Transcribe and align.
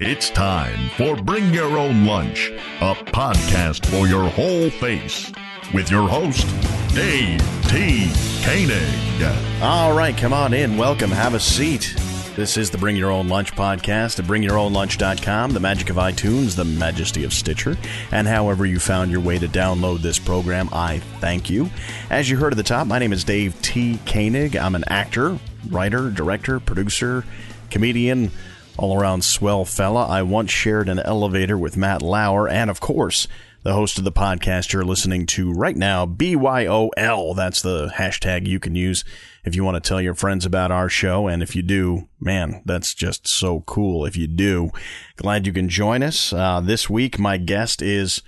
It's 0.00 0.28
time 0.28 0.90
for 0.96 1.14
Bring 1.14 1.54
Your 1.54 1.78
Own 1.78 2.04
Lunch, 2.04 2.50
a 2.80 2.96
podcast 2.96 3.86
for 3.86 4.08
your 4.08 4.28
whole 4.28 4.68
face, 4.68 5.30
with 5.72 5.88
your 5.88 6.08
host, 6.08 6.48
Dave 6.96 7.40
T. 7.68 8.10
Koenig. 8.42 9.62
All 9.62 9.96
right, 9.96 10.16
come 10.16 10.32
on 10.32 10.52
in. 10.52 10.76
Welcome. 10.76 11.12
Have 11.12 11.34
a 11.34 11.38
seat. 11.38 11.94
This 12.34 12.56
is 12.56 12.72
the 12.72 12.78
Bring 12.78 12.96
Your 12.96 13.12
Own 13.12 13.28
Lunch 13.28 13.52
podcast 13.52 14.18
at 14.18 14.24
bringyourownlunch.com, 14.24 15.52
the 15.52 15.60
magic 15.60 15.90
of 15.90 15.96
iTunes, 15.96 16.56
the 16.56 16.64
majesty 16.64 17.22
of 17.22 17.32
Stitcher, 17.32 17.76
and 18.10 18.26
however 18.26 18.66
you 18.66 18.80
found 18.80 19.12
your 19.12 19.20
way 19.20 19.38
to 19.38 19.46
download 19.46 20.02
this 20.02 20.18
program, 20.18 20.68
I 20.72 20.98
thank 21.20 21.48
you. 21.48 21.70
As 22.10 22.28
you 22.28 22.36
heard 22.36 22.52
at 22.52 22.56
the 22.56 22.64
top, 22.64 22.88
my 22.88 22.98
name 22.98 23.12
is 23.12 23.22
Dave 23.22 23.62
T. 23.62 24.00
Koenig. 24.06 24.56
I'm 24.56 24.74
an 24.74 24.82
actor, 24.88 25.38
writer, 25.70 26.10
director, 26.10 26.58
producer, 26.58 27.24
comedian, 27.70 28.32
all 28.78 28.98
around 28.98 29.24
swell 29.24 29.64
fella. 29.64 30.06
I 30.06 30.22
once 30.22 30.50
shared 30.50 30.88
an 30.88 30.98
elevator 30.98 31.56
with 31.56 31.76
Matt 31.76 32.02
Lauer, 32.02 32.48
and 32.48 32.70
of 32.70 32.80
course, 32.80 33.28
the 33.64 33.72
host 33.72 33.96
of 33.96 34.04
the 34.04 34.12
podcast 34.12 34.72
you're 34.72 34.84
listening 34.84 35.24
to 35.24 35.50
right 35.50 35.76
now, 35.76 36.04
BYOL. 36.04 37.34
That's 37.34 37.62
the 37.62 37.88
hashtag 37.88 38.46
you 38.46 38.60
can 38.60 38.74
use 38.74 39.04
if 39.42 39.56
you 39.56 39.64
want 39.64 39.82
to 39.82 39.88
tell 39.88 40.02
your 40.02 40.14
friends 40.14 40.44
about 40.44 40.70
our 40.70 40.90
show. 40.90 41.28
And 41.28 41.42
if 41.42 41.56
you 41.56 41.62
do, 41.62 42.08
man, 42.20 42.62
that's 42.66 42.92
just 42.92 43.26
so 43.26 43.60
cool. 43.62 44.04
If 44.04 44.18
you 44.18 44.26
do, 44.26 44.70
glad 45.16 45.46
you 45.46 45.52
can 45.52 45.70
join 45.70 46.02
us. 46.02 46.30
Uh, 46.30 46.60
this 46.60 46.90
week, 46.90 47.18
my 47.18 47.38
guest 47.38 47.80
is, 47.80 48.20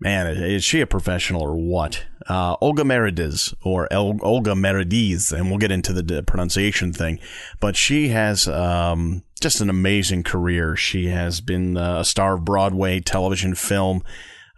man, 0.00 0.26
is 0.28 0.64
she 0.64 0.80
a 0.80 0.86
professional 0.86 1.42
or 1.42 1.56
what? 1.56 2.04
Uh, 2.28 2.56
Olga 2.60 2.82
Merediz 2.82 3.54
or 3.62 3.92
El- 3.92 4.18
Olga 4.22 4.52
Merediz, 4.52 5.32
and 5.32 5.48
we'll 5.48 5.58
get 5.58 5.72
into 5.72 5.92
the 5.92 6.22
pronunciation 6.22 6.92
thing, 6.92 7.18
but 7.60 7.74
she 7.74 8.08
has, 8.08 8.46
um, 8.48 9.22
just 9.40 9.60
an 9.60 9.70
amazing 9.70 10.22
career. 10.22 10.76
She 10.76 11.06
has 11.06 11.40
been 11.40 11.76
a 11.76 12.04
star 12.04 12.34
of 12.34 12.44
Broadway, 12.44 13.00
television, 13.00 13.54
film. 13.54 14.02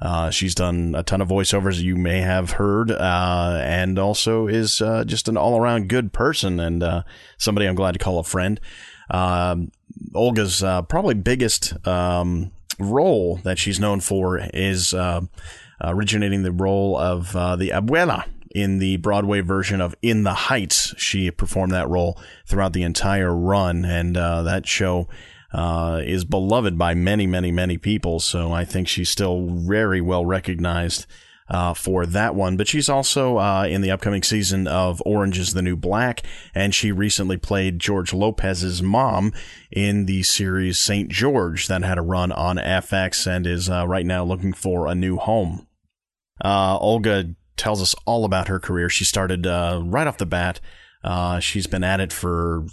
Uh, 0.01 0.31
she's 0.31 0.55
done 0.55 0.95
a 0.97 1.03
ton 1.03 1.21
of 1.21 1.29
voiceovers 1.29 1.81
you 1.83 1.97
may 1.97 2.21
have 2.21 2.53
heard, 2.53 2.91
uh, 2.91 3.61
and 3.63 3.99
also 3.99 4.47
is 4.47 4.81
uh, 4.81 5.05
just 5.05 5.29
an 5.29 5.37
all 5.37 5.61
around 5.61 5.89
good 5.89 6.13
person 6.13 6.59
and 6.59 6.83
uh, 6.83 7.03
somebody 7.37 7.67
I'm 7.67 7.75
glad 7.75 7.93
to 7.93 7.99
call 7.99 8.19
a 8.19 8.25
friend. 8.25 8.59
Um, 9.11 9.71
Olga's 10.15 10.63
uh, 10.63 10.83
probably 10.83 11.15
biggest 11.15 11.87
um, 11.87 12.53
role 12.81 13.37
that 13.45 13.59
she's 13.59 13.81
known 13.81 14.01
for 14.01 14.41
is 14.53 14.95
uh, 14.95 15.23
originating 15.83 16.43
the 16.43 16.53
role 16.53 16.97
of 16.97 17.33
the 17.33 17.71
abuela 17.71 18.25
in 18.53 18.79
the 18.79 18.97
Broadway 18.97 19.41
version 19.41 19.81
of 19.81 19.95
In 20.03 20.25
the 20.25 20.35
Heights. 20.35 20.95
She 20.97 21.31
performed 21.31 21.73
that 21.73 21.89
role 21.89 22.19
throughout 22.47 22.73
the 22.73 22.83
entire 22.83 23.35
run, 23.35 23.85
and 23.85 24.17
that 24.17 24.67
show 24.67 25.09
uh, 25.53 26.01
is 26.05 26.25
beloved 26.25 26.79
by 26.79 26.95
many, 26.95 27.27
many, 27.27 27.51
many 27.51 27.79
people. 27.79 28.21
So 28.21 28.53
I 28.53 28.65
think 28.65 28.89
she's 28.89 29.11
still 29.11 29.47
very 29.47 30.01
well 30.01 30.25
recognized. 30.25 31.07
Uh, 31.53 31.75
for 31.75 32.07
that 32.07 32.37
one, 32.37 32.57
but 32.57 32.69
she's 32.69 32.89
also 32.89 33.37
uh, 33.39 33.65
in 33.69 33.81
the 33.81 33.91
upcoming 33.91 34.23
season 34.23 34.69
of 34.69 35.03
Orange 35.05 35.37
is 35.37 35.53
the 35.53 35.63
New 35.63 35.75
Black, 35.75 36.23
and 36.55 36.73
she 36.73 36.93
recently 36.93 37.37
played 37.37 37.81
George 37.81 38.13
Lopez's 38.13 38.81
mom 38.81 39.33
in 39.69 40.07
the 40.07 40.23
series 40.23 40.79
St. 40.79 41.09
George 41.09 41.67
that 41.67 41.83
had 41.83 41.99
a 41.99 42.03
run 42.03 42.31
on 42.31 42.59
FX 42.59 43.27
and 43.27 43.49
is 43.49 43.69
uh, 43.69 43.85
right 43.89 44.07
now 44.07 44.23
looking 44.23 44.53
for 44.53 44.87
a 44.87 44.95
new 44.95 45.17
home. 45.17 45.67
Uh, 46.45 46.79
Olga 46.79 47.35
tells 47.57 47.83
us 47.83 47.97
all 48.07 48.25
about 48.25 48.47
her 48.47 48.61
career. 48.61 48.89
She 48.89 49.05
started 49.05 49.45
uh, 49.45 49.83
right 49.85 50.07
off 50.07 50.19
the 50.19 50.27
bat 50.27 50.61
she's 51.41 51.67
been 51.67 51.85
at 51.85 52.01
it 52.01 52.13
for 52.13 52.67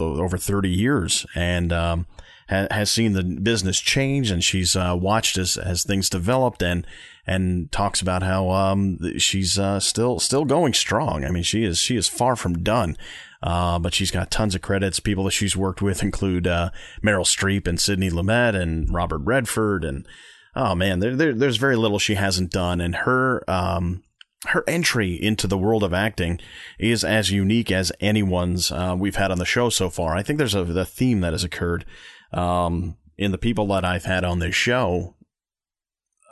over 0.00 0.38
30 0.38 0.68
years 0.68 1.26
and 1.34 1.72
um, 1.72 2.06
ha- 2.48 2.68
has 2.70 2.90
seen 2.90 3.12
the 3.12 3.22
business 3.22 3.80
change. 3.80 4.30
And 4.30 4.42
she's 4.42 4.76
uh, 4.76 4.96
watched 4.98 5.38
as, 5.38 5.56
as 5.56 5.84
things 5.84 6.08
developed 6.08 6.62
and 6.62 6.86
and 7.26 7.70
talks 7.70 8.00
about 8.00 8.22
how 8.22 8.50
um, 8.50 8.98
she's 9.18 9.58
uh, 9.58 9.80
still 9.80 10.18
still 10.18 10.44
going 10.44 10.72
strong. 10.72 11.24
I 11.24 11.30
mean, 11.30 11.42
she 11.42 11.64
is 11.64 11.78
she 11.78 11.96
is 11.96 12.08
far 12.08 12.36
from 12.36 12.62
done. 12.62 12.96
Uh, 13.42 13.76
but 13.76 13.92
she's 13.92 14.12
got 14.12 14.30
tons 14.30 14.54
of 14.54 14.62
credits. 14.62 15.00
People 15.00 15.24
that 15.24 15.32
she's 15.32 15.56
worked 15.56 15.82
with 15.82 16.00
include 16.00 16.46
uh, 16.46 16.70
Meryl 17.02 17.26
Streep 17.26 17.66
and 17.66 17.80
Sidney 17.80 18.08
Lumet 18.08 18.54
and 18.54 18.92
Robert 18.94 19.18
Redford 19.18 19.82
and 19.84 20.06
oh 20.54 20.74
man, 20.74 21.00
there, 21.00 21.16
there, 21.16 21.34
there's 21.34 21.56
very 21.56 21.76
little 21.76 21.98
she 21.98 22.14
hasn't 22.14 22.52
done. 22.52 22.80
And 22.80 22.94
her 22.94 23.42
um, 23.50 24.04
her 24.46 24.64
entry 24.66 25.14
into 25.14 25.46
the 25.46 25.58
world 25.58 25.82
of 25.82 25.94
acting 25.94 26.40
is 26.78 27.04
as 27.04 27.30
unique 27.30 27.70
as 27.70 27.92
anyone's 28.00 28.70
uh, 28.70 28.94
we've 28.98 29.16
had 29.16 29.30
on 29.30 29.38
the 29.38 29.44
show 29.44 29.68
so 29.68 29.90
far. 29.90 30.16
I 30.16 30.22
think 30.22 30.38
there's 30.38 30.54
a, 30.54 30.62
a 30.62 30.84
theme 30.84 31.20
that 31.20 31.32
has 31.32 31.44
occurred 31.44 31.84
um, 32.32 32.96
in 33.18 33.32
the 33.32 33.38
people 33.38 33.66
that 33.68 33.84
I've 33.84 34.04
had 34.04 34.24
on 34.24 34.38
this 34.38 34.54
show 34.54 35.14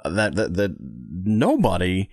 that 0.04 0.34
that, 0.34 0.54
that 0.54 0.76
nobody 0.78 2.08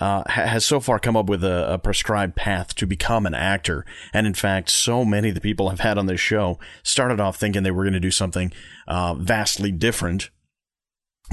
uh, 0.00 0.22
has 0.28 0.64
so 0.64 0.78
far 0.78 0.98
come 0.98 1.16
up 1.16 1.26
with 1.26 1.42
a, 1.42 1.74
a, 1.74 1.78
prescribed 1.78 2.36
path 2.36 2.74
to 2.76 2.86
become 2.86 3.26
an 3.26 3.34
actor. 3.34 3.84
And 4.12 4.26
in 4.28 4.34
fact, 4.34 4.70
so 4.70 5.04
many 5.04 5.30
of 5.30 5.34
the 5.34 5.40
people 5.40 5.68
I've 5.68 5.80
had 5.80 5.98
on 5.98 6.06
this 6.06 6.20
show 6.20 6.58
started 6.84 7.18
off 7.18 7.36
thinking 7.36 7.62
they 7.64 7.72
were 7.72 7.82
going 7.82 7.94
to 7.94 8.00
do 8.00 8.12
something 8.12 8.52
uh, 8.86 9.14
vastly 9.14 9.72
different. 9.72 10.30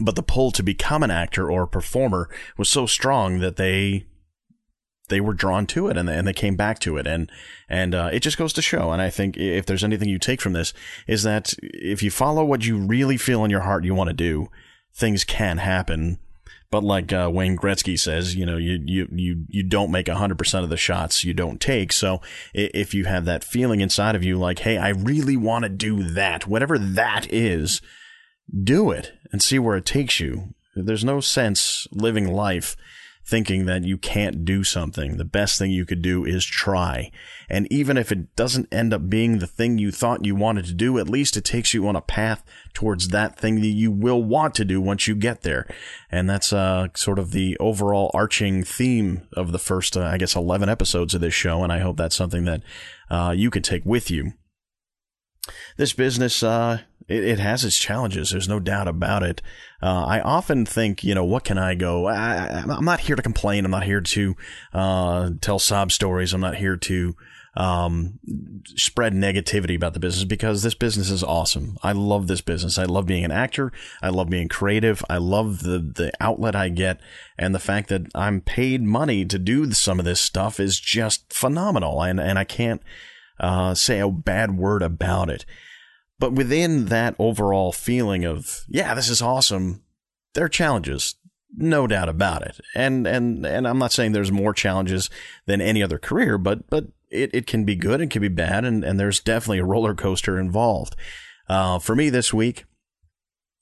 But 0.02 0.16
the 0.16 0.24
pull 0.24 0.52
to 0.52 0.64
become 0.64 1.04
an 1.04 1.12
actor 1.12 1.50
or 1.50 1.64
a 1.64 1.68
performer 1.68 2.28
was 2.58 2.68
so 2.68 2.86
strong 2.86 3.40
that 3.40 3.56
they 3.56 4.08
they 5.08 5.22
were 5.22 5.36
drawn 5.36 5.68
to 5.68 5.88
it 5.88 5.98
and 5.98 6.10
they, 6.10 6.18
and 6.18 6.28
they 6.28 6.34
came 6.34 6.56
back 6.56 6.80
to 6.80 6.98
it. 6.98 7.06
And 7.06 7.32
and 7.70 7.94
uh, 7.94 8.10
it 8.12 8.22
just 8.22 8.38
goes 8.38 8.52
to 8.54 8.64
show. 8.64 8.92
And 8.92 9.02
I 9.02 9.12
think 9.12 9.38
if 9.38 9.68
there's 9.68 9.84
anything 9.84 10.10
you 10.10 10.18
take 10.18 10.42
from 10.42 10.54
this 10.54 10.74
is 11.08 11.22
that 11.22 11.54
if 11.62 12.02
you 12.02 12.10
follow 12.10 12.44
what 12.44 12.66
you 12.66 12.80
really 12.80 13.18
feel 13.18 13.46
in 13.46 13.52
your 13.52 13.62
heart 13.62 13.86
you 13.86 13.94
want 13.94 14.08
to 14.08 14.14
do 14.14 14.50
things 14.96 15.24
can 15.24 15.58
happen 15.58 16.18
but 16.72 16.84
like 16.84 17.14
uh, 17.14 17.30
Wayne 17.32 17.56
Gretzky 17.56 17.98
says, 17.98 18.36
you 18.36 18.46
know, 18.46 18.58
you 18.58 18.82
you 18.84 19.08
you 19.10 19.46
you 19.48 19.64
don't 19.64 19.92
make 19.92 20.10
hundred 20.10 20.38
percent 20.38 20.66
of 20.66 20.70
the 20.70 20.76
shots 20.76 21.24
you 21.24 21.34
don't 21.34 21.62
take. 21.62 21.94
So 21.94 22.20
if 22.54 22.94
you 22.94 23.06
have 23.06 23.24
that 23.24 23.46
feeling 23.46 23.80
inside 23.80 24.14
of 24.14 24.26
you, 24.26 24.38
like, 24.38 24.60
hey, 24.60 24.78
I 24.78 24.90
really 24.90 25.38
want 25.38 25.64
to 25.64 25.70
do 25.70 26.04
that, 26.04 26.48
whatever 26.48 26.78
that 26.78 27.32
is, 27.32 27.82
do 28.64 28.92
it 28.92 29.14
and 29.32 29.42
see 29.42 29.58
where 29.58 29.78
it 29.78 29.86
takes 29.86 30.20
you. 30.20 30.54
There's 30.76 31.06
no 31.06 31.22
sense 31.22 31.88
living 31.92 32.28
life 32.28 32.76
thinking 33.26 33.66
that 33.66 33.84
you 33.84 33.98
can't 33.98 34.46
do 34.46 34.64
something. 34.64 35.18
The 35.18 35.26
best 35.26 35.58
thing 35.58 35.72
you 35.72 35.86
could 35.86 36.02
do 36.04 36.24
is 36.24 36.46
try. 36.46 37.12
And 37.50 37.68
even 37.72 37.98
if 37.98 38.12
it 38.12 38.36
doesn't 38.36 38.72
end 38.72 38.94
up 38.94 39.10
being 39.10 39.40
the 39.40 39.48
thing 39.48 39.80
you 39.80 39.92
thought 39.92 40.26
you 40.26 40.36
wanted 40.36 40.66
to 40.66 40.74
do, 40.74 41.00
at 41.00 41.10
least 41.10 41.36
it 41.36 41.44
takes 41.44 41.74
you 41.74 41.88
on 41.88 41.96
a 41.96 42.02
path 42.02 42.44
towards 42.74 43.08
that 43.10 43.38
thing 43.38 43.62
that 43.62 43.68
you 43.68 43.90
will 43.92 44.24
want 44.24 44.54
to 44.56 44.66
do 44.66 44.80
once 44.80 45.08
you 45.08 45.16
get 45.16 45.42
there. 45.42 45.68
And 46.12 46.30
that's 46.30 46.54
uh, 46.54 46.90
sort 46.94 47.18
of 47.18 47.32
the 47.32 47.58
overall 47.58 48.12
arching 48.14 48.64
theme 48.64 49.28
of 49.34 49.52
the 49.52 49.60
first, 49.60 49.98
uh, 49.98 50.04
I 50.04 50.18
guess, 50.18 50.36
11 50.36 50.70
episodes 50.70 51.16
of 51.16 51.22
this 51.22 51.34
show. 51.34 51.64
And 51.64 51.74
I 51.74 51.80
hope 51.80 51.98
that's 51.98 52.16
something 52.16 52.46
that 52.46 52.62
uh, 53.10 53.34
you 53.36 53.50
can 53.50 53.64
take 53.64 53.86
with 53.86 54.12
you. 54.12 54.34
This 55.78 55.94
business, 55.94 56.44
uh, 56.44 56.80
it, 57.08 57.24
it, 57.24 57.40
has 57.40 57.64
its 57.64 57.78
challenges. 57.78 58.32
There's 58.32 58.50
no 58.50 58.60
doubt 58.60 58.88
about 58.88 59.24
it. 59.24 59.42
Uh, 59.82 60.06
I 60.06 60.22
often 60.22 60.66
think, 60.66 61.04
you 61.04 61.14
know, 61.14 61.26
what 61.26 61.44
can 61.44 61.58
I 61.58 61.76
go? 61.76 62.08
I, 62.08 62.64
am 62.64 62.86
not 62.86 63.02
here 63.02 63.16
to 63.16 63.22
complain. 63.22 63.66
I'm 63.66 63.72
not 63.72 63.84
here 63.84 64.02
to 64.02 64.36
uh, 64.74 65.30
tell 65.42 65.60
sob 65.60 65.92
stories. 65.92 66.34
I'm 66.34 66.42
not 66.42 66.56
here 66.56 66.78
to 66.78 67.16
um, 67.58 68.20
spread 68.76 69.14
negativity 69.14 69.76
about 69.76 69.94
the 69.94 70.00
business 70.00 70.26
because 70.26 70.62
this 70.62 70.74
business 70.74 71.10
is 71.10 71.24
awesome. 71.24 71.78
I 71.82 71.94
love 71.94 72.28
this 72.28 72.42
business. 72.42 72.78
I 72.78 72.84
love 72.84 73.06
being 73.06 73.24
an 73.24 73.32
actor. 73.32 73.72
I 74.02 74.10
love 74.10 74.30
being 74.30 74.50
creative. 74.50 75.04
I 75.10 75.18
love 75.18 75.64
the 75.64 75.80
the 75.80 76.12
outlet 76.20 76.56
I 76.56 76.70
get, 76.70 77.00
and 77.38 77.56
the 77.56 77.60
fact 77.60 77.90
that 77.90 78.08
I'm 78.14 78.42
paid 78.42 78.82
money 78.82 79.26
to 79.26 79.40
do 79.40 79.72
some 79.72 80.00
of 80.00 80.06
this 80.06 80.20
stuff 80.20 80.60
is 80.60 80.80
just 80.80 81.32
phenomenal. 81.32 82.02
And 82.02 82.20
and 82.20 82.38
I 82.38 82.44
can't 82.44 82.82
uh, 83.40 83.74
say 83.74 84.00
a 84.00 84.10
bad 84.10 84.58
word 84.58 84.82
about 84.82 85.30
it. 85.30 85.46
But 86.20 86.34
within 86.34 86.86
that 86.86 87.16
overall 87.20 87.72
feeling 87.72 88.26
of, 88.26 88.64
yeah, 88.70 88.94
this 88.94 89.10
is 89.10 89.22
awesome, 89.22 89.84
there 90.34 90.46
are 90.46 90.50
challenges, 90.50 91.16
no 91.58 91.88
doubt 91.88 92.10
about 92.10 92.42
it. 92.44 92.60
And 92.74 93.06
and 93.06 93.46
and 93.46 93.68
I'm 93.68 93.80
not 93.80 93.92
saying 93.92 94.12
there's 94.12 94.32
more 94.32 94.54
challenges 94.54 95.10
than 95.46 95.62
any 95.62 95.84
other 95.84 95.98
career, 95.98 96.38
but 96.38 96.70
but 96.70 96.86
it, 97.10 97.32
it 97.34 97.48
can 97.48 97.66
be 97.66 97.76
good, 97.76 98.02
it 98.02 98.10
can 98.10 98.22
be 98.22 98.28
bad, 98.28 98.66
and, 98.66 98.84
and 98.84 99.00
there's 99.00 99.20
definitely 99.20 99.60
a 99.60 99.66
roller 99.66 99.94
coaster 99.94 100.40
involved. 100.40 100.96
Uh, 101.48 101.80
for 101.80 101.96
me 101.96 102.10
this 102.10 102.34
week, 102.34 102.66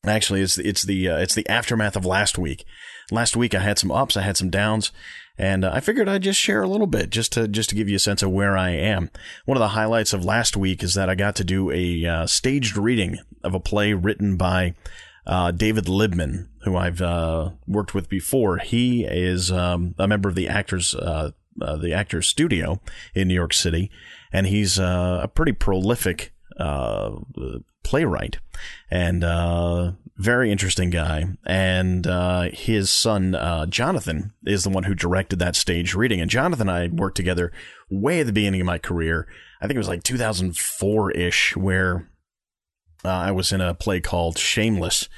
actually, 0.05 0.41
it's 0.41 0.57
it's 0.57 0.83
the 0.83 1.09
uh, 1.09 1.17
it's 1.17 1.35
the 1.35 1.47
aftermath 1.47 1.95
of 1.95 2.05
last 2.05 2.38
week. 2.38 2.65
Last 3.11 3.35
week 3.35 3.53
I 3.53 3.59
had 3.59 3.79
some 3.79 3.91
ups, 3.91 4.17
I 4.17 4.21
had 4.21 4.38
some 4.38 4.50
downs, 4.50 4.91
and 5.38 5.65
uh, 5.65 5.71
I 5.73 5.79
figured 5.79 6.07
I'd 6.09 6.23
just 6.23 6.39
share 6.39 6.61
a 6.61 6.67
little 6.67 6.88
bit 6.88 7.09
just 7.09 7.31
to 7.33 7.47
just 7.47 7.69
to 7.69 7.75
give 7.75 7.89
you 7.89 7.95
a 7.95 8.00
sense 8.00 8.21
of 8.21 8.31
where 8.31 8.57
I 8.57 8.71
am. 8.71 9.09
One 9.45 9.57
of 9.57 9.61
the 9.61 9.69
highlights 9.69 10.13
of 10.13 10.25
last 10.25 10.55
week 10.55 10.83
is 10.83 10.94
that 10.94 11.09
I 11.09 11.15
got 11.15 11.35
to 11.38 11.44
do 11.44 11.71
a 11.71 12.05
uh, 12.05 12.27
staged 12.27 12.77
reading 12.77 13.19
of 13.44 13.53
a 13.53 13.59
play 13.59 13.94
written 13.94 14.38
by 14.38 14.73
uh, 15.25 15.51
David 15.51 15.85
Libman, 15.85 16.50
who 16.63 16.75
I've 16.75 17.01
uh, 17.01 17.51
worked 17.67 17.94
with 17.94 18.09
before. 18.09 18.57
He 18.57 19.05
is 19.05 19.51
um, 19.51 19.95
a 19.97 20.07
member 20.07 20.29
of 20.29 20.35
the 20.35 20.47
Actors 20.47 20.95
uh, 20.95 21.31
the 21.55 21.94
Actors 21.94 22.27
Studio 22.27 22.81
in 23.13 23.27
New 23.27 23.35
York 23.35 23.53
City, 23.53 23.91
and 24.31 24.47
he's 24.47 24.79
a 24.79 25.29
pretty 25.35 25.51
prolific 25.51 26.33
uh, 26.57 27.11
playwright 27.83 28.38
and 28.89 29.23
uh, 29.23 29.91
very 30.17 30.51
interesting 30.51 30.89
guy. 30.89 31.25
And 31.45 32.07
uh, 32.07 32.50
his 32.51 32.89
son 32.89 33.35
uh, 33.35 33.65
Jonathan 33.65 34.33
is 34.45 34.63
the 34.63 34.69
one 34.69 34.83
who 34.83 34.95
directed 34.95 35.39
that 35.39 35.55
stage 35.55 35.94
reading. 35.94 36.21
And 36.21 36.29
Jonathan 36.29 36.69
and 36.69 36.77
I 36.77 36.88
worked 36.88 37.17
together 37.17 37.51
way 37.89 38.21
at 38.21 38.25
the 38.25 38.33
beginning 38.33 38.61
of 38.61 38.67
my 38.67 38.77
career. 38.77 39.27
I 39.61 39.67
think 39.67 39.75
it 39.75 39.79
was 39.79 39.88
like 39.88 40.03
2004 40.03 41.11
ish, 41.11 41.55
where 41.55 42.09
uh, 43.05 43.09
I 43.09 43.31
was 43.31 43.51
in 43.51 43.61
a 43.61 43.73
play 43.73 44.01
called 44.01 44.38
Shameless. 44.38 45.09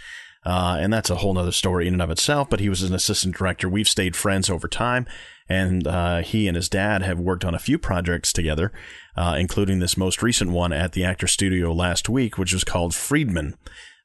And 0.44 0.94
that's 0.94 1.10
a 1.10 1.16
whole 1.16 1.34
nother 1.34 1.52
story 1.52 1.88
in 1.88 1.94
and 1.94 2.02
of 2.02 2.12
itself. 2.12 2.50
But 2.50 2.60
he 2.60 2.70
was 2.70 2.84
an 2.84 2.94
assistant 2.94 3.36
director. 3.36 3.68
We've 3.68 3.90
stayed 3.90 4.16
friends 4.16 4.50
over 4.50 4.68
time, 4.68 5.08
and 5.48 5.88
uh, 5.88 6.22
he 6.22 6.48
and 6.48 6.56
his 6.56 6.70
dad 6.70 7.02
have 7.02 7.20
worked 7.20 7.46
on 7.46 7.54
a 7.54 7.60
few 7.60 7.78
projects 7.78 8.34
together, 8.34 8.72
uh, 9.16 9.36
including 9.40 9.80
this 9.80 9.98
most 9.98 10.22
recent 10.22 10.52
one 10.52 10.74
at 10.74 10.94
the 10.94 11.04
Actor 11.04 11.28
Studio 11.28 11.72
last 11.72 12.10
week, 12.10 12.38
which 12.38 12.54
was 12.54 12.64
called 12.64 12.96
Friedman. 12.96 13.56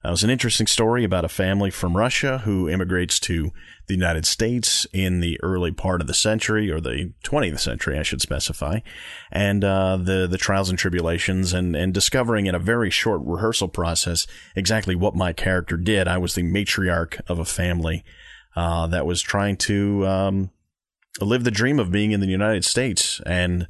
Uh, 0.05 0.09
it 0.09 0.13
was 0.13 0.25
an 0.25 0.31
interesting 0.31 0.67
story 0.67 1.05
about 1.05 1.25
a 1.25 1.29
family 1.29 1.71
from 1.71 1.97
Russia 1.97 2.39
who 2.39 2.69
immigrates 2.69 3.19
to 3.21 3.51
the 3.87 3.95
United 3.95 4.25
States 4.25 4.87
in 4.93 5.21
the 5.21 5.39
early 5.43 5.73
part 5.73 6.01
of 6.01 6.07
the 6.07 6.15
century, 6.15 6.71
or 6.71 6.81
the 6.81 7.13
20th 7.25 7.61
century, 7.61 7.99
I 7.99 8.03
should 8.03 8.23
specify, 8.23 8.81
and 9.31 9.63
uh, 9.65 9.99
the 9.99 10.27
the 10.27 10.39
trials 10.39 10.71
and 10.71 10.79
tribulations, 10.79 11.53
and 11.53 11.77
and 11.77 11.93
discovering 11.93 12.47
in 12.47 12.55
a 12.55 12.59
very 12.59 12.89
short 12.89 13.21
rehearsal 13.25 13.69
process 13.69 14.27
exactly 14.57 14.95
what 14.95 15.15
my 15.15 15.33
character 15.33 15.77
did. 15.77 16.09
I 16.09 16.19
was 16.19 16.35
the 16.35 16.45
matriarch 16.45 17.21
of 17.29 17.39
a 17.39 17.45
family 17.45 18.05
uh, 18.57 18.87
that 18.87 19.07
was 19.07 19.21
trying 19.21 19.57
to 19.59 20.07
um, 20.07 20.51
live 21.21 21.45
the 21.45 21.51
dream 21.51 21.79
of 21.79 21.91
being 21.91 22.13
in 22.13 22.21
the 22.21 22.27
United 22.27 22.65
States, 22.65 23.21
and 23.27 23.69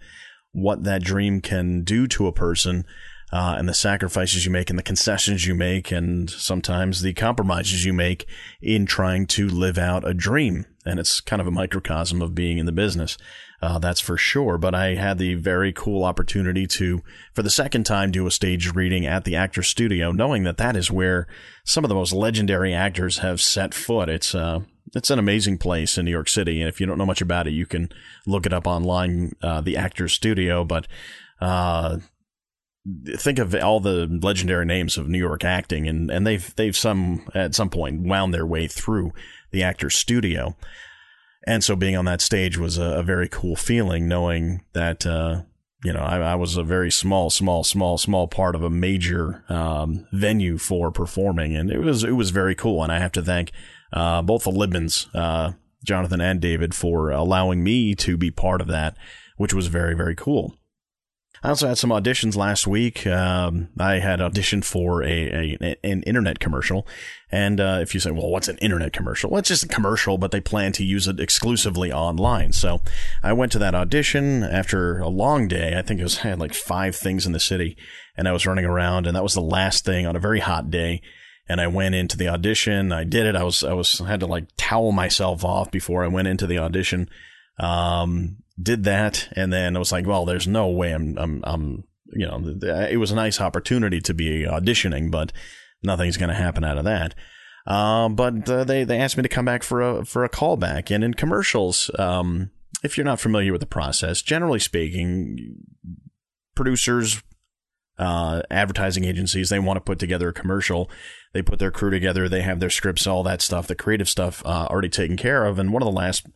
what 0.53 0.85
that 0.85 1.03
dream 1.03 1.41
can 1.41 1.83
do 1.83 2.07
to 2.09 2.27
a 2.27 2.33
person 2.33 2.85
uh, 3.33 3.55
and 3.57 3.69
the 3.69 3.75
sacrifices 3.75 4.45
you 4.45 4.51
make 4.51 4.71
and 4.71 4.79
the 4.79 4.83
concessions 4.83 5.47
you 5.47 5.55
make 5.55 5.93
and 5.93 6.29
sometimes 6.29 7.03
the 7.03 7.15
compromises 7.15 7.85
you 7.85 7.93
make 7.93 8.27
in 8.61 8.87
trying 8.87 9.27
to 9.27 9.49
live 9.49 9.79
out 9.79 10.07
a 10.07 10.13
dream. 10.13 10.67
And 10.85 10.99
it's 10.99 11.21
kind 11.21 11.41
of 11.41 11.47
a 11.47 11.53
microcosm 11.53 12.21
of 12.23 12.35
being 12.35 12.59
in 12.59 12.67
the 12.67 12.73
business. 12.73 13.17
Uh, 13.63 13.79
that's 13.79 14.01
for 14.01 14.17
sure. 14.17 14.57
But 14.57 14.75
I 14.75 14.95
had 14.95 15.19
the 15.19 15.35
very 15.35 15.73
cool 15.73 16.05
opportunity 16.05 16.67
to, 16.67 17.03
for 17.35 17.43
the 17.43 17.51
second 17.51 17.85
time, 17.85 18.11
do 18.11 18.27
a 18.27 18.31
stage 18.31 18.75
reading 18.75 19.07
at 19.07 19.25
the 19.25 19.37
Actor 19.37 19.63
Studio, 19.63 20.13
knowing 20.13 20.45
that 20.45 20.57
that 20.57 20.77
is 20.77 20.91
where 20.91 21.27
some 21.65 21.85
of 21.85 21.89
the 21.89 21.95
most 21.95 22.13
legendary 22.13 22.73
actors 22.73 23.19
have 23.19 23.41
set 23.41 23.75
foot. 23.75 24.09
It's, 24.09 24.35
uh, 24.35 24.61
it's 24.95 25.11
an 25.11 25.19
amazing 25.19 25.59
place 25.59 25.99
in 25.99 26.07
New 26.07 26.11
York 26.11 26.29
City. 26.29 26.61
And 26.61 26.69
if 26.69 26.81
you 26.81 26.87
don't 26.87 26.99
know 26.99 27.07
much 27.07 27.21
about 27.21 27.47
it, 27.47 27.53
you 27.53 27.67
can 27.67 27.91
look 28.27 28.47
it 28.47 28.53
up 28.53 28.67
online, 28.67 29.33
uh, 29.43 29.61
the 29.61 29.77
Actors 29.77 30.15
Studio. 30.15 30.65
But, 30.65 30.87
uh, 31.41 31.99
think 33.17 33.39
of 33.39 33.55
all 33.55 33.79
the 33.81 34.07
legendary 34.23 34.65
names 34.65 34.97
of 34.97 35.07
New 35.07 35.19
York 35.19 35.45
acting, 35.45 35.87
and, 35.87 36.11
and 36.11 36.27
they've 36.27 36.55
they've 36.57 36.77
some 36.77 37.29
at 37.35 37.55
some 37.55 37.69
point 37.69 38.01
wound 38.01 38.33
their 38.33 38.47
way 38.47 38.67
through 38.67 39.13
the 39.51 39.63
actor's 39.63 39.95
studio, 39.95 40.57
and 41.47 41.65
so 41.65 41.77
being 41.77 41.97
on 41.97 42.05
that 42.05 42.21
stage 42.21 42.59
was 42.59 42.79
a, 42.79 42.99
a 42.99 43.03
very 43.03 43.29
cool 43.29 43.57
feeling, 43.57 44.09
knowing 44.09 44.63
that 44.73 45.07
uh, 45.07 45.43
you 45.85 45.93
know 45.93 46.01
I, 46.01 46.19
I, 46.19 46.35
was 46.35 46.57
a 46.57 46.63
very 46.63 46.91
small, 46.91 47.31
small, 47.31 47.65
small, 47.65 47.99
small 47.99 48.29
part 48.29 48.55
of 48.55 48.63
a 48.63 48.71
major 48.71 49.45
um, 49.49 50.07
venue 50.13 50.59
for 50.59 50.91
performing, 50.91 51.57
and 51.57 51.71
it 51.71 51.79
was 51.79 52.05
it 52.05 52.13
was 52.13 52.31
very 52.31 52.55
cool, 52.55 52.83
and 52.83 52.93
I 52.93 52.99
have 52.99 53.13
to 53.13 53.23
thank 53.23 53.53
uh, 53.93 54.23
both 54.23 54.45
the 54.45 54.51
Libmans, 54.51 55.09
uh, 55.15 55.53
Jonathan 55.85 56.21
and 56.21 56.41
David, 56.41 56.75
for 56.75 57.11
allowing 57.11 57.65
me 57.65 57.95
to 57.97 58.17
be 58.17 58.31
part 58.31 58.61
of 58.61 58.69
that, 58.69 58.97
which 59.37 59.55
was 59.55 59.69
very 59.69 59.95
very 59.95 60.15
cool. 60.15 60.57
I 61.43 61.49
also 61.49 61.69
had 61.69 61.79
some 61.79 61.91
auditions 61.91 62.37
last 62.37 62.67
week. 62.67 63.07
Um, 63.07 63.69
I 63.79 63.95
had 63.95 64.21
auditioned 64.21 64.65
for 64.65 65.03
a, 65.03 65.57
a 65.63 65.77
an 65.83 66.03
internet 66.03 66.39
commercial, 66.39 66.87
and 67.33 67.59
uh, 67.61 67.79
if 67.81 67.95
you 67.95 68.01
say, 68.01 68.11
"Well, 68.11 68.29
what's 68.29 68.49
an 68.49 68.59
internet 68.59 68.93
commercial?" 68.93 69.31
Well, 69.31 69.39
it's 69.39 69.49
just 69.49 69.65
a 69.65 69.69
commercial, 69.69 70.19
but 70.19 70.33
they 70.33 70.41
plan 70.41 70.73
to 70.73 70.85
use 70.85 71.09
it 71.09 71.19
exclusively 71.19 71.91
online. 71.91 72.53
So 72.53 72.83
I 73.23 73.33
went 73.33 73.53
to 73.53 73.59
that 73.59 73.75
audition 73.75 74.45
after 74.45 74.99
a 74.99 75.09
long 75.09 75.49
day. 75.49 75.79
I 75.79 75.83
think 75.83 76.01
it 76.01 76.05
was 76.05 76.19
I 76.19 76.29
had 76.29 76.41
like 76.41 76.53
five 76.53 76.95
things 76.95 77.25
in 77.25 77.33
the 77.33 77.41
city, 77.41 77.75
and 78.17 78.29
I 78.29 78.33
was 78.33 78.47
running 78.47 78.67
around, 78.67 79.07
and 79.07 79.17
that 79.17 79.23
was 79.23 79.35
the 79.35 79.41
last 79.41 79.87
thing 79.87 80.07
on 80.07 80.17
a 80.17 80.21
very 80.21 80.41
hot 80.41 80.71
day. 80.71 81.01
And 81.49 81.59
I 81.61 81.69
went 81.69 81.95
into 81.95 82.19
the 82.19 82.29
audition. 82.29 82.93
I 82.93 83.05
did 83.05 83.25
it. 83.25 83.35
I 83.35 83.45
was 83.45 83.65
I 83.65 83.73
was 83.73 83.99
I 84.03 84.09
had 84.09 84.21
to 84.21 84.27
like 84.27 84.45
towel 84.59 84.93
myself 84.93 85.43
off 85.43 85.71
before 85.71 86.05
I 86.05 86.09
went 86.09 86.29
into 86.29 86.47
the 86.47 86.59
audition. 86.59 87.09
Um, 87.59 88.37
did 88.61 88.85
that, 88.85 89.29
and 89.37 89.53
then 89.53 89.77
I 89.77 89.79
was 89.79 89.93
like, 89.93 90.07
well, 90.07 90.25
there's 90.25 90.47
no 90.47 90.69
way 90.69 90.93
I'm, 90.93 91.17
I'm, 91.19 91.41
I'm, 91.45 91.85
you 92.13 92.27
know, 92.27 92.43
it 92.91 92.99
was 92.99 93.11
a 93.11 93.17
nice 93.17 93.41
opportunity 93.41 94.01
to 94.01 94.15
be 94.15 94.45
auditioning, 94.45 95.11
but 95.11 95.33
nothing's 95.83 96.17
going 96.17 96.29
to 96.29 96.35
happen 96.35 96.65
out 96.65 96.79
of 96.79 96.85
that. 96.85 97.15
Uh, 97.67 98.09
but 98.09 98.49
uh, 98.49 98.65
they 98.65 98.85
they 98.85 98.99
asked 98.99 99.17
me 99.17 99.23
to 99.23 99.29
come 99.29 99.45
back 99.45 99.63
for 99.63 99.83
a 99.83 100.05
for 100.05 100.25
a 100.25 100.31
callback, 100.31 100.93
and 100.93 101.05
in 101.05 101.15
commercials, 101.15 101.91
um, 101.99 102.51
if 102.83 102.97
you're 102.97 103.05
not 103.05 103.21
familiar 103.21 103.53
with 103.53 103.61
the 103.61 103.67
process, 103.67 104.23
generally 104.23 104.59
speaking, 104.59 105.57
producers, 106.55 107.23
uh, 107.99 108.43
advertising 108.51 109.05
agencies, 109.05 109.51
they 109.51 109.59
want 109.59 109.77
to 109.77 109.83
put 109.83 109.99
together 109.99 110.31
a 110.31 110.33
commercial. 110.33 110.91
They 111.33 111.43
put 111.43 111.59
their 111.59 111.71
crew 111.71 111.91
together. 111.91 112.29
They 112.29 112.43
have 112.43 112.61
their 112.61 112.71
scripts, 112.71 113.07
all 113.07 113.23
that 113.25 113.43
stuff, 113.43 113.67
the 113.67 113.75
creative 113.75 114.09
stuff 114.09 114.43
uh, 114.45 114.67
already 114.71 114.89
taken 114.89 115.17
care 115.17 115.45
of. 115.45 115.59
And 115.59 115.73
one 115.73 115.83
of 115.83 115.87
the 115.87 115.93
last 115.93 116.27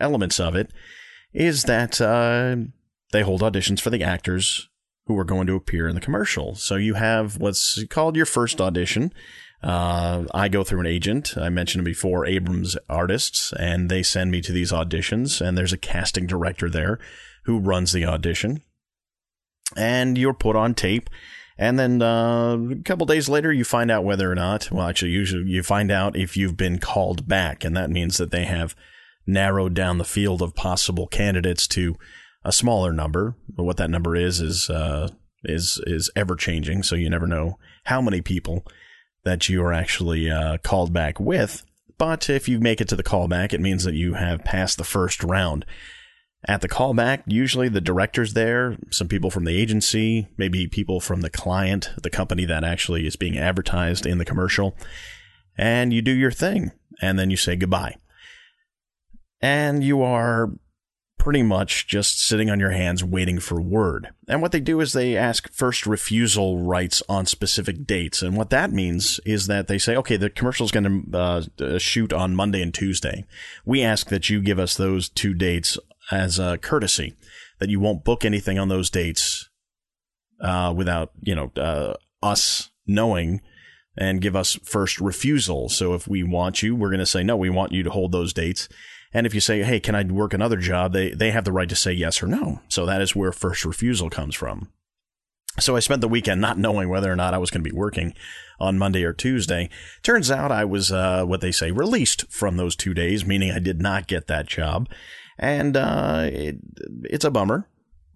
elements 0.00 0.40
of 0.40 0.56
it 0.56 0.70
is 1.32 1.62
that 1.64 2.00
uh, 2.00 2.56
they 3.12 3.22
hold 3.22 3.40
auditions 3.40 3.80
for 3.80 3.90
the 3.90 4.02
actors 4.02 4.68
who 5.06 5.18
are 5.18 5.24
going 5.24 5.46
to 5.46 5.56
appear 5.56 5.88
in 5.88 5.94
the 5.94 6.00
commercial. 6.00 6.54
So 6.54 6.76
you 6.76 6.94
have 6.94 7.38
what's 7.38 7.82
called 7.84 8.16
your 8.16 8.26
first 8.26 8.60
audition. 8.60 9.12
Uh, 9.62 10.24
I 10.34 10.48
go 10.48 10.64
through 10.64 10.80
an 10.80 10.86
agent. 10.86 11.36
I 11.36 11.48
mentioned 11.48 11.84
before, 11.84 12.26
Abrams 12.26 12.76
Artists, 12.88 13.52
and 13.58 13.88
they 13.88 14.02
send 14.02 14.30
me 14.30 14.40
to 14.42 14.52
these 14.52 14.72
auditions. 14.72 15.40
And 15.40 15.56
there's 15.56 15.72
a 15.72 15.78
casting 15.78 16.26
director 16.26 16.68
there 16.68 16.98
who 17.44 17.58
runs 17.58 17.92
the 17.92 18.04
audition. 18.04 18.62
And 19.76 20.18
you're 20.18 20.34
put 20.34 20.56
on 20.56 20.74
tape. 20.74 21.08
And 21.58 21.78
then 21.78 22.02
uh, 22.02 22.56
a 22.56 22.82
couple 22.84 23.06
days 23.06 23.28
later, 23.28 23.52
you 23.52 23.64
find 23.64 23.90
out 23.90 24.04
whether 24.04 24.30
or 24.30 24.34
not, 24.34 24.70
well, 24.72 24.88
actually, 24.88 25.12
usually 25.12 25.48
you 25.48 25.62
find 25.62 25.90
out 25.90 26.16
if 26.16 26.36
you've 26.36 26.56
been 26.56 26.78
called 26.78 27.28
back. 27.28 27.64
And 27.64 27.76
that 27.76 27.90
means 27.90 28.16
that 28.16 28.30
they 28.30 28.44
have 28.44 28.74
narrowed 29.26 29.74
down 29.74 29.98
the 29.98 30.04
field 30.04 30.42
of 30.42 30.54
possible 30.54 31.06
candidates 31.06 31.66
to 31.68 31.96
a 32.44 32.52
smaller 32.52 32.92
number. 32.92 33.36
But 33.48 33.64
what 33.64 33.76
that 33.76 33.90
number 33.90 34.16
is 34.16 34.40
is 34.40 34.68
uh, 34.70 35.08
is 35.44 35.80
is 35.86 36.10
ever 36.16 36.36
changing, 36.36 36.82
so 36.82 36.96
you 36.96 37.10
never 37.10 37.26
know 37.26 37.58
how 37.84 38.00
many 38.00 38.20
people 38.20 38.64
that 39.24 39.48
you 39.48 39.62
are 39.62 39.72
actually 39.72 40.30
uh, 40.30 40.58
called 40.58 40.92
back 40.92 41.20
with. 41.20 41.64
But 41.98 42.28
if 42.28 42.48
you 42.48 42.58
make 42.58 42.80
it 42.80 42.88
to 42.88 42.96
the 42.96 43.04
callback, 43.04 43.52
it 43.52 43.60
means 43.60 43.84
that 43.84 43.94
you 43.94 44.14
have 44.14 44.44
passed 44.44 44.78
the 44.78 44.84
first 44.84 45.22
round. 45.22 45.64
At 46.48 46.60
the 46.60 46.68
callback, 46.68 47.22
usually 47.26 47.68
the 47.68 47.80
director's 47.80 48.34
there, 48.34 48.76
some 48.90 49.06
people 49.06 49.30
from 49.30 49.44
the 49.44 49.56
agency, 49.56 50.26
maybe 50.36 50.66
people 50.66 50.98
from 50.98 51.20
the 51.20 51.30
client, 51.30 51.90
the 52.02 52.10
company 52.10 52.44
that 52.46 52.64
actually 52.64 53.06
is 53.06 53.14
being 53.14 53.38
advertised 53.38 54.06
in 54.06 54.18
the 54.18 54.24
commercial, 54.24 54.76
and 55.56 55.92
you 55.92 56.02
do 56.02 56.10
your 56.10 56.32
thing, 56.32 56.72
and 57.00 57.16
then 57.16 57.30
you 57.30 57.36
say 57.36 57.54
goodbye 57.54 57.94
and 59.42 59.84
you 59.84 60.00
are 60.02 60.50
pretty 61.18 61.42
much 61.42 61.86
just 61.86 62.18
sitting 62.18 62.50
on 62.50 62.58
your 62.58 62.72
hands 62.72 63.04
waiting 63.04 63.38
for 63.38 63.60
word. 63.60 64.08
And 64.26 64.42
what 64.42 64.50
they 64.50 64.58
do 64.58 64.80
is 64.80 64.92
they 64.92 65.16
ask 65.16 65.52
first 65.52 65.86
refusal 65.86 66.58
rights 66.58 67.00
on 67.08 67.26
specific 67.26 67.86
dates. 67.86 68.22
And 68.22 68.36
what 68.36 68.50
that 68.50 68.72
means 68.72 69.20
is 69.24 69.46
that 69.46 69.68
they 69.68 69.78
say, 69.78 69.94
okay, 69.94 70.16
the 70.16 70.30
commercial 70.30 70.66
is 70.66 70.72
going 70.72 71.04
to 71.12 71.16
uh, 71.16 71.42
uh, 71.60 71.78
shoot 71.78 72.12
on 72.12 72.34
Monday 72.34 72.60
and 72.60 72.74
Tuesday. 72.74 73.24
We 73.64 73.84
ask 73.84 74.08
that 74.08 74.30
you 74.30 74.40
give 74.40 74.58
us 74.58 74.76
those 74.76 75.08
two 75.08 75.32
dates 75.32 75.78
as 76.10 76.40
a 76.40 76.58
courtesy, 76.58 77.14
that 77.60 77.68
you 77.68 77.78
won't 77.78 78.02
book 78.02 78.24
anything 78.24 78.58
on 78.58 78.68
those 78.68 78.90
dates 78.90 79.48
uh, 80.40 80.74
without, 80.76 81.12
you 81.20 81.36
know, 81.36 81.52
uh, 81.56 81.94
us 82.20 82.70
knowing 82.84 83.42
and 83.96 84.20
give 84.20 84.34
us 84.34 84.58
first 84.64 85.00
refusal. 85.00 85.68
So 85.68 85.94
if 85.94 86.08
we 86.08 86.24
want 86.24 86.64
you, 86.64 86.74
we're 86.74 86.88
going 86.88 86.98
to 86.98 87.06
say, 87.06 87.22
no, 87.22 87.36
we 87.36 87.50
want 87.50 87.70
you 87.70 87.84
to 87.84 87.90
hold 87.90 88.10
those 88.10 88.32
dates. 88.32 88.68
And 89.14 89.26
if 89.26 89.34
you 89.34 89.40
say, 89.40 89.62
hey, 89.62 89.80
can 89.80 89.94
I 89.94 90.04
work 90.04 90.32
another 90.32 90.56
job? 90.56 90.92
They, 90.92 91.10
they 91.10 91.30
have 91.30 91.44
the 91.44 91.52
right 91.52 91.68
to 91.68 91.76
say 91.76 91.92
yes 91.92 92.22
or 92.22 92.26
no. 92.26 92.60
So 92.68 92.86
that 92.86 93.02
is 93.02 93.14
where 93.14 93.32
first 93.32 93.64
refusal 93.64 94.08
comes 94.10 94.34
from. 94.34 94.70
So 95.60 95.76
I 95.76 95.80
spent 95.80 96.00
the 96.00 96.08
weekend 96.08 96.40
not 96.40 96.58
knowing 96.58 96.88
whether 96.88 97.12
or 97.12 97.16
not 97.16 97.34
I 97.34 97.38
was 97.38 97.50
going 97.50 97.62
to 97.62 97.70
be 97.70 97.76
working 97.76 98.14
on 98.58 98.78
Monday 98.78 99.04
or 99.04 99.12
Tuesday. 99.12 99.68
Turns 100.02 100.30
out 100.30 100.50
I 100.50 100.64
was, 100.64 100.90
uh, 100.90 101.24
what 101.24 101.42
they 101.42 101.52
say, 101.52 101.70
released 101.70 102.24
from 102.32 102.56
those 102.56 102.74
two 102.74 102.94
days, 102.94 103.26
meaning 103.26 103.50
I 103.50 103.58
did 103.58 103.82
not 103.82 104.06
get 104.06 104.28
that 104.28 104.46
job. 104.46 104.88
And, 105.38 105.76
uh, 105.76 106.30
it, 106.32 106.56
it's 107.04 107.26
a 107.26 107.30
bummer. 107.30 107.68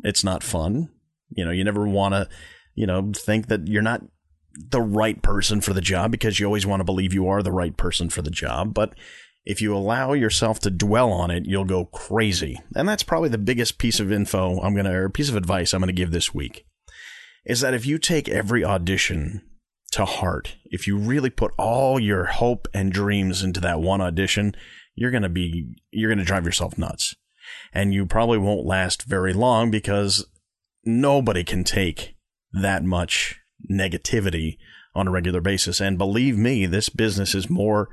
It's 0.03 0.25
not 0.25 0.43
fun. 0.43 0.89
You 1.29 1.45
know, 1.45 1.51
you 1.51 1.63
never 1.63 1.87
want 1.87 2.15
to, 2.15 2.29
you 2.75 2.87
know, 2.87 3.13
think 3.15 3.49
that 3.49 3.69
you're 3.69 3.83
not 3.83 4.03
the 4.55 4.81
right 4.81 5.21
person 5.21 5.61
for 5.61 5.75
the 5.75 5.81
job 5.83 6.11
because 6.11 6.41
you 6.41 6.47
always 6.47 6.67
want 6.67 6.81
to 6.81 6.85
believe 6.85 7.13
you 7.13 7.29
are 7.29 7.43
the 7.43 7.53
right 7.53 7.77
person 7.77 8.09
for 8.09 8.23
the 8.23 8.31
job. 8.31 8.73
But 8.73 8.95
if 9.47 9.63
you 9.63 9.75
allow 9.75 10.13
yourself 10.13 10.59
to 10.59 10.71
dwell 10.71 11.13
on 11.13 11.31
it, 11.31 11.47
you'll 11.47 11.65
go 11.65 11.85
crazy. 11.87 12.61
And 12.75 12.89
that's 12.89 13.05
probably 13.05 13.29
the 13.29 13.39
biggest 13.39 13.79
piece 13.79 14.01
of 14.01 14.11
info 14.11 14.61
I'm 14.61 14.75
going 14.75 14.87
to, 14.87 14.93
or 14.93 15.09
piece 15.09 15.29
of 15.29 15.37
advice 15.37 15.73
I'm 15.73 15.81
going 15.81 15.87
to 15.87 15.93
give 15.93 16.11
this 16.11 16.35
week. 16.35 16.67
is 17.47 17.61
that 17.61 17.75
if 17.75 17.87
you 17.87 17.99
take 17.99 18.29
every 18.29 18.65
audition 18.65 19.41
to 19.93 20.05
heart, 20.05 20.57
if 20.65 20.87
you 20.87 20.99
really 20.99 21.31
put 21.31 21.53
all 21.57 22.01
your 22.01 22.25
hope 22.25 22.67
and 22.75 22.93
dreams 22.93 23.43
into 23.43 23.61
that 23.61 23.81
one 23.81 24.01
audition, 24.01 24.55
you're 24.97 25.13
going 25.13 25.23
to 25.23 25.29
be, 25.29 25.77
you're 25.93 26.11
going 26.11 26.19
to 26.19 26.25
drive 26.25 26.45
yourself 26.45 26.77
nuts. 26.77 27.15
And 27.73 27.95
you 27.95 28.05
probably 28.05 28.39
won't 28.39 28.67
last 28.67 29.05
very 29.05 29.33
long 29.33 29.71
because 29.71 30.27
nobody 30.85 31.45
can 31.45 31.63
take 31.63 32.17
that 32.53 32.83
much 32.83 33.39
negativity 33.71 34.59
on 34.95 35.07
a 35.07 35.11
regular 35.13 35.41
basis. 35.41 35.81
And 35.81 35.97
believe 35.97 36.37
me, 36.37 36.67
this 36.67 36.89
business 36.89 37.35
is 37.35 37.49
more 37.49 37.89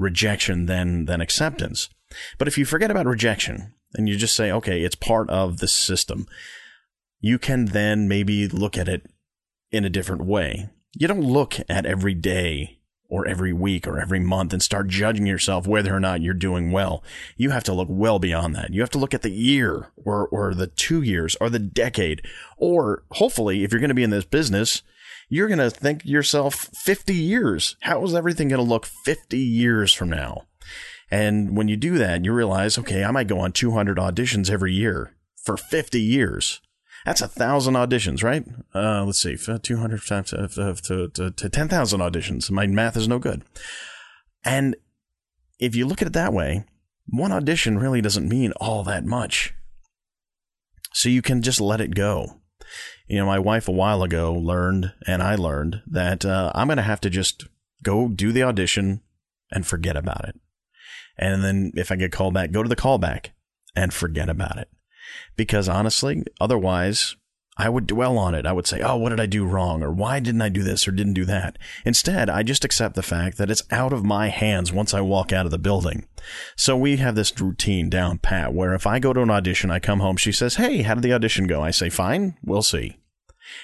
rejection 0.00 0.66
than, 0.66 1.04
than 1.04 1.20
acceptance. 1.20 1.88
But 2.38 2.48
if 2.48 2.58
you 2.58 2.64
forget 2.64 2.90
about 2.90 3.06
rejection 3.06 3.74
and 3.94 4.08
you 4.08 4.16
just 4.16 4.34
say, 4.34 4.50
okay, 4.50 4.82
it's 4.82 4.94
part 4.94 5.30
of 5.30 5.58
the 5.58 5.68
system, 5.68 6.26
you 7.20 7.38
can 7.38 7.66
then 7.66 8.08
maybe 8.08 8.48
look 8.48 8.78
at 8.78 8.88
it 8.88 9.06
in 9.70 9.84
a 9.84 9.90
different 9.90 10.24
way. 10.24 10.70
You 10.94 11.06
don't 11.06 11.20
look 11.20 11.56
at 11.68 11.86
every 11.86 12.14
day 12.14 12.80
or 13.10 13.26
every 13.26 13.52
week 13.52 13.86
or 13.86 13.98
every 13.98 14.20
month 14.20 14.52
and 14.52 14.62
start 14.62 14.88
judging 14.88 15.26
yourself 15.26 15.66
whether 15.66 15.94
or 15.94 16.00
not 16.00 16.22
you're 16.22 16.32
doing 16.32 16.70
well. 16.70 17.02
You 17.36 17.50
have 17.50 17.64
to 17.64 17.74
look 17.74 17.88
well 17.90 18.18
beyond 18.18 18.54
that. 18.54 18.72
You 18.72 18.80
have 18.80 18.90
to 18.90 18.98
look 18.98 19.12
at 19.12 19.22
the 19.22 19.30
year 19.30 19.90
or, 19.96 20.28
or 20.28 20.54
the 20.54 20.68
two 20.68 21.02
years 21.02 21.36
or 21.40 21.50
the 21.50 21.58
decade. 21.58 22.22
Or 22.56 23.02
hopefully, 23.12 23.64
if 23.64 23.72
you're 23.72 23.80
going 23.80 23.88
to 23.88 23.94
be 23.94 24.04
in 24.04 24.10
this 24.10 24.24
business, 24.24 24.82
you're 25.30 25.48
going 25.48 25.58
to 25.58 25.70
think 25.70 26.04
yourself 26.04 26.54
50 26.74 27.14
years. 27.14 27.76
How 27.80 28.04
is 28.04 28.14
everything 28.14 28.48
going 28.48 28.62
to 28.62 28.68
look 28.68 28.84
50 28.84 29.38
years 29.38 29.92
from 29.92 30.10
now? 30.10 30.46
And 31.10 31.56
when 31.56 31.68
you 31.68 31.76
do 31.76 31.96
that, 31.98 32.24
you 32.24 32.32
realize, 32.32 32.76
okay, 32.76 33.04
I 33.04 33.10
might 33.12 33.28
go 33.28 33.38
on 33.38 33.52
200 33.52 33.96
auditions 33.96 34.50
every 34.50 34.74
year 34.74 35.14
for 35.42 35.56
50 35.56 36.00
years. 36.00 36.60
That's 37.06 37.22
a 37.22 37.28
thousand 37.28 37.74
auditions, 37.74 38.22
right? 38.22 38.44
Uh, 38.74 39.04
let's 39.04 39.20
see, 39.20 39.36
200 39.36 40.06
times 40.06 40.32
uh, 40.32 40.48
to, 40.48 41.08
to, 41.08 41.30
to 41.30 41.48
10,000 41.48 42.00
auditions. 42.00 42.50
My 42.50 42.66
math 42.66 42.96
is 42.96 43.08
no 43.08 43.18
good. 43.18 43.42
And 44.44 44.76
if 45.58 45.74
you 45.74 45.86
look 45.86 46.02
at 46.02 46.08
it 46.08 46.14
that 46.14 46.32
way, 46.32 46.64
one 47.06 47.32
audition 47.32 47.78
really 47.78 48.00
doesn't 48.00 48.28
mean 48.28 48.52
all 48.60 48.82
that 48.84 49.04
much. 49.04 49.54
So 50.92 51.08
you 51.08 51.22
can 51.22 51.40
just 51.40 51.60
let 51.60 51.80
it 51.80 51.94
go. 51.94 52.39
You 53.06 53.18
know, 53.18 53.26
my 53.26 53.38
wife 53.38 53.68
a 53.68 53.72
while 53.72 54.02
ago 54.02 54.32
learned, 54.32 54.92
and 55.06 55.22
I 55.22 55.34
learned, 55.34 55.82
that 55.86 56.24
uh, 56.24 56.52
I'm 56.54 56.68
going 56.68 56.76
to 56.76 56.82
have 56.82 57.00
to 57.02 57.10
just 57.10 57.46
go 57.82 58.08
do 58.08 58.32
the 58.32 58.42
audition 58.42 59.00
and 59.50 59.66
forget 59.66 59.96
about 59.96 60.28
it. 60.28 60.40
And 61.18 61.44
then 61.44 61.72
if 61.74 61.90
I 61.90 61.96
get 61.96 62.12
called 62.12 62.34
back, 62.34 62.52
go 62.52 62.62
to 62.62 62.68
the 62.68 62.76
callback 62.76 63.30
and 63.76 63.92
forget 63.92 64.28
about 64.28 64.58
it 64.58 64.68
because 65.36 65.68
honestly, 65.68 66.24
otherwise, 66.40 67.16
I 67.56 67.68
would 67.68 67.86
dwell 67.86 68.16
on 68.16 68.34
it. 68.34 68.46
I 68.46 68.52
would 68.52 68.66
say, 68.66 68.80
oh, 68.80 68.96
what 68.96 69.10
did 69.10 69.20
I 69.20 69.26
do 69.26 69.44
wrong? 69.44 69.82
Or 69.82 69.90
why 69.90 70.20
didn't 70.20 70.40
I 70.40 70.48
do 70.48 70.62
this 70.62 70.86
or 70.86 70.92
didn't 70.92 71.14
do 71.14 71.24
that? 71.26 71.58
Instead, 71.84 72.30
I 72.30 72.42
just 72.42 72.64
accept 72.64 72.94
the 72.94 73.02
fact 73.02 73.36
that 73.36 73.50
it's 73.50 73.64
out 73.70 73.92
of 73.92 74.04
my 74.04 74.28
hands 74.28 74.72
once 74.72 74.94
I 74.94 75.00
walk 75.00 75.32
out 75.32 75.44
of 75.44 75.50
the 75.50 75.58
building. 75.58 76.06
So 76.56 76.76
we 76.76 76.96
have 76.96 77.16
this 77.16 77.38
routine 77.38 77.90
down 77.90 78.18
pat 78.18 78.54
where 78.54 78.72
if 78.72 78.86
I 78.86 78.98
go 78.98 79.12
to 79.12 79.22
an 79.22 79.30
audition, 79.30 79.70
I 79.70 79.78
come 79.78 80.00
home, 80.00 80.16
she 80.16 80.32
says, 80.32 80.56
hey, 80.56 80.82
how 80.82 80.94
did 80.94 81.02
the 81.02 81.12
audition 81.12 81.46
go? 81.46 81.60
I 81.60 81.70
say, 81.70 81.90
fine, 81.90 82.36
we'll 82.42 82.62
see. 82.62 82.96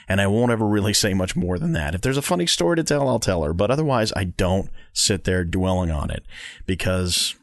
And 0.09 0.21
I 0.21 0.27
won't 0.27 0.53
ever 0.53 0.67
really 0.67 0.93
say 0.93 1.15
much 1.15 1.37
more 1.37 1.59
than 1.59 1.73
that. 1.73 1.95
If 1.95 2.01
there's 2.01 2.17
a 2.17 2.23
funny 2.23 2.47
story 2.47 2.77
to 2.77 2.85
tell, 2.85 3.09
I'll 3.09 3.21
tell 3.21 3.45
her. 3.45 3.53
But 3.53 3.71
otherwise, 3.71 4.13
I 4.17 4.25
don't 4.25 4.69
sit 4.93 5.25
there 5.25 5.45
dwelling 5.45 5.91
on 5.91 6.11
it 6.11 6.25
because 6.67 7.35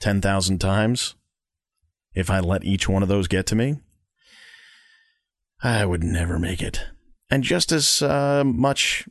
10,000 0.00 0.58
times 0.58 1.14
if 2.14 2.30
I 2.30 2.40
let 2.40 2.64
each 2.64 2.88
one 2.88 3.02
of 3.02 3.08
those 3.08 3.28
get 3.28 3.46
to 3.46 3.54
me, 3.54 3.76
I 5.62 5.84
would 5.84 6.02
never 6.02 6.38
make 6.38 6.62
it. 6.62 6.86
And 7.30 7.44
just 7.44 7.70
as 7.70 8.02
uh, 8.02 8.42
much, 8.44 9.08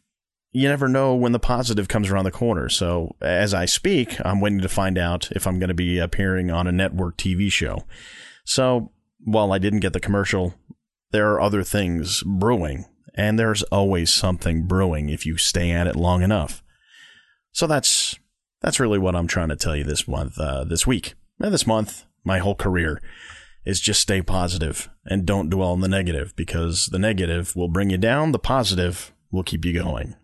you 0.52 0.68
never 0.68 0.88
know 0.88 1.16
when 1.16 1.32
the 1.32 1.40
positive 1.40 1.88
comes 1.88 2.10
around 2.10 2.26
the 2.26 2.32
corner. 2.32 2.70
So 2.70 3.16
as 3.22 3.54
I 3.54 3.66
speak, 3.66 4.18
I'm 4.26 4.42
waiting 4.42 4.62
to 4.62 4.70
find 4.70 4.98
out 4.98 5.32
if 5.32 5.46
I'm 5.46 5.60
going 5.60 5.70
to 5.70 5.76
be 5.76 6.00
appearing 6.00 6.50
on 6.50 6.68
a 6.68 6.72
network 6.72 7.18
TV 7.18 7.52
show. 7.52 7.86
So 8.46 8.92
while 9.24 9.54
I 9.54 9.60
didn't 9.60 9.82
get 9.82 9.94
the 9.94 10.00
commercial, 10.00 10.56
there 11.12 11.32
are 11.32 11.42
other 11.42 11.64
things 11.64 12.24
brewing, 12.26 12.86
and 13.16 13.38
there's 13.38 13.64
always 13.64 14.12
something 14.12 14.64
brewing 14.64 15.10
if 15.10 15.26
you 15.26 15.38
stay 15.38 15.72
at 15.72 15.88
it 15.88 15.96
long 15.96 16.24
enough. 16.24 16.64
So 17.52 17.68
that's 17.68 18.18
that's 18.62 18.80
really 18.80 19.00
what 19.00 19.16
I'm 19.16 19.28
trying 19.28 19.50
to 19.50 19.56
tell 19.56 19.76
you 19.76 19.84
this 19.84 20.08
month, 20.08 20.40
uh, 20.40 20.64
this 20.66 20.86
week, 20.86 21.14
and 21.40 21.54
this 21.54 21.66
month, 21.66 22.06
my 22.24 22.40
whole 22.40 22.56
career 22.56 23.02
is 23.66 23.80
just 23.80 24.02
stay 24.02 24.22
positive 24.22 24.90
and 25.06 25.26
don't 25.26 25.50
dwell 25.50 25.72
on 25.72 25.82
the 25.82 25.88
negative 25.88 26.36
because 26.36 26.88
the 26.88 27.00
negative 27.00 27.56
will 27.56 27.70
bring 27.70 27.90
you 27.90 27.98
down. 27.98 28.32
The 28.32 28.40
positive 28.40 29.14
will 29.32 29.44
keep 29.44 29.66
you 29.66 29.74
going. 29.74 30.16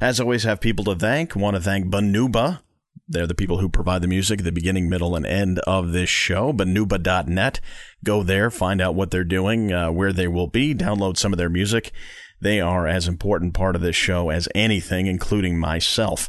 As 0.00 0.20
always, 0.20 0.44
have 0.44 0.60
people 0.60 0.84
to 0.86 0.94
thank. 0.94 1.34
Want 1.34 1.56
to 1.56 1.62
thank 1.62 1.86
Banuba. 1.86 2.60
They're 3.08 3.26
the 3.26 3.34
people 3.34 3.58
who 3.58 3.68
provide 3.68 4.02
the 4.02 4.08
music 4.08 4.40
at 4.40 4.44
the 4.44 4.52
beginning, 4.52 4.88
middle, 4.88 5.16
and 5.16 5.26
end 5.26 5.58
of 5.60 5.92
this 5.92 6.08
show. 6.08 6.52
Banuba.net. 6.52 7.60
Go 8.04 8.22
there, 8.22 8.50
find 8.50 8.80
out 8.80 8.94
what 8.94 9.10
they're 9.10 9.24
doing, 9.24 9.72
uh, 9.72 9.90
where 9.90 10.12
they 10.12 10.28
will 10.28 10.46
be, 10.46 10.74
download 10.74 11.16
some 11.16 11.32
of 11.32 11.38
their 11.38 11.48
music. 11.48 11.92
They 12.40 12.60
are 12.60 12.86
as 12.86 13.06
important 13.06 13.54
part 13.54 13.76
of 13.76 13.82
this 13.82 13.96
show 13.96 14.30
as 14.30 14.48
anything, 14.54 15.06
including 15.06 15.58
myself. 15.58 16.28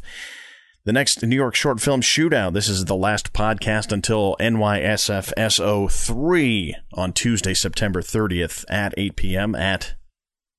The 0.86 0.92
next 0.92 1.22
New 1.22 1.34
York 1.34 1.54
short 1.54 1.80
film 1.80 2.02
shootout. 2.02 2.52
This 2.52 2.68
is 2.68 2.84
the 2.84 2.94
last 2.94 3.32
podcast 3.32 3.90
until 3.90 4.36
NYSFSO 4.38 5.90
3 5.90 6.76
on 6.92 7.14
Tuesday, 7.14 7.54
September 7.54 8.02
30th 8.02 8.66
at 8.68 8.92
8 8.98 9.16
p.m. 9.16 9.54
at 9.54 9.94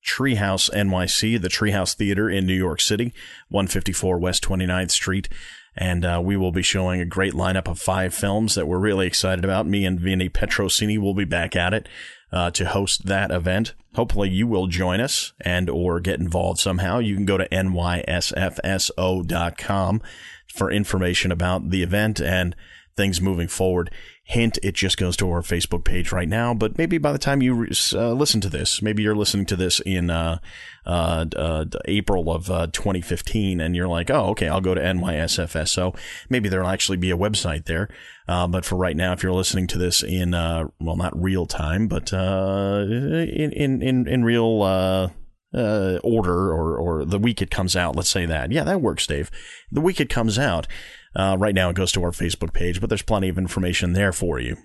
Treehouse 0.03 0.72
NYC, 0.72 1.39
the 1.39 1.48
Treehouse 1.48 1.94
Theater 1.94 2.27
in 2.27 2.48
New 2.48 2.55
York 2.55 2.82
City, 2.82 3.13
154 3.50 4.17
West 4.17 4.44
29th 4.44 4.89
Street. 4.89 5.29
And 5.77 6.03
uh, 6.03 6.20
we 6.24 6.36
will 6.36 6.51
be 6.51 6.63
showing 6.63 7.01
a 7.01 7.05
great 7.05 7.34
lineup 7.34 7.67
of 7.67 7.77
five 7.77 8.12
films 8.12 8.55
that 8.55 8.67
we're 8.67 8.79
really 8.79 9.05
excited 9.05 9.46
about. 9.46 9.67
Me 9.67 9.86
and 9.86 10.00
Vinny 10.00 10.29
Petrosini 10.29 10.98
will 10.98 11.13
be 11.13 11.25
back 11.25 11.55
at 11.55 11.72
it 11.72 11.88
uh, 12.36 12.51
to 12.51 12.65
host 12.65 13.06
that 13.06 13.32
event. 13.32 13.74
Hopefully 13.96 14.30
you 14.30 14.46
will 14.46 14.68
join 14.68 15.00
us 15.00 15.32
and 15.39 15.70
or 15.70 16.01
get 16.01 16.20
involved 16.20 16.60
somehow. 16.60 17.00
You 17.00 17.15
can 17.15 17.24
go 17.25 17.38
to 17.38 17.48
nysfso.com 17.48 17.72
for 20.54 20.70
information 20.70 21.32
about 21.32 21.70
the 21.70 21.82
event 21.82 22.20
and 22.20 22.54
things 22.98 23.22
moving 23.22 23.48
forward. 23.48 23.89
Hint, 24.27 24.58
it 24.63 24.74
just 24.74 24.98
goes 24.98 25.15
to 25.17 25.29
our 25.29 25.44
Facebook 25.44 25.84
page 25.84 26.12
right 26.12 26.27
now, 26.27 26.55
but 26.55 26.79
maybe 26.79 26.98
by 26.98 27.12
the 27.12 27.20
time 27.20 27.44
you 27.44 27.67
uh, 27.94 28.12
listen 28.12 28.41
to 28.41 28.50
this, 28.50 28.82
maybe 28.82 29.03
you're 29.03 29.15
listening 29.15 29.46
to 29.46 29.55
this 29.55 29.79
in 29.82 30.10
uh, 30.10 30.39
uh, 30.84 31.25
uh 31.38 31.65
April 31.86 32.32
of 32.32 32.50
uh, 32.50 32.65
2015, 32.74 33.62
and 33.62 33.75
you're 33.75 33.88
like, 33.88 34.10
oh, 34.10 34.29
okay, 34.29 34.48
I'll 34.48 34.62
go 34.62 34.74
to 34.74 34.82
NYSFSO. 34.82 35.96
Maybe 36.27 36.50
there'll 36.50 36.67
actually 36.67 36.98
be 36.98 37.12
a 37.12 37.17
website 37.17 37.65
there. 37.65 37.88
Uh, 38.27 38.48
but 38.48 38.65
for 38.65 38.77
right 38.77 38.98
now, 38.98 39.13
if 39.13 39.22
you're 39.22 39.32
listening 39.32 39.67
to 39.67 39.77
this 39.77 40.01
in, 40.01 40.32
well, 40.32 40.96
not 40.98 41.22
real 41.22 41.46
time, 41.46 41.88
but 41.88 42.12
in, 42.12 43.51
in, 43.51 43.84
in, 43.84 44.08
in 44.08 44.24
real 44.24 44.63
order 45.53 46.51
or, 46.51 46.77
or 46.77 47.05
the 47.05 47.20
week 47.20 47.44
it 47.44 47.51
comes 47.51 47.75
out. 47.75 47.96
Let's 47.96 48.10
say 48.10 48.25
that. 48.25 48.51
Yeah, 48.51 48.63
that 48.63 48.82
works, 48.82 49.05
Dave. 49.05 49.29
The 49.72 49.82
week 49.82 50.01
it 50.01 50.10
comes 50.10 50.39
out. 50.39 50.65
Uh, 51.15 51.38
right 51.39 51.55
now 51.55 51.69
it 51.69 51.75
goes 51.75 51.91
to 51.93 52.03
our 52.03 52.12
Facebook 52.12 52.53
page, 52.53 52.81
but 52.81 52.89
there's 52.89 53.01
plenty 53.01 53.29
of 53.29 53.38
information 53.38 53.93
there 53.93 54.12
for 54.12 54.39
you. 54.39 54.57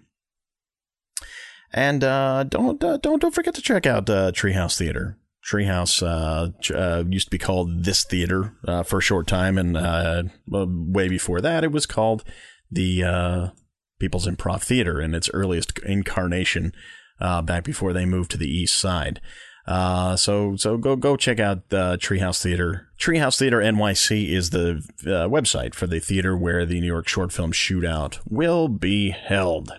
And 1.72 2.02
uh, 2.02 2.44
don't 2.44 2.82
uh, 2.82 2.96
don't 2.96 3.20
don't 3.20 3.34
forget 3.34 3.54
to 3.54 3.62
check 3.62 3.86
out 3.86 4.10
uh, 4.10 4.32
Treehouse 4.32 4.76
Theater. 4.76 5.16
Treehouse 5.48 6.02
uh, 6.02 7.04
used 7.08 7.28
to 7.28 7.30
be 7.30 7.38
called 7.38 7.84
This 7.84 8.04
Theater 8.04 8.54
for 8.84 8.98
a 8.98 9.02
short 9.02 9.26
time, 9.26 9.56
and 9.56 10.30
way 10.46 11.08
before 11.08 11.40
that, 11.40 11.64
it 11.64 11.72
was 11.72 11.86
called 11.86 12.24
the 12.70 13.52
People's 13.98 14.26
Improv 14.26 14.62
Theater 14.62 15.00
in 15.00 15.14
its 15.14 15.30
earliest 15.32 15.78
incarnation, 15.78 16.72
back 17.20 17.64
before 17.64 17.92
they 17.92 18.04
moved 18.04 18.32
to 18.32 18.36
the 18.36 18.50
East 18.50 18.78
Side. 18.78 19.20
Uh, 19.66 20.16
so 20.16 20.56
so 20.56 20.76
go 20.76 20.96
go 20.96 21.16
check 21.16 21.38
out 21.38 21.68
the 21.68 21.96
Treehouse 21.98 22.42
Theater. 22.42 22.88
Treehouse 22.98 23.38
Theater 23.38 23.58
NYC 23.58 24.28
is 24.28 24.50
the 24.50 24.82
uh, 25.02 25.28
website 25.28 25.74
for 25.74 25.86
the 25.86 26.00
theater 26.00 26.36
where 26.36 26.66
the 26.66 26.80
New 26.80 26.86
York 26.86 27.08
Short 27.08 27.32
Film 27.32 27.52
Shootout 27.52 28.18
will 28.28 28.68
be 28.68 29.10
held. 29.10 29.72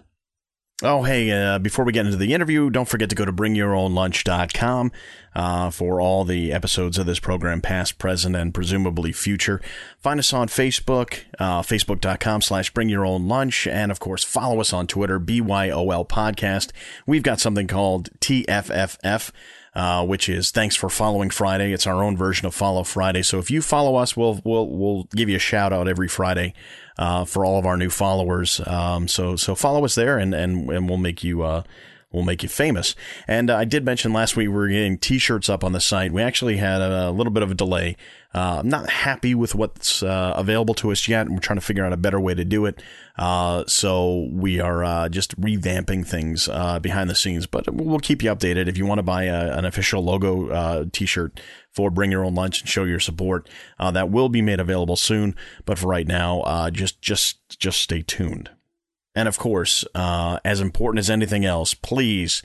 Oh, 0.83 1.03
hey, 1.03 1.29
uh, 1.29 1.59
before 1.59 1.85
we 1.85 1.91
get 1.91 2.07
into 2.07 2.17
the 2.17 2.33
interview, 2.33 2.71
don't 2.71 2.87
forget 2.87 3.07
to 3.11 3.15
go 3.15 3.23
to 3.23 3.31
bringyourownlunch.com 3.31 4.91
uh, 5.35 5.69
for 5.69 6.01
all 6.01 6.25
the 6.25 6.51
episodes 6.51 6.97
of 6.97 7.05
this 7.05 7.19
program, 7.19 7.61
past, 7.61 7.99
present, 7.99 8.35
and 8.35 8.51
presumably 8.51 9.11
future. 9.11 9.61
Find 9.99 10.19
us 10.19 10.33
on 10.33 10.47
Facebook, 10.47 11.19
uh, 11.37 11.61
facebook.com 11.61 12.41
slash 12.41 12.73
bringyourownlunch, 12.73 13.71
and 13.71 13.91
of 13.91 13.99
course, 13.99 14.23
follow 14.23 14.59
us 14.59 14.73
on 14.73 14.87
Twitter, 14.87 15.19
BYOL 15.19 16.07
Podcast. 16.07 16.71
We've 17.05 17.21
got 17.21 17.39
something 17.39 17.67
called 17.67 18.09
TFFF 18.19 19.29
uh, 19.73 20.05
which 20.05 20.27
is 20.27 20.51
thanks 20.51 20.75
for 20.75 20.89
following 20.89 21.29
Friday. 21.29 21.71
It's 21.71 21.87
our 21.87 22.03
own 22.03 22.17
version 22.17 22.45
of 22.45 22.53
Follow 22.53 22.83
Friday. 22.83 23.21
So 23.21 23.39
if 23.39 23.49
you 23.49 23.61
follow 23.61 23.95
us, 23.95 24.17
we'll 24.17 24.41
we'll 24.43 24.67
we'll 24.67 25.03
give 25.15 25.29
you 25.29 25.37
a 25.37 25.39
shout 25.39 25.71
out 25.71 25.87
every 25.87 26.07
Friday 26.07 26.53
uh, 26.97 27.25
for 27.25 27.45
all 27.45 27.57
of 27.57 27.65
our 27.65 27.77
new 27.77 27.89
followers. 27.89 28.61
Um, 28.65 29.07
so 29.07 29.35
so 29.35 29.55
follow 29.55 29.85
us 29.85 29.95
there, 29.95 30.17
and 30.17 30.33
and 30.33 30.69
and 30.69 30.89
we'll 30.89 30.97
make 30.97 31.23
you. 31.23 31.43
Uh, 31.43 31.63
will 32.11 32.23
make 32.23 32.43
you 32.43 32.49
famous. 32.49 32.95
And 33.27 33.49
uh, 33.49 33.57
I 33.57 33.65
did 33.65 33.85
mention 33.85 34.13
last 34.13 34.35
week 34.35 34.47
we 34.47 34.53
were 34.53 34.67
getting 34.67 34.97
T-shirts 34.97 35.49
up 35.49 35.63
on 35.63 35.71
the 35.71 35.79
site. 35.79 36.11
We 36.11 36.21
actually 36.21 36.57
had 36.57 36.81
a, 36.81 37.09
a 37.09 37.11
little 37.11 37.31
bit 37.31 37.43
of 37.43 37.51
a 37.51 37.55
delay. 37.55 37.95
Uh, 38.33 38.59
I'm 38.59 38.69
not 38.69 38.89
happy 38.89 39.35
with 39.35 39.55
what's 39.55 40.03
uh, 40.03 40.33
available 40.35 40.73
to 40.75 40.91
us 40.91 41.07
yet. 41.07 41.25
and 41.25 41.35
We're 41.35 41.41
trying 41.41 41.59
to 41.59 41.65
figure 41.65 41.85
out 41.85 41.93
a 41.93 41.97
better 41.97 42.19
way 42.19 42.33
to 42.33 42.45
do 42.45 42.65
it. 42.65 42.81
Uh, 43.17 43.63
so 43.67 44.29
we 44.31 44.59
are 44.59 44.83
uh, 44.83 45.09
just 45.09 45.39
revamping 45.39 46.05
things 46.05 46.47
uh, 46.47 46.79
behind 46.79 47.09
the 47.09 47.15
scenes, 47.15 47.45
but 47.45 47.73
we'll 47.73 47.99
keep 47.99 48.23
you 48.23 48.33
updated. 48.33 48.67
If 48.67 48.77
you 48.77 48.85
want 48.85 48.99
to 48.99 49.03
buy 49.03 49.23
a, 49.23 49.57
an 49.57 49.65
official 49.65 50.03
logo 50.03 50.85
T-shirt 50.85 51.39
for 51.71 51.89
Bring 51.89 52.11
Your 52.11 52.25
Own 52.25 52.35
Lunch 52.35 52.61
and 52.61 52.69
show 52.69 52.83
your 52.85 52.99
support, 52.99 53.49
that 53.79 54.09
will 54.09 54.29
be 54.29 54.41
made 54.41 54.59
available 54.59 54.95
soon. 54.95 55.35
But 55.65 55.77
for 55.77 55.87
right 55.87 56.07
now, 56.07 56.69
just 56.71 57.01
just 57.01 57.59
just 57.59 57.81
stay 57.81 58.01
tuned. 58.01 58.49
And 59.15 59.27
of 59.27 59.37
course, 59.37 59.85
uh, 59.93 60.39
as 60.45 60.61
important 60.61 60.99
as 60.99 61.09
anything 61.09 61.45
else, 61.45 61.73
please 61.73 62.43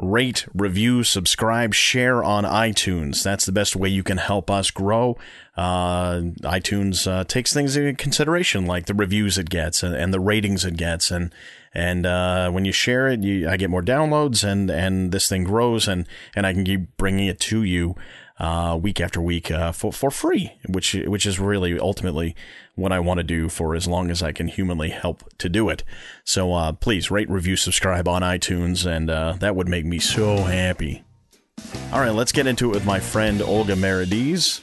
rate, 0.00 0.46
review, 0.54 1.04
subscribe, 1.04 1.74
share 1.74 2.24
on 2.24 2.44
iTunes. 2.44 3.22
That's 3.22 3.44
the 3.44 3.52
best 3.52 3.76
way 3.76 3.88
you 3.90 4.02
can 4.02 4.16
help 4.16 4.50
us 4.50 4.70
grow. 4.70 5.18
Uh, 5.56 6.20
iTunes 6.42 7.06
uh, 7.06 7.24
takes 7.24 7.52
things 7.52 7.76
into 7.76 7.92
consideration, 7.94 8.66
like 8.66 8.86
the 8.86 8.94
reviews 8.94 9.36
it 9.36 9.50
gets 9.50 9.82
and, 9.82 9.94
and 9.94 10.12
the 10.12 10.20
ratings 10.20 10.64
it 10.64 10.76
gets, 10.76 11.10
and 11.10 11.32
and 11.72 12.04
uh, 12.04 12.50
when 12.50 12.64
you 12.64 12.72
share 12.72 13.08
it, 13.08 13.22
you, 13.22 13.48
I 13.48 13.56
get 13.56 13.70
more 13.70 13.82
downloads, 13.82 14.42
and 14.42 14.70
and 14.70 15.12
this 15.12 15.28
thing 15.28 15.44
grows, 15.44 15.86
and 15.86 16.06
and 16.34 16.46
I 16.46 16.54
can 16.54 16.64
keep 16.64 16.96
bringing 16.96 17.28
it 17.28 17.38
to 17.40 17.62
you 17.62 17.94
uh, 18.40 18.74
week 18.80 19.00
after 19.00 19.20
week 19.20 19.50
uh, 19.50 19.70
for 19.70 19.92
for 19.92 20.10
free, 20.10 20.52
which 20.66 20.94
which 21.06 21.26
is 21.26 21.38
really 21.38 21.78
ultimately 21.78 22.34
what 22.74 22.90
I 22.90 22.98
want 22.98 23.18
to 23.18 23.24
do 23.24 23.50
for 23.50 23.74
as 23.74 23.86
long 23.86 24.10
as 24.10 24.22
I 24.22 24.32
can 24.32 24.48
humanly 24.48 24.88
help 24.88 25.22
to 25.38 25.48
do 25.50 25.68
it. 25.68 25.84
So 26.24 26.54
uh, 26.54 26.72
please 26.72 27.10
rate, 27.10 27.28
review, 27.28 27.56
subscribe 27.56 28.08
on 28.08 28.22
iTunes, 28.22 28.86
and 28.86 29.10
uh, 29.10 29.34
that 29.40 29.54
would 29.54 29.68
make 29.68 29.84
me 29.84 29.98
so 29.98 30.38
happy. 30.38 31.04
All 31.92 32.00
right, 32.00 32.14
let's 32.14 32.32
get 32.32 32.46
into 32.46 32.70
it 32.70 32.74
with 32.74 32.86
my 32.86 32.98
friend 32.98 33.42
Olga 33.42 33.74
Merediz. 33.74 34.62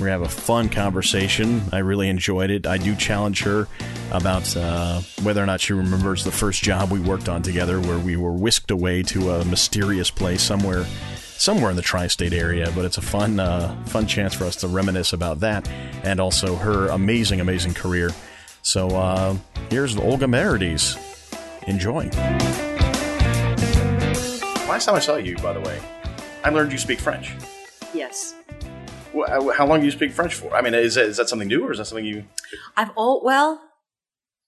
We 0.00 0.08
have 0.08 0.22
a 0.22 0.28
fun 0.28 0.70
conversation. 0.70 1.62
I 1.72 1.78
really 1.78 2.08
enjoyed 2.08 2.50
it. 2.50 2.66
I 2.66 2.78
do 2.78 2.96
challenge 2.96 3.44
her 3.44 3.68
about 4.10 4.56
uh, 4.56 5.00
whether 5.22 5.42
or 5.42 5.46
not 5.46 5.60
she 5.60 5.72
remembers 5.74 6.24
the 6.24 6.32
first 6.32 6.62
job 6.62 6.90
we 6.90 7.00
worked 7.00 7.28
on 7.28 7.42
together, 7.42 7.80
where 7.80 7.98
we 7.98 8.16
were 8.16 8.32
whisked 8.32 8.70
away 8.70 9.02
to 9.04 9.30
a 9.32 9.44
mysterious 9.44 10.10
place 10.10 10.42
somewhere 10.42 10.86
somewhere 11.36 11.70
in 11.70 11.76
the 11.76 11.82
tri-state 11.82 12.32
area. 12.32 12.72
But 12.74 12.84
it's 12.84 12.98
a 12.98 13.02
fun, 13.02 13.40
uh, 13.40 13.76
fun 13.86 14.06
chance 14.06 14.34
for 14.34 14.44
us 14.44 14.56
to 14.56 14.68
reminisce 14.68 15.12
about 15.12 15.40
that 15.40 15.68
and 16.02 16.20
also 16.20 16.56
her 16.56 16.88
amazing, 16.88 17.40
amazing 17.40 17.74
career. 17.74 18.10
So 18.62 18.88
uh, 18.88 19.36
here's 19.70 19.96
Olga 19.96 20.26
Merediz. 20.26 20.98
Enjoy. 21.66 22.08
Last 24.68 24.86
time 24.86 24.94
I 24.94 25.00
saw 25.00 25.16
you, 25.16 25.36
by 25.36 25.52
the 25.52 25.60
way, 25.60 25.80
I 26.42 26.50
learned 26.50 26.72
you 26.72 26.78
speak 26.78 26.98
French. 26.98 27.32
Yes. 27.92 28.34
Uh, 29.14 29.52
how 29.52 29.66
long 29.66 29.80
do 29.80 29.86
you 29.86 29.92
speak 29.92 30.12
French 30.12 30.34
for? 30.34 30.54
I 30.54 30.60
mean, 30.60 30.74
is 30.74 30.96
that, 30.96 31.06
is 31.06 31.16
that 31.16 31.28
something 31.28 31.48
new 31.48 31.64
or 31.64 31.72
is 31.72 31.78
that 31.78 31.84
something 31.84 32.04
you? 32.04 32.24
I've 32.76 32.90
all 32.96 33.22
well, 33.24 33.62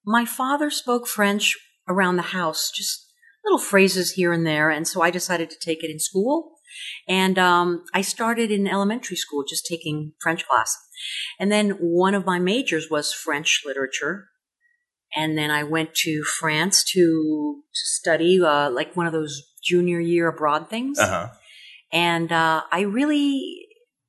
my 0.04 0.24
father 0.24 0.70
spoke 0.70 1.06
French 1.06 1.56
around 1.88 2.16
the 2.16 2.22
house, 2.22 2.70
just 2.74 3.06
little 3.44 3.58
phrases 3.58 4.12
here 4.12 4.32
and 4.32 4.46
there, 4.46 4.70
and 4.70 4.88
so 4.88 5.00
I 5.00 5.10
decided 5.10 5.50
to 5.50 5.58
take 5.60 5.84
it 5.84 5.90
in 5.90 6.00
school. 6.00 6.55
And 7.08 7.38
um, 7.38 7.84
I 7.94 8.02
started 8.02 8.50
in 8.50 8.66
elementary 8.66 9.16
school 9.16 9.44
just 9.48 9.66
taking 9.66 10.12
French 10.20 10.46
class. 10.46 10.76
And 11.38 11.52
then 11.52 11.70
one 11.70 12.14
of 12.14 12.26
my 12.26 12.38
majors 12.38 12.88
was 12.90 13.12
French 13.12 13.62
literature. 13.66 14.28
And 15.14 15.38
then 15.38 15.50
I 15.50 15.62
went 15.62 15.94
to 15.96 16.22
France 16.22 16.84
to, 16.92 17.00
to 17.62 17.80
study, 17.84 18.40
uh, 18.42 18.70
like 18.70 18.96
one 18.96 19.06
of 19.06 19.12
those 19.12 19.42
junior 19.64 20.00
year 20.00 20.28
abroad 20.28 20.68
things. 20.68 20.98
Uh-huh. 20.98 21.28
And 21.92 22.32
uh, 22.32 22.62
I 22.72 22.80
really, 22.80 23.66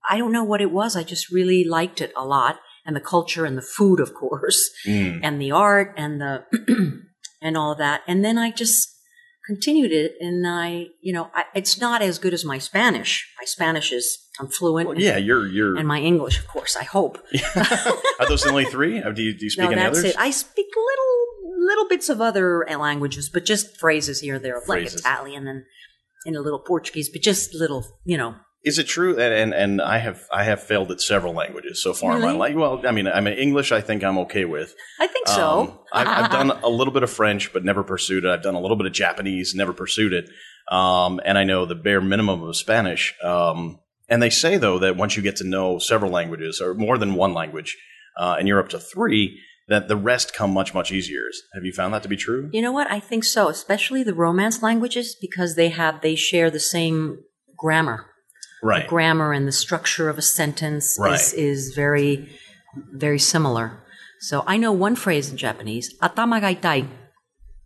I 0.09 0.17
don't 0.17 0.31
know 0.31 0.43
what 0.43 0.61
it 0.61 0.71
was. 0.71 0.95
I 0.95 1.03
just 1.03 1.31
really 1.31 1.63
liked 1.63 2.01
it 2.01 2.11
a 2.17 2.25
lot. 2.25 2.57
And 2.85 2.95
the 2.95 3.01
culture 3.01 3.45
and 3.45 3.57
the 3.57 3.61
food, 3.61 3.99
of 3.99 4.13
course, 4.13 4.69
Mm. 4.85 5.19
and 5.21 5.41
the 5.41 5.51
art 5.51 5.93
and 5.97 6.21
the, 6.21 6.45
and 7.41 7.57
all 7.57 7.73
of 7.73 7.77
that. 7.79 8.01
And 8.07 8.23
then 8.23 8.37
I 8.37 8.51
just 8.51 8.96
continued 9.47 9.91
it 9.91 10.15
and 10.19 10.45
I, 10.45 10.87
you 11.01 11.13
know, 11.13 11.31
I, 11.33 11.45
it's 11.55 11.79
not 11.79 12.01
as 12.01 12.19
good 12.19 12.33
as 12.33 12.43
my 12.45 12.57
Spanish. 12.57 13.27
My 13.39 13.45
Spanish 13.45 13.91
is, 13.91 14.19
I'm 14.39 14.49
fluent. 14.49 14.87
Well, 14.89 14.99
yeah, 14.99 15.17
you're 15.17 15.47
you're. 15.47 15.75
And 15.77 15.87
my 15.87 15.99
English, 15.99 16.37
of 16.37 16.47
course, 16.47 16.75
I 16.75 16.83
hope. 16.83 17.17
Are 18.19 18.27
those 18.27 18.43
the 18.43 18.49
only 18.49 18.65
three? 18.65 19.01
Uh, 19.01 19.11
Do 19.11 19.23
you, 19.23 19.35
do 19.37 19.45
you 19.45 19.49
speak 19.49 19.63
no, 19.63 19.71
any 19.71 19.81
that's 19.81 19.99
others? 19.99 20.11
it. 20.11 20.19
I 20.19 20.29
speak 20.31 20.67
little, 20.75 21.65
little 21.65 21.87
bits 21.87 22.09
of 22.09 22.21
other 22.21 22.65
languages, 22.69 23.29
but 23.29 23.45
just 23.45 23.77
phrases 23.77 24.19
here 24.19 24.35
or 24.35 24.39
there, 24.39 24.61
Phrases. 24.61 25.03
like 25.03 25.13
Italian 25.13 25.47
and, 25.47 25.63
and 26.25 26.35
a 26.35 26.41
little 26.41 26.59
Portuguese, 26.59 27.09
but 27.09 27.21
just 27.21 27.53
little, 27.55 27.85
you 28.05 28.17
know. 28.17 28.35
Is 28.67 28.77
it 28.79 28.83
true? 28.83 29.17
And, 29.17 29.33
and 29.33 29.53
and 29.53 29.81
I 29.81 29.99
have 29.99 30.27
I 30.29 30.43
have 30.43 30.61
failed 30.61 30.91
at 30.91 30.99
several 30.99 31.33
languages 31.33 31.81
so 31.81 31.93
far 31.93 32.17
in 32.17 32.21
my 32.21 32.33
life. 32.33 32.53
Well, 32.53 32.85
I 32.85 32.91
mean, 32.91 33.07
I 33.07 33.21
mean 33.21 33.35
English. 33.35 33.71
I 33.71 33.79
think 33.79 34.03
I'm 34.03 34.17
okay 34.19 34.43
with. 34.43 34.75
I 34.99 35.07
think 35.07 35.25
so. 35.29 35.59
Um, 35.59 35.79
I've, 35.93 36.07
I've 36.07 36.31
done 36.31 36.51
a 36.63 36.69
little 36.69 36.93
bit 36.93 37.03
of 37.03 37.09
French, 37.09 37.53
but 37.53 37.63
never 37.63 37.81
pursued 37.81 38.25
it. 38.25 38.29
I've 38.29 38.43
done 38.43 38.55
a 38.55 38.59
little 38.59 38.75
bit 38.75 38.85
of 38.85 38.91
Japanese, 38.91 39.55
never 39.55 39.71
pursued 39.71 40.11
it. 40.11 40.29
Um, 40.69 41.21
and 41.23 41.37
I 41.37 41.45
know 41.45 41.65
the 41.65 41.75
bare 41.75 42.01
minimum 42.01 42.43
of 42.43 42.57
Spanish. 42.57 43.15
Um, 43.23 43.79
and 44.09 44.21
they 44.21 44.29
say 44.29 44.57
though 44.57 44.79
that 44.79 44.97
once 44.97 45.15
you 45.15 45.23
get 45.23 45.37
to 45.37 45.45
know 45.45 45.79
several 45.79 46.11
languages 46.11 46.59
or 46.59 46.73
more 46.73 46.97
than 46.97 47.15
one 47.15 47.33
language, 47.33 47.77
uh, 48.19 48.35
and 48.37 48.49
you're 48.49 48.59
up 48.59 48.69
to 48.69 48.79
three, 48.79 49.39
that 49.69 49.87
the 49.87 49.95
rest 49.95 50.33
come 50.33 50.51
much 50.51 50.73
much 50.73 50.91
easier. 50.91 51.23
Have 51.53 51.63
you 51.63 51.71
found 51.71 51.93
that 51.93 52.03
to 52.03 52.09
be 52.09 52.17
true? 52.17 52.49
You 52.51 52.61
know 52.61 52.73
what? 52.73 52.91
I 52.91 52.99
think 52.99 53.23
so, 53.23 53.47
especially 53.47 54.03
the 54.03 54.13
Romance 54.13 54.61
languages 54.61 55.15
because 55.19 55.55
they 55.55 55.69
have 55.69 56.01
they 56.01 56.15
share 56.15 56.49
the 56.49 56.59
same 56.59 57.19
grammar. 57.57 58.07
Right. 58.63 58.87
Grammar 58.87 59.33
and 59.33 59.47
the 59.47 59.51
structure 59.51 60.09
of 60.09 60.17
a 60.17 60.21
sentence 60.21 60.97
Right. 60.99 61.13
is, 61.19 61.33
is 61.33 61.73
very 61.75 62.29
very 62.91 63.19
similar. 63.19 63.83
So 64.19 64.43
I 64.47 64.57
know 64.57 64.71
one 64.71 64.95
phrase 64.95 65.31
in 65.31 65.37
Japanese, 65.37 65.95
atamagaitai. 65.99 66.87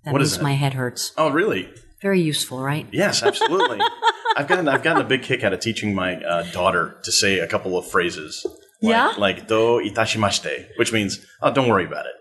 That 0.03 0.13
What 0.13 0.19
means 0.19 0.31
is 0.31 0.37
that? 0.37 0.43
my 0.43 0.53
head 0.53 0.73
hurts. 0.73 1.11
Oh, 1.17 1.29
really? 1.29 1.69
Very 2.01 2.21
useful, 2.21 2.61
right? 2.61 2.87
Yes, 2.91 3.21
absolutely. 3.23 3.79
I've 4.37 4.47
gotten 4.47 4.67
I've 4.67 4.83
gotten 4.83 5.01
a 5.01 5.07
big 5.07 5.23
kick 5.23 5.43
out 5.43 5.53
of 5.53 5.59
teaching 5.59 5.93
my 5.93 6.15
uh, 6.23 6.43
daughter 6.51 6.95
to 7.03 7.11
say 7.11 7.39
a 7.39 7.47
couple 7.47 7.77
of 7.77 7.85
phrases. 7.89 8.45
Like, 8.81 8.91
Yeah? 8.91 9.13
Like 9.17 9.47
do 9.47 9.81
itashimashite, 9.83 10.69
which 10.77 10.91
means 10.93 11.19
oh, 11.41 11.51
don't 11.53 11.67
worry 11.69 11.85
about 11.85 12.05
it. 12.05 12.13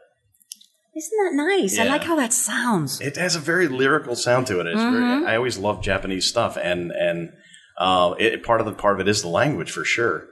Isn't 0.97 1.19
that 1.25 1.35
nice? 1.35 1.79
I 1.79 1.85
like 1.85 2.03
how 2.03 2.17
that 2.17 2.33
sounds. 2.33 3.01
It 3.01 3.17
has 3.17 3.37
a 3.37 3.39
very 3.39 3.69
lyrical 3.69 4.17
sound 4.17 4.49
to 4.49 4.59
it. 4.61 4.67
It's 4.67 4.83
very, 4.83 5.25
I 5.25 5.37
always 5.37 5.57
love 5.57 5.83
Japanese 5.83 6.27
stuff, 6.27 6.59
and 6.61 6.91
and 6.91 7.33
uh, 7.81 8.15
it, 8.19 8.45
part 8.45 8.61
of 8.61 8.67
the 8.67 8.73
part 8.75 8.95
of 8.95 9.01
it 9.01 9.09
is 9.11 9.23
the 9.23 9.29
language 9.29 9.71
for 9.73 9.85
sure. 9.85 10.27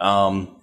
Um, 0.00 0.60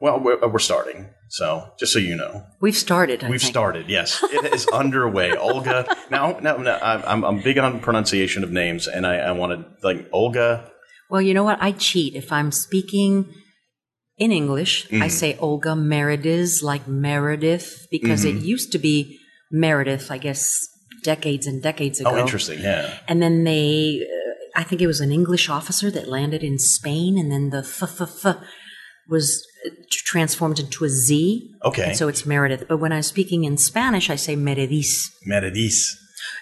well, 0.00 0.18
we're, 0.18 0.40
we're 0.48 0.58
starting, 0.58 1.10
so 1.28 1.70
just 1.78 1.92
so 1.92 2.00
you 2.00 2.16
know, 2.16 2.44
We've 2.60 2.76
started. 2.76 3.22
I 3.22 3.30
we've 3.30 3.40
think. 3.40 3.52
started. 3.52 3.88
Yes, 3.88 4.20
it 4.32 4.52
is 4.52 4.66
underway. 4.68 5.36
Olga. 5.36 5.86
Now, 6.10 6.38
now, 6.40 6.56
now 6.56 6.78
I'm, 6.82 7.22
I'm 7.24 7.40
big 7.40 7.56
on 7.58 7.78
pronunciation 7.78 8.42
of 8.42 8.50
names, 8.50 8.88
and 8.88 9.06
I, 9.06 9.18
I 9.18 9.30
want 9.32 9.52
to 9.52 9.86
like 9.86 10.08
Olga. 10.12 10.68
Well, 11.08 11.22
you 11.22 11.34
know 11.34 11.44
what? 11.44 11.58
I 11.62 11.70
cheat. 11.72 12.16
If 12.16 12.32
I'm 12.32 12.50
speaking 12.50 13.32
in 14.18 14.32
English, 14.32 14.88
Mm-hmm. 14.88 15.02
I 15.04 15.08
say 15.08 15.36
Olga 15.38 15.74
Merediz, 15.76 16.62
like 16.62 16.88
Meredith, 16.88 17.86
because 17.90 18.24
Mm-hmm. 18.24 18.38
it 18.38 18.42
used 18.44 18.72
to 18.72 18.78
be 18.78 19.18
Meredith, 19.52 20.10
I 20.10 20.18
guess, 20.18 20.48
decades 21.04 21.46
and 21.46 21.62
decades 21.62 22.00
ago. 22.00 22.10
Oh, 22.10 22.16
interesting. 22.18 22.58
Yeah. 22.60 22.98
And 23.08 23.20
then 23.22 23.44
they, 23.44 24.00
uh, 24.02 24.21
I 24.54 24.62
think 24.64 24.80
it 24.82 24.86
was 24.86 25.00
an 25.00 25.12
English 25.12 25.48
officer 25.48 25.90
that 25.90 26.08
landed 26.08 26.42
in 26.42 26.58
Spain, 26.58 27.18
and 27.18 27.30
then 27.32 27.50
the 27.50 27.58
f 27.58 27.82
f 27.82 28.00
f 28.26 28.36
was 29.08 29.46
uh, 29.66 29.70
transformed 29.90 30.58
into 30.58 30.84
a 30.84 30.88
Z. 30.88 31.50
Okay. 31.64 31.84
And 31.88 31.96
so 31.96 32.08
it's 32.08 32.24
Meredith. 32.26 32.66
But 32.68 32.78
when 32.78 32.92
I'm 32.92 33.02
speaking 33.02 33.44
in 33.44 33.56
Spanish, 33.56 34.10
I 34.10 34.16
say 34.16 34.36
Merediz. 34.36 35.10
Meredith. 35.26 35.82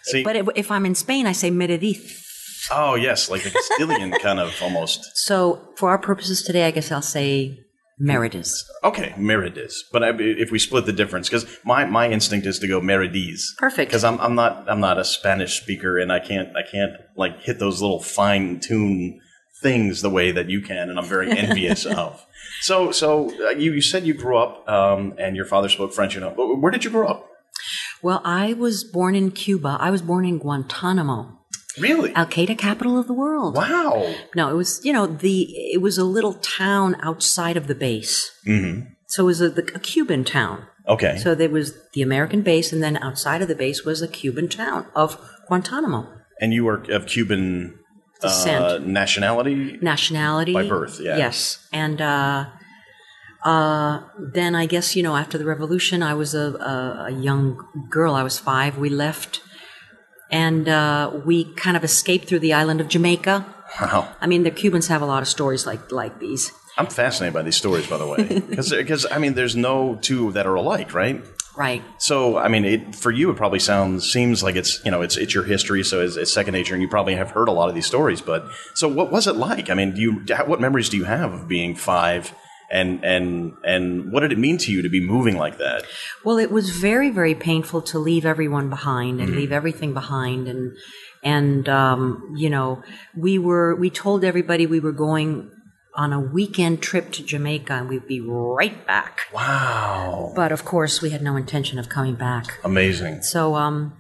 See, 0.05 0.23
But 0.23 0.37
if, 0.37 0.49
if 0.55 0.70
I'm 0.70 0.87
in 0.87 0.94
Spain, 0.94 1.27
I 1.27 1.33
say 1.33 1.51
Meredith. 1.51 2.68
oh 2.70 2.94
yes, 2.94 3.31
like 3.31 3.42
the 3.42 3.51
Castilian 3.51 4.12
kind 4.12 4.38
of 4.38 4.55
almost. 4.62 5.01
So 5.16 5.68
for 5.77 5.90
our 5.90 5.99
purposes 5.99 6.42
today, 6.42 6.66
I 6.66 6.70
guess 6.70 6.92
I'll 6.92 7.03
say 7.03 7.59
Meredith. 8.01 8.51
Okay, 8.83 9.15
Meredith. 9.19 9.75
But 9.93 10.03
I, 10.03 10.11
if 10.19 10.51
we 10.51 10.59
split 10.59 10.87
the 10.87 10.93
difference, 10.93 11.29
because 11.29 11.47
my, 11.65 11.85
my 11.85 12.11
instinct 12.11 12.47
is 12.47 12.59
to 12.61 12.67
go 12.67 12.81
Merediz. 12.81 13.43
Perfect. 13.59 13.91
Because 13.91 14.05
I'm 14.05 14.19
I'm 14.21 14.35
not 14.35 14.65
I'm 14.69 14.81
not 14.81 14.99
a 14.99 15.05
Spanish 15.05 15.61
speaker, 15.61 15.99
and 15.99 16.11
I 16.11 16.19
can't 16.19 16.57
I 16.57 16.63
can't 16.63 16.95
like 17.15 17.43
hit 17.43 17.59
those 17.59 17.83
little 17.83 18.01
fine 18.01 18.59
tune 18.59 19.21
things 19.63 20.01
the 20.01 20.09
way 20.09 20.33
that 20.33 20.49
you 20.49 20.63
can, 20.63 20.89
and 20.89 20.99
I'm 20.99 21.05
very 21.05 21.31
envious 21.39 21.85
of. 21.85 22.25
So 22.63 22.91
so 22.91 23.31
uh, 23.47 23.51
you 23.51 23.73
you 23.73 23.83
said 23.83 24.07
you 24.07 24.15
grew 24.15 24.39
up, 24.39 24.67
um, 24.67 25.15
and 25.19 25.37
your 25.37 25.45
father 25.45 25.69
spoke 25.69 25.93
French. 25.93 26.15
You 26.15 26.23
know, 26.23 26.33
but 26.35 26.57
where 26.57 26.73
did 26.73 26.85
you 26.85 26.91
grow 26.91 27.07
up? 27.07 27.29
Well, 28.03 28.23
I 28.25 28.55
was 28.55 28.83
born 28.83 29.15
in 29.15 29.31
Cuba. 29.31 29.77
I 29.79 29.91
was 29.91 30.01
born 30.01 30.25
in 30.25 30.39
Guantanamo, 30.39 31.39
Really? 31.79 32.13
Al 32.15 32.27
Qaeda 32.27 32.57
capital 32.59 32.99
of 32.99 33.07
the 33.07 33.13
world. 33.13 33.57
Wow. 33.57 34.15
No, 34.35 34.51
it 34.51 34.55
was 34.55 34.81
you 34.85 34.93
know 34.93 35.07
the 35.07 35.43
it 35.73 35.81
was 35.81 35.99
a 35.99 36.05
little 36.05 36.35
town 36.35 36.97
outside 37.03 37.57
of 37.57 37.67
the 37.67 37.75
base. 37.75 38.31
hmm 38.45 38.81
So 39.07 39.25
it 39.25 39.27
was 39.27 39.41
a, 39.41 39.51
the, 39.51 39.63
a 39.75 39.79
Cuban 39.79 40.25
town. 40.25 40.67
Okay. 40.89 41.19
So 41.19 41.35
there 41.35 41.51
was 41.51 41.75
the 41.93 42.03
American 42.03 42.43
base, 42.43 42.73
and 42.73 42.83
then 42.83 42.97
outside 42.97 43.43
of 43.43 43.49
the 43.49 43.55
base 43.55 43.85
was 43.85 44.03
a 44.03 44.09
Cuban 44.09 44.49
town 44.49 44.87
of 44.95 45.19
Guantanamo. 45.49 46.09
And 46.41 46.53
you 46.55 46.65
were 46.65 46.83
of 46.91 47.07
Cuban 47.07 47.79
Descent. 48.21 48.65
uh, 48.65 48.79
nationality. 48.79 49.79
nationality 49.83 50.53
By 50.53 50.67
birth, 50.69 50.99
yeah. 51.01 51.17
Yes, 51.19 51.67
and 51.73 52.01
uh, 52.01 52.47
uh, 53.45 54.01
then 54.19 54.55
I 54.55 54.67
guess 54.67 54.97
you 54.97 55.03
know 55.03 55.17
after 55.17 55.39
the 55.39 55.45
revolution, 55.45 56.03
I 56.03 56.15
was 56.15 56.35
a, 56.35 56.55
a, 56.55 57.05
a 57.09 57.11
young 57.11 57.63
girl. 57.89 58.15
I 58.15 58.23
was 58.23 58.39
five. 58.39 58.77
We 58.79 58.89
left, 58.91 59.41
and 60.31 60.69
uh, 60.69 61.11
we 61.25 61.45
kind 61.55 61.77
of 61.77 61.85
escaped 61.85 62.29
through 62.29 62.40
the 62.40 62.53
island 62.53 62.81
of 62.81 62.88
Jamaica. 62.88 63.47
Wow. 63.81 64.09
I 64.21 64.27
mean, 64.27 64.43
the 64.43 64.51
Cubans 64.51 64.88
have 64.88 65.03
a 65.03 65.07
lot 65.07 65.23
of 65.23 65.29
stories 65.29 65.66
like 65.66 65.93
like 65.93 66.19
these. 66.19 66.53
I'm 66.79 66.87
fascinated 66.87 67.35
by 67.35 67.43
these 67.43 67.57
stories, 67.57 67.87
by 67.87 67.99
the 67.99 68.07
way, 68.07 68.40
because 68.49 69.07
I 69.11 69.19
mean, 69.19 69.35
there's 69.35 69.57
no 69.57 69.99
two 70.01 70.33
that 70.33 70.47
are 70.47 70.55
alike, 70.55 70.95
right? 70.95 71.23
Right. 71.57 71.83
So, 71.99 72.38
I 72.38 72.49
mean, 72.49 72.64
it, 72.64 72.95
for 72.95 73.11
you, 73.11 73.31
it 73.31 73.37
probably 73.37 73.59
sounds 73.59 74.11
seems 74.11 74.43
like 74.43 74.57
it's 74.57 74.83
you 74.85 74.90
know 74.90 75.03
it's 75.03 75.16
it's 75.16 75.35
your 75.35 75.45
history, 75.45 75.83
so 75.85 76.01
it's, 76.01 76.16
it's 76.16 76.33
second 76.33 76.55
nature, 76.55 76.75
and 76.75 76.83
you 76.83 76.88
probably 76.88 77.16
have 77.16 77.33
heard 77.33 77.49
a 77.49 77.53
lot 77.53 77.69
of 77.69 77.75
these 77.75 77.87
stories. 77.87 78.21
But 78.21 78.47
so, 78.75 78.88
what 78.88 79.11
was 79.11 79.27
it 79.27 79.37
like? 79.37 79.69
I 79.69 79.75
mean, 79.75 79.95
do 79.95 80.01
you 80.01 80.12
what 80.47 80.61
memories 80.61 80.88
do 80.88 80.97
you 80.97 81.05
have 81.05 81.33
of 81.33 81.49
being 81.49 81.75
five, 81.75 82.33
and 82.71 83.05
and 83.05 83.53
and 83.65 84.13
what 84.13 84.21
did 84.21 84.33
it 84.33 84.39
mean 84.39 84.57
to 84.59 84.73
you 84.73 84.83
to 84.83 84.89
be 84.89 85.01
moving 85.01 85.37
like 85.37 85.59
that? 85.59 85.85
Well, 86.25 86.39
it 86.39 86.51
was 86.51 86.71
very, 86.71 87.11
very 87.11 87.35
painful 87.35 87.83
to 87.83 87.99
leave 87.99 88.25
everyone 88.25 88.69
behind 88.71 89.21
and 89.21 89.35
leave 89.35 89.53
everything 89.53 89.93
behind, 89.93 90.47
and 90.49 90.77
and 91.23 91.69
um, 91.69 92.35
you 92.37 92.49
know, 92.49 92.83
we 93.17 93.39
were 93.39 93.75
we 93.75 93.91
told 93.91 94.25
everybody 94.25 94.67
we 94.67 94.81
were 94.81 94.93
going 94.93 95.51
on 95.97 96.13
a 96.13 96.21
weekend 96.21 96.81
trip 96.81 97.11
to 97.13 97.25
Jamaica, 97.25 97.73
and 97.73 97.89
we'd 97.89 98.07
be 98.07 98.21
right 98.21 98.87
back. 98.87 99.23
Wow, 99.35 100.33
But 100.37 100.53
of 100.53 100.65
course, 100.65 101.03
we 101.03 101.11
had 101.11 101.23
no 101.23 101.35
intention 101.37 101.79
of 101.81 101.89
coming 101.89 102.15
back. 102.15 102.61
amazing. 102.63 103.23
So, 103.23 103.57
um, 103.57 103.95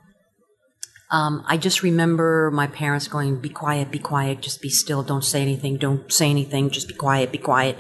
um, 1.10 1.42
I 1.48 1.56
just 1.56 1.82
remember 1.82 2.52
my 2.52 2.68
parents 2.68 3.08
going, 3.08 3.40
"Be 3.40 3.48
quiet, 3.48 3.90
be 3.90 3.98
quiet, 3.98 4.40
just 4.40 4.62
be 4.62 4.68
still, 4.68 5.02
don't 5.02 5.24
say 5.24 5.42
anything, 5.42 5.76
don't 5.78 6.12
say 6.12 6.30
anything, 6.30 6.70
just 6.70 6.86
be 6.86 6.94
quiet, 6.94 7.32
be 7.32 7.38
quiet." 7.38 7.76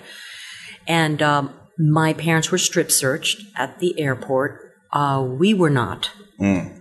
And 0.86 1.22
um, 1.22 1.54
my 1.78 2.12
parents 2.12 2.50
were 2.50 2.58
strip 2.58 2.90
searched 2.90 3.42
at 3.56 3.78
the 3.78 3.98
airport. 4.00 4.72
Uh, 4.92 5.24
we 5.26 5.54
were 5.54 5.70
not. 5.70 6.10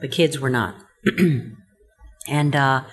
The 0.01 0.07
kids 0.07 0.39
were 0.39 0.49
not. 0.49 0.75
and 2.27 2.55
uh, 2.55 2.83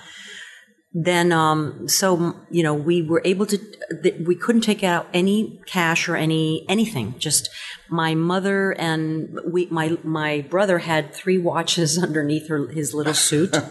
then, 0.93 1.33
um, 1.33 1.89
so 1.89 2.37
you 2.51 2.63
know, 2.63 2.75
we 2.75 3.03
were 3.03 3.23
able 3.25 3.47
to. 3.47 3.59
Th- 4.03 4.21
we 4.27 4.35
couldn't 4.35 4.63
take 4.63 4.83
out 4.83 5.07
any 5.15 5.61
cash 5.67 6.09
or 6.09 6.17
any 6.17 6.65
anything. 6.69 7.15
Just 7.19 7.49
my 7.89 8.15
mother 8.15 8.73
and 8.73 9.39
we. 9.47 9.67
My 9.67 9.97
my 10.03 10.41
brother 10.49 10.79
had 10.79 11.15
three 11.15 11.39
watches 11.39 11.99
underneath 12.03 12.49
her 12.49 12.69
his 12.69 12.95
little 12.95 13.15
suit. 13.15 13.57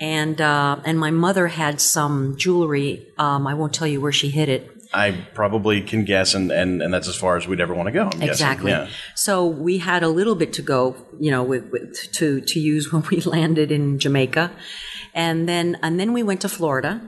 And 0.00 0.40
uh, 0.40 0.80
and 0.84 0.98
my 0.98 1.10
mother 1.10 1.46
had 1.46 1.80
some 1.80 2.36
jewelry. 2.36 3.06
Um, 3.16 3.46
I 3.46 3.54
won't 3.54 3.72
tell 3.72 3.86
you 3.86 4.00
where 4.00 4.12
she 4.12 4.28
hid 4.28 4.48
it. 4.48 4.73
I 4.94 5.26
probably 5.34 5.80
can 5.80 6.04
guess, 6.04 6.34
and, 6.34 6.52
and, 6.52 6.80
and 6.80 6.94
that's 6.94 7.08
as 7.08 7.16
far 7.16 7.36
as 7.36 7.48
we'd 7.48 7.60
ever 7.60 7.74
want 7.74 7.88
to 7.88 7.92
go. 7.92 8.08
I'm. 8.12 8.22
Exactly. 8.22 8.70
Yeah. 8.70 8.88
So 9.16 9.44
we 9.44 9.78
had 9.78 10.04
a 10.04 10.08
little 10.08 10.36
bit 10.36 10.52
to 10.54 10.62
go, 10.62 10.96
you 11.18 11.30
know, 11.30 11.42
with, 11.42 11.68
with, 11.70 12.12
to 12.12 12.40
to 12.40 12.60
use 12.60 12.92
when 12.92 13.02
we 13.10 13.20
landed 13.20 13.72
in 13.72 13.98
Jamaica, 13.98 14.52
and 15.12 15.48
then 15.48 15.76
and 15.82 15.98
then 15.98 16.12
we 16.12 16.22
went 16.22 16.40
to 16.42 16.48
Florida, 16.48 17.00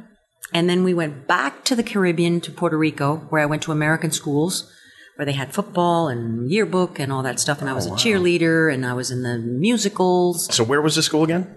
and 0.53 0.68
then 0.68 0.83
we 0.83 0.94
went 0.94 1.27
back 1.29 1.64
to 1.64 1.77
the 1.77 1.85
Caribbean 1.85 2.40
to 2.42 2.51
Puerto 2.51 2.77
Rico, 2.77 3.18
where 3.31 3.40
I 3.40 3.46
went 3.46 3.62
to 3.62 3.72
American 3.72 4.11
schools, 4.11 4.72
where 5.16 5.26
they 5.26 5.33
had 5.33 5.52
football 5.52 6.09
and 6.09 6.50
yearbook 6.50 6.98
and 6.98 7.12
all 7.12 7.22
that 7.22 7.40
stuff, 7.40 7.61
and 7.61 7.68
I 7.68 7.72
Oh, 7.72 7.76
was 7.76 7.87
a 7.87 7.90
cheerleader 7.92 8.72
and 8.72 8.85
I 8.87 8.92
was 8.94 9.11
in 9.11 9.22
the 9.22 9.38
musicals. 9.38 10.55
So 10.55 10.62
where 10.64 10.81
was 10.83 10.94
the 10.94 11.02
school 11.02 11.24
again? 11.24 11.57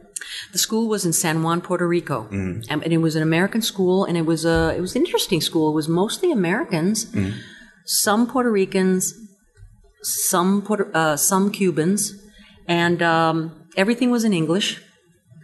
The 0.51 0.57
school 0.59 0.87
was 0.87 1.05
in 1.05 1.13
San 1.13 1.43
Juan, 1.43 1.61
Puerto 1.61 1.87
Rico. 1.87 2.27
Um, 2.31 2.61
and 2.69 2.91
it 2.93 2.97
was 2.99 3.15
an 3.15 3.23
American 3.23 3.61
school, 3.61 4.05
and 4.05 4.17
it 4.17 4.25
was 4.25 4.45
a 4.45 4.73
it 4.77 4.81
was 4.81 4.95
an 4.95 5.01
interesting 5.05 5.41
school. 5.41 5.69
It 5.71 5.75
was 5.75 5.87
mostly 5.87 6.31
Americans, 6.31 7.05
Mm-hmm. 7.05 7.37
some 7.85 8.27
Puerto 8.27 8.51
Ricans, 8.51 9.13
some 10.01 10.61
Puerto, 10.61 10.89
uh, 10.93 11.17
some 11.17 11.51
Cubans, 11.51 12.13
and 12.67 13.01
um, 13.01 13.67
everything 13.75 14.11
was 14.11 14.23
in 14.23 14.33
English 14.33 14.81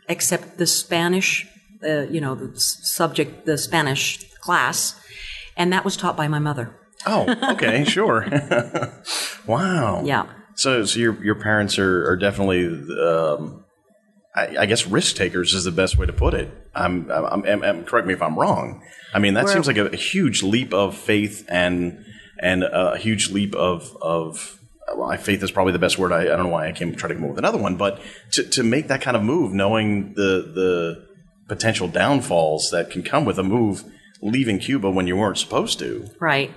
except 0.08 0.58
the 0.58 0.68
Spanish. 0.68 1.48
Uh, 1.84 2.02
you 2.10 2.22
know, 2.22 2.34
the 2.36 2.52
subject, 2.60 3.46
the 3.46 3.58
Spanish 3.58 4.24
class, 4.42 4.96
and 5.58 5.72
that 5.74 5.84
was 5.86 5.96
taught 5.98 6.16
by 6.18 6.28
my 6.28 6.40
mother. 6.40 6.74
Oh, 7.06 7.52
okay, 7.54 7.84
sure. 7.86 8.26
wow. 9.48 10.04
Yeah. 10.04 10.28
So, 10.56 10.86
so 10.86 11.00
your 11.00 11.24
your 11.24 11.36
parents 11.36 11.78
are, 11.78 12.10
are 12.10 12.16
definitely, 12.16 12.66
um, 13.00 13.66
I, 14.36 14.58
I 14.60 14.66
guess, 14.66 14.88
risk 14.88 15.16
takers 15.16 15.54
is 15.54 15.64
the 15.66 15.72
best 15.72 15.98
way 15.98 16.06
to 16.06 16.14
put 16.14 16.34
it. 16.34 16.50
I'm, 16.74 17.10
I'm, 17.12 17.44
I'm, 17.46 17.64
I'm- 17.64 17.84
correct 17.86 18.08
me 18.08 18.14
if 18.14 18.22
I'm 18.22 18.38
wrong. 18.38 18.82
I 19.14 19.20
mean, 19.20 19.34
that 19.36 19.46
We're- 19.46 19.54
seems 19.54 19.68
like 19.68 19.78
a, 19.78 19.88
a 19.88 19.96
huge 19.96 20.44
leap 20.44 20.74
of 20.74 20.96
faith 20.98 21.46
and 21.50 22.04
and 22.40 22.64
a 22.64 22.98
huge 22.98 23.30
leap 23.32 23.56
of 23.56 23.96
of. 24.02 24.60
Well, 24.96 25.18
faith 25.18 25.42
is 25.42 25.50
probably 25.50 25.74
the 25.74 25.80
best 25.80 25.98
word. 25.98 26.12
I, 26.12 26.22
I 26.22 26.26
don't 26.26 26.44
know 26.44 26.50
why 26.50 26.68
I 26.68 26.72
came 26.72 26.94
try 26.96 27.10
to 27.10 27.16
come 27.16 27.24
up 27.24 27.32
with 27.32 27.40
another 27.40 27.58
one, 27.58 27.76
but 27.76 28.00
to, 28.34 28.44
to 28.52 28.62
make 28.62 28.88
that 28.90 29.02
kind 29.02 29.18
of 29.18 29.24
move, 29.24 29.52
knowing 29.52 30.14
the 30.14 30.52
the 30.54 31.08
potential 31.48 31.88
downfalls 31.88 32.70
that 32.72 32.92
can 32.92 33.02
come 33.02 33.26
with 33.26 33.40
a 33.40 33.44
move, 33.44 33.84
leaving 34.22 34.60
Cuba 34.60 34.90
when 34.92 35.08
you 35.08 35.16
weren't 35.16 35.38
supposed 35.40 35.80
to. 35.80 36.08
Right. 36.20 36.52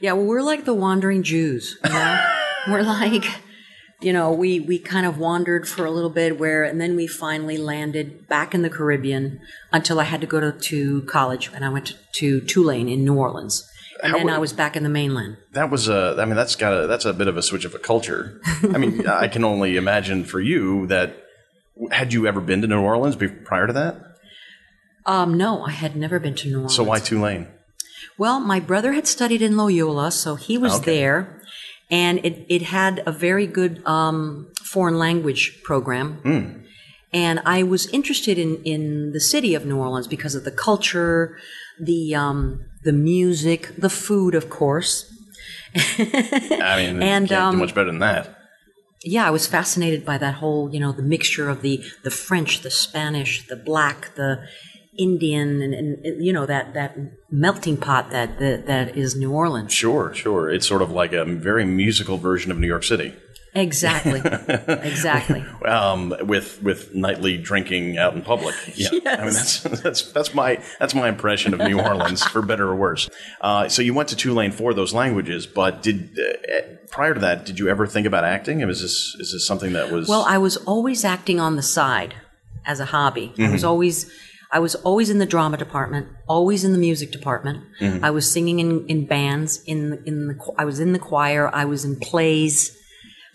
Yeah, 0.00 0.12
well, 0.12 0.26
we're 0.26 0.42
like 0.42 0.64
the 0.64 0.74
wandering 0.74 1.22
Jews. 1.22 1.78
You 1.84 1.90
know? 1.90 2.26
we're 2.68 2.82
like, 2.82 3.24
you 4.00 4.12
know, 4.12 4.32
we, 4.32 4.60
we 4.60 4.78
kind 4.78 5.06
of 5.06 5.18
wandered 5.18 5.68
for 5.68 5.84
a 5.84 5.90
little 5.90 6.10
bit 6.10 6.38
where, 6.38 6.62
and 6.64 6.80
then 6.80 6.96
we 6.96 7.06
finally 7.06 7.56
landed 7.56 8.28
back 8.28 8.54
in 8.54 8.62
the 8.62 8.70
Caribbean 8.70 9.40
until 9.72 9.98
I 10.00 10.04
had 10.04 10.20
to 10.20 10.26
go 10.26 10.40
to, 10.40 10.52
to 10.52 11.02
college 11.02 11.50
and 11.54 11.64
I 11.64 11.68
went 11.68 11.86
to, 11.86 11.94
to 12.14 12.40
Tulane 12.40 12.88
in 12.88 13.04
New 13.04 13.14
Orleans. 13.14 13.68
And 14.00 14.12
How 14.12 14.18
then 14.18 14.26
would- 14.26 14.34
I 14.34 14.38
was 14.38 14.52
back 14.52 14.76
in 14.76 14.84
the 14.84 14.88
mainland. 14.88 15.38
That 15.54 15.70
was 15.70 15.88
a. 15.88 16.14
I 16.18 16.24
mean, 16.24 16.36
that's 16.36 16.54
got 16.54 16.72
a. 16.72 16.86
That's 16.86 17.04
a 17.04 17.12
bit 17.12 17.26
of 17.26 17.36
a 17.36 17.42
switch 17.42 17.64
of 17.64 17.74
a 17.74 17.80
culture. 17.80 18.40
I 18.62 18.78
mean, 18.78 19.08
I 19.08 19.26
can 19.26 19.42
only 19.42 19.76
imagine 19.76 20.22
for 20.24 20.40
you 20.40 20.86
that. 20.86 21.24
Had 21.90 22.12
you 22.12 22.26
ever 22.28 22.40
been 22.40 22.60
to 22.62 22.68
New 22.68 22.80
Orleans 22.80 23.16
prior 23.44 23.66
to 23.66 23.72
that? 23.72 23.96
Um, 25.04 25.36
no, 25.36 25.64
I 25.64 25.70
had 25.70 25.96
never 25.96 26.20
been 26.20 26.34
to 26.36 26.48
New 26.48 26.54
Orleans. 26.54 26.74
So 26.76 26.84
why 26.84 27.00
Tulane? 27.00 27.48
Well, 28.18 28.40
my 28.40 28.60
brother 28.60 28.92
had 28.92 29.06
studied 29.06 29.42
in 29.42 29.56
Loyola, 29.56 30.10
so 30.10 30.34
he 30.34 30.58
was 30.58 30.74
Okay. 30.80 30.96
there, 30.98 31.40
and 31.90 32.18
it, 32.24 32.44
it 32.48 32.62
had 32.62 33.02
a 33.06 33.12
very 33.12 33.46
good 33.46 33.80
um, 33.86 34.48
foreign 34.64 34.98
language 34.98 35.60
program. 35.62 36.64
And 37.12 37.40
I 37.46 37.62
was 37.62 37.86
interested 37.86 38.36
in, 38.38 38.56
in 38.64 39.12
the 39.12 39.20
city 39.20 39.54
of 39.54 39.64
New 39.64 39.78
Orleans 39.78 40.06
because 40.06 40.34
of 40.34 40.44
the 40.44 40.50
culture, 40.50 41.38
the 41.80 42.14
um, 42.14 42.60
the 42.84 42.92
music, 42.92 43.74
the 43.78 43.88
food, 43.88 44.34
of 44.34 44.50
course. 44.50 45.10
I 45.74 46.76
mean, 46.76 47.02
And, 47.02 47.28
can't 47.28 47.32
um, 47.32 47.54
do 47.54 47.60
much 47.60 47.74
better 47.74 47.90
than 47.90 48.00
that. 48.00 48.36
Yeah, 49.04 49.26
I 49.26 49.30
was 49.30 49.46
fascinated 49.46 50.04
by 50.04 50.18
that 50.18 50.34
whole, 50.34 50.68
you 50.74 50.80
know, 50.80 50.92
the 50.92 51.02
mixture 51.02 51.48
of 51.48 51.62
the 51.62 51.82
the 52.04 52.10
French, 52.10 52.60
the 52.62 52.70
Spanish, 52.70 53.46
the 53.46 53.56
black, 53.56 54.14
the 54.16 54.44
Indian, 54.98 55.62
and, 55.62 55.74
and 55.74 56.24
you 56.24 56.32
know 56.32 56.46
that 56.46 56.74
that 56.74 56.96
melting 57.30 57.76
pot 57.76 58.10
that 58.10 58.38
that, 58.38 58.66
that 58.66 58.96
is 58.96 59.14
New 59.16 59.32
Orleans. 59.32 59.72
Sure, 59.72 60.12
sure. 60.12 60.50
It's 60.50 60.66
sort 60.66 60.82
of 60.82 60.90
like 60.90 61.12
a 61.12 61.24
very 61.24 61.64
musical 61.64 62.18
version 62.18 62.50
of 62.50 62.58
New 62.58 62.66
York 62.66 62.84
City, 62.84 63.14
Exactly. 63.54 64.20
exactly. 64.68 65.40
um, 65.64 66.14
with 66.20 66.62
with 66.62 66.94
nightly 66.94 67.36
drinking 67.38 67.98
out 67.98 68.14
in 68.14 68.22
public. 68.22 68.54
Yeah, 68.74 68.88
I 69.06 69.24
mean 69.24 69.32
that's 69.32 69.62
that's 69.62 70.12
that's 70.12 70.34
my 70.34 70.62
that's 70.78 70.94
my 70.94 71.08
impression 71.08 71.54
of 71.54 71.60
New 71.60 71.80
Orleans, 71.80 72.22
for 72.22 72.42
better 72.42 72.68
or 72.68 72.76
worse. 72.76 73.08
Uh, 73.40 73.68
so 73.68 73.82
you 73.82 73.94
went 73.94 74.10
to 74.10 74.16
Tulane 74.16 74.52
for 74.52 74.74
those 74.74 74.92
languages, 74.94 75.46
but 75.46 75.82
did 75.82 76.18
uh, 76.18 76.60
prior 76.90 77.14
to 77.14 77.20
that, 77.20 77.46
did 77.46 77.58
you 77.58 77.68
ever 77.68 77.86
think 77.86 78.06
about 78.06 78.24
acting? 78.24 78.60
Is 78.60 78.82
this 78.82 79.16
is 79.18 79.32
this 79.32 79.46
something 79.46 79.72
that 79.72 79.90
was 79.90 80.08
Well, 80.08 80.24
I 80.28 80.38
was 80.38 80.56
always 80.58 81.04
acting 81.04 81.40
on 81.40 81.56
the 81.56 81.62
side 81.62 82.14
as 82.66 82.80
a 82.80 82.86
hobby. 82.86 83.32
I 83.38 83.50
was 83.50 83.64
always 83.64 84.10
I 84.50 84.58
was 84.60 84.74
always 84.76 85.10
in 85.10 85.18
the 85.18 85.26
drama 85.26 85.56
department, 85.56 86.08
always 86.26 86.64
in 86.64 86.72
the 86.72 86.78
music 86.78 87.10
department. 87.12 87.64
I 88.02 88.10
was 88.10 88.30
singing 88.30 88.60
in, 88.60 88.86
in 88.86 89.06
bands, 89.06 89.62
in 89.66 90.02
in 90.06 90.28
the 90.28 90.54
I 90.56 90.64
was 90.64 90.80
in 90.80 90.92
the 90.92 90.98
choir, 90.98 91.50
I 91.54 91.64
was 91.64 91.84
in 91.84 91.96
plays, 92.00 92.76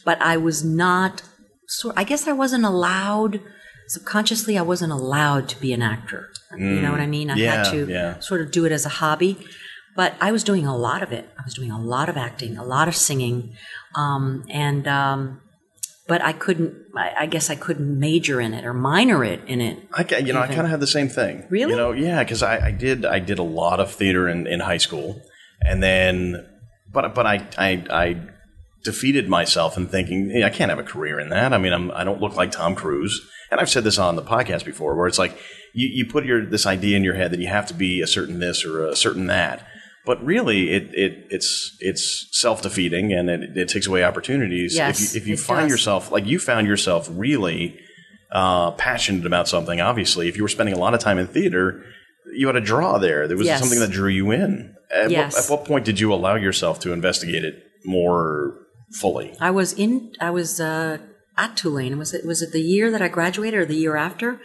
but 0.06 0.20
I 0.22 0.38
was 0.38 0.64
not 0.64 1.22
so 1.68 1.94
I 1.96 2.04
guess 2.04 2.28
I 2.28 2.34
wasn't 2.34 2.66
allowed 2.66 3.42
subconsciously 3.88 4.58
I 4.58 4.62
wasn't 4.62 4.92
allowed 4.92 5.50
to 5.50 5.60
be 5.60 5.74
an 5.74 5.82
actor. 5.82 6.30
You 6.58 6.82
know 6.82 6.92
what 6.92 7.00
I 7.00 7.08
mean? 7.08 7.30
I 7.32 7.36
Yeah, 7.36 7.64
had 7.64 7.72
to 7.72 7.88
yeah. 7.90 8.20
sort 8.20 8.42
of 8.42 8.52
do 8.52 8.66
it 8.66 8.72
as 8.72 8.86
a 8.86 8.90
hobby. 8.90 9.38
But 9.96 10.16
I 10.20 10.32
was 10.32 10.44
doing 10.44 10.66
a 10.66 10.76
lot 10.76 11.04
of 11.04 11.12
it. 11.12 11.30
I 11.38 11.44
was 11.46 11.54
doing 11.54 11.70
a 11.72 11.80
lot 11.80 12.10
of 12.10 12.18
acting, 12.18 12.58
a 12.58 12.64
lot 12.64 12.88
of 12.88 12.96
singing, 12.96 13.56
um, 13.96 14.44
and 14.50 14.88
um, 14.88 15.42
but 16.08 16.22
I 16.22 16.34
couldn't. 16.34 16.76
I, 16.96 17.14
I 17.20 17.26
guess 17.26 17.50
I 17.50 17.56
couldn't 17.56 18.00
major 18.00 18.42
in 18.42 18.54
it 18.54 18.66
or 18.66 18.74
minor 18.74 19.24
it 19.24 19.42
in 19.48 19.62
it. 19.62 19.88
I, 19.94 20.06
you 20.18 20.34
know, 20.34 20.42
I 20.42 20.48
kind 20.48 20.62
of 20.62 20.70
had 20.70 20.80
the 20.80 20.88
same 20.88 21.10
thing. 21.10 21.46
Really? 21.50 21.72
You 21.72 21.78
know, 21.78 21.92
yeah, 21.92 22.24
because 22.24 22.44
I, 22.44 22.68
I 22.68 22.72
did 22.72 23.06
I 23.06 23.20
did 23.20 23.40
a 23.40 23.44
lot 23.44 23.80
of 23.80 23.92
theater 23.92 24.28
in, 24.28 24.48
in 24.48 24.60
high 24.60 24.78
school, 24.78 25.22
and 25.62 25.82
then, 25.82 26.46
but 26.92 27.16
but 27.16 27.26
I 27.26 27.48
I, 27.58 27.86
I 27.90 28.22
defeated 28.84 29.30
myself 29.30 29.78
in 29.78 29.88
thinking 29.88 30.30
hey, 30.30 30.44
I 30.44 30.50
can't 30.50 30.70
have 30.70 30.80
a 30.80 30.84
career 30.84 31.20
in 31.20 31.30
that. 31.30 31.54
I 31.54 31.58
mean, 31.58 31.74
I'm, 31.74 31.90
I 31.92 32.04
don't 32.04 32.20
look 32.20 32.36
like 32.36 32.52
Tom 32.52 32.76
Cruise, 32.76 33.22
and 33.50 33.60
I've 33.60 33.70
said 33.70 33.84
this 33.84 33.98
on 33.98 34.16
the 34.16 34.24
podcast 34.24 34.66
before, 34.66 34.96
where 34.96 35.08
it's 35.08 35.20
like 35.20 35.38
you, 35.74 35.88
you 35.88 36.06
put 36.06 36.26
your 36.26 36.46
this 36.46 36.66
idea 36.66 36.98
in 36.98 37.04
your 37.04 37.16
head 37.16 37.32
that 37.32 37.40
you 37.40 37.48
have 37.48 37.68
to 37.68 37.74
be 37.74 38.02
a 38.02 38.08
certain 38.08 38.40
this 38.40 38.66
or 38.66 38.88
a 38.88 38.96
certain 38.96 39.28
that. 39.28 39.68
But 40.06 40.24
really, 40.24 40.72
it, 40.72 40.94
it 40.94 41.28
it's 41.30 41.78
it's 41.80 42.28
self 42.32 42.62
defeating 42.62 43.14
and 43.14 43.30
it, 43.30 43.56
it 43.58 43.70
takes 43.70 43.88
away 43.88 44.04
opportunities. 44.04 44.76
Yes, 44.76 45.16
if 45.16 45.16
you, 45.16 45.22
if 45.22 45.28
you 45.28 45.38
find 45.38 45.62
does. 45.70 45.72
yourself 45.72 46.12
like 46.12 46.26
you 46.26 46.40
found 46.40 46.68
yourself 46.68 47.08
really 47.12 47.80
uh, 48.32 48.72
passionate 48.72 49.26
about 49.26 49.48
something, 49.48 49.80
obviously, 49.80 50.28
if 50.28 50.36
you 50.36 50.44
were 50.44 50.50
spending 50.50 50.76
a 50.76 50.78
lot 50.80 50.94
of 50.94 51.00
time 51.00 51.18
in 51.20 51.28
theater, 51.28 51.84
you 52.34 52.48
had 52.48 52.56
a 52.58 52.62
draw 52.62 52.98
there. 52.98 53.28
There 53.28 53.38
was 53.38 53.48
Yes. 53.48 53.60
something 53.60 53.80
that 53.80 53.92
drew 53.92 54.10
you 54.10 54.32
in. 54.32 54.76
At, 54.94 55.10
Yes. 55.10 55.36
what, 55.36 55.44
at 55.46 55.50
what 55.60 55.66
point 55.68 55.86
did 55.86 56.00
you 56.00 56.14
allow 56.14 56.36
yourself 56.36 56.80
to 56.82 56.92
investigate 56.92 57.46
it 57.46 57.64
more 57.86 58.56
fully? 59.00 59.36
I 59.40 59.52
was 59.52 59.72
in. 59.74 60.12
I 60.20 60.32
was 60.32 60.60
uh, 60.60 60.98
at 61.38 61.56
Tulane. 61.56 61.98
Was 61.98 62.14
it 62.14 62.26
was 62.26 62.42
it 62.42 62.52
the 62.52 62.62
year 62.62 62.92
that 62.92 63.02
I 63.02 63.08
graduated 63.08 63.60
or 63.60 63.66
the 63.66 63.76
year 63.76 63.96
after? 63.96 64.42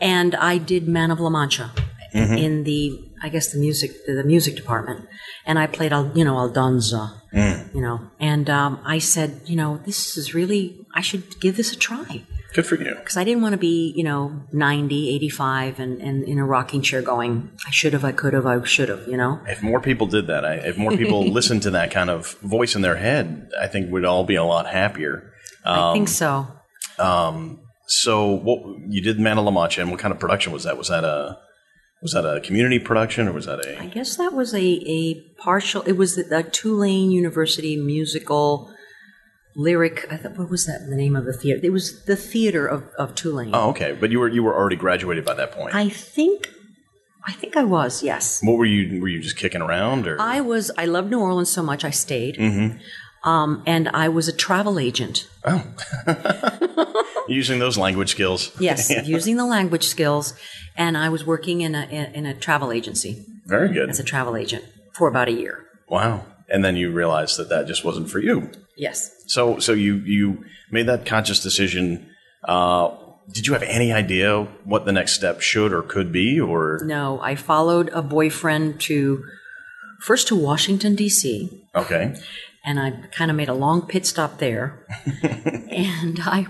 And 0.00 0.34
I 0.36 0.58
did 0.58 0.86
Man 0.88 1.10
of 1.10 1.18
La 1.20 1.30
Mancha 1.30 1.72
in 2.12 2.62
the 2.64 3.10
I 3.24 3.30
guess 3.30 3.50
the 3.52 3.58
music 3.58 4.04
the 4.04 4.22
music 4.22 4.54
department, 4.54 5.08
and 5.46 5.58
I 5.58 5.66
played 5.66 5.94
Al 5.94 6.12
you 6.14 6.26
know 6.26 6.34
Aldonza, 6.34 7.22
mm. 7.32 7.74
you 7.74 7.80
know, 7.80 8.10
and 8.20 8.50
um, 8.50 8.78
I 8.84 8.98
said 8.98 9.40
you 9.46 9.56
know 9.56 9.80
this 9.86 10.18
is 10.18 10.34
really 10.34 10.86
I 10.94 11.00
should 11.00 11.40
give 11.40 11.56
this 11.56 11.72
a 11.72 11.76
try 11.76 12.22
Good 12.52 12.66
for 12.66 12.76
you. 12.76 12.94
because 12.94 13.16
I 13.16 13.24
didn't 13.24 13.40
want 13.40 13.54
to 13.54 13.58
be 13.58 13.94
you 13.96 14.04
know 14.04 14.42
90, 14.52 15.14
85 15.14 15.80
and, 15.80 16.02
and 16.02 16.24
in 16.24 16.38
a 16.38 16.44
rocking 16.44 16.82
chair 16.82 17.00
going 17.00 17.50
I 17.66 17.70
should 17.70 17.94
have 17.94 18.04
I 18.04 18.12
could 18.12 18.34
have 18.34 18.44
I 18.44 18.62
should 18.64 18.90
have 18.90 19.08
you 19.08 19.16
know 19.16 19.40
If 19.46 19.62
more 19.62 19.80
people 19.80 20.06
did 20.06 20.26
that, 20.26 20.44
I, 20.44 20.56
if 20.56 20.76
more 20.76 20.94
people 20.94 21.24
listened 21.38 21.62
to 21.62 21.70
that 21.70 21.90
kind 21.90 22.10
of 22.10 22.36
voice 22.42 22.76
in 22.76 22.82
their 22.82 22.96
head, 22.96 23.48
I 23.58 23.68
think 23.68 23.90
we'd 23.90 24.04
all 24.04 24.24
be 24.24 24.34
a 24.34 24.44
lot 24.44 24.66
happier. 24.66 25.32
I 25.64 25.94
think 25.94 26.08
um, 26.08 26.14
so. 26.22 26.46
Um, 26.98 27.60
so, 27.86 28.32
what 28.32 28.58
you 28.88 29.00
did 29.00 29.18
Man 29.18 29.38
of 29.38 29.44
La 29.44 29.50
Mancha, 29.50 29.80
and 29.80 29.90
what 29.90 30.00
kind 30.00 30.12
of 30.12 30.20
production 30.20 30.52
was 30.52 30.64
that? 30.64 30.76
Was 30.78 30.88
that 30.88 31.04
a 31.04 31.38
was 32.04 32.12
that 32.12 32.26
a 32.26 32.38
community 32.38 32.78
production, 32.78 33.28
or 33.28 33.32
was 33.32 33.46
that 33.46 33.64
a? 33.64 33.80
I 33.80 33.86
guess 33.86 34.16
that 34.16 34.34
was 34.34 34.52
a, 34.52 34.60
a 34.60 35.14
partial. 35.38 35.80
It 35.82 35.92
was 35.92 36.16
the, 36.16 36.24
the 36.24 36.42
Tulane 36.42 37.10
University 37.10 37.78
musical 37.78 38.70
lyric. 39.56 40.06
I 40.10 40.18
thought 40.18 40.36
what 40.36 40.50
was 40.50 40.66
that 40.66 40.86
the 40.90 40.96
name 40.96 41.16
of 41.16 41.24
the 41.24 41.32
theater? 41.32 41.60
It 41.64 41.72
was 41.72 42.04
the 42.04 42.14
theater 42.14 42.66
of, 42.66 42.84
of 42.98 43.14
Tulane. 43.14 43.54
Oh, 43.54 43.70
okay. 43.70 43.96
But 43.98 44.10
you 44.10 44.20
were 44.20 44.28
you 44.28 44.42
were 44.42 44.54
already 44.54 44.76
graduated 44.76 45.24
by 45.24 45.32
that 45.32 45.52
point. 45.52 45.74
I 45.74 45.88
think, 45.88 46.50
I 47.26 47.32
think 47.32 47.56
I 47.56 47.64
was. 47.64 48.02
Yes, 48.02 48.40
what 48.42 48.58
were 48.58 48.66
you 48.66 49.00
were 49.00 49.08
you 49.08 49.22
just 49.22 49.38
kicking 49.38 49.62
around, 49.62 50.06
or 50.06 50.20
I 50.20 50.42
was. 50.42 50.70
I 50.76 50.84
loved 50.84 51.10
New 51.10 51.20
Orleans 51.20 51.50
so 51.50 51.62
much. 51.62 51.86
I 51.86 51.90
stayed. 51.90 52.36
Mm-hmm. 52.36 52.78
Um, 53.24 53.62
and 53.66 53.88
I 53.88 54.08
was 54.10 54.28
a 54.28 54.32
travel 54.32 54.78
agent. 54.78 55.28
Oh, 55.44 55.64
using 57.28 57.58
those 57.58 57.78
language 57.78 58.10
skills? 58.10 58.52
Yes, 58.60 58.90
using 59.06 59.36
the 59.36 59.46
language 59.46 59.84
skills, 59.86 60.34
and 60.76 60.96
I 60.96 61.08
was 61.08 61.24
working 61.26 61.62
in 61.62 61.74
a 61.74 61.84
in, 61.84 62.14
in 62.14 62.26
a 62.26 62.34
travel 62.34 62.70
agency 62.70 63.24
Very 63.46 63.72
good. 63.72 63.88
as 63.90 63.98
a 63.98 64.04
travel 64.04 64.36
agent 64.36 64.64
for 64.92 65.08
about 65.08 65.28
a 65.28 65.32
year. 65.32 65.64
Wow. 65.88 66.26
And 66.48 66.62
then 66.64 66.76
you 66.76 66.92
realized 66.92 67.38
that 67.38 67.48
that 67.48 67.66
just 67.66 67.84
wasn't 67.84 68.10
for 68.10 68.18
you. 68.18 68.50
Yes. 68.76 69.10
So 69.26 69.58
so 69.58 69.72
you 69.72 69.96
you 69.96 70.44
made 70.70 70.86
that 70.86 71.06
conscious 71.06 71.42
decision. 71.42 72.10
Uh, 72.42 72.90
did 73.32 73.46
you 73.46 73.54
have 73.54 73.62
any 73.62 73.90
idea 73.90 74.42
what 74.64 74.84
the 74.84 74.92
next 74.92 75.14
step 75.14 75.40
should 75.40 75.72
or 75.72 75.80
could 75.80 76.12
be, 76.12 76.38
or 76.38 76.80
No, 76.84 77.20
I 77.22 77.36
followed 77.36 77.88
a 77.94 78.02
boyfriend 78.02 78.80
to 78.82 79.24
first 80.00 80.28
to 80.28 80.36
Washington 80.36 80.94
D.C. 80.94 81.48
okay? 81.74 82.14
And 82.64 82.80
I 82.80 82.90
kind 83.12 83.30
of 83.30 83.36
made 83.36 83.48
a 83.48 83.54
long 83.54 83.86
pit 83.86 84.06
stop 84.06 84.38
there, 84.38 84.86
and 85.22 86.18
I, 86.22 86.46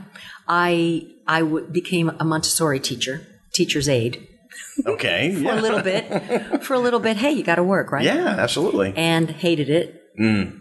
I, 0.49 1.07
I 1.27 1.41
w- 1.41 1.67
became 1.71 2.11
a 2.21 2.25
Montessori 2.25 2.81
teacher, 2.81 3.27
teacher's 3.53 3.89
aide 3.89 4.27
Okay, 4.87 5.33
for 5.35 5.41
yeah. 5.41 5.61
a 5.61 5.63
little 5.63 5.83
bit. 5.83 6.63
For 6.65 6.75
a 6.75 6.79
little 6.79 7.01
bit, 7.01 7.17
hey, 7.17 7.33
you 7.33 7.43
got 7.43 7.57
to 7.57 7.63
work, 7.65 7.91
right? 7.93 8.05
Yeah, 8.05 8.27
absolutely. 8.39 8.93
And 8.97 9.31
hated 9.31 9.69
it. 9.71 10.01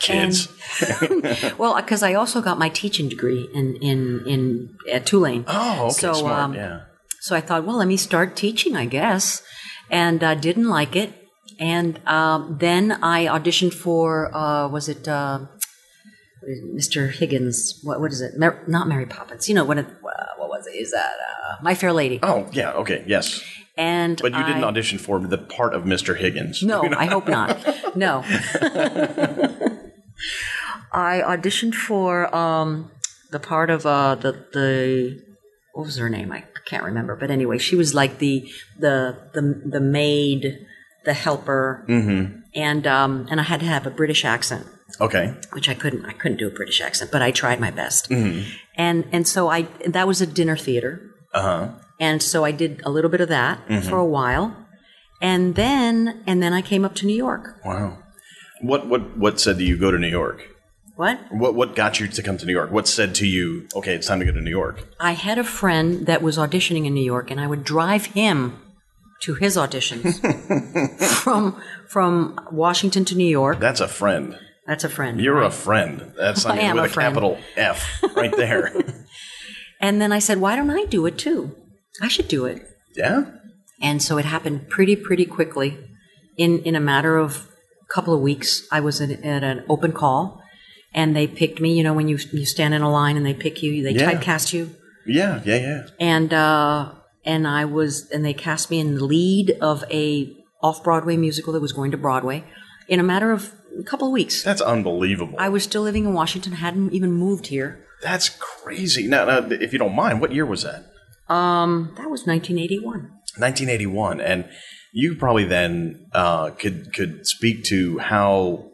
Kids. 0.00 0.48
Well, 1.58 1.76
because 1.76 2.02
I 2.02 2.14
also 2.14 2.42
got 2.42 2.58
my 2.58 2.68
teaching 2.68 3.08
degree 3.08 3.48
in 3.54 3.76
in 3.76 4.22
in 4.26 4.76
at 4.92 5.06
Tulane. 5.06 5.44
oh, 5.46 5.84
okay, 5.86 5.92
so, 5.92 6.12
smart. 6.12 6.38
um, 6.40 6.54
yeah. 6.54 6.80
So 7.20 7.34
I 7.34 7.40
thought, 7.40 7.64
well, 7.64 7.76
let 7.76 7.88
me 7.88 7.96
start 7.96 8.36
teaching, 8.36 8.76
I 8.76 8.84
guess, 8.84 9.42
and 9.90 10.22
uh, 10.22 10.34
didn't 10.34 10.68
like 10.68 10.94
it. 10.96 11.12
And 11.58 12.00
um, 12.06 12.56
then 12.58 12.92
I 13.02 13.26
auditioned 13.26 13.74
for 13.74 14.34
uh, 14.34 14.68
was 14.68 14.88
it 14.88 15.06
uh, 15.06 15.46
Mr. 16.74 17.10
Higgins? 17.12 17.80
What 17.82 18.00
what 18.00 18.12
is 18.12 18.20
it? 18.20 18.38
Mar- 18.38 18.62
not 18.66 18.88
Mary 18.88 19.06
Poppins. 19.06 19.48
You 19.48 19.54
know 19.54 19.64
what? 19.64 19.78
It, 19.78 19.86
uh, 19.86 20.24
what 20.38 20.48
was 20.48 20.66
it? 20.66 20.72
Is 20.76 20.90
that 20.92 21.12
uh, 21.12 21.56
My 21.62 21.74
Fair 21.74 21.92
Lady? 21.92 22.18
Oh, 22.22 22.48
yeah. 22.52 22.72
Okay. 22.72 23.04
Yes. 23.06 23.42
And 23.76 24.20
But 24.22 24.32
you 24.32 24.44
didn't 24.44 24.62
audition 24.62 24.98
for 24.98 25.18
the 25.18 25.38
part 25.38 25.74
of 25.74 25.82
Mr. 25.82 26.16
Higgins. 26.16 26.62
No, 26.62 26.82
I 26.96 27.06
hope 27.06 27.26
not. 27.26 27.58
No. 27.96 28.22
I 30.92 31.22
auditioned 31.26 31.74
for 31.74 32.34
um, 32.34 32.90
the 33.32 33.40
part 33.40 33.70
of 33.70 33.84
uh, 33.84 34.14
the 34.14 34.32
the 34.52 35.20
what 35.72 35.86
was 35.86 35.96
her 35.96 36.08
name? 36.08 36.30
I 36.30 36.44
can't 36.66 36.84
remember. 36.84 37.16
But 37.16 37.32
anyway, 37.32 37.58
she 37.58 37.74
was 37.74 37.94
like 37.94 38.18
the 38.18 38.48
the 38.78 39.18
the 39.34 39.62
the 39.66 39.80
maid, 39.80 40.64
the 41.04 41.12
helper, 41.14 41.84
mm-hmm. 41.88 42.40
and 42.54 42.86
um, 42.86 43.26
and 43.30 43.40
I 43.40 43.44
had 43.44 43.60
to 43.60 43.66
have 43.66 43.86
a 43.86 43.90
British 43.90 44.24
accent 44.24 44.66
Okay. 45.00 45.34
which 45.52 45.68
I 45.68 45.74
couldn't. 45.74 46.04
I 46.06 46.12
couldn't 46.12 46.38
do 46.38 46.46
a 46.46 46.50
British 46.50 46.80
accent, 46.80 47.10
but 47.10 47.22
I 47.22 47.30
tried 47.30 47.60
my 47.60 47.70
best. 47.70 48.10
And 48.10 49.06
and 49.12 49.26
so 49.26 49.48
I 49.48 49.62
that 49.86 50.06
was 50.06 50.20
a 50.20 50.26
dinner 50.26 50.56
theater, 50.56 51.00
Uh 51.32 51.42
huh. 51.42 51.68
and 52.00 52.22
so 52.22 52.44
I 52.44 52.52
did 52.52 52.82
a 52.84 52.90
little 52.90 53.10
bit 53.10 53.20
of 53.20 53.28
that 53.28 53.60
for 53.84 53.98
a 53.98 54.04
while, 54.06 54.56
and 55.20 55.54
then 55.54 56.22
and 56.26 56.42
then 56.42 56.52
I 56.52 56.62
came 56.62 56.84
up 56.84 56.94
to 56.96 57.06
New 57.06 57.16
York. 57.16 57.60
Wow. 57.64 57.98
What 58.62 58.86
what 58.86 59.16
what 59.16 59.40
said 59.40 59.58
to 59.58 59.64
you 59.64 59.76
go 59.76 59.90
to 59.90 59.98
New 59.98 60.08
York? 60.08 60.40
What? 60.96 61.18
What 61.32 61.54
what 61.56 61.74
got 61.74 61.98
you 61.98 62.06
to 62.06 62.22
come 62.22 62.38
to 62.38 62.46
New 62.46 62.52
York? 62.52 62.70
What 62.70 62.86
said 62.86 63.14
to 63.16 63.26
you, 63.26 63.66
okay, 63.74 63.94
it's 63.96 64.06
time 64.06 64.20
to 64.20 64.24
go 64.24 64.32
to 64.32 64.40
New 64.40 64.50
York? 64.50 64.86
I 65.00 65.12
had 65.12 65.38
a 65.38 65.44
friend 65.44 66.06
that 66.06 66.22
was 66.22 66.38
auditioning 66.38 66.86
in 66.86 66.94
New 66.94 67.04
York, 67.04 67.30
and 67.32 67.40
I 67.40 67.48
would 67.48 67.64
drive 67.64 68.06
him 68.06 68.60
to 69.24 69.34
his 69.34 69.56
auditions 69.56 70.20
from 71.22 71.60
from 71.88 72.38
Washington 72.52 73.04
to 73.06 73.14
New 73.14 73.26
York. 73.40 73.58
That's 73.60 73.80
a 73.80 73.88
friend. 73.88 74.38
That's 74.66 74.84
a 74.84 74.88
friend. 74.88 75.20
You're 75.20 75.42
a 75.42 75.50
friend. 75.50 76.12
That's 76.16 76.46
I 76.50 76.56
I 76.56 76.58
am 76.60 76.76
with 76.76 76.86
a 76.86 76.88
friend. 76.88 77.08
capital 77.14 77.38
F 77.56 78.02
right 78.16 78.34
there. 78.36 78.72
And 79.80 80.00
then 80.00 80.12
I 80.12 80.20
said, 80.20 80.40
"Why 80.40 80.56
don't 80.56 80.70
I 80.70 80.84
do 80.86 81.04
it 81.04 81.18
too? 81.18 81.54
I 82.00 82.08
should 82.08 82.28
do 82.28 82.46
it." 82.46 82.62
yeah. 82.96 83.24
And 83.82 84.00
so 84.00 84.16
it 84.18 84.24
happened 84.24 84.70
pretty, 84.70 84.96
pretty 84.96 85.26
quickly. 85.26 85.76
In 86.38 86.60
in 86.60 86.74
a 86.74 86.80
matter 86.80 87.18
of 87.18 87.48
a 87.82 87.92
couple 87.92 88.14
of 88.14 88.20
weeks, 88.22 88.66
I 88.72 88.80
was 88.80 89.00
at, 89.02 89.10
at 89.10 89.42
an 89.44 89.64
open 89.68 89.92
call, 89.92 90.40
and 90.94 91.14
they 91.14 91.26
picked 91.26 91.60
me. 91.60 91.76
You 91.76 91.82
know, 91.84 91.92
when 91.92 92.08
you 92.08 92.18
you 92.32 92.46
stand 92.46 92.72
in 92.72 92.80
a 92.82 92.90
line 92.90 93.16
and 93.18 93.26
they 93.26 93.34
pick 93.34 93.62
you, 93.62 93.82
they 93.82 93.90
Yeah. 93.92 94.10
typecast 94.12 94.54
you, 94.54 94.70
Yeah. 95.06 95.42
Yeah. 95.44 95.56
Yeah. 95.68 95.82
and 96.00 96.32
uh, 96.32 96.92
and 97.24 97.46
I 97.46 97.64
was, 97.64 98.10
and 98.10 98.24
they 98.24 98.34
cast 98.34 98.70
me 98.70 98.80
in 98.80 98.94
the 98.94 99.04
lead 99.04 99.56
of 99.60 99.84
a 99.90 100.36
off 100.62 100.82
Broadway 100.82 101.16
musical 101.16 101.52
that 101.52 101.60
was 101.60 101.72
going 101.72 101.90
to 101.90 101.96
Broadway. 101.96 102.44
In 102.88 103.00
a 103.00 103.02
matter 103.02 103.32
of 103.32 103.52
a 103.78 103.82
couple 103.82 104.08
of 104.08 104.12
weeks, 104.12 104.42
That's 104.42 104.60
unbelievable. 104.60 105.34
I 105.38 105.48
was 105.48 105.64
still 105.64 105.82
living 105.82 106.04
in 106.04 106.12
Washington, 106.12 106.52
hadn't 106.54 106.92
even 106.92 107.12
moved 107.12 107.48
here. 107.48 107.86
That's 108.02 108.28
crazy. 108.28 109.06
Now, 109.06 109.24
now, 109.24 109.38
if 109.50 109.72
you 109.72 109.78
don't 109.78 109.94
mind, 109.94 110.20
what 110.20 110.32
year 110.32 110.44
was 110.44 110.62
that? 110.62 110.84
Um, 111.32 111.94
that 111.96 112.10
was 112.10 112.26
1981. 112.26 113.10
1981, 113.36 114.20
and 114.20 114.48
you 114.92 115.16
probably 115.16 115.44
then 115.44 116.06
uh, 116.12 116.50
could 116.50 116.92
could 116.92 117.26
speak 117.26 117.64
to 117.64 117.98
how 117.98 118.70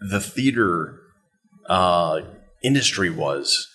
the 0.00 0.20
theater 0.20 0.98
uh, 1.68 2.20
industry 2.62 3.10
was 3.10 3.68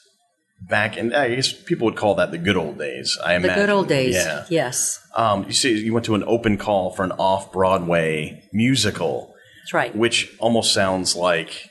back 0.62 0.98
in. 0.98 1.14
I 1.14 1.36
guess 1.36 1.54
people 1.54 1.86
would 1.86 1.96
call 1.96 2.16
that 2.16 2.32
the 2.32 2.38
good 2.38 2.58
old 2.58 2.78
days. 2.78 3.18
I 3.24 3.36
imagine. 3.36 3.42
The 3.42 3.48
imagine. 3.48 3.66
good 3.66 3.74
old 3.74 3.88
days. 3.88 4.16
Yeah. 4.16 4.46
Yes, 4.50 5.00
Um, 5.16 5.46
you 5.46 5.54
see, 5.54 5.78
you 5.78 5.94
went 5.94 6.06
to 6.06 6.16
an 6.16 6.24
open 6.26 6.58
call 6.58 6.92
for 6.92 7.04
an 7.04 7.12
off 7.14 7.52
Broadway 7.52 8.44
musical, 8.54 9.34
that's 9.64 9.74
right. 9.74 9.96
which 9.96 10.36
almost 10.40 10.74
sounds 10.74 11.16
like 11.16 11.70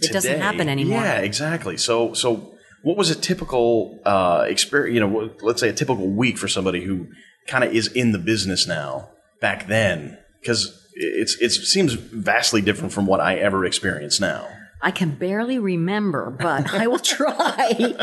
It 0.00 0.12
doesn't 0.12 0.40
happen 0.40 0.68
anymore. 0.68 1.00
Yeah, 1.00 1.18
exactly. 1.20 1.76
So, 1.76 2.14
so 2.14 2.54
what 2.82 2.96
was 2.96 3.10
a 3.10 3.14
typical 3.14 3.98
uh, 4.04 4.44
experience? 4.48 4.94
You 4.94 5.00
know, 5.00 5.30
let's 5.42 5.60
say 5.60 5.68
a 5.68 5.72
typical 5.72 6.08
week 6.08 6.38
for 6.38 6.48
somebody 6.48 6.84
who 6.84 7.08
kind 7.46 7.64
of 7.64 7.72
is 7.74 7.88
in 7.88 8.12
the 8.12 8.18
business 8.18 8.66
now. 8.66 9.10
Back 9.40 9.66
then, 9.66 10.16
because 10.40 10.82
it's 10.94 11.36
it 11.40 11.50
seems 11.50 11.92
vastly 11.92 12.62
different 12.62 12.92
from 12.92 13.06
what 13.06 13.20
I 13.20 13.34
ever 13.36 13.66
experience 13.66 14.18
now. 14.18 14.48
I 14.82 14.90
can 14.90 15.10
barely 15.16 15.58
remember, 15.58 16.30
but 16.30 16.72
I 16.74 16.86
will 16.86 16.98
try. 16.98 17.94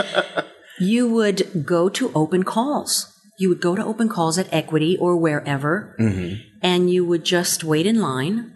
You 0.80 1.08
would 1.14 1.66
go 1.66 1.88
to 1.90 2.12
open 2.16 2.44
calls. 2.44 3.10
You 3.40 3.50
would 3.50 3.62
go 3.62 3.76
to 3.76 3.84
open 3.86 4.10
calls 4.10 4.38
at 4.38 4.52
Equity 4.52 4.98
or 4.98 5.16
wherever, 5.18 5.96
and 6.62 6.90
you 6.90 7.06
would 7.06 7.24
just 7.24 7.64
wait 7.64 7.86
in 7.86 8.02
line 8.02 8.54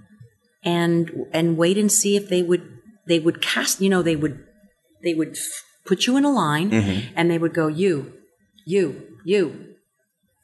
and 0.63 1.11
and 1.31 1.57
wait 1.57 1.77
and 1.77 1.91
see 1.91 2.15
if 2.15 2.29
they 2.29 2.41
would 2.43 2.63
they 3.07 3.19
would 3.19 3.41
cast, 3.41 3.79
you 3.81 3.89
know, 3.89 4.01
they 4.01 4.15
would, 4.17 4.43
they 5.01 5.13
would 5.13 5.29
f- 5.37 5.63
put 5.85 6.05
you 6.07 6.17
in 6.17 6.25
a 6.25 6.29
line 6.29 6.69
Mm-hmm. 6.71 7.13
and 7.15 7.31
they 7.31 7.37
would 7.37 7.53
go, 7.53 7.67
you, 7.67 8.11
you, 8.65 9.01
you, 9.23 9.75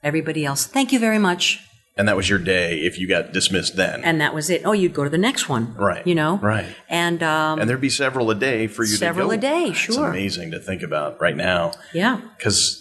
everybody 0.02 0.46
else. 0.46 0.66
Thank 0.66 0.94
you 0.94 1.00
very 1.00 1.20
much. 1.20 1.60
And 1.96 2.08
that 2.08 2.16
was 2.16 2.28
your 2.28 2.40
day 2.40 2.80
if 2.80 2.98
you 2.98 3.08
got 3.08 3.34
dismissed 3.34 3.76
then. 3.76 4.04
And 4.04 4.20
that 4.20 4.34
was 4.34 4.50
it. 4.50 4.64
Oh, 4.66 4.72
you'd 4.72 4.96
go 4.96 5.04
to 5.04 5.10
the 5.12 5.18
next 5.18 5.48
one. 5.48 5.76
Right. 5.76 6.06
You 6.08 6.16
know? 6.16 6.38
Right. 6.38 6.66
And, 6.90 7.22
um, 7.22 7.60
And 7.60 7.70
there'd 7.70 7.80
be 7.82 7.90
several 7.90 8.32
a 8.32 8.36
day 8.36 8.66
for 8.66 8.84
you 8.84 8.96
Several 8.96 9.30
to 9.30 9.38
go. 9.38 9.40
a 9.40 9.42
day, 9.42 9.64
It's 9.70 9.78
sure. 9.78 10.10
amazing 10.10 10.52
to 10.52 10.60
think 10.60 10.82
about 10.82 11.22
right 11.22 11.36
now 11.38 11.74
yeah. 11.94 12.20
because 12.38 12.80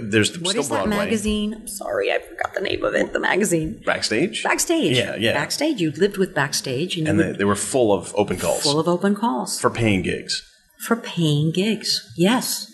there's 0.00 0.32
the, 0.32 0.40
What 0.40 0.50
still 0.50 0.62
is 0.62 0.68
that 0.70 0.88
magazine? 0.88 1.54
I'm 1.54 1.68
sorry, 1.68 2.10
I 2.10 2.18
forgot 2.18 2.52
the 2.54 2.62
name 2.62 2.82
of 2.82 2.94
it. 2.96 3.12
The 3.12 3.20
magazine. 3.20 3.80
backstage, 3.86 4.42
Backstage. 4.42 4.96
Yeah, 4.96 5.14
yeah. 5.16 5.34
Backstage. 5.34 5.80
You 5.80 5.92
lived 5.92 6.16
with 6.16 6.34
Backstage 6.34 6.96
and, 6.96 7.06
and 7.06 7.18
you 7.18 7.24
they, 7.24 7.32
they 7.38 7.44
were 7.44 7.54
full 7.56 7.92
of 7.92 8.12
open 8.16 8.38
calls 8.38 8.62
full 8.62 8.80
of 8.80 8.88
open 8.88 9.14
calls 9.14 9.60
for 9.60 9.70
paying 9.70 10.02
gigs. 10.02 10.42
for 10.86 10.96
paying 10.96 11.52
gigs. 11.52 12.12
Yes. 12.16 12.71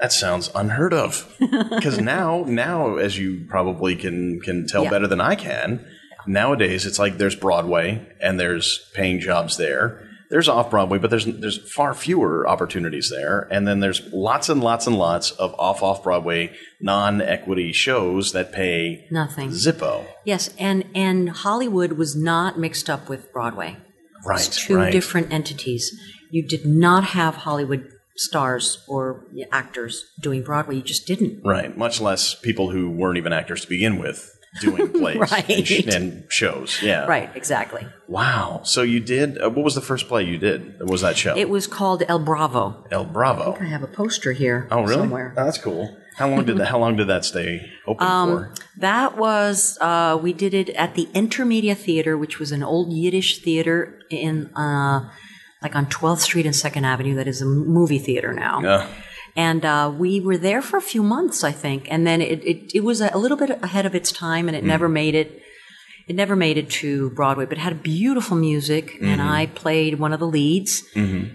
That 0.00 0.12
sounds 0.12 0.50
unheard 0.54 0.92
of. 0.94 1.32
Because 1.40 1.98
now, 1.98 2.44
now, 2.46 2.96
as 2.96 3.18
you 3.18 3.44
probably 3.48 3.96
can 3.96 4.40
can 4.40 4.66
tell 4.66 4.84
Yeah. 4.84 4.90
better 4.90 5.06
than 5.06 5.20
I 5.20 5.34
can, 5.36 5.84
nowadays 6.26 6.86
it's 6.86 6.98
like 6.98 7.18
there's 7.18 7.36
Broadway 7.36 8.06
and 8.20 8.38
there's 8.40 8.90
paying 8.94 9.20
jobs 9.20 9.56
there. 9.56 10.02
There's 10.28 10.48
off 10.48 10.70
Broadway, 10.70 10.98
but 10.98 11.10
there's 11.10 11.24
there's 11.26 11.58
far 11.72 11.94
fewer 11.94 12.48
opportunities 12.48 13.10
there. 13.10 13.46
And 13.50 13.66
then 13.68 13.78
there's 13.80 14.02
lots 14.12 14.48
and 14.48 14.60
lots 14.62 14.86
and 14.88 14.98
lots 14.98 15.30
of 15.32 15.54
off 15.58 15.82
off 15.82 16.02
Broadway 16.02 16.52
non 16.80 17.20
equity 17.22 17.72
shows 17.72 18.32
that 18.32 18.52
pay 18.52 19.06
Nothing. 19.10 19.50
Zippo. 19.50 20.04
Yes, 20.24 20.50
and 20.58 20.84
and 20.94 21.30
Hollywood 21.30 21.92
was 21.92 22.16
not 22.16 22.58
mixed 22.58 22.90
up 22.90 23.08
with 23.08 23.32
Broadway. 23.32 23.76
Right, 24.24 24.44
It's 24.44 24.66
two 24.66 24.76
right. 24.76 24.90
different 24.92 25.32
entities. 25.32 25.96
You 26.30 26.42
did 26.46 26.66
not 26.66 27.04
have 27.04 27.36
Hollywood 27.36 27.88
stars 28.16 28.84
or 28.88 29.24
actors 29.52 30.04
doing 30.20 30.42
Broadway. 30.42 30.76
You 30.76 30.82
just 30.82 31.06
didn't. 31.06 31.42
Right. 31.44 31.76
Much 31.76 32.00
less 32.00 32.34
people 32.34 32.70
who 32.70 32.90
weren't 32.90 33.18
even 33.18 33.32
actors 33.32 33.62
to 33.62 33.68
begin 33.68 33.98
with 33.98 34.32
doing 34.60 34.88
plays 34.92 35.18
Right. 35.18 35.48
and, 35.50 35.66
sh- 35.66 35.84
and 35.86 36.24
shows. 36.30 36.82
Yeah. 36.82 37.04
Right, 37.06 37.30
exactly. 37.36 37.86
Wow. 38.08 38.62
So 38.64 38.82
you 38.82 39.00
did. 39.00 39.40
Uh, 39.42 39.50
what 39.50 39.64
was 39.64 39.74
the 39.74 39.82
first 39.82 40.08
play 40.08 40.22
you 40.24 40.38
did? 40.38 40.80
What 40.80 40.90
was 40.90 41.02
that 41.02 41.16
show? 41.16 41.36
It 41.36 41.50
was 41.50 41.66
called 41.66 42.02
El 42.08 42.20
Bravo. 42.20 42.84
El 42.90 43.04
Bravo. 43.04 43.56
I 43.60 43.64
have 43.64 43.82
a 43.82 43.86
poster 43.86 44.32
here. 44.32 44.66
Oh, 44.70 44.80
really? 44.82 44.94
Somewhere. 44.94 45.34
Oh, 45.36 45.44
that's 45.44 45.58
cool. 45.58 45.94
How 46.16 46.30
long 46.30 46.46
did 46.46 46.56
that? 46.56 46.68
How 46.68 46.78
long 46.78 46.96
did 46.96 47.08
that 47.08 47.26
stay 47.26 47.70
open 47.86 48.06
Um, 48.06 48.28
for? 48.30 48.54
That 48.78 49.18
was 49.18 49.76
uh, 49.82 50.18
we 50.22 50.32
did 50.32 50.54
it 50.54 50.70
at 50.70 50.94
the 50.94 51.04
Entermedia 51.12 51.76
Theater, 51.76 52.16
which 52.16 52.38
was 52.38 52.52
an 52.52 52.62
old 52.62 52.90
Yiddish 52.90 53.42
theater 53.42 54.00
in 54.08 54.46
uh, 54.56 55.10
like 55.66 55.76
on 55.80 55.86
12th 55.86 56.20
Street 56.28 56.46
and 56.50 56.56
Second 56.66 56.84
Avenue. 56.92 57.14
That 57.20 57.28
is 57.34 57.40
a 57.42 57.46
movie 57.78 57.98
theater 58.08 58.32
now. 58.46 58.56
Uh, 58.64 58.86
And 59.48 59.62
uh, 59.74 59.92
we 60.02 60.12
were 60.28 60.38
there 60.48 60.62
for 60.68 60.76
a 60.78 60.86
few 60.92 61.02
months, 61.02 61.38
I 61.50 61.52
think, 61.64 61.80
and 61.92 62.00
then 62.08 62.18
it, 62.32 62.40
it, 62.52 62.58
it 62.78 62.82
was 62.90 62.98
a 63.00 63.18
little 63.24 63.36
bit 63.42 63.50
ahead 63.68 63.84
of 63.90 63.94
its 64.00 64.10
time, 64.26 64.44
and 64.48 64.56
it 64.60 64.64
never 64.74 64.88
made 64.88 65.14
it. 65.22 65.28
It 66.08 66.14
never 66.22 66.36
made 66.36 66.56
it 66.62 66.68
to 66.80 67.10
Broadway, 67.18 67.46
but 67.50 67.58
it 67.58 67.64
had 67.68 67.82
beautiful 67.82 68.36
music, 68.50 68.84
and 69.02 69.20
I 69.40 69.40
played 69.62 69.92
one 70.04 70.12
of 70.16 70.20
the 70.24 70.30
leads, 70.38 70.72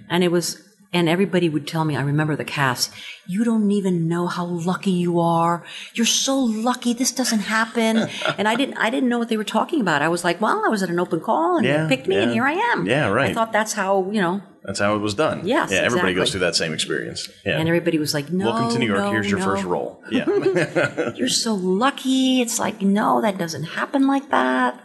and 0.10 0.24
it 0.24 0.32
was. 0.38 0.48
And 0.94 1.08
everybody 1.08 1.48
would 1.48 1.68
tell 1.68 1.86
me, 1.86 1.96
I 1.96 2.02
remember 2.02 2.36
the 2.36 2.44
cast, 2.44 2.92
you 3.26 3.46
don't 3.46 3.72
even 3.72 4.10
know 4.10 4.28
how 4.28 4.46
lucky 4.46 4.92
you 4.92 5.22
are. 5.22 5.64
You're 5.94 6.06
so 6.06 6.38
lucky 6.38 6.94
this 6.94 7.14
doesn't 7.14 7.40
happen. 7.40 7.98
and 8.38 8.46
I 8.46 8.56
didn't, 8.56 8.76
I 8.78 8.90
didn't 8.90 9.08
know 9.08 9.18
what 9.18 9.30
they 9.30 9.38
were 9.38 9.46
talking 9.46 9.80
about. 9.80 10.02
I 10.02 10.10
was 10.10 10.26
like, 10.26 10.42
well, 10.42 10.62
I 10.66 10.68
was 10.68 10.84
at 10.84 10.90
an 10.90 11.00
open 11.00 11.22
call 11.22 11.56
and 11.58 11.66
Yeah, 11.66 11.84
they 11.86 11.96
picked 11.96 12.08
me 12.08 12.18
and 12.18 12.32
here 12.34 12.44
I 12.46 12.54
am. 12.54 12.86
Yeah, 12.86 13.08
right. 13.08 13.32
I 13.32 13.34
thought 13.34 13.54
that's 13.54 13.72
how, 13.72 14.12
you 14.12 14.20
know, 14.20 14.42
that's 14.64 14.80
how 14.80 14.94
it 14.96 15.00
was 15.00 15.14
done. 15.14 15.48
Yes, 15.48 15.72
Yeah. 15.72 15.78
Everybody 15.78 16.12
exactly. 16.12 16.14
goes 16.16 16.32
through 16.32 16.40
that 16.42 16.56
same 16.56 16.74
experience. 16.74 17.30
Yeah. 17.46 17.58
and 17.58 17.70
everybody 17.70 17.98
was 17.98 18.14
like, 18.14 18.30
no. 18.30 18.48
Welcome 18.52 18.72
to 18.72 18.80
New 18.80 18.88
York. 18.88 19.00
no, 19.00 19.12
Here's 19.12 19.30
your 19.30 19.40
no. 19.40 19.46
first 19.46 19.64
role. 19.64 20.04
Yeah. 20.12 20.26
you're 21.16 21.30
so 21.30 21.56
lucky. 21.56 22.42
It's 22.42 22.60
like, 22.60 22.82
no, 22.82 23.22
that 23.22 23.38
doesn't 23.38 23.64
happen 23.64 24.08
like 24.08 24.30
that. 24.30 24.78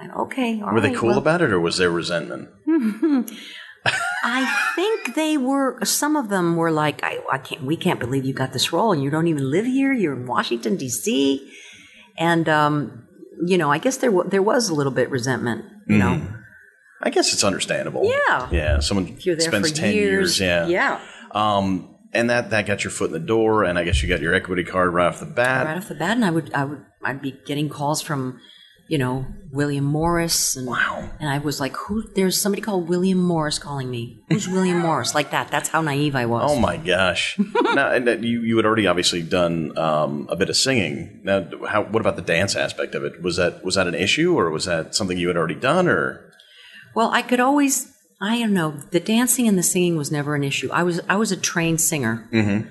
And 0.00 0.10
okay, 0.12 0.56
were 0.62 0.80
they 0.80 0.94
cool 0.94 1.10
well, 1.10 1.18
about 1.18 1.42
it, 1.42 1.52
or 1.52 1.60
was 1.60 1.76
there 1.76 1.90
resentment? 1.90 2.48
I 4.22 4.72
think 4.76 5.14
they 5.14 5.36
were. 5.36 5.78
Some 5.84 6.14
of 6.16 6.28
them 6.28 6.56
were 6.56 6.70
like, 6.70 7.02
I, 7.02 7.18
I 7.30 7.38
can't. 7.38 7.62
We 7.64 7.76
can't 7.76 7.98
believe 7.98 8.24
you 8.24 8.32
got 8.32 8.52
this 8.52 8.72
role, 8.72 8.92
and 8.92 9.02
you 9.02 9.10
don't 9.10 9.26
even 9.26 9.50
live 9.50 9.66
here. 9.66 9.92
You're 9.92 10.14
in 10.14 10.26
Washington 10.26 10.76
D.C. 10.76 11.52
And 12.16 12.48
um, 12.48 13.06
you 13.44 13.58
know, 13.58 13.70
I 13.70 13.78
guess 13.78 13.96
there 13.96 14.12
wa 14.12 14.22
there 14.24 14.42
was 14.42 14.68
a 14.68 14.74
little 14.74 14.92
bit 14.92 15.10
resentment. 15.10 15.64
You 15.88 15.98
know, 15.98 16.26
I 17.02 17.10
guess 17.10 17.32
it's 17.32 17.42
understandable. 17.42 18.04
Yeah. 18.04 18.48
Yeah. 18.52 18.78
Someone 18.78 19.08
if 19.08 19.26
you're 19.26 19.34
there 19.36 19.48
spends 19.48 19.72
ten 19.72 19.92
years, 19.94 20.38
Yeah. 20.38 20.68
yeah. 20.68 21.00
Um, 21.32 21.96
and 22.12 22.30
that 22.30 22.50
that 22.50 22.66
got 22.66 22.84
your 22.84 22.90
foot 22.92 23.06
in 23.06 23.12
the 23.12 23.18
door, 23.18 23.64
and 23.64 23.78
I 23.78 23.84
guess 23.84 24.02
you 24.02 24.08
got 24.08 24.20
your 24.20 24.34
equity 24.34 24.62
card 24.64 24.94
right 24.94 25.06
off 25.08 25.18
the 25.18 25.26
bat. 25.26 25.66
Right 25.66 25.76
off 25.76 25.88
the 25.88 25.94
bat, 25.96 26.12
and 26.12 26.24
I 26.24 26.30
would, 26.30 26.52
I 26.54 26.64
would, 26.64 26.84
I'd 27.02 27.20
be 27.22 27.32
getting 27.46 27.68
calls 27.68 28.00
from, 28.02 28.38
you 28.88 28.98
know, 28.98 29.26
William 29.52 29.84
Morris, 29.84 30.56
and 30.56 30.66
Wow. 30.66 31.10
and 31.20 31.28
I 31.30 31.38
was 31.38 31.60
like, 31.60 31.74
who? 31.76 32.02
There's 32.14 32.40
somebody 32.40 32.62
called 32.62 32.88
William 32.88 33.18
Morris 33.18 33.58
calling 33.58 33.90
me. 33.90 34.20
Who's 34.28 34.48
William 34.48 34.78
Morris? 34.80 35.14
Like 35.14 35.30
that. 35.30 35.50
That's 35.50 35.68
how 35.68 35.80
naive 35.82 36.14
I 36.16 36.26
was. 36.26 36.50
Oh 36.50 36.58
my 36.58 36.76
gosh! 36.76 37.38
now 37.74 37.90
and 37.92 38.06
that 38.06 38.22
you 38.22 38.40
you 38.42 38.56
had 38.56 38.66
already 38.66 38.86
obviously 38.86 39.22
done 39.22 39.76
um, 39.78 40.26
a 40.30 40.36
bit 40.36 40.48
of 40.50 40.56
singing. 40.56 41.20
Now, 41.24 41.46
how 41.68 41.82
what 41.84 42.00
about 42.00 42.16
the 42.16 42.22
dance 42.22 42.56
aspect 42.56 42.94
of 42.94 43.04
it? 43.04 43.22
Was 43.22 43.36
that 43.36 43.64
was 43.64 43.74
that 43.76 43.86
an 43.86 43.94
issue, 43.94 44.38
or 44.38 44.50
was 44.50 44.64
that 44.66 44.94
something 44.94 45.16
you 45.18 45.28
had 45.28 45.36
already 45.36 45.54
done? 45.54 45.86
Or 45.88 46.32
Well, 46.94 47.10
I 47.10 47.22
could 47.22 47.40
always, 47.40 47.92
I 48.20 48.38
don't 48.40 48.52
know, 48.54 48.72
the 48.90 49.00
dancing 49.00 49.48
and 49.48 49.56
the 49.58 49.62
singing 49.62 49.96
was 49.96 50.10
never 50.12 50.34
an 50.34 50.44
issue. 50.44 50.70
I 50.72 50.82
was, 50.82 51.00
I 51.08 51.16
was 51.16 51.32
a 51.32 51.36
trained 51.36 51.80
singer. 51.80 52.28
Mm-hmm. 52.32 52.68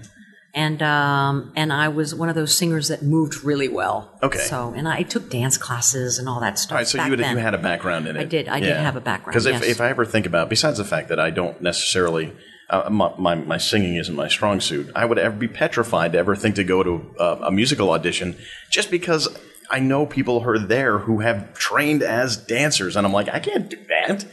And, 0.53 0.81
um, 0.81 1.53
and 1.55 1.71
I 1.71 1.87
was 1.87 2.13
one 2.13 2.27
of 2.27 2.35
those 2.35 2.55
singers 2.55 2.89
that 2.89 3.01
moved 3.01 3.43
really 3.43 3.69
well. 3.69 4.19
Okay. 4.21 4.39
So, 4.39 4.73
and 4.75 4.87
I 4.87 5.03
took 5.03 5.29
dance 5.29 5.57
classes 5.57 6.19
and 6.19 6.27
all 6.27 6.41
that 6.41 6.59
stuff. 6.59 6.73
all 6.73 6.77
right, 6.79 6.87
so 6.87 6.97
you 6.97 7.09
had, 7.11 7.19
then. 7.19 7.37
you 7.37 7.41
had 7.41 7.53
a 7.53 7.57
background 7.57 8.07
in 8.07 8.17
it. 8.17 8.21
I 8.21 8.25
did. 8.25 8.49
I 8.49 8.59
did 8.59 8.75
have 8.75 8.95
a 8.95 9.01
background, 9.01 9.33
Because 9.33 9.45
if, 9.45 9.61
yes. 9.61 9.63
if 9.63 9.81
I 9.81 9.89
ever 9.89 10.03
think 10.05 10.25
about, 10.25 10.49
besides 10.49 10.77
the 10.77 10.83
fact 10.83 11.09
that 11.09 11.19
I 11.19 11.29
don't 11.29 11.61
necessarily. 11.61 12.33
Uh, 12.69 12.89
my, 12.89 13.13
my, 13.17 13.35
my 13.35 13.57
singing 13.57 13.97
isn't 13.97 14.15
my 14.15 14.29
strong 14.29 14.61
suit. 14.61 14.89
I 14.95 15.03
would 15.03 15.17
ever 15.17 15.35
be 15.35 15.49
petrified 15.49 16.13
to 16.13 16.17
ever 16.17 16.37
think 16.37 16.55
to 16.55 16.63
go 16.63 16.81
to 16.83 17.15
uh, 17.19 17.39
a 17.43 17.51
musical 17.51 17.89
audition 17.89 18.37
just 18.69 18.89
because 18.89 19.27
I 19.69 19.79
know 19.79 20.05
people 20.05 20.41
who 20.41 20.49
are 20.51 20.59
there 20.59 20.99
who 20.99 21.19
have 21.19 21.53
trained 21.53 22.01
as 22.01 22.37
dancers, 22.37 22.95
and 22.95 23.05
I'm 23.05 23.11
like, 23.11 23.27
I 23.27 23.39
can't 23.39 23.69
do 23.69 23.77
that. 23.89 24.25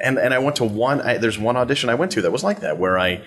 And 0.00 0.18
and 0.18 0.32
I 0.34 0.38
went 0.38 0.56
to 0.56 0.64
one. 0.64 1.00
I, 1.00 1.18
there's 1.18 1.38
one 1.38 1.56
audition 1.56 1.88
I 1.88 1.94
went 1.94 2.12
to 2.12 2.22
that 2.22 2.30
was 2.30 2.44
like 2.44 2.60
that, 2.60 2.78
where 2.78 2.98
I 2.98 3.22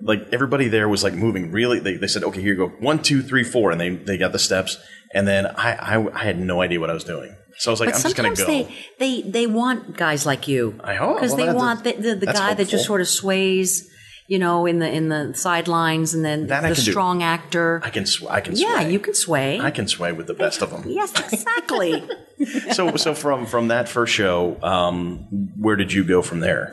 like 0.00 0.26
everybody 0.32 0.68
there 0.68 0.88
was 0.88 1.02
like 1.04 1.14
moving 1.14 1.50
really. 1.52 1.78
They, 1.80 1.96
they 1.96 2.06
said, 2.06 2.24
okay, 2.24 2.40
here 2.40 2.52
you 2.54 2.56
go, 2.56 2.68
one, 2.80 3.00
two, 3.02 3.22
three, 3.22 3.44
four, 3.44 3.70
and 3.70 3.80
they 3.80 3.90
they 3.90 4.16
got 4.18 4.32
the 4.32 4.38
steps, 4.38 4.76
and 5.12 5.26
then 5.26 5.46
I 5.46 5.72
I, 5.96 6.14
I 6.20 6.24
had 6.24 6.38
no 6.38 6.60
idea 6.62 6.80
what 6.80 6.90
I 6.90 6.94
was 6.94 7.04
doing. 7.04 7.36
So 7.58 7.70
I 7.70 7.72
was 7.72 7.80
like, 7.80 7.90
But 7.90 7.96
I'm 7.96 8.02
just 8.02 8.16
gonna 8.16 8.34
go. 8.34 8.46
they, 8.46 8.74
they, 8.98 9.22
they 9.22 9.46
want 9.46 9.96
guys 9.96 10.26
like 10.26 10.48
you. 10.48 10.78
I 10.82 10.94
hope. 10.96 11.16
Because 11.16 11.34
Well, 11.36 11.46
they 11.46 11.52
want 11.52 11.84
the, 11.84 11.92
the, 11.92 12.14
the 12.16 12.26
guy 12.26 12.52
that 12.52 12.66
just 12.66 12.84
sort 12.84 13.00
of 13.00 13.06
sways, 13.06 13.88
you 14.26 14.40
know, 14.40 14.66
in 14.66 14.80
the, 14.80 14.90
in 14.90 15.08
the 15.08 15.34
sidelines 15.34 16.14
and 16.14 16.24
then 16.24 16.48
That 16.48 16.62
the 16.62 16.74
can 16.74 16.84
do. 16.84 16.90
strong 16.90 17.22
actor. 17.22 17.80
I 17.84 17.90
can 17.90 18.06
sw- 18.06 18.24
I 18.28 18.40
can 18.40 18.56
yeah, 18.56 18.80
sway. 18.80 18.92
you 18.92 18.98
can 18.98 19.14
sway. 19.14 19.60
I 19.60 19.70
can 19.70 19.86
sway 19.86 20.10
with 20.10 20.26
the 20.26 20.34
best 20.34 20.62
of 20.62 20.70
them. 20.70 20.82
yes, 20.88 21.12
exactly. 21.32 22.02
so 22.72 22.96
so 22.96 23.14
from 23.14 23.46
from 23.46 23.68
that 23.68 23.88
first 23.88 24.12
show, 24.12 24.58
um, 24.60 25.28
where 25.56 25.76
did 25.76 25.92
you 25.92 26.02
go 26.02 26.22
from 26.22 26.40
there? 26.40 26.72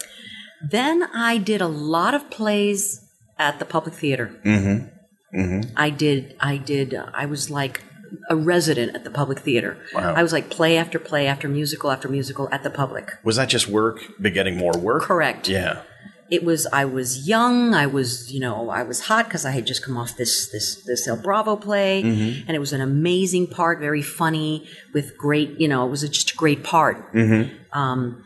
Then 0.67 1.03
I 1.13 1.37
did 1.37 1.61
a 1.61 1.67
lot 1.67 2.15
of 2.15 2.31
plays 2.31 3.07
at 3.41 3.59
the 3.59 3.65
public 3.65 3.95
theater. 3.95 4.27
Mm-hmm. 4.45 5.39
Mm-hmm. 5.39 5.61
I 5.75 5.89
did. 5.89 6.35
I 6.39 6.57
did. 6.57 6.93
uh, 6.93 7.07
I 7.13 7.25
was 7.25 7.49
like 7.49 7.81
a 8.29 8.35
resident 8.35 8.95
at 8.95 9.03
the 9.05 9.09
public 9.09 9.39
theater. 9.39 9.77
Wow. 9.93 10.13
I 10.13 10.21
was 10.21 10.33
like 10.33 10.49
play 10.49 10.77
after 10.77 10.99
play 10.99 11.27
after 11.27 11.47
musical 11.47 11.89
after 11.91 12.07
musical 12.09 12.47
at 12.51 12.63
the 12.63 12.69
public. 12.69 13.05
Was 13.23 13.37
that 13.37 13.49
just 13.49 13.67
work 13.67 13.97
begetting 14.21 14.57
more 14.57 14.73
work? 14.77 15.03
Correct. 15.03 15.47
Yeah. 15.47 15.81
It 16.29 16.43
was. 16.45 16.65
I 16.71 16.85
was 16.85 17.27
young. 17.27 17.73
I 17.73 17.87
was. 17.87 18.31
You 18.33 18.39
know. 18.39 18.69
I 18.69 18.83
was 18.83 18.99
hot 19.01 19.25
because 19.25 19.45
I 19.45 19.51
had 19.51 19.65
just 19.67 19.83
come 19.85 19.97
off 19.97 20.15
this 20.17 20.49
this 20.51 20.81
this 20.85 21.07
El 21.07 21.17
Bravo 21.17 21.55
play, 21.57 22.03
Mm-hmm. 22.03 22.47
and 22.47 22.55
it 22.55 22.59
was 22.59 22.71
an 22.73 22.79
amazing 22.81 23.47
part. 23.47 23.79
Very 23.79 24.01
funny 24.01 24.67
with 24.93 25.17
great. 25.17 25.59
You 25.59 25.67
know, 25.67 25.85
it 25.85 25.89
was 25.89 26.01
just 26.07 26.31
a 26.31 26.35
great 26.35 26.63
part. 26.63 26.97
Mm-hmm. 27.13 27.77
Um, 27.77 28.23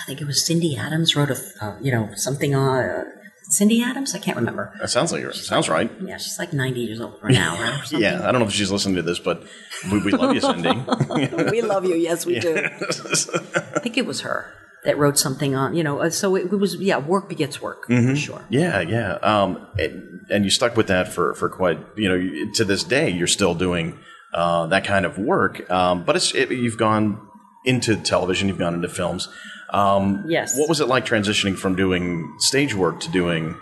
I 0.00 0.04
think 0.06 0.20
it 0.20 0.26
was 0.26 0.44
Cindy 0.46 0.76
Adams 0.76 1.16
wrote 1.16 1.30
a. 1.30 1.38
Uh, 1.60 1.76
you 1.80 1.90
know, 1.92 2.10
something 2.14 2.54
on. 2.54 3.04
Cindy 3.48 3.82
Adams. 3.82 4.14
I 4.14 4.18
can't 4.18 4.36
remember. 4.36 4.72
That 4.80 4.90
sounds 4.90 5.12
like 5.12 5.32
sounds 5.32 5.68
right. 5.68 5.90
Yeah, 6.02 6.18
she's 6.18 6.38
like 6.38 6.52
90 6.52 6.80
years 6.80 7.00
old 7.00 7.18
right 7.22 7.32
now, 7.32 7.54
right? 7.54 7.92
Yeah, 7.92 8.28
I 8.28 8.30
don't 8.30 8.40
know 8.40 8.46
if 8.46 8.52
she's 8.52 8.70
listening 8.70 8.96
to 8.96 9.02
this, 9.02 9.18
but 9.18 9.42
we, 9.90 9.98
we 10.00 10.12
love 10.12 10.34
you, 10.34 10.40
Cindy. 10.40 10.70
we 11.50 11.62
love 11.62 11.84
you. 11.84 11.94
Yes, 11.94 12.26
we 12.26 12.38
do. 12.38 12.56
I 12.56 13.80
think 13.80 13.96
it 13.96 14.06
was 14.06 14.20
her 14.20 14.52
that 14.84 14.98
wrote 14.98 15.18
something 15.18 15.54
on, 15.54 15.74
you 15.74 15.82
know, 15.82 16.00
uh, 16.00 16.10
so 16.10 16.36
it, 16.36 16.52
it 16.52 16.56
was, 16.56 16.76
yeah, 16.76 16.98
work 16.98 17.28
begets 17.28 17.60
work, 17.60 17.86
for 17.86 18.16
sure. 18.16 18.44
yeah, 18.48 18.80
yeah. 18.80 19.14
Um, 19.14 19.66
and, 19.78 20.26
and 20.30 20.44
you 20.44 20.50
stuck 20.50 20.76
with 20.76 20.86
that 20.88 21.08
for 21.08 21.34
for 21.34 21.48
quite 21.48 21.78
you 21.96 22.08
know 22.08 22.50
to 22.54 22.64
this 22.64 22.84
day. 22.84 23.08
You're 23.08 23.26
still 23.26 23.54
doing 23.54 23.98
uh, 24.34 24.66
that 24.66 24.84
kind 24.84 25.06
of 25.06 25.18
work, 25.18 25.68
um, 25.70 26.04
but 26.04 26.16
it's 26.16 26.34
it, 26.34 26.50
you've 26.50 26.78
gone 26.78 27.20
into 27.64 27.96
television. 27.96 28.48
You've 28.48 28.58
gone 28.58 28.74
into 28.74 28.88
films. 28.88 29.28
Um, 29.70 30.24
Yes. 30.26 30.56
What 30.58 30.68
was 30.68 30.80
it 30.80 30.88
like 30.88 31.04
transitioning 31.04 31.56
from 31.56 31.76
doing 31.76 32.34
stage 32.38 32.74
work 32.74 33.00
to 33.00 33.10
doing 33.10 33.56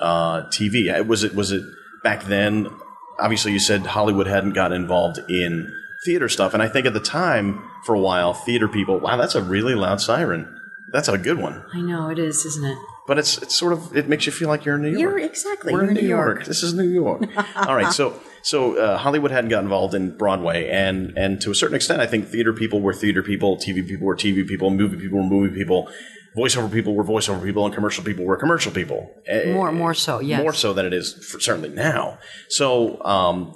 uh, 0.00 0.42
TV? 0.48 0.92
Uh, 0.98 1.04
Was 1.04 1.24
it 1.24 1.34
was 1.34 1.52
it 1.52 1.64
back 2.02 2.24
then? 2.24 2.68
Obviously, 3.18 3.52
you 3.52 3.58
said 3.58 3.86
Hollywood 3.86 4.26
hadn't 4.26 4.52
gotten 4.52 4.80
involved 4.82 5.18
in 5.30 5.72
theater 6.04 6.28
stuff, 6.28 6.52
and 6.52 6.62
I 6.62 6.68
think 6.68 6.84
at 6.86 6.92
the 6.92 7.00
time, 7.00 7.62
for 7.84 7.94
a 7.94 8.00
while, 8.00 8.34
theater 8.34 8.68
people. 8.68 8.98
Wow, 9.00 9.16
that's 9.16 9.34
a 9.34 9.42
really 9.42 9.74
loud 9.74 10.00
siren. 10.00 10.60
That's 10.92 11.08
a 11.08 11.16
good 11.18 11.38
one. 11.38 11.64
I 11.72 11.80
know 11.80 12.10
it 12.10 12.18
is, 12.18 12.44
isn't 12.44 12.64
it? 12.64 12.78
But 13.06 13.18
it's 13.18 13.38
it's 13.38 13.54
sort 13.54 13.72
of 13.72 13.96
it 13.96 14.08
makes 14.08 14.26
you 14.26 14.32
feel 14.32 14.48
like 14.48 14.64
you're 14.64 14.74
in 14.76 14.82
New 14.82 14.88
York. 14.90 15.00
You're 15.00 15.18
exactly. 15.18 15.72
We're 15.72 15.84
in 15.84 15.94
New 15.94 16.06
York. 16.08 16.44
This 16.44 16.62
is 16.62 16.74
New 16.74 16.88
York. 16.88 17.22
All 17.56 17.74
right, 17.74 17.92
so 17.92 18.20
so 18.46 18.78
uh, 18.78 18.96
Hollywood 18.96 19.32
hadn't 19.32 19.50
got 19.50 19.64
involved 19.64 19.92
in 19.92 20.16
Broadway, 20.16 20.68
and 20.70 21.12
and 21.18 21.40
to 21.40 21.50
a 21.50 21.54
certain 21.54 21.74
extent, 21.74 22.00
I 22.00 22.06
think 22.06 22.28
theater 22.28 22.52
people 22.52 22.80
were 22.80 22.92
theater 22.92 23.20
people, 23.20 23.56
TV 23.56 23.84
people 23.84 24.06
were 24.06 24.14
TV 24.14 24.46
people, 24.46 24.70
movie 24.70 24.96
people 24.96 25.18
were 25.18 25.24
movie 25.24 25.52
people, 25.52 25.90
voiceover 26.38 26.72
people 26.72 26.94
were 26.94 27.02
voiceover 27.02 27.42
people, 27.42 27.64
and 27.66 27.74
commercial 27.74 28.04
people 28.04 28.24
were 28.24 28.36
commercial 28.36 28.70
people. 28.70 29.10
Eh, 29.26 29.52
More, 29.52 29.72
more 29.72 29.94
so. 29.94 30.20
Yes. 30.20 30.40
more 30.40 30.52
so 30.52 30.72
than 30.72 30.86
it 30.86 30.92
is 30.92 31.36
certainly 31.40 31.70
now. 31.70 32.18
So, 32.48 33.02
um, 33.04 33.52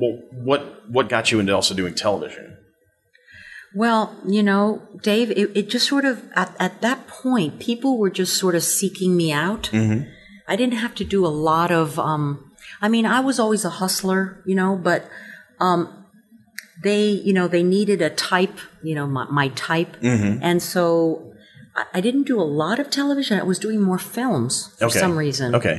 well, 0.00 0.18
what 0.32 0.90
what 0.90 1.08
got 1.08 1.30
you 1.30 1.38
into 1.38 1.54
also 1.54 1.72
doing 1.72 1.94
television? 1.94 2.58
Well, 3.76 4.16
you 4.26 4.42
know, 4.42 4.82
Dave, 5.00 5.30
it, 5.30 5.56
it 5.56 5.70
just 5.70 5.86
sort 5.86 6.04
of 6.04 6.24
at, 6.34 6.56
at 6.58 6.80
that 6.82 7.06
point, 7.06 7.60
people 7.60 7.98
were 7.98 8.10
just 8.10 8.36
sort 8.36 8.56
of 8.56 8.64
seeking 8.64 9.16
me 9.16 9.30
out. 9.30 9.70
Mm-hmm. 9.72 10.10
I 10.48 10.56
didn't 10.56 10.78
have 10.78 10.96
to 10.96 11.04
do 11.04 11.24
a 11.24 11.28
lot 11.28 11.70
of. 11.70 12.00
Um, 12.00 12.43
I 12.84 12.88
mean, 12.88 13.06
I 13.06 13.20
was 13.20 13.40
always 13.40 13.64
a 13.64 13.70
hustler, 13.80 14.42
you 14.44 14.54
know, 14.54 14.76
but 14.76 15.08
um, 15.58 16.04
they, 16.82 17.04
you 17.28 17.32
know, 17.32 17.48
they 17.48 17.62
needed 17.62 18.02
a 18.02 18.10
type, 18.10 18.58
you 18.82 18.94
know, 18.94 19.06
my, 19.06 19.24
my 19.30 19.48
type, 19.70 19.96
Mm-hmm. 20.02 20.42
and 20.42 20.62
so 20.62 21.32
I, 21.74 21.84
I 21.96 22.00
didn't 22.02 22.24
do 22.24 22.38
a 22.38 22.48
lot 22.62 22.78
of 22.78 22.90
television. 22.90 23.40
I 23.40 23.42
was 23.44 23.58
doing 23.58 23.80
more 23.80 23.98
films 23.98 24.74
for 24.78 24.86
Okay. 24.86 24.98
some 24.98 25.16
reason 25.16 25.54
Okay, 25.54 25.78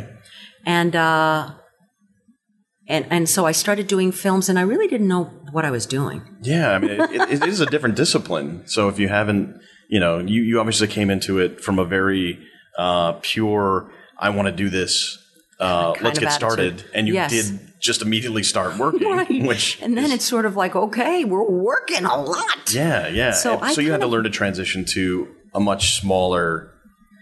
and 0.66 0.95
uh, 0.95 1.51
and 2.88 3.06
and 3.10 3.30
so 3.30 3.45
I 3.45 3.51
started 3.51 3.86
doing 3.88 4.12
films, 4.12 4.49
and 4.49 4.58
I 4.58 4.64
really 4.64 4.88
didn't 4.88 5.08
know 5.08 5.26
what 5.51 5.64
I 5.64 5.72
was 5.72 5.86
doing. 5.86 6.22
Yeah, 6.41 6.72
I 6.72 6.80
mean, 6.80 6.89
it, 6.91 7.22
it, 7.34 7.43
is 7.43 7.60
a 7.60 7.66
different 7.68 7.95
discipline. 7.95 8.64
So 8.66 8.89
if 8.89 8.97
you 8.99 9.10
haven't, 9.10 9.60
you 9.89 9.99
know, 9.99 10.20
you, 10.20 10.41
you 10.41 10.60
obviously 10.60 10.88
came 10.88 11.10
into 11.10 11.39
it 11.39 11.62
from 11.62 11.80
a 11.80 11.86
very 11.86 12.39
uh, 12.78 13.14
pure, 13.22 13.91
I 14.18 14.30
want 14.30 14.47
to 14.47 14.51
do 14.64 14.70
this, 14.70 15.18
uh, 15.60 15.93
let's 16.01 16.20
get 16.20 16.28
attitude. 16.28 16.32
started. 16.32 16.84
And 16.93 17.08
you 17.08 17.14
Yes. 17.14 17.32
did 17.32 17.60
just 17.80 18.01
immediately 18.01 18.43
start 18.43 18.78
working, 18.78 19.08
Right. 19.18 19.43
which. 19.47 19.80
and 19.82 19.95
then 19.97 20.06
is- 20.06 20.14
it's 20.14 20.26
sort 20.26 20.45
of 20.45 20.56
like, 20.56 20.76
okay, 20.76 21.24
we're 21.24 21.49
working 21.49 22.06
a 22.06 22.22
lot. 22.22 22.74
Yeah, 22.74 23.08
yeah. 23.08 23.32
So 23.32 23.62
so 23.68 23.82
you 23.82 23.91
had 23.91 24.01
to 24.01 24.08
learn 24.08 24.24
to 24.26 24.30
transition 24.30 24.86
to 24.93 25.28
a 25.53 25.60
much 25.60 25.99
smaller 25.99 26.72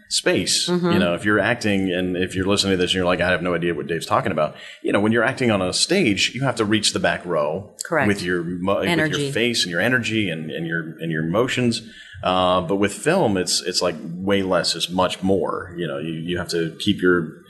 space. 0.09 0.69
Mm-hmm. 0.69 0.91
You 0.91 0.99
know, 0.99 1.13
if 1.15 1.25
you're 1.25 1.39
acting 1.39 1.91
and 1.91 2.15
if 2.15 2.35
you're 2.35 2.45
listening 2.45 2.71
to 2.73 2.77
this 2.77 2.91
and 2.91 2.95
you're 2.95 3.05
like, 3.05 3.19
I 3.21 3.29
have 3.31 3.41
no 3.41 3.55
idea 3.55 3.73
what 3.73 3.87
Dave's 3.87 4.05
talking 4.05 4.31
about. 4.31 4.55
You 4.83 4.91
know, 4.91 4.99
when 4.99 5.11
you're 5.11 5.23
acting 5.23 5.49
on 5.49 5.61
a 5.61 5.73
stage, 5.73 6.33
you 6.35 6.41
have 6.43 6.55
to 6.57 6.65
reach 6.65 6.93
the 6.93 6.99
back 6.99 7.25
row 7.25 7.75
Correct. 7.85 8.07
with 8.07 8.21
your 8.21 8.43
with 8.43 8.87
your 9.17 9.31
face 9.31 9.63
and 9.63 9.71
your 9.71 9.81
energy 9.81 10.29
and, 10.29 10.51
and 10.51 10.67
your 10.67 10.81
and 10.99 11.11
your 11.11 11.23
emotions. 11.25 11.81
Uh, 12.23 12.61
but 12.61 12.75
with 12.75 12.93
film, 12.93 13.37
it's 13.37 13.61
it's 13.63 13.81
like 13.81 13.95
way 14.01 14.43
less 14.43 14.75
is 14.75 14.89
much 14.89 15.21
more. 15.23 15.73
You 15.77 15.87
know, 15.87 15.97
you, 15.97 16.13
you 16.13 16.37
have 16.37 16.47
to 16.49 16.75
keep 16.79 17.01
your 17.01 17.42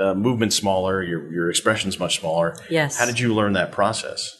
uh, 0.00 0.14
movement 0.14 0.52
smaller, 0.52 1.02
your 1.02 1.32
your 1.32 1.50
expressions 1.50 1.98
much 1.98 2.20
smaller. 2.20 2.56
Yes. 2.70 2.98
How 2.98 3.06
did 3.06 3.18
you 3.18 3.34
learn 3.34 3.52
that 3.54 3.72
process? 3.72 4.36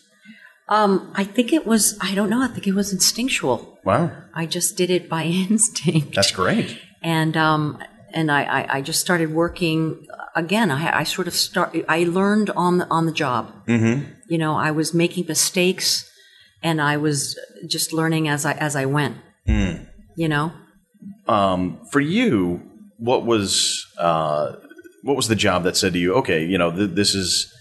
Um, 0.69 1.13
I 1.15 1.23
think 1.23 1.53
it 1.53 1.65
was, 1.65 1.97
I 2.01 2.17
don't 2.17 2.29
know, 2.29 2.43
I 2.43 2.49
think 2.49 2.67
it 2.67 2.75
was 2.75 2.93
instinctual. 2.93 3.79
Wow, 3.85 4.11
I 4.35 4.47
just 4.47 4.77
did 4.77 4.91
it 4.91 5.09
by 5.09 5.23
instinct. 5.51 6.15
that's 6.15 6.33
great. 6.33 6.77
and 7.03 7.37
um, 7.37 7.79
and 8.13 8.33
I, 8.33 8.43
I, 8.43 8.77
I 8.79 8.83
just 8.83 9.01
started 9.01 9.33
working 9.33 10.07
again. 10.35 10.71
I, 10.71 11.01
I 11.01 11.05
sort 11.05 11.29
of 11.29 11.35
start. 11.35 11.77
I 11.89 12.05
learned 12.05 12.51
on 12.51 12.79
the 12.79 12.87
on 12.89 13.07
the 13.07 13.13
job. 13.13 13.53
Mm-hmm. 13.67 14.11
You 14.29 14.39
know, 14.39 14.57
I 14.57 14.73
was 14.73 14.93
making 14.93 15.27
mistakes, 15.29 16.11
and 16.63 16.81
I 16.81 16.97
was 16.97 17.39
just 17.69 17.93
learning 17.93 18.27
as 18.29 18.45
I 18.45 18.53
as 18.55 18.75
I 18.75 18.87
went. 18.87 19.19
You 20.19 20.29
know, 20.29 20.53
um, 21.29 21.79
for 21.93 22.01
you, 22.01 22.63
what 22.99 23.25
was 23.25 23.87
uh, 23.99 24.53
what 25.07 25.17
was 25.17 25.29
the 25.29 25.37
job 25.37 25.63
that 25.65 25.77
said 25.77 25.93
to 25.93 25.99
you, 25.99 26.15
okay, 26.15 26.45
you 26.45 26.59
know, 26.59 26.71
th- 26.75 26.91
this 26.91 27.15
is 27.15 27.53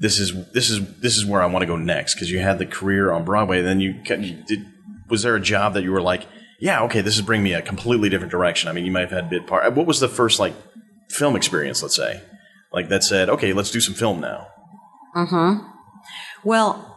this 0.00 0.18
is 0.18 0.32
this 0.52 0.70
is 0.70 0.80
this 1.00 1.16
is 1.16 1.24
where 1.24 1.42
I 1.42 1.46
want 1.46 1.62
to 1.62 1.66
go 1.66 1.76
next? 1.76 2.14
Because 2.14 2.30
you 2.30 2.38
had 2.38 2.58
the 2.58 2.66
career 2.66 3.12
on 3.12 3.24
Broadway, 3.24 3.62
then 3.62 3.80
you, 3.80 3.94
you 4.08 4.42
did. 4.46 4.66
Was 5.08 5.22
there 5.22 5.36
a 5.36 5.40
job 5.40 5.74
that 5.74 5.84
you 5.84 5.92
were 5.92 6.02
like, 6.02 6.26
yeah, 6.58 6.82
okay, 6.82 7.00
this 7.00 7.16
is 7.16 7.22
bringing 7.22 7.44
me 7.44 7.52
a 7.52 7.62
completely 7.62 8.08
different 8.08 8.32
direction? 8.32 8.68
I 8.68 8.72
mean, 8.72 8.84
you 8.84 8.90
might 8.90 9.08
have 9.08 9.10
had 9.10 9.30
bit 9.30 9.46
part. 9.46 9.72
What 9.74 9.86
was 9.86 10.00
the 10.00 10.08
first 10.08 10.40
like 10.40 10.54
film 11.10 11.36
experience? 11.36 11.82
Let's 11.82 11.94
say, 11.94 12.22
like 12.72 12.88
that 12.88 13.04
said, 13.04 13.28
okay, 13.28 13.52
let's 13.52 13.70
do 13.70 13.80
some 13.80 13.94
film 13.94 14.20
now. 14.20 14.48
Mhm. 15.14 15.70
Well. 16.44 16.92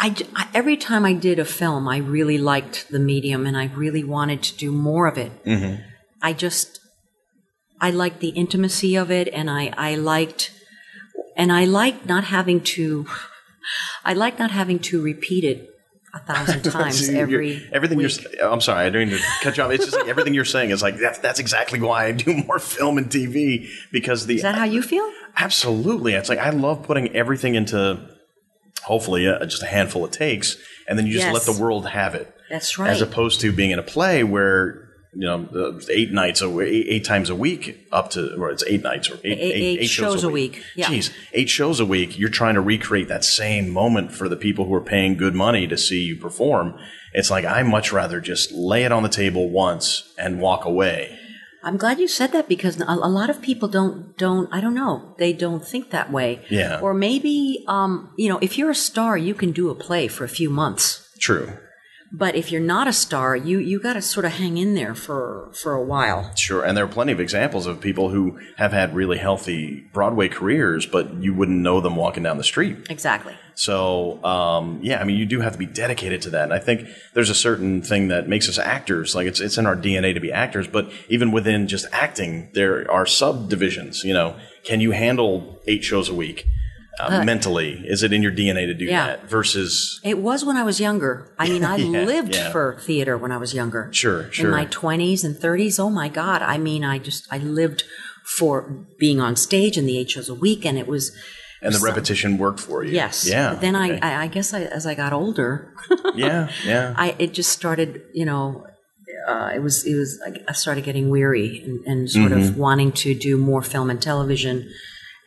I 0.00 0.14
every 0.54 0.76
time 0.76 1.04
I 1.04 1.12
did 1.12 1.40
a 1.40 1.44
film, 1.44 1.88
I 1.88 1.96
really 1.96 2.38
liked 2.38 2.88
the 2.88 3.00
medium, 3.00 3.46
and 3.46 3.56
I 3.56 3.64
really 3.74 4.04
wanted 4.04 4.44
to 4.44 4.56
do 4.56 4.70
more 4.70 5.08
of 5.08 5.18
it. 5.18 5.32
I 6.22 6.32
just, 6.34 6.77
I 7.80 7.90
liked 7.90 8.20
the 8.20 8.30
intimacy 8.30 8.96
of 8.96 9.10
it, 9.10 9.28
and 9.28 9.48
I, 9.50 9.72
I 9.76 9.94
liked, 9.94 10.52
and 11.36 11.52
I 11.52 11.64
liked 11.64 12.06
not 12.06 12.24
having 12.24 12.60
to, 12.62 13.06
I 14.04 14.14
like 14.14 14.38
not 14.38 14.50
having 14.50 14.78
to 14.80 15.02
repeat 15.02 15.44
it 15.44 15.70
a 16.14 16.18
thousand 16.20 16.62
times 16.72 16.98
See, 17.06 17.12
you're- 17.12 17.20
every 17.22 17.68
everything 17.72 17.98
week. 17.98 18.10
you're. 18.40 18.50
I'm 18.50 18.60
sorry, 18.60 18.86
I 18.86 18.90
didn't 18.90 19.10
mean 19.10 19.18
to 19.18 19.24
cut 19.42 19.56
you 19.56 19.62
off. 19.62 19.70
It's 19.70 19.84
just 19.84 19.96
like 19.96 20.08
everything 20.08 20.34
you're 20.34 20.44
saying 20.44 20.70
is 20.70 20.82
like 20.82 20.96
that's 20.98 21.18
that's 21.18 21.38
exactly 21.38 21.80
why 21.80 22.06
I 22.06 22.12
do 22.12 22.34
more 22.46 22.58
film 22.58 22.98
and 22.98 23.08
TV 23.08 23.68
because 23.92 24.26
the 24.26 24.36
Is 24.36 24.42
that 24.42 24.54
how 24.54 24.64
you 24.64 24.82
feel? 24.82 25.08
Absolutely. 25.36 26.14
It's 26.14 26.28
like 26.28 26.38
I 26.38 26.50
love 26.50 26.82
putting 26.82 27.14
everything 27.14 27.54
into 27.54 28.08
hopefully 28.82 29.28
uh, 29.28 29.44
just 29.44 29.62
a 29.62 29.66
handful 29.66 30.04
of 30.04 30.10
takes, 30.10 30.56
and 30.88 30.98
then 30.98 31.06
you 31.06 31.12
just 31.12 31.26
Yes. 31.26 31.34
let 31.46 31.56
the 31.56 31.62
world 31.62 31.86
have 31.88 32.14
it. 32.14 32.34
That's 32.50 32.78
right. 32.78 32.88
As 32.90 33.02
opposed 33.02 33.40
to 33.42 33.52
being 33.52 33.70
in 33.70 33.78
a 33.78 33.82
play 33.82 34.24
where 34.24 34.87
you 35.20 35.26
know 35.26 35.78
eight 35.90 36.12
nights 36.12 36.40
a 36.42 36.60
eight, 36.60 36.86
eight 36.88 37.04
times 37.04 37.28
a 37.28 37.34
week 37.34 37.64
up 37.90 38.10
to 38.10 38.36
or 38.40 38.50
it's 38.50 38.62
eight 38.72 38.82
nights 38.84 39.10
or 39.10 39.14
eight, 39.24 39.38
Eight- 39.38 39.80
eight 39.80 39.90
shows 39.90 40.22
a 40.22 40.28
week. 40.28 40.62
Yeah. 40.76 40.86
Jeez, 40.86 41.10
eight 41.32 41.48
shows 41.50 41.80
a 41.80 41.84
week. 41.86 42.16
You're 42.18 42.28
trying 42.40 42.54
to 42.54 42.60
recreate 42.60 43.08
that 43.08 43.24
same 43.24 43.68
moment 43.68 44.12
for 44.12 44.28
the 44.28 44.36
people 44.36 44.66
who 44.66 44.74
are 44.74 44.80
paying 44.94 45.16
good 45.16 45.34
money 45.34 45.66
to 45.66 45.76
see 45.76 46.02
you 46.02 46.14
perform. 46.16 46.78
It's 47.12 47.30
like 47.30 47.44
I 47.44 47.62
much 47.64 47.92
rather 47.92 48.20
just 48.20 48.52
lay 48.52 48.84
it 48.84 48.92
on 48.92 49.02
the 49.02 49.08
table 49.08 49.50
once 49.50 50.12
and 50.16 50.40
walk 50.40 50.64
away. 50.64 51.18
I'm 51.64 51.76
glad 51.76 51.98
you 51.98 52.06
said 52.06 52.30
that 52.32 52.48
because 52.48 52.80
a, 52.80 52.84
a 52.86 53.10
lot 53.10 53.28
of 53.28 53.42
people 53.42 53.66
don't 53.68 54.16
don't 54.16 54.48
I 54.54 54.60
don't 54.60 54.74
know 54.82 55.16
they 55.18 55.32
don't 55.32 55.64
think 55.66 55.90
that 55.90 56.12
way. 56.12 56.44
Yeah. 56.48 56.78
Or 56.80 56.94
maybe 56.94 57.64
um, 57.66 58.12
you 58.16 58.28
know 58.28 58.38
if 58.40 58.56
you're 58.56 58.70
a 58.70 58.74
star 58.88 59.18
you 59.18 59.34
can 59.34 59.50
do 59.50 59.68
a 59.68 59.74
play 59.74 60.06
for 60.06 60.22
a 60.22 60.28
few 60.28 60.48
months, 60.48 61.08
True. 61.18 61.58
But 62.10 62.34
if 62.34 62.50
you're 62.50 62.60
not 62.60 62.88
a 62.88 62.92
star 62.92 63.36
you 63.36 63.58
you 63.58 63.78
got 63.78 63.94
to 63.94 64.02
sort 64.02 64.24
of 64.24 64.32
hang 64.32 64.56
in 64.56 64.74
there 64.74 64.94
for 64.94 65.50
for 65.52 65.74
a 65.74 65.82
while. 65.82 66.34
Sure, 66.34 66.64
and 66.64 66.76
there 66.76 66.84
are 66.84 66.88
plenty 66.88 67.12
of 67.12 67.20
examples 67.20 67.66
of 67.66 67.80
people 67.80 68.10
who 68.10 68.38
have 68.56 68.72
had 68.72 68.94
really 68.94 69.18
healthy 69.18 69.86
Broadway 69.92 70.28
careers, 70.28 70.86
but 70.86 71.14
you 71.14 71.34
wouldn't 71.34 71.58
know 71.58 71.80
them 71.80 71.96
walking 71.96 72.22
down 72.22 72.38
the 72.38 72.44
street. 72.44 72.86
Exactly. 72.90 73.34
So, 73.54 74.22
um, 74.24 74.78
yeah, 74.82 75.00
I 75.00 75.04
mean, 75.04 75.16
you 75.16 75.26
do 75.26 75.40
have 75.40 75.52
to 75.52 75.58
be 75.58 75.66
dedicated 75.66 76.22
to 76.22 76.30
that. 76.30 76.44
And 76.44 76.52
I 76.52 76.60
think 76.60 76.88
there's 77.14 77.30
a 77.30 77.34
certain 77.34 77.82
thing 77.82 78.06
that 78.08 78.28
makes 78.28 78.48
us 78.48 78.56
actors. 78.56 79.14
Like 79.14 79.26
it's 79.26 79.40
it's 79.40 79.58
in 79.58 79.66
our 79.66 79.76
DNA 79.76 80.14
to 80.14 80.20
be 80.20 80.32
actors, 80.32 80.68
but 80.68 80.90
even 81.08 81.32
within 81.32 81.66
just 81.66 81.86
acting, 81.92 82.50
there 82.54 82.88
are 82.90 83.04
subdivisions. 83.04 84.04
You 84.04 84.14
know, 84.14 84.36
can 84.64 84.80
you 84.80 84.92
handle 84.92 85.60
eight 85.66 85.82
shows 85.82 86.08
a 86.08 86.14
week 86.14 86.46
uh, 87.00 87.24
mentally? 87.24 87.82
Is 87.86 88.02
it 88.02 88.12
in 88.12 88.22
your 88.22 88.32
DNA 88.32 88.66
to 88.66 88.74
do 88.74 88.84
Yeah. 88.86 89.06
that? 89.06 89.28
Versus, 89.30 90.00
It 90.04 90.18
was 90.18 90.44
when 90.44 90.56
I 90.56 90.62
was 90.64 90.80
younger. 90.80 91.32
I 91.38 91.48
mean, 91.48 91.64
I 91.64 91.76
Yeah, 91.78 92.04
lived 92.04 92.34
yeah. 92.34 92.50
for 92.50 92.76
theater 92.80 93.16
when 93.16 93.32
I 93.32 93.36
was 93.36 93.54
younger. 93.54 93.88
Sure, 93.92 94.30
sure. 94.32 94.46
In 94.46 94.50
my 94.52 94.66
20s 94.66 95.24
and 95.24 95.34
30s, 95.36 95.78
oh 95.80 95.90
my 95.90 96.08
God. 96.08 96.42
I 96.42 96.58
mean, 96.58 96.84
I 96.84 96.98
just, 96.98 97.26
I 97.32 97.38
lived 97.38 97.84
for 98.36 98.86
being 98.98 99.20
on 99.20 99.36
stage 99.36 99.76
and 99.76 99.88
the 99.88 99.96
eight 99.98 100.10
shows 100.10 100.28
a 100.28 100.34
week, 100.34 100.64
and 100.66 100.76
it 100.78 100.86
was, 100.86 101.16
and 101.62 101.74
the 101.74 101.80
repetition 101.80 102.38
worked 102.38 102.60
for 102.60 102.84
you. 102.84 102.92
yes. 102.92 103.26
Yeah. 103.28 103.50
But 103.54 103.60
then 103.62 103.74
okay. 103.74 103.98
I, 104.00 104.12
I, 104.12 104.22
I 104.24 104.26
guess 104.28 104.52
I, 104.54 104.62
as 104.62 104.86
I 104.86 104.94
got 104.94 105.12
older, 105.12 105.72
yeah, 106.14 106.50
yeah. 106.64 106.94
I, 106.96 107.16
it 107.18 107.32
just 107.34 107.50
started, 107.50 108.02
you 108.14 108.24
know, 108.26 108.66
uh, 109.26 109.50
it 109.54 109.60
was, 109.62 109.84
it 109.86 109.94
was, 109.96 110.20
I- 110.26 110.44
I 110.48 110.52
started 110.52 110.84
getting 110.84 111.08
weary 111.10 111.62
and, 111.64 111.84
and 111.86 112.10
sort 112.10 112.30
Mm-hmm. 112.32 112.40
of 112.50 112.56
wanting 112.58 112.92
to 112.92 113.14
do 113.14 113.36
more 113.36 113.62
film 113.62 113.88
and 113.90 114.00
television. 114.00 114.70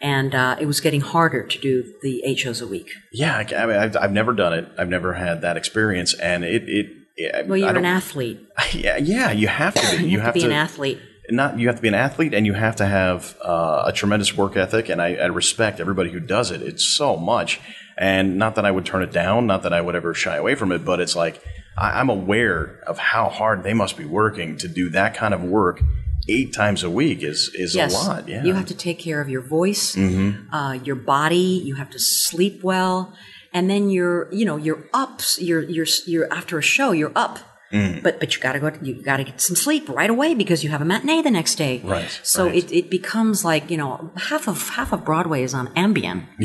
And 0.02 0.34
uh, 0.34 0.58
it 0.60 0.66
was 0.66 0.82
getting 0.82 1.02
harder 1.02 1.44
to 1.44 1.60
do 1.60 1.94
the 2.02 2.24
eight 2.26 2.40
shows 2.40 2.60
a 2.60 2.68
week. 2.68 2.92
Yeah, 3.12 3.38
I, 3.38 3.56
I 3.56 3.66
mean, 3.68 3.76
I've, 3.76 3.98
I've 3.98 4.12
never 4.12 4.34
done 4.34 4.54
it. 4.54 4.68
I've 4.78 4.90
never 4.90 5.14
had 5.14 5.42
that 5.42 5.58
experience, 5.58 6.14
and 6.16 6.44
it 6.44 6.68
it. 6.68 6.92
it 7.18 7.48
Well, 7.48 7.58
you're 7.58 7.76
an 7.76 7.86
athlete. 7.86 8.40
Yeah, 8.74 8.98
yeah, 8.98 9.32
you 9.32 9.48
have 9.48 9.74
to 9.74 9.98
be. 9.98 10.08
You, 10.08 10.20
have 10.20 10.34
to 10.34 10.40
be 10.40 10.40
to 10.42 10.46
an 10.48 10.54
athlete. 10.54 11.00
Not 11.30 11.60
you 11.60 11.68
have 11.68 11.76
to 11.76 11.82
be 11.82 11.88
an 11.88 11.94
athlete, 11.94 12.34
and 12.34 12.46
you 12.46 12.54
have 12.54 12.78
to 12.78 12.86
have 12.86 13.38
uh, 13.44 13.84
a 13.86 13.92
tremendous 13.92 14.36
work 14.36 14.56
ethic. 14.56 14.90
And 14.90 15.02
I, 15.02 15.16
I 15.16 15.26
respect 15.28 15.80
everybody 15.80 16.10
who 16.10 16.20
does 16.20 16.52
it. 16.52 16.62
It's 16.62 16.86
so 16.86 17.18
much, 17.18 17.60
and 17.98 18.38
not 18.38 18.56
that 18.56 18.66
I 18.66 18.72
would 18.72 18.86
turn 18.86 19.04
it 19.04 19.12
down, 19.12 19.46
not 19.46 19.64
that 19.64 19.74
I 19.74 19.82
would 19.82 19.96
ever 19.96 20.14
shy 20.14 20.38
away 20.38 20.56
from 20.56 20.72
it, 20.72 20.84
but 20.84 21.00
it's 21.00 21.16
like 21.16 21.44
I, 21.78 22.00
I'm 22.00 22.10
aware 22.10 22.80
of 22.88 22.98
how 22.98 23.30
hard 23.30 23.64
they 23.64 23.74
must 23.74 23.98
be 23.98 24.06
working 24.06 24.58
to 24.58 24.68
do 24.68 24.90
that 24.90 25.14
kind 25.14 25.34
of 25.34 25.44
work 25.44 25.82
eight 26.28 26.54
times 26.54 26.84
a 26.84 26.90
week 26.90 27.24
is 27.24 27.50
is 27.56 27.76
yes, 27.76 27.94
a 27.94 27.98
lot. 28.10 28.28
Yeah, 28.30 28.38
Mm-hmm. 28.38 28.48
you 28.48 28.54
have 28.54 28.68
to 28.68 28.76
take 28.76 29.00
care 29.00 29.22
of 29.22 29.30
your 29.30 29.42
voice, 29.42 29.98
uh, 29.98 30.80
your 30.84 30.96
body. 30.96 31.62
You 31.66 31.76
have 31.76 31.90
to 31.92 32.00
sleep 32.00 32.64
well, 32.64 33.14
and 33.54 33.70
then 33.70 33.90
you're, 33.90 34.32
you 34.34 34.46
know, 34.46 34.58
you're 34.58 34.84
up. 34.94 35.22
You're, 35.38 35.64
you're, 35.64 35.88
you're 36.06 36.32
after 36.32 36.58
a 36.58 36.62
show. 36.62 36.92
You're 36.92 37.12
up, 37.16 37.40
Mm. 37.72 38.04
but 38.04 38.20
but 38.20 38.36
you 38.36 38.42
got 38.42 38.54
to 38.54 38.60
go. 38.60 38.72
You 38.82 38.94
got 39.02 39.18
to 39.18 39.24
get 39.24 39.40
some 39.40 39.56
sleep 39.56 39.88
right 39.90 40.10
away 40.10 40.34
because 40.36 40.64
you 40.64 40.70
have 40.72 40.82
a 40.82 40.86
matinee 40.86 41.22
the 41.22 41.32
next 41.32 41.56
day. 41.56 41.82
Right, 41.84 42.10
So 42.24 42.46
right. 42.48 42.56
it, 42.56 42.72
it 42.72 42.90
becomes 42.90 43.46
like 43.46 43.70
you 43.72 43.78
know 43.78 44.12
half 44.30 44.48
of 44.48 44.70
half 44.70 44.92
of 44.92 45.06
Broadway 45.06 45.44
is 45.44 45.54
on 45.54 45.68
Ambien. 45.76 46.26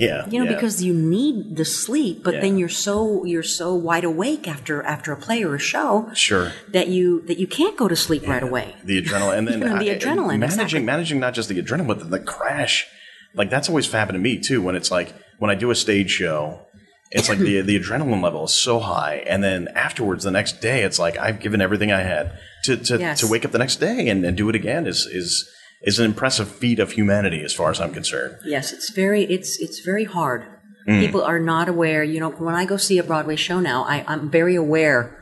yeah, 0.00 0.28
You 0.28 0.38
know 0.40 0.44
yeah. 0.50 0.54
because 0.54 0.82
you 0.82 0.92
need 0.92 1.56
the 1.56 1.64
sleep, 1.64 2.24
but 2.24 2.40
then 2.40 2.58
you're 2.58 2.68
so 2.68 3.24
you're 3.24 3.42
so 3.42 3.74
wide 3.74 4.04
awake 4.04 4.48
after 4.48 4.82
after 4.82 5.12
a 5.12 5.16
play 5.16 5.42
or 5.44 5.54
a 5.54 5.58
show 5.58 6.10
sure. 6.14 6.52
that 6.72 6.88
you 6.88 7.20
that 7.26 7.38
you 7.38 7.46
can't 7.46 7.76
go 7.76 7.86
to 7.88 7.96
sleep 7.96 8.26
right 8.26 8.42
away. 8.42 8.74
the 8.84 9.00
adrenaline 9.00 9.38
and 9.38 9.48
then 9.48 9.58
You 9.60 9.66
know, 9.66 9.78
the 9.78 9.90
I- 9.92 9.96
adrenaline, 9.98 10.38
managing 10.40 10.60
exactly. 10.60 10.82
managing 10.82 11.20
not 11.20 11.34
just 11.34 11.48
the 11.48 11.62
adrenaline 11.62 11.86
but 11.86 11.98
the, 12.00 12.04
the 12.06 12.18
crash 12.20 12.86
like 13.34 13.50
that's 13.50 13.68
always 13.68 13.90
happened 13.90 14.16
to 14.16 14.20
me 14.20 14.38
too 14.40 14.60
when 14.62 14.74
it's 14.74 14.90
like 14.90 15.14
when 15.38 15.50
i 15.50 15.54
do 15.54 15.70
a 15.70 15.74
stage 15.74 16.10
show 16.10 16.65
it's 17.12 17.28
like 17.28 17.38
the 17.38 17.60
the 17.60 17.78
adrenaline 17.78 18.22
level 18.22 18.44
is 18.44 18.52
so 18.54 18.80
high 18.80 19.16
and 19.26 19.42
then 19.42 19.68
afterwards 19.74 20.24
the 20.24 20.30
next 20.30 20.60
day 20.60 20.82
it's 20.82 20.98
like 20.98 21.16
i've 21.18 21.38
given 21.40 21.60
everything 21.60 21.92
i 21.92 22.02
had 22.02 22.32
to 22.64 22.76
to, 22.76 22.98
Yes. 22.98 23.20
to 23.20 23.26
wake 23.28 23.44
up 23.44 23.52
the 23.52 23.58
next 23.58 23.76
day 23.76 24.08
and, 24.08 24.24
and 24.24 24.36
do 24.36 24.48
it 24.48 24.54
again 24.54 24.86
is 24.86 25.06
is 25.06 25.48
is 25.82 25.98
an 25.98 26.04
impressive 26.04 26.48
feat 26.50 26.78
of 26.80 26.92
humanity 26.92 27.42
as 27.44 27.52
far 27.52 27.70
as 27.70 27.80
i'm 27.80 27.92
concerned 27.92 28.36
Yes, 28.44 28.72
it's 28.72 28.90
very 28.90 29.22
it's 29.24 29.60
it's 29.60 29.80
very 29.80 30.04
hard. 30.04 30.44
Mm. 30.88 31.00
People 31.00 31.22
are 31.22 31.40
not 31.40 31.68
aware. 31.68 32.04
You 32.04 32.20
know, 32.20 32.30
when 32.30 32.54
I 32.54 32.64
go 32.64 32.76
see 32.76 32.96
a 32.98 33.02
Broadway 33.02 33.34
show 33.34 33.58
now, 33.58 33.82
I, 33.82 34.04
I'm 34.06 34.30
very 34.30 34.54
aware 34.54 35.20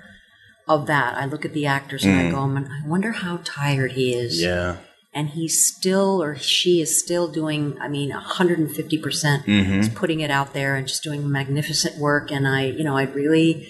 of 0.69 0.87
that. 0.89 1.17
I 1.17 1.25
look 1.25 1.47
at 1.47 1.55
the 1.55 1.65
actors 1.65 2.05
and 2.05 2.15
I 2.21 2.31
go, 2.31 2.37
I 2.39 2.87
wonder 2.87 3.13
how 3.13 3.41
tired 3.45 3.93
he 3.93 4.13
is. 4.13 4.41
Mm. 4.41 4.45
yeah 4.45 4.77
And 5.15 5.29
he's 5.31 5.65
still 5.65 6.23
or 6.23 6.37
she 6.37 6.81
is 6.81 6.99
still 6.99 7.29
doing. 7.29 7.79
I 7.81 7.89
mean, 7.89 8.11
150 8.11 8.99
percent 8.99 9.47
Mm-hmm. 9.47 9.81
is 9.81 9.89
putting 9.89 10.21
it 10.21 10.31
out 10.31 10.53
there 10.55 10.75
and 10.77 10.89
just 10.89 11.03
doing 11.03 11.31
magnificent 11.31 11.99
work. 11.99 12.31
And 12.33 12.49
I, 12.49 12.65
you 12.67 12.83
know, 12.85 12.97
I 12.97 13.05
really, 13.05 13.69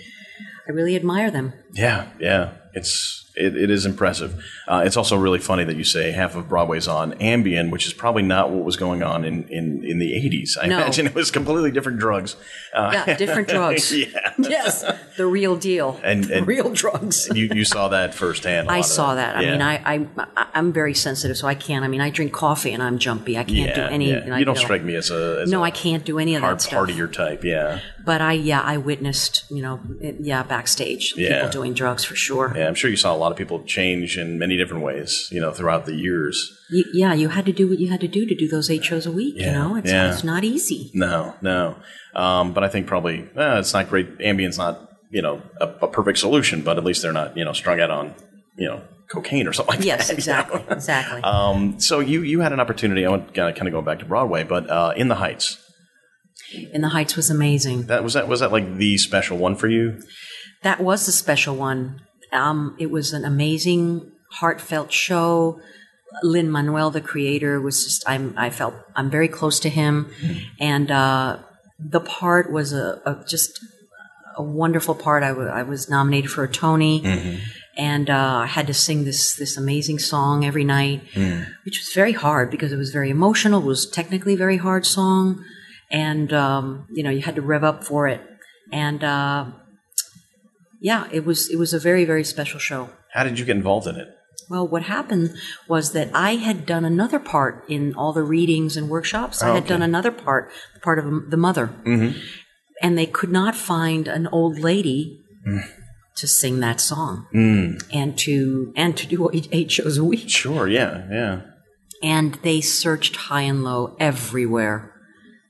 I 0.67 0.73
really 0.73 0.97
admire 0.97 1.31
them. 1.31 1.53
Yeah, 1.73 2.09
yeah, 2.19 2.53
it's 2.73 3.24
it, 3.37 3.57
it 3.57 3.71
is 3.71 3.85
impressive. 3.85 4.43
Uh, 4.69 4.83
it's 4.87 4.97
also 4.97 5.17
really 5.17 5.39
funny 5.41 5.65
that 5.65 5.77
you 5.77 5.85
say 5.85 6.13
half 6.13 6.37
of 6.37 6.49
Broadway's 6.49 6.87
on 6.89 7.13
Ambien, 7.15 7.71
which 7.71 7.87
is 7.87 7.93
probably 7.93 8.23
not 8.23 8.51
what 8.51 8.65
was 8.65 8.77
going 8.77 9.03
on 9.03 9.25
in 9.25 9.49
in, 9.49 9.85
in 9.85 9.99
the 9.99 10.15
eighties. 10.15 10.57
I 10.61 10.67
No. 10.67 10.79
imagine 10.79 11.07
it 11.07 11.15
was 11.15 11.31
completely 11.31 11.71
different 11.71 11.99
drugs. 11.99 12.37
Uh, 12.73 12.91
Yeah, 13.07 13.17
different 13.17 13.49
drugs. 13.49 13.93
yeah, 13.97 14.33
Yes, 14.39 14.85
the 15.17 15.27
real 15.27 15.57
deal. 15.57 16.01
And- 16.05 16.31
and- 16.31 16.47
real 16.47 16.71
drugs. 16.71 17.29
you 17.35 17.49
you 17.53 17.65
saw 17.65 17.89
that 17.89 18.15
firsthand. 18.15 18.71
I 18.71 18.81
saw 18.83 19.15
that. 19.15 19.37
I 19.37 19.41
Yeah. 19.43 19.51
mean, 19.53 19.63
I, 19.63 19.75
I, 19.97 20.07
I- 20.37 20.47
I'm 20.55 20.73
very 20.73 20.95
sensitive, 20.95 21.37
so 21.37 21.49
I 21.49 21.55
can't. 21.55 21.85
I 21.85 21.89
mean, 21.89 22.01
I 22.01 22.11
drink 22.11 22.33
coffee 22.33 22.73
and 22.73 22.83
I'm 22.83 22.99
jumpy. 22.99 23.37
I 23.37 23.45
can't 23.45 23.51
yeah, 23.71 23.75
do 23.75 23.95
any. 23.95 24.11
yeah. 24.11 24.37
you 24.39 24.45
don't 24.45 24.55
know, 24.55 24.61
strike 24.61 24.83
me 24.85 24.95
as 24.95 25.11
a 25.11 25.41
as 25.43 25.51
No, 25.51 25.63
I 25.65 25.71
can't 25.71 26.05
do 26.05 26.19
any 26.19 26.35
of 26.37 26.43
hard 26.43 26.59
that 26.59 26.63
stuff. 26.63 26.89
partier 26.89 27.13
type. 27.13 27.43
Yeah, 27.45 27.81
But 28.05 28.21
I, 28.21 28.33
yeah, 28.33 28.61
I 28.61 28.77
witnessed, 28.77 29.45
you 29.51 29.63
know, 29.63 29.81
it, 30.01 30.17
yeah, 30.21 30.43
backstage, 30.43 31.15
Yeah. 31.17 31.37
people 31.37 31.51
doing 31.51 31.73
drugs 31.75 32.05
for 32.05 32.15
sure. 32.15 32.53
yeah. 32.57 32.69
I'm 32.69 32.75
sure 32.75 32.91
you 32.91 32.97
saw 32.97 33.15
a 33.15 33.17
lot 33.17 33.33
of 33.33 33.39
people 33.39 33.63
change 33.65 34.19
in 34.19 34.39
many 34.39 34.57
different 34.57 34.83
ways. 34.85 35.29
You 35.33 35.41
know, 35.41 35.53
throughout 35.53 35.87
the 35.87 35.95
years. 35.95 36.37
You, 36.71 36.85
yeah, 36.93 37.15
you 37.15 37.29
had 37.31 37.47
to 37.47 37.53
do 37.53 37.69
what 37.69 37.79
you 37.79 37.89
had 37.91 38.01
to 38.01 38.09
do 38.09 38.27
to 38.27 38.35
do 38.35 38.47
those 38.49 38.71
eight 38.71 38.85
shows 38.85 39.07
a 39.07 39.13
week. 39.13 39.35
Yeah, 39.37 39.47
You 39.47 39.53
know, 39.53 39.77
it's, 39.77 39.91
yeah. 39.91 40.13
it's 40.13 40.25
not 40.25 40.45
easy. 40.45 40.91
No, 40.95 41.35
no. 41.43 41.77
Um, 42.15 42.53
but 42.53 42.63
I 42.65 42.69
think 42.69 42.87
probably 42.87 43.21
eh, 43.37 43.59
it's 43.59 43.73
not 43.73 43.89
great. 43.89 44.19
Ambien's 44.19 44.59
not 44.59 44.91
you 45.11 45.23
know 45.23 45.43
a, 45.61 45.67
a 45.83 45.89
perfect 45.89 46.19
solution, 46.19 46.63
but 46.63 46.77
at 46.79 46.85
least 46.85 47.03
they're 47.03 47.13
not 47.13 47.37
you 47.37 47.45
know 47.45 47.53
strung 47.53 47.81
out 47.81 47.91
on 47.91 48.15
you 48.57 48.69
know 48.69 48.83
cocaine 49.09 49.47
or 49.47 49.53
something 49.53 49.77
like 49.77 49.85
Yes, 49.85 50.09
that. 50.09 50.13
you 50.15 50.17
exactly, 50.19 50.61
know? 50.61 50.73
exactly. 50.75 51.23
Um, 51.23 51.79
so 51.81 52.01
you 52.01 52.23
you 52.23 52.41
had 52.41 52.53
an 52.53 52.61
opportunity. 52.61 53.05
I 53.07 53.11
want 53.11 53.35
to 53.35 53.53
kind 53.53 53.67
of 53.69 53.73
go 53.73 53.83
back 53.83 53.99
to 54.01 54.05
Broadway, 54.05 54.45
but 54.45 54.69
uh, 54.69 54.93
in 54.97 55.09
the 55.09 55.17
Heights. 55.17 55.59
In 56.73 56.81
the 56.81 56.89
Heights 56.89 57.17
was 57.17 57.31
amazing. 57.31 57.87
That 57.87 58.03
was 58.03 58.15
that 58.15 58.29
was 58.29 58.41
that 58.41 58.53
like 58.53 58.77
the 58.77 58.99
special 58.99 59.39
one 59.39 59.57
for 59.57 59.69
you? 59.69 60.01
That 60.63 60.81
was 60.81 61.07
the 61.07 61.13
special 61.13 61.57
one. 61.57 62.01
Um, 62.33 62.77
it 62.79 62.91
was 62.91 63.13
an 63.13 63.25
amazing, 63.25 64.11
heartfelt 64.33 64.93
show. 64.93 65.61
Lin 66.23 66.51
Manuel, 66.51 66.91
the 66.91 67.01
creator, 67.01 67.61
was 67.61 67.85
just 67.85 68.05
I'm 68.09 68.35
I 68.37 68.51
felt 68.51 68.75
I'm 68.95 69.11
very 69.11 69.29
close 69.29 69.59
to 69.61 69.69
him, 69.69 70.11
and 70.61 70.91
uh, 70.91 71.39
the 71.79 72.01
part 72.01 72.53
was 72.53 72.73
a, 72.73 73.01
a 73.05 73.25
just 73.29 73.59
a 74.37 74.43
wonderful 74.43 74.95
part. 74.95 75.23
I 75.23 75.63
was 75.63 75.89
nominated 75.91 76.31
for 76.31 76.45
a 76.45 76.49
Tony, 76.49 77.03
and 77.77 78.09
uh, 78.09 78.39
I 78.45 78.47
had 78.47 78.67
to 78.69 78.75
sing 78.75 79.05
this 79.05 79.35
this 79.35 79.57
amazing 79.57 79.99
song 79.99 80.45
every 80.45 80.65
night, 80.65 81.03
which 81.65 81.79
was 81.81 81.91
very 81.95 82.13
hard 82.13 82.51
because 82.51 82.73
it 82.73 82.77
was 82.77 82.91
very 82.91 83.11
emotional. 83.11 83.61
It 83.63 83.67
was 83.67 83.89
technically 83.91 84.35
a 84.35 84.39
very 84.39 84.57
hard 84.59 84.87
song, 84.87 85.43
and 85.91 86.33
um, 86.33 86.87
you 86.93 87.03
know 87.03 87.11
you 87.11 87.23
had 87.23 87.37
to 87.37 87.43
rev 87.43 87.65
up 87.65 87.85
for 87.85 88.09
it, 88.09 88.21
and 88.73 89.03
uh, 89.05 89.47
yeah, 90.81 91.09
it 91.13 91.25
was 91.25 91.49
it 91.51 91.57
was 91.57 91.73
a 91.73 91.79
very 91.79 92.05
very 92.05 92.25
special 92.25 92.59
show. 92.59 92.91
How 93.13 93.25
did 93.25 93.39
you 93.39 93.45
get 93.45 93.57
involved 93.57 93.87
in 93.87 93.97
it? 93.97 94.09
Well, 94.51 94.69
what 94.69 94.83
happened 94.83 95.35
was 95.69 95.93
that 95.93 96.11
I 96.13 96.35
had 96.37 96.67
done 96.67 96.85
another 96.85 97.19
part 97.19 97.65
in 97.69 97.95
all 97.95 98.13
the 98.13 98.23
readings 98.23 98.77
and 98.77 98.91
workshops. 98.91 99.43
I 99.43 99.49
had 99.55 99.59
okay. 99.63 99.69
done 99.69 99.83
another 99.83 100.11
part, 100.11 100.51
the 100.75 100.81
part 100.81 100.99
of 100.99 101.31
the 101.31 101.37
mother, 101.39 101.69
Mm-hmm. 101.85 102.19
and 102.83 102.99
they 102.99 103.07
could 103.07 103.31
not 103.31 103.55
find 103.55 104.07
an 104.09 104.27
old 104.27 104.59
lady 104.59 105.21
Mm. 105.47 105.63
to 106.17 106.27
sing 106.27 106.61
that 106.61 106.81
song 106.81 107.27
and 107.93 108.17
to 108.19 108.73
and 108.77 108.97
to 108.97 109.07
do 109.07 109.29
eight, 109.35 109.47
eight 109.53 109.71
shows 109.71 109.99
a 109.99 110.05
week. 110.05 110.31
Sure. 110.31 110.67
Yeah. 110.67 111.05
Yeah. 111.11 111.41
And 112.03 112.35
they 112.43 112.63
searched 112.63 113.17
high 113.17 113.43
and 113.43 113.63
low 113.63 113.95
everywhere, 114.01 114.91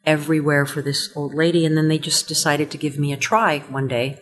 everywhere 0.06 0.66
for 0.66 0.82
this 0.82 1.10
old 1.16 1.34
lady. 1.34 1.64
And 1.64 1.76
then 1.76 1.88
they 1.88 1.98
just 1.98 2.28
decided 2.28 2.70
to 2.70 2.78
give 2.78 2.98
me 2.98 3.12
a 3.12 3.16
try 3.16 3.60
one 3.60 3.88
day 3.88 4.20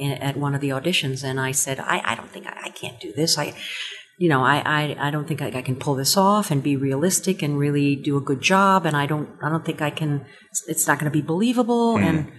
at 0.00 0.36
one 0.36 0.54
of 0.54 0.60
the 0.60 0.68
auditions. 0.68 1.24
And 1.24 1.40
I 1.40 1.52
said, 1.52 1.80
I, 1.80 2.00
I 2.04 2.14
don't 2.14 2.30
think 2.30 2.46
I, 2.46 2.56
I 2.64 2.68
can't 2.70 3.00
do 3.00 3.12
this. 3.12 3.36
I, 3.38 3.54
you 4.18 4.28
know, 4.28 4.44
I, 4.44 4.62
I, 4.64 5.08
I 5.08 5.10
don't 5.10 5.26
think 5.26 5.42
I, 5.42 5.48
I 5.48 5.62
can 5.62 5.76
pull 5.76 5.94
this 5.94 6.16
off 6.16 6.50
and 6.50 6.62
be 6.62 6.76
realistic 6.76 7.42
and 7.42 7.58
really 7.58 7.96
do 7.96 8.16
a 8.16 8.20
good 8.20 8.40
job. 8.40 8.86
And 8.86 8.96
I 8.96 9.06
don't, 9.06 9.28
I 9.42 9.48
don't 9.48 9.64
think 9.64 9.80
I 9.82 9.90
can, 9.90 10.26
it's 10.66 10.86
not 10.86 10.98
going 10.98 11.10
to 11.10 11.16
be 11.16 11.22
believable. 11.22 11.96
Hmm. 11.98 12.04
And, 12.04 12.32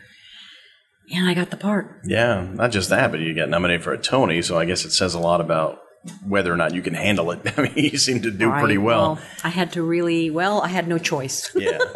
and 1.12 1.28
I 1.28 1.34
got 1.34 1.50
the 1.50 1.58
part. 1.58 2.02
Yeah. 2.06 2.48
Not 2.54 2.72
just 2.72 2.90
that, 2.90 3.12
but 3.12 3.20
you 3.20 3.34
got 3.34 3.50
nominated 3.50 3.84
for 3.84 3.94
a 3.94 3.98
Tony, 3.98 4.42
so 4.42 4.58
I 4.58 4.66
guess 4.66 4.86
it 4.86 4.92
says 4.92 5.16
a 5.16 5.20
lot 5.20 5.42
about 5.42 5.80
whether 6.26 6.54
or 6.54 6.58
not 6.58 6.74
you 6.74 6.82
can 6.82 6.94
handle 6.94 7.32
it. 7.32 7.42
I 7.58 7.64
mean, 7.64 7.74
you 7.76 7.98
seem 7.98 8.22
to 8.22 8.32
do 8.32 8.52
pretty 8.52 8.78
Right. 8.78 8.86
well. 8.86 9.20
I 9.44 9.50
had 9.50 9.74
to 9.74 9.82
really, 9.84 10.30
well, 10.30 10.62
I 10.62 10.70
had 10.70 10.88
no 10.88 10.98
choice. 10.98 11.52
Yeah. 11.56 11.80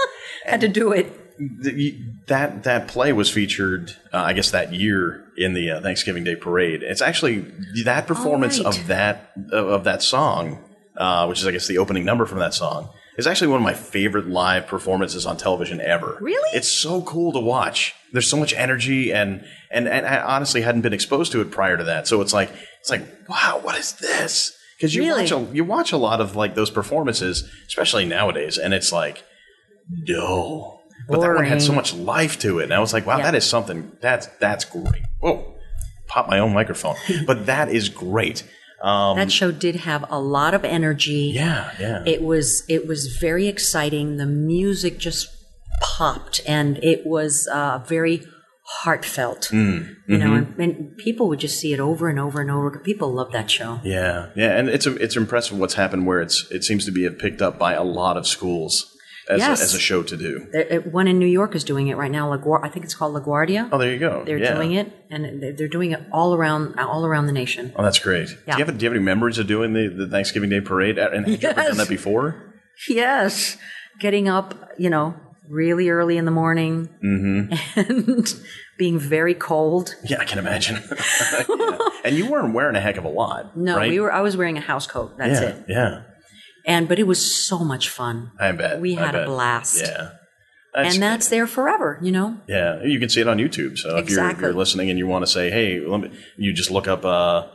had 0.45 0.61
to 0.61 0.67
do 0.67 0.91
it. 0.91 1.19
That 2.27 2.63
that 2.63 2.87
play 2.87 3.11
was 3.11 3.29
featured, 3.29 3.95
uh, 4.13 4.17
I 4.17 4.33
guess, 4.33 4.51
that 4.51 4.73
year 4.73 5.25
in 5.35 5.53
the 5.53 5.71
uh, 5.71 5.81
Thanksgiving 5.81 6.23
Day 6.23 6.35
Parade. 6.35 6.83
It's 6.83 7.01
actually 7.01 7.45
that 7.83 8.05
performance 8.05 8.59
right. 8.59 8.67
of 8.67 8.87
that 8.87 9.31
of, 9.51 9.67
of 9.67 9.83
that 9.85 10.03
song, 10.03 10.63
uh, 10.95 11.25
which 11.25 11.39
is, 11.39 11.47
I 11.47 11.51
guess, 11.51 11.67
the 11.67 11.79
opening 11.79 12.05
number 12.05 12.25
from 12.25 12.39
that 12.39 12.53
song, 12.53 12.89
is 13.17 13.25
actually 13.25 13.47
one 13.47 13.57
of 13.57 13.63
my 13.63 13.73
favorite 13.73 14.27
live 14.27 14.67
performances 14.67 15.25
on 15.25 15.37
television 15.37 15.81
ever. 15.81 16.17
Really? 16.21 16.55
It's 16.55 16.71
so 16.71 17.01
cool 17.01 17.31
to 17.33 17.39
watch. 17.39 17.95
There's 18.11 18.27
so 18.27 18.37
much 18.37 18.53
energy, 18.53 19.11
and 19.11 19.43
and 19.71 19.87
and 19.87 20.05
I 20.05 20.21
honestly 20.21 20.61
hadn't 20.61 20.81
been 20.81 20.93
exposed 20.93 21.31
to 21.31 21.41
it 21.41 21.49
prior 21.51 21.77
to 21.77 21.83
that, 21.85 22.07
so 22.07 22.21
it's 22.21 22.33
like 22.33 22.51
it's 22.79 22.91
like 22.91 23.01
wow, 23.27 23.59
what 23.63 23.77
is 23.77 23.93
this? 23.93 24.55
Because 24.77 24.93
you 24.93 25.03
Really? 25.03 25.23
watch 25.23 25.31
a, 25.31 25.55
you 25.55 25.63
watch 25.63 25.91
a 25.91 25.97
lot 25.97 26.21
of 26.21 26.35
like 26.35 26.53
those 26.55 26.69
performances, 26.69 27.49
especially 27.67 28.05
nowadays, 28.05 28.57
and 28.57 28.73
it's 28.73 28.91
like 28.91 29.23
dull. 30.05 30.81
But 31.07 31.19
that 31.21 31.35
one 31.35 31.45
had 31.45 31.61
so 31.61 31.73
much 31.73 31.93
life 31.93 32.39
to 32.39 32.59
it, 32.59 32.63
and 32.65 32.73
I 32.73 32.79
was 32.79 32.93
like, 32.93 33.05
wow, 33.05 33.17
Yeah. 33.17 33.23
that 33.25 33.35
is 33.35 33.45
something. 33.45 33.91
That's 34.01 34.27
that's 34.39 34.63
great. 34.65 35.03
Whoa, 35.19 35.53
pop 36.07 36.29
my 36.29 36.39
own 36.39 36.53
microphone, 36.53 36.95
but 37.27 37.45
that 37.47 37.69
is 37.69 37.89
great. 37.89 38.43
Um, 38.81 39.17
That 39.17 39.31
show 39.31 39.51
did 39.51 39.75
have 39.77 40.05
a 40.09 40.19
lot 40.19 40.53
of 40.53 40.63
energy. 40.63 41.31
yeah, 41.35 41.71
yeah. 41.79 42.03
It 42.05 42.21
was 42.21 42.63
it 42.69 42.87
was 42.87 43.17
very 43.17 43.47
exciting. 43.47 44.17
The 44.17 44.25
music 44.25 44.97
just 44.97 45.27
popped, 45.81 46.39
and 46.47 46.77
it 46.83 47.05
was 47.05 47.47
uh, 47.51 47.79
very 47.79 48.23
heartfelt. 48.65 49.49
Mm, 49.51 49.95
You 50.07 50.17
know, 50.17 50.25
mm-hmm. 50.27 50.61
and, 50.61 50.71
and 50.79 50.97
people 50.97 51.27
would 51.27 51.39
just 51.39 51.59
see 51.59 51.73
it 51.73 51.79
over 51.79 52.07
and 52.09 52.19
over 52.19 52.39
and 52.41 52.49
over. 52.49 52.79
People 52.79 53.11
love 53.13 53.31
that 53.33 53.51
show. 53.51 53.79
Yeah, 53.83 54.29
yeah, 54.35 54.57
and 54.57 54.69
it's 54.69 54.85
it's 54.87 55.15
impressive 55.17 55.57
what's 55.59 55.73
happened 55.73 56.05
where 56.07 56.21
it's 56.21 56.49
it 56.51 56.63
seems 56.63 56.85
to 56.85 56.91
be 56.91 57.09
picked 57.09 57.41
up 57.41 57.59
by 57.59 57.73
a 57.73 57.83
lot 57.83 58.15
of 58.17 58.25
schools 58.27 58.89
as, 59.29 59.39
Yes. 59.39 59.61
a, 59.61 59.63
as 59.63 59.73
a 59.73 59.79
show 59.79 60.03
to 60.03 60.17
do. 60.17 60.47
There, 60.51 60.67
uh, 60.79 60.89
one 60.89 61.07
in 61.07 61.17
New 61.19 61.27
York 61.27 61.55
is 61.55 61.63
doing 61.63 61.87
it 61.87 61.95
right 61.97 62.11
now. 62.11 62.35
LaGuar- 62.35 62.63
I 62.63 62.69
think 62.69 62.83
it's 62.85 62.95
called 62.95 63.15
LaGuardia. 63.15 63.69
Oh, 63.71 63.77
there 63.77 63.91
you 63.91 63.99
go. 63.99 64.23
They're 64.25 64.37
yeah. 64.37 64.53
doing 64.53 64.73
it, 64.73 64.91
and 65.09 65.41
they- 65.41 65.51
they're 65.51 65.67
doing 65.67 65.91
it 65.91 66.01
all 66.11 66.33
around 66.35 66.77
all 66.79 67.05
around 67.05 67.27
the 67.27 67.31
nation. 67.33 67.71
Oh, 67.75 67.83
that's 67.83 67.99
great. 67.99 68.29
Yeah. 68.47 68.55
Do 68.55 68.59
you 68.59 68.65
have 68.65 68.77
do 68.77 68.83
you 68.83 68.89
have 68.89 68.95
any 68.95 69.03
memories 69.05 69.37
of 69.37 69.47
doing 69.47 69.73
the, 69.73 69.87
the 69.87 70.07
Thanksgiving 70.07 70.49
Day 70.49 70.61
parade? 70.61 70.97
And 70.97 71.25
have 71.27 71.41
you 71.41 71.49
ever 71.49 71.61
done 71.61 71.77
that 71.77 71.89
before? 71.89 72.53
Yes, 72.89 73.57
getting 73.99 74.27
up, 74.27 74.71
you 74.77 74.89
know, 74.89 75.15
really 75.47 75.89
early 75.89 76.17
in 76.17 76.25
the 76.25 76.31
morning 76.31 76.89
and 77.01 78.33
being 78.77 78.97
very 78.99 79.33
cold. 79.35 79.95
Yeah, 80.09 80.19
I 80.19 80.25
can 80.25 80.39
imagine. 80.39 80.77
Yeah. 81.49 81.77
And 82.05 82.15
you 82.17 82.29
weren't 82.29 82.53
wearing 82.53 82.75
a 82.75 82.81
heck 82.81 82.97
of 82.97 83.05
a 83.05 83.09
lot. 83.09 83.55
No, 83.57 83.77
right? 83.77 83.89
we 83.89 83.99
were. 83.99 84.11
I 84.11 84.19
was 84.21 84.35
wearing 84.35 84.57
a 84.57 84.61
house 84.61 84.85
coat. 84.87 85.17
That's 85.17 85.39
yeah, 85.39 85.47
it. 85.47 85.65
Yeah, 85.69 86.01
And 86.65 86.87
but 86.87 86.97
it 86.99 87.07
was 87.07 87.45
so 87.45 87.59
much 87.59 87.89
fun, 87.89 88.31
I 88.39 88.51
bet. 88.53 88.79
We 88.79 88.93
had 88.95 89.15
a 89.15 89.25
blast. 89.25 89.81
Yeah. 89.81 90.11
That's, 90.73 90.95
and 90.95 91.03
that's 91.03 91.29
there 91.29 91.45
forever. 91.45 91.99
You 92.01 92.11
know. 92.11 92.37
yeah, 92.47 92.81
you 92.83 92.99
can 92.99 93.07
see 93.09 93.21
it 93.21 93.27
on 93.27 93.37
YouTube. 93.37 93.77
So 93.77 93.89
if, 93.89 93.93
you're, 93.93 93.99
if 93.99 94.05
Exactly. 94.09 94.45
you're 94.45 94.53
listening 94.53 94.89
and 94.89 94.97
you 94.97 95.05
want 95.05 95.23
to 95.23 95.31
say, 95.31 95.51
hey, 95.51 95.79
let 95.79 96.01
me, 96.01 96.09
you 96.37 96.51
just 96.51 96.71
look 96.71 96.87
up, 96.87 97.05
uh, 97.05 97.47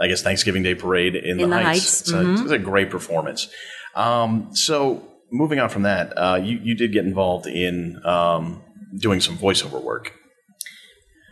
I 0.00 0.08
guess, 0.08 0.20
Thanksgiving 0.22 0.64
Day 0.64 0.74
Parade 0.74 1.14
in, 1.14 1.24
In 1.32 1.36
the, 1.38 1.46
the 1.56 1.62
Heights. 1.62 2.10
Heights, 2.10 2.12
Mm-hmm. 2.12 2.32
It's, 2.32 2.40
a, 2.40 2.44
it's 2.44 2.52
a 2.52 2.58
great 2.58 2.90
performance. 2.90 3.48
Um, 3.94 4.48
so 4.52 5.06
moving 5.30 5.60
on 5.60 5.68
from 5.68 5.82
that, 5.82 6.12
uh, 6.16 6.40
you, 6.42 6.58
you 6.58 6.74
did 6.74 6.92
get 6.92 7.04
involved 7.04 7.46
in 7.46 8.04
um, 8.04 8.62
doing 8.96 9.20
some 9.20 9.36
voiceover 9.38 9.80
work. 9.80 10.12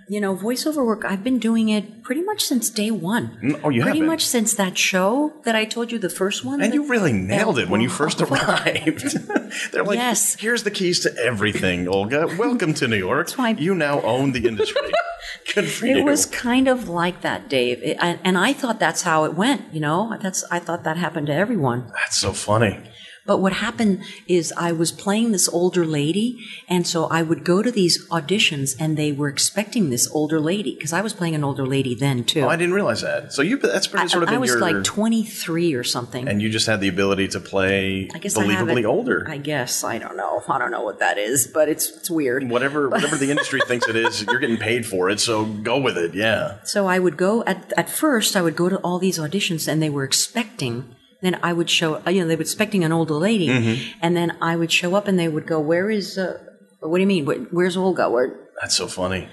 You 0.07 0.20
know, 0.20 0.36
voiceover 0.36 0.84
work. 0.84 1.02
I've 1.05 1.24
been 1.24 1.38
doing 1.38 1.70
it 1.70 2.02
pretty 2.02 2.20
much 2.22 2.42
since 2.44 2.68
day 2.68 2.90
one. 2.90 3.38
Mm, 3.42 3.61
Oh, 3.64 3.70
you 3.70 3.80
have 3.82 3.90
pretty 3.92 4.05
much 4.07 4.26
since 4.26 4.52
that 4.55 4.76
show 4.76 5.32
that 5.44 5.57
I 5.57 5.64
told 5.64 5.90
you, 5.90 5.98
the 5.98 6.11
first 6.11 6.44
one. 6.44 6.61
And 6.61 6.74
you 6.74 6.86
really 6.86 7.12
nailed 7.12 7.59
it 7.59 7.68
when 7.70 7.80
you 7.80 7.88
first 7.88 8.20
arrived. 8.26 9.02
They're 9.72 9.82
like, 9.84 9.96
Yes. 9.96 10.34
here's 10.34 10.62
the 10.62 10.70
keys 10.70 11.00
to 11.00 11.16
everything, 11.16 11.88
Olga. 11.88 12.26
Welcome 12.38 12.74
to 12.74 12.88
New 12.88 12.96
York. 12.98 13.30
why- 13.32 13.50
You 13.59 13.74
now 13.74 14.02
own 14.02 14.32
the 14.32 14.46
industry. 14.46 14.92
Good 15.55 15.70
for 15.70 15.86
It 15.86 15.96
you. 15.98 16.05
was 16.05 16.26
kind 16.26 16.68
of 16.68 16.88
like 16.88 17.22
that, 17.22 17.48
Dave, 17.48 17.82
It- 17.82 17.96
and, 18.00 18.18
and 18.24 18.36
I 18.36 18.52
thought 18.52 18.78
that's 18.78 19.02
how 19.02 19.24
it 19.24 19.34
went. 19.34 19.62
You 19.72 19.80
know, 19.80 20.18
that's 20.20 20.44
I 20.50 20.59
thought 20.59 20.84
that 20.84 20.96
happened 20.98 21.28
to 21.28 21.34
everyone. 21.34 21.86
That's 21.94 22.18
so 22.18 22.32
funny. 22.34 22.78
But 23.26 23.38
what 23.38 23.54
happened 23.54 24.02
is 24.28 24.52
I 24.56 24.72
was 24.72 24.92
playing 24.92 25.32
this 25.32 25.48
older 25.48 25.86
lady, 25.86 26.44
and 26.68 26.86
so 26.86 27.06
I 27.06 27.22
would 27.22 27.44
go 27.44 27.62
to 27.62 27.70
these 27.70 28.06
auditions, 28.08 28.76
and 28.78 28.96
they 28.98 29.12
were 29.12 29.28
expecting 29.28 29.88
this 29.88 30.10
older 30.10 30.40
lady 30.40 30.74
because 30.74 30.92
I 30.92 31.00
was 31.00 31.14
playing 31.14 31.34
an 31.34 31.42
older 31.42 31.66
lady 31.66 31.94
then 31.94 32.24
too. 32.24 32.42
Oh, 32.42 32.48
I 32.48 32.56
didn't 32.56 32.74
realize 32.74 33.00
that. 33.00 33.32
So 33.32 33.40
you 33.40 33.56
that's 33.56 33.86
been 33.86 34.00
I, 34.00 34.06
sort 34.06 34.24
of 34.24 34.28
I 34.28 34.36
was 34.36 34.50
your 34.50 34.60
like 34.60 34.84
23 34.84 35.74
or 35.74 35.84
something. 35.84 36.28
and 36.28 36.42
you 36.42 36.50
just 36.50 36.66
had 36.66 36.80
the 36.80 36.88
ability 36.88 37.28
to 37.28 37.40
play 37.40 38.10
I 38.14 38.18
guess 38.18 38.36
believably 38.36 38.80
it- 38.80 38.84
older. 38.86 39.26
I 39.28 39.38
guess 39.38 39.84
I 39.84 39.98
don't 39.98 40.16
know. 40.16 40.42
I 40.48 40.58
don't 40.58 40.70
know 40.70 40.82
what 40.82 40.98
that 40.98 41.16
is, 41.16 41.46
but 41.46 41.68
it's 41.68 41.88
it's 41.96 42.10
weird. 42.10 42.50
whatever 42.50 42.88
whatever 42.90 43.16
the 43.16 43.30
industry 43.30 43.60
thinks 43.66 43.88
it 43.88 43.96
is, 43.96 44.22
you're 44.22 44.38
getting 44.38 44.58
paid 44.58 44.84
for 44.84 45.08
it, 45.08 45.18
so 45.18 45.46
go 45.46 45.78
with 45.78 45.96
it. 45.96 46.14
Yeah. 46.14 46.58
So 46.64 46.86
I 46.86 46.98
would 46.98 47.16
go 47.16 47.42
at 47.44 47.72
at 47.76 47.88
first. 47.88 48.36
I 48.36 48.42
would 48.42 48.56
go 48.56 48.68
to 48.68 48.76
all 48.78 48.98
these 48.98 49.18
auditions, 49.18 49.66
and 49.66 49.82
they 49.82 49.90
were 49.90 50.04
expecting. 50.04 50.94
Then 51.24 51.36
I 51.42 51.52
would 51.58 51.70
show. 51.78 51.88
You 52.08 52.20
know, 52.22 52.28
they 52.28 52.36
were 52.36 52.42
expecting 52.50 52.84
an 52.84 52.92
older 52.92 53.14
lady, 53.28 53.48
Mm-hmm. 53.48 53.98
and 54.02 54.12
then 54.18 54.28
I 54.40 54.52
would 54.60 54.70
show 54.80 54.94
up, 54.98 55.08
and 55.08 55.16
they 55.18 55.28
would 55.34 55.46
go, 55.54 55.58
"Where 55.70 55.90
is? 55.90 56.18
Uh, 56.18 56.38
what 56.80 56.96
do 56.98 57.02
you 57.06 57.06
mean? 57.14 57.24
Where, 57.28 57.38
where's 57.56 57.76
Olga? 57.76 58.08
Where?" 58.14 58.28
That's 58.60 58.76
so 58.76 58.86
funny. 58.86 59.28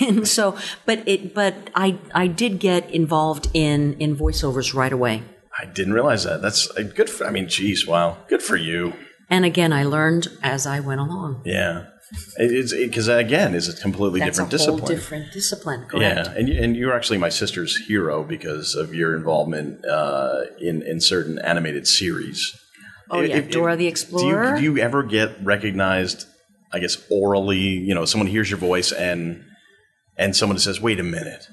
And 0.00 0.26
so, 0.28 0.56
but 0.84 0.98
it, 1.06 1.34
but 1.34 1.54
I, 1.74 1.98
I 2.14 2.26
did 2.26 2.58
get 2.58 2.90
involved 2.90 3.48
in 3.54 3.94
in 3.98 4.16
voiceovers 4.16 4.74
right 4.74 4.92
away. 4.92 5.22
I 5.58 5.64
didn't 5.66 5.94
realize 5.94 6.24
that. 6.24 6.42
That's 6.42 6.70
uh, 6.76 6.82
good 6.82 7.08
for 7.10 7.26
I 7.26 7.30
mean, 7.30 7.48
geez, 7.48 7.86
wow. 7.86 8.16
Good 8.28 8.42
for 8.42 8.56
you. 8.56 8.92
And 9.30 9.44
again, 9.44 9.72
I 9.72 9.84
learned 9.84 10.28
as 10.42 10.66
I 10.66 10.80
went 10.80 11.00
along. 11.00 11.42
Yeah. 11.44 11.84
It, 12.38 12.50
it's 12.52 12.72
because 12.72 13.08
again, 13.08 13.54
is 13.54 13.68
a 13.68 13.80
completely 13.80 14.20
That's 14.20 14.38
different 14.38 14.52
a 14.52 14.58
whole 14.58 14.76
discipline. 14.76 14.94
different 14.96 15.32
discipline. 15.32 15.84
Correct. 15.86 16.26
Yeah, 16.26 16.32
and 16.32 16.48
and 16.48 16.76
you're 16.76 16.92
actually 16.92 17.18
my 17.18 17.28
sister's 17.28 17.76
hero 17.86 18.24
because 18.24 18.74
of 18.74 18.94
your 18.94 19.16
involvement 19.16 19.84
uh, 19.84 20.42
in 20.60 20.82
in 20.82 21.00
certain 21.00 21.38
animated 21.38 21.86
series. 21.86 22.56
Oh 23.10 23.20
yeah, 23.20 23.40
Dora 23.40 23.72
the 23.76 23.78
Do 23.78 23.84
you, 23.84 23.90
Explorer. 23.90 24.56
do 24.56 24.62
you 24.62 24.78
ever 24.78 25.02
get 25.02 25.30
recognized? 25.42 26.26
I 26.72 26.78
guess 26.78 26.96
orally, 27.10 27.58
you 27.58 27.94
know, 27.94 28.04
someone 28.04 28.28
hears 28.28 28.48
your 28.50 28.58
voice 28.58 28.92
and 28.92 29.44
and 30.16 30.36
someone 30.36 30.58
says, 30.58 30.80
"Wait 30.80 31.00
a 31.00 31.04
minute." 31.04 31.48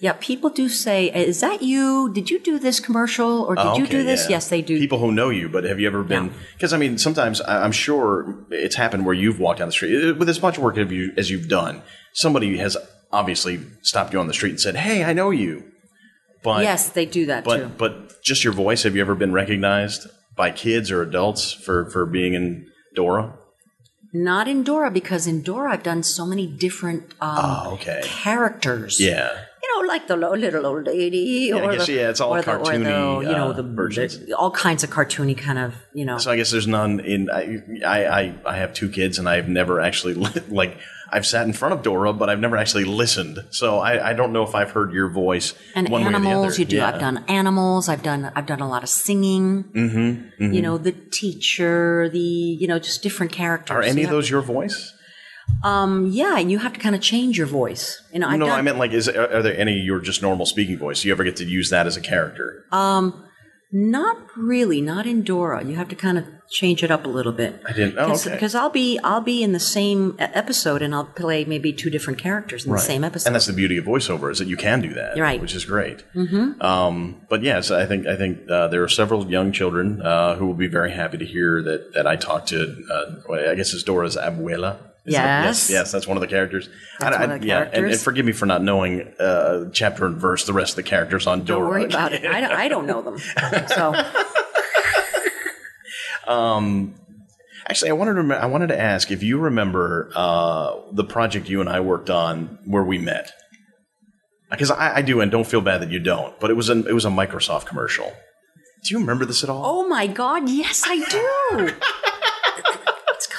Yeah, 0.00 0.14
people 0.18 0.50
do 0.50 0.68
say, 0.68 1.10
"Is 1.12 1.40
that 1.40 1.62
you? 1.62 2.10
Did 2.12 2.30
you 2.30 2.38
do 2.40 2.58
this 2.58 2.80
commercial, 2.80 3.42
or 3.42 3.54
did 3.54 3.66
Oh, 3.66 3.76
you 3.78 3.86
do 3.86 4.02
this?" 4.02 4.24
yeah. 4.24 4.36
Yes, 4.36 4.48
they 4.48 4.62
do. 4.62 4.78
People 4.78 4.98
who 4.98 5.12
know 5.12 5.28
you, 5.30 5.48
but 5.48 5.64
have 5.64 5.78
you 5.78 5.86
ever 5.86 6.02
been? 6.02 6.32
Because 6.54 6.72
I 6.72 6.78
mean, 6.78 6.96
sometimes 6.98 7.40
I'm 7.46 7.72
sure 7.72 8.34
it's 8.50 8.76
happened 8.76 9.04
where 9.06 9.14
you've 9.14 9.38
walked 9.38 9.58
down 9.60 9.68
the 9.68 9.72
street 9.72 9.94
Uh, 10.02 10.14
with 10.14 10.28
as 10.28 10.40
much 10.42 10.58
work 10.58 10.76
as 10.78 10.90
you 10.90 11.12
as 11.16 11.30
you've 11.30 11.48
done. 11.48 11.82
Somebody 12.14 12.56
has 12.58 12.76
obviously 13.12 13.60
stopped 13.82 14.12
you 14.12 14.18
on 14.20 14.26
the 14.26 14.32
street 14.32 14.50
and 14.50 14.60
said, 14.60 14.76
"Hey, 14.76 15.04
I 15.04 15.12
know 15.12 15.30
you." 15.30 15.64
But 16.42 16.62
yes, 16.62 16.88
they 16.88 17.04
do 17.04 17.26
that 17.26 17.44
but 17.44 17.56
too. 17.58 17.70
but 17.76 18.22
just 18.22 18.42
your 18.42 18.54
voice. 18.54 18.84
Have 18.84 18.94
you 18.96 19.02
ever 19.02 19.14
been 19.14 19.32
recognized 19.32 20.08
by 20.34 20.50
kids 20.50 20.90
or 20.90 21.02
adults 21.02 21.52
for 21.52 21.90
for 21.90 22.06
being 22.06 22.32
in 22.32 22.66
Dora? 22.94 23.34
Not 24.12 24.48
in 24.48 24.64
Dora 24.64 24.90
because 24.90 25.26
in 25.26 25.42
Dora 25.42 25.72
I've 25.74 25.82
done 25.82 26.02
so 26.02 26.24
many 26.26 26.46
different 26.46 27.02
um, 27.20 27.36
Oh, 27.38 27.70
okay. 27.74 28.00
characters. 28.02 28.98
Yeah. 28.98 29.28
You 29.76 29.82
know, 29.82 29.88
like 29.88 30.06
the 30.06 30.16
little 30.16 30.66
old 30.66 30.86
lady, 30.86 31.52
I 31.52 31.60
or 31.60 31.72
guess, 31.72 31.86
the, 31.86 31.92
yeah, 31.92 32.10
it's 32.10 32.20
all 32.20 32.34
or 32.34 32.42
the, 32.42 32.52
the, 32.52 32.76
you 32.78 32.84
know, 32.84 33.50
uh, 33.50 33.52
the 33.52 33.62
versions. 33.62 34.32
all 34.32 34.50
kinds 34.50 34.84
of 34.84 34.90
cartoony 34.90 35.36
kind 35.36 35.58
of, 35.58 35.74
you 35.94 36.04
know. 36.04 36.18
So 36.18 36.30
I 36.30 36.36
guess 36.36 36.50
there's 36.50 36.66
none 36.66 37.00
in. 37.00 37.30
I 37.30 37.62
I 37.86 38.04
I, 38.06 38.34
I 38.46 38.56
have 38.56 38.72
two 38.74 38.88
kids 38.90 39.18
and 39.18 39.28
I've 39.28 39.48
never 39.48 39.80
actually 39.80 40.14
li- 40.14 40.30
like 40.48 40.78
I've 41.12 41.26
sat 41.26 41.46
in 41.46 41.52
front 41.52 41.74
of 41.74 41.82
Dora, 41.82 42.12
but 42.12 42.30
I've 42.30 42.38
never 42.38 42.56
actually 42.56 42.84
listened. 42.84 43.44
So 43.50 43.78
I, 43.78 44.10
I 44.10 44.12
don't 44.12 44.32
know 44.32 44.44
if 44.44 44.54
I've 44.54 44.70
heard 44.70 44.92
your 44.92 45.08
voice 45.08 45.54
and 45.74 45.88
one 45.88 46.02
way 46.02 46.08
or 46.08 46.10
the 46.12 46.16
animals, 46.18 46.58
you 46.58 46.64
do. 46.64 46.76
Yeah. 46.76 46.88
I've 46.88 47.00
done 47.00 47.24
animals. 47.28 47.88
I've 47.88 48.02
done. 48.02 48.30
I've 48.34 48.46
done 48.46 48.60
a 48.60 48.68
lot 48.68 48.82
of 48.84 48.88
singing. 48.88 49.64
Mm-hmm, 49.64 50.52
You 50.52 50.62
know, 50.62 50.78
the 50.78 50.92
teacher, 50.92 52.08
the 52.08 52.18
you 52.18 52.66
know, 52.68 52.78
just 52.78 53.02
different 53.02 53.32
characters. 53.32 53.74
Are 53.76 53.82
any 53.82 54.02
You 54.02 54.06
of 54.06 54.10
those 54.12 54.30
your 54.30 54.40
voice? 54.42 54.94
Um, 55.62 56.06
yeah, 56.06 56.38
and 56.38 56.50
you 56.50 56.58
have 56.58 56.72
to 56.72 56.80
kind 56.80 56.94
of 56.94 57.00
change 57.00 57.36
your 57.36 57.46
voice. 57.46 58.02
You 58.12 58.20
know, 58.20 58.28
I've 58.28 58.38
no, 58.38 58.46
done, 58.46 58.58
I 58.58 58.62
meant 58.62 58.78
like, 58.78 58.92
is 58.92 59.08
are, 59.08 59.36
are 59.36 59.42
there 59.42 59.56
any 59.58 59.74
your 59.74 60.00
just 60.00 60.22
normal 60.22 60.46
speaking 60.46 60.78
voice? 60.78 61.02
Do 61.02 61.08
you 61.08 61.14
ever 61.14 61.24
get 61.24 61.36
to 61.36 61.44
use 61.44 61.70
that 61.70 61.86
as 61.86 61.96
a 61.96 62.00
character? 62.00 62.64
Um, 62.72 63.26
Not 63.72 64.16
really, 64.36 64.80
not 64.80 65.06
in 65.06 65.22
Dora. 65.22 65.64
You 65.64 65.76
have 65.76 65.88
to 65.90 65.94
kind 65.94 66.18
of 66.18 66.24
change 66.50 66.82
it 66.82 66.90
up 66.90 67.04
a 67.04 67.08
little 67.08 67.30
bit. 67.30 67.62
I 67.64 67.72
didn't. 67.72 67.98
Oh, 67.98 68.14
okay. 68.14 68.32
Because 68.32 68.56
I'll 68.56 68.70
be 68.70 68.98
I'll 69.04 69.20
be 69.20 69.44
in 69.44 69.52
the 69.52 69.60
same 69.60 70.16
episode 70.18 70.82
and 70.82 70.92
I'll 70.92 71.04
play 71.04 71.44
maybe 71.44 71.72
two 71.72 71.88
different 71.88 72.18
characters 72.18 72.66
in 72.66 72.72
the 72.72 72.78
same 72.78 73.04
episode. 73.04 73.28
And 73.28 73.36
that's 73.36 73.46
the 73.46 73.52
beauty 73.52 73.76
of 73.76 73.84
voiceover 73.84 74.32
is 74.32 74.40
that 74.40 74.48
you 74.48 74.56
can 74.56 74.80
do 74.80 74.92
that, 74.94 75.16
right. 75.16 75.40
Which 75.40 75.54
is 75.54 75.64
great. 75.64 76.02
Mm-hmm. 76.16 76.60
Um, 76.60 77.20
but 77.28 77.44
yes, 77.44 77.70
I 77.70 77.86
think 77.86 78.08
I 78.08 78.16
think 78.16 78.50
uh, 78.50 78.66
there 78.66 78.82
are 78.82 78.88
several 78.88 79.30
young 79.30 79.52
children 79.52 80.02
uh, 80.02 80.34
who 80.34 80.46
will 80.48 80.54
be 80.54 80.66
very 80.66 80.90
happy 80.90 81.18
to 81.18 81.24
hear 81.24 81.62
that 81.62 81.94
that 81.94 82.08
I 82.08 82.16
talked 82.16 82.48
to. 82.48 82.74
Uh, 82.90 83.32
I 83.52 83.54
guess 83.54 83.72
it's 83.72 83.84
Dora's 83.84 84.16
abuela. 84.16 84.89
Is 85.06 85.14
that- 85.14 85.44
Yes. 85.44 85.68
yes, 85.68 85.70
yes, 85.70 85.92
that's 85.92 86.06
one 86.06 86.16
of 86.16 86.20
the 86.20 86.26
characters. 86.26 86.68
That's 86.98 87.16
I- 87.16 87.18
I- 87.18 87.26
one 87.26 87.30
of 87.36 87.40
the 87.40 87.46
yeah, 87.46 87.68
and- 87.72 87.86
And, 87.86 88.00
forgive 88.00 88.26
me 88.26 88.32
for 88.32 88.46
not 88.46 88.62
knowing 88.62 89.12
uh, 89.18 89.66
chapter 89.72 90.06
and 90.06 90.16
verse 90.16 90.44
the 90.44 90.52
rest 90.52 90.72
of 90.72 90.76
the 90.76 90.82
characters 90.82 91.26
on 91.26 91.44
Dora. 91.44 91.60
Don't 91.60 91.68
worry 91.70 91.84
about 91.84 92.12
it. 92.12 92.24
I 92.26 92.40
don't, 92.40 92.52
I 92.52 92.68
don't 92.68 92.86
know 92.86 93.02
them. 93.02 93.18
So 93.68 93.94
Actually, 97.68 97.90
I 97.90 97.94
wanted 97.94 98.14
to 98.28 98.34
I 98.34 98.46
wanted 98.46 98.68
to 98.68 98.80
ask 98.80 99.10
if 99.10 99.22
you 99.22 99.38
remember 99.38 100.10
uh, 100.16 100.76
the 100.92 101.04
project 101.04 101.48
you 101.48 101.60
and 101.60 101.68
I 101.68 101.80
worked 101.80 102.10
on 102.10 102.58
where 102.64 102.82
we 102.82 102.98
met. 102.98 103.32
Because 104.50 104.72
I, 104.72 104.96
I 104.96 105.02
do, 105.02 105.20
and 105.20 105.30
don't 105.30 105.46
feel 105.46 105.60
bad 105.60 105.80
that 105.82 105.90
you 105.90 106.00
don't. 106.00 106.38
But 106.40 106.50
it 106.50 106.54
was 106.54 106.68
an, 106.68 106.88
it 106.88 106.92
was 106.92 107.04
a 107.04 107.08
Microsoft 107.10 107.66
commercial. 107.66 108.06
Do 108.84 108.94
you 108.94 108.98
remember 108.98 109.24
this 109.24 109.44
at 109.44 109.50
all? 109.50 109.62
Oh 109.64 109.88
my 109.88 110.08
God! 110.08 110.48
Yes, 110.48 110.82
I 110.84 111.68
do. 111.68 111.74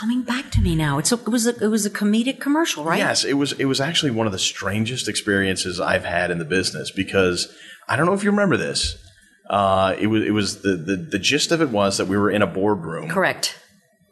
coming 0.02 0.24
back 0.24 0.50
to 0.50 0.62
me 0.62 0.76
now. 0.76 0.98
It's 0.98 1.12
a, 1.12 1.16
it 1.16 1.28
was 1.30 1.46
a, 1.46 1.64
it 1.64 1.68
was 1.68 1.86
a 1.86 1.90
comedic 1.92 2.40
commercial, 2.40 2.84
right? 2.84 2.98
Yes, 2.98 3.24
it 3.24 3.34
was. 3.34 3.52
It 3.54 3.66
was 3.66 3.80
actually 3.80 4.12
one 4.12 4.26
of 4.26 4.34
the 4.34 4.40
strangest 4.40 5.08
experiences 5.08 5.80
I've 5.80 6.04
had 6.04 6.32
in 6.32 6.40
the 6.40 6.46
business 6.46 6.90
because 6.90 7.54
I 7.88 7.96
don't 7.96 8.08
know 8.08 8.14
if 8.14 8.24
you 8.24 8.32
remember 8.32 8.58
this. 8.58 8.98
Uh, 9.48 9.96
it 10.00 10.08
was. 10.08 10.24
It 10.24 10.32
was 10.32 10.62
the, 10.64 10.76
the 10.76 10.96
the 10.96 11.20
gist 11.20 11.52
of 11.52 11.62
it 11.62 11.70
was 11.70 11.98
that 11.98 12.08
we 12.08 12.18
were 12.18 12.32
in 12.32 12.42
a 12.42 12.48
boardroom, 12.48 13.10
Correct. 13.10 13.60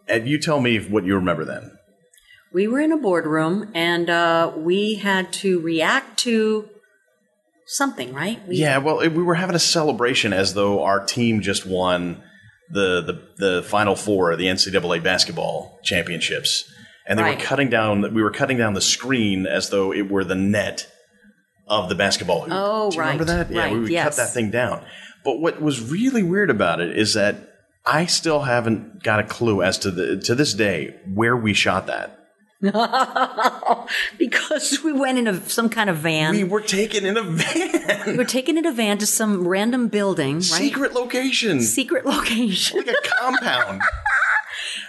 and 0.07 0.27
you 0.27 0.39
tell 0.39 0.61
me 0.61 0.77
what 0.79 1.05
you 1.05 1.15
remember 1.15 1.43
then. 1.43 1.71
We 2.53 2.67
were 2.67 2.79
in 2.79 2.91
a 2.91 2.97
boardroom 2.97 3.71
and 3.75 4.09
uh, 4.09 4.51
we 4.55 4.95
had 4.95 5.31
to 5.33 5.59
react 5.59 6.17
to 6.21 6.67
something, 7.67 8.11
right? 8.11 8.39
We, 8.47 8.55
Yeah, 8.55 8.79
well, 8.79 9.01
it, 9.01 9.09
we 9.09 9.21
were 9.21 9.35
having 9.35 9.55
a 9.55 9.59
celebration 9.59 10.33
as 10.33 10.55
though 10.55 10.83
our 10.83 11.05
team 11.05 11.41
just 11.41 11.67
won 11.67 12.23
the 12.71 13.01
the, 13.37 13.45
the 13.45 13.63
Final 13.63 13.95
Four 13.95 14.31
of 14.31 14.37
the 14.39 14.45
NCAA 14.45 15.03
basketball 15.03 15.79
championships, 15.83 16.63
and 17.07 17.17
they 17.17 17.23
Right. 17.23 17.37
were 17.39 17.43
cutting 17.43 17.69
down. 17.69 18.13
We 18.13 18.21
were 18.21 18.31
cutting 18.31 18.57
down 18.57 18.73
the 18.73 18.81
screen 18.81 19.45
as 19.47 19.69
though 19.69 19.91
it 19.93 20.09
were 20.09 20.23
the 20.23 20.35
net 20.35 20.87
of 21.67 21.89
the 21.89 21.95
basketball 21.95 22.41
hoop. 22.41 22.51
Oh, 22.53 22.89
Do 22.89 22.95
you 22.97 23.01
remember 23.01 23.23
right, 23.25 23.47
that? 23.47 23.51
Yeah, 23.51 23.71
we 23.71 23.79
would 23.79 23.89
yes. 23.91 24.03
cut 24.03 24.15
that 24.25 24.33
thing 24.33 24.49
down. 24.51 24.83
But 25.23 25.39
what 25.39 25.61
was 25.61 25.91
really 25.91 26.23
weird 26.23 26.49
about 26.49 26.79
it 26.81 26.97
is 26.97 27.13
that 27.13 27.35
I 27.85 28.05
still 28.05 28.41
haven't 28.41 29.03
got 29.03 29.19
a 29.19 29.23
clue 29.23 29.61
as 29.61 29.77
to 29.79 29.91
the 29.91 30.17
to 30.21 30.35
this 30.35 30.53
day 30.53 30.95
where 31.13 31.35
we 31.35 31.53
shot 31.53 31.87
that. 31.87 32.18
because 34.17 34.83
we 34.83 34.91
went 34.91 35.17
in 35.17 35.27
a, 35.27 35.49
some 35.49 35.69
kind 35.69 35.89
of 35.89 35.97
van. 35.97 36.31
We 36.31 36.43
We, 36.43 36.49
were 36.49 36.61
taken 36.61 37.05
in 37.05 37.15
a 37.17 37.23
van, 37.23 38.03
we 38.07 38.17
were 38.17 38.25
taken 38.25 38.57
in 38.57 38.65
a 38.65 38.71
van 38.71 38.97
to 38.97 39.05
some 39.05 39.47
random 39.47 39.87
building, 39.87 40.35
right? 40.35 40.43
secret 40.43 40.93
location, 40.93 41.61
Secret 41.61 42.05
location. 42.05 42.77
like 42.79 42.89
a 42.89 42.95
compound. 43.19 43.81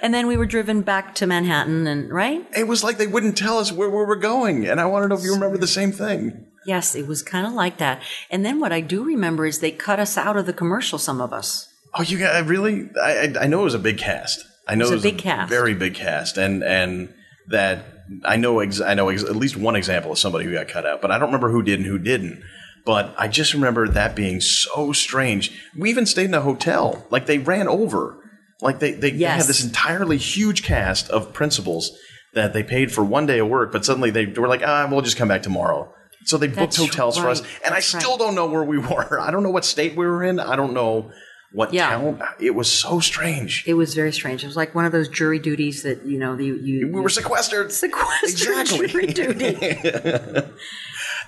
And 0.03 0.13
then 0.15 0.27
we 0.27 0.37
were 0.37 0.47
driven 0.47 0.81
back 0.81 1.15
to 1.17 1.27
Manhattan, 1.27 1.87
and 1.87 2.11
right? 2.11 2.45
It 2.57 2.67
was 2.67 2.83
like 2.83 2.97
they 2.97 3.07
wouldn't 3.07 3.37
tell 3.37 3.59
us 3.59 3.71
where 3.71 3.89
we 3.89 3.97
were 3.97 4.17
going, 4.17 4.67
and 4.67 4.81
I 4.81 4.87
want 4.87 5.05
to 5.05 5.09
know 5.09 5.15
if 5.15 5.23
you 5.23 5.33
remember 5.35 5.59
the 5.59 5.67
same 5.67 5.93
thing. 5.93 6.47
Yes, 6.67 6.95
it 6.95 7.07
was 7.07 7.23
kind 7.23 7.47
of 7.47 7.53
like 7.53 7.77
that. 7.79 8.03
And 8.31 8.45
then 8.45 8.61
what 8.61 8.73
I 8.73 8.81
do 8.81 9.05
remember 9.05 9.45
is 9.47 9.61
they 9.61 9.71
cut 9.71 10.01
us 10.01 10.17
out 10.17 10.37
of 10.37 10.47
the 10.47 10.53
commercial. 10.55 10.99
Some 10.99 11.21
of 11.21 11.33
us. 11.33 11.69
Oh, 11.95 12.03
you 12.03 12.19
got 12.19 12.47
really? 12.47 12.89
I 13.01 13.11
I 13.13 13.35
I 13.43 13.47
know 13.47 13.61
it 13.61 13.65
was 13.65 13.75
a 13.75 13.79
big 13.79 13.99
cast. 13.99 14.45
I 14.67 14.75
know 14.75 14.87
it 14.87 14.91
was 14.91 14.93
it 14.93 14.95
was 14.95 15.05
a 15.05 15.09
big 15.11 15.19
cast. 15.19 15.51
very 15.51 15.75
big 15.75 15.95
cast, 15.95 16.37
and 16.39 16.63
and 16.65 17.13
that 17.49 17.85
I 18.25 18.37
know 18.37 18.61
ex- 18.61 18.81
I 18.81 18.95
know 18.95 19.09
ex- 19.09 19.23
at 19.23 19.37
least 19.37 19.57
one 19.57 19.77
example 19.77 20.13
of 20.13 20.19
somebody 20.19 20.45
who 20.45 20.53
got 20.53 20.69
cut 20.69 20.87
out, 20.87 21.01
but 21.03 21.11
I 21.11 21.19
don't 21.19 21.29
remember 21.29 21.51
who 21.51 21.63
did 21.63 21.79
and 21.79 21.87
who 21.87 21.99
didn't. 21.99 22.43
But 22.85 23.15
I 23.19 23.29
just 23.29 23.53
remember 23.55 23.89
that 23.89 24.17
being 24.17 24.41
so 24.41 24.93
strange. 24.93 25.53
We 25.77 25.91
even 25.91 26.07
stayed 26.07 26.27
in 26.27 26.35
a 26.35 26.41
hotel. 26.41 27.07
Like 27.11 27.27
they 27.27 27.39
ran 27.39 27.69
over. 27.69 28.17
Like 28.61 28.79
they 28.79 28.93
they, 28.93 29.11
they 29.11 29.25
had 29.25 29.47
this 29.47 29.65
entirely 29.65 30.17
huge 30.17 30.63
cast 30.63 31.09
of 31.11 31.33
principals 31.33 31.97
that 32.33 32.53
they 32.53 32.63
paid 32.63 32.93
for 32.93 33.05
one 33.05 33.27
day 33.27 33.39
of 33.39 33.49
work, 33.49 33.73
but 33.73 33.85
suddenly 33.85 34.11
they 34.11 34.27
were 34.27 34.49
like, 34.49 34.63
ah, 34.65 34.87
we'll 34.91 35.03
just 35.03 35.17
come 35.17 35.29
back 35.29 35.43
tomorrow. 35.43 35.93
So 36.25 36.37
they 36.37 36.47
booked 36.47 36.59
That's 36.59 36.77
hotels 36.77 37.17
for 37.17 37.29
us, 37.29 37.41
right. 37.41 37.51
and 37.65 37.75
I 37.75 37.81
still 37.81 38.11
right. 38.11 38.19
don't 38.19 38.35
know 38.35 38.47
where 38.47 38.63
we 38.63 38.79
were. 38.79 39.19
I 39.21 39.31
don't 39.31 39.43
know 39.43 39.51
what 39.51 39.65
state 39.65 39.97
we 39.97 40.07
were 40.07 40.23
in. 40.23 40.39
I 40.39 40.55
don't 40.57 40.75
know 40.75 41.11
what 41.53 41.73
Yeah. 41.75 41.91
town. 41.91 42.23
It 42.39 42.55
was 42.55 42.71
so 42.71 43.01
strange. 43.01 43.65
It 43.67 43.75
was 43.75 43.95
very 43.95 44.13
strange. 44.13 44.45
It 44.45 44.47
was 44.47 44.57
like 44.57 44.75
one 44.75 44.85
of 44.85 44.93
those 44.93 45.09
jury 45.09 45.39
duties 45.39 45.83
that 45.83 46.05
you 46.07 46.19
know 46.19 46.37
you 46.39 46.55
you 46.57 46.87
We 46.89 47.01
were 47.01 47.09
sequestered. 47.09 47.73
sequestered 47.73 48.29
Exactly. 48.31 48.87
jury 48.87 49.07
duty. 49.13 49.57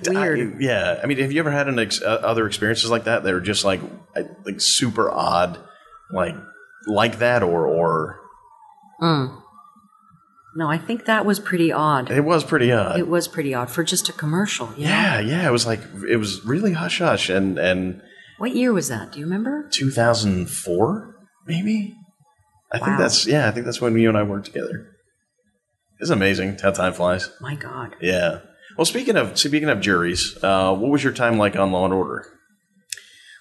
Weird. 0.09 0.55
I- 0.55 0.57
yeah, 0.59 1.01
I 1.03 1.07
mean, 1.07 1.19
have 1.19 1.31
you 1.33 1.39
ever 1.41 1.51
had 1.51 1.69
an 1.69 1.79
ex- 1.79 2.03
uh, 2.03 2.21
other 2.23 2.47
experiences 2.47 2.91
like 2.91 3.05
that? 3.05 3.23
That 3.25 3.35
are 3.35 3.41
just 3.41 3.65
like 3.65 3.81
like 4.15 4.61
super 4.61 5.11
odd, 5.11 5.59
like 6.13 6.35
like 6.87 7.19
that, 7.19 7.43
or 7.43 7.67
or 7.67 8.19
no, 10.55 10.69
I 10.69 10.77
think 10.79 11.07
that 11.07 11.25
was 11.25 11.41
pretty 11.41 11.73
odd. 11.73 12.11
it 12.11 12.21
was 12.25 12.45
pretty 12.45 12.71
odd. 12.73 12.99
It 12.99 13.09
was 13.09 13.27
pretty 13.27 13.55
odd 13.55 13.71
for 13.71 13.83
just 13.85 14.09
a 14.09 14.13
commercial. 14.13 14.67
Know? 14.69 14.75
yeah, 14.77 15.19
yeah, 15.21 15.47
it 15.47 15.51
was 15.53 15.67
like 15.67 15.81
it 16.09 16.17
was 16.17 16.45
really 16.45 16.73
hush 16.73 16.99
hush, 16.99 17.29
and 17.31 17.59
and 17.59 18.03
What 18.43 18.57
year 18.57 18.73
was 18.73 18.89
that? 18.89 19.13
Do 19.13 19.21
you 19.21 19.25
remember? 19.25 19.69
2004 19.71 21.15
maybe. 21.47 21.95
I 22.73 22.79
think 22.81 22.99
that's 22.99 23.25
yeah. 23.25 23.47
I 23.47 23.53
think 23.53 23.67
that's 23.67 23.81
when 23.81 23.97
you 23.97 24.09
and 24.09 24.19
I 24.19 24.25
worked 24.25 24.47
together. 24.47 24.89
It's 26.01 26.11
amazing 26.11 26.59
how 26.61 26.73
time 26.73 26.93
flies. 26.93 27.31
My 27.41 27.55
God. 27.55 27.95
Yeah. 28.01 28.41
Well, 28.77 28.85
speaking 28.85 29.15
of 29.15 29.39
speaking 29.39 29.69
of 29.69 29.81
juries, 29.81 30.37
uh, 30.43 30.75
what 30.75 30.91
was 30.91 31.05
your 31.05 31.13
time 31.13 31.39
like 31.39 31.55
on 31.55 31.71
Law 31.71 31.85
and 31.85 31.95
Order? 31.95 32.27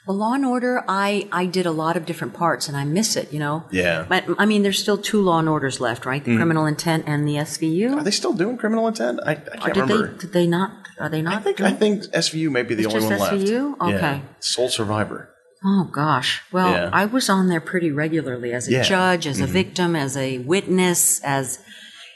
Well, 0.07 0.17
Law 0.17 0.33
and 0.33 0.45
Order, 0.45 0.83
I 0.87 1.27
I 1.31 1.45
did 1.45 1.65
a 1.65 1.71
lot 1.71 1.95
of 1.95 2.05
different 2.07 2.33
parts, 2.33 2.67
and 2.67 2.75
I 2.75 2.83
miss 2.85 3.15
it. 3.15 3.31
You 3.31 3.39
know. 3.39 3.65
Yeah. 3.71 4.05
But 4.09 4.25
I 4.39 4.45
mean, 4.45 4.63
there's 4.63 4.79
still 4.79 4.97
two 4.97 5.21
Law 5.21 5.39
and 5.39 5.47
Orders 5.47 5.79
left, 5.79 6.05
right? 6.05 6.23
The 6.23 6.35
Criminal 6.35 6.65
Intent 6.65 7.03
and 7.07 7.27
the 7.27 7.35
SVU. 7.35 7.97
Are 7.97 8.03
they 8.03 8.11
still 8.11 8.33
doing 8.33 8.57
criminal 8.57 8.87
intent? 8.87 9.19
I, 9.25 9.31
I 9.31 9.35
can't 9.35 9.73
did 9.73 9.81
remember. 9.81 10.11
they? 10.13 10.17
Did 10.17 10.33
they 10.33 10.47
not? 10.47 10.71
Are 10.99 11.09
they 11.09 11.21
not? 11.21 11.33
I 11.35 11.39
think 11.39 11.61
I 11.61 11.71
think 11.71 12.03
SVU 12.05 12.49
may 12.51 12.63
be 12.63 12.73
the 12.75 12.83
It's 12.85 12.93
only 12.95 13.07
one 13.07 13.19
left. 13.19 13.33
SVU? 13.35 13.75
Yeah. 13.79 13.95
Okay. 13.97 14.21
Sole 14.39 14.69
survivor. 14.69 15.29
Oh 15.63 15.87
gosh. 15.91 16.41
Well, 16.51 16.71
Yeah. 16.71 16.89
I 16.91 17.05
was 17.05 17.29
on 17.29 17.47
there 17.47 17.61
pretty 17.61 17.91
regularly 17.91 18.51
as 18.53 18.67
a 18.67 18.71
Yeah. 18.71 18.79
Mm-hmm. 18.81 18.89
judge, 18.89 19.27
as 19.27 19.39
a 19.39 19.45
victim, 19.45 19.95
as 19.95 20.17
a 20.17 20.39
witness, 20.39 21.21
as 21.23 21.59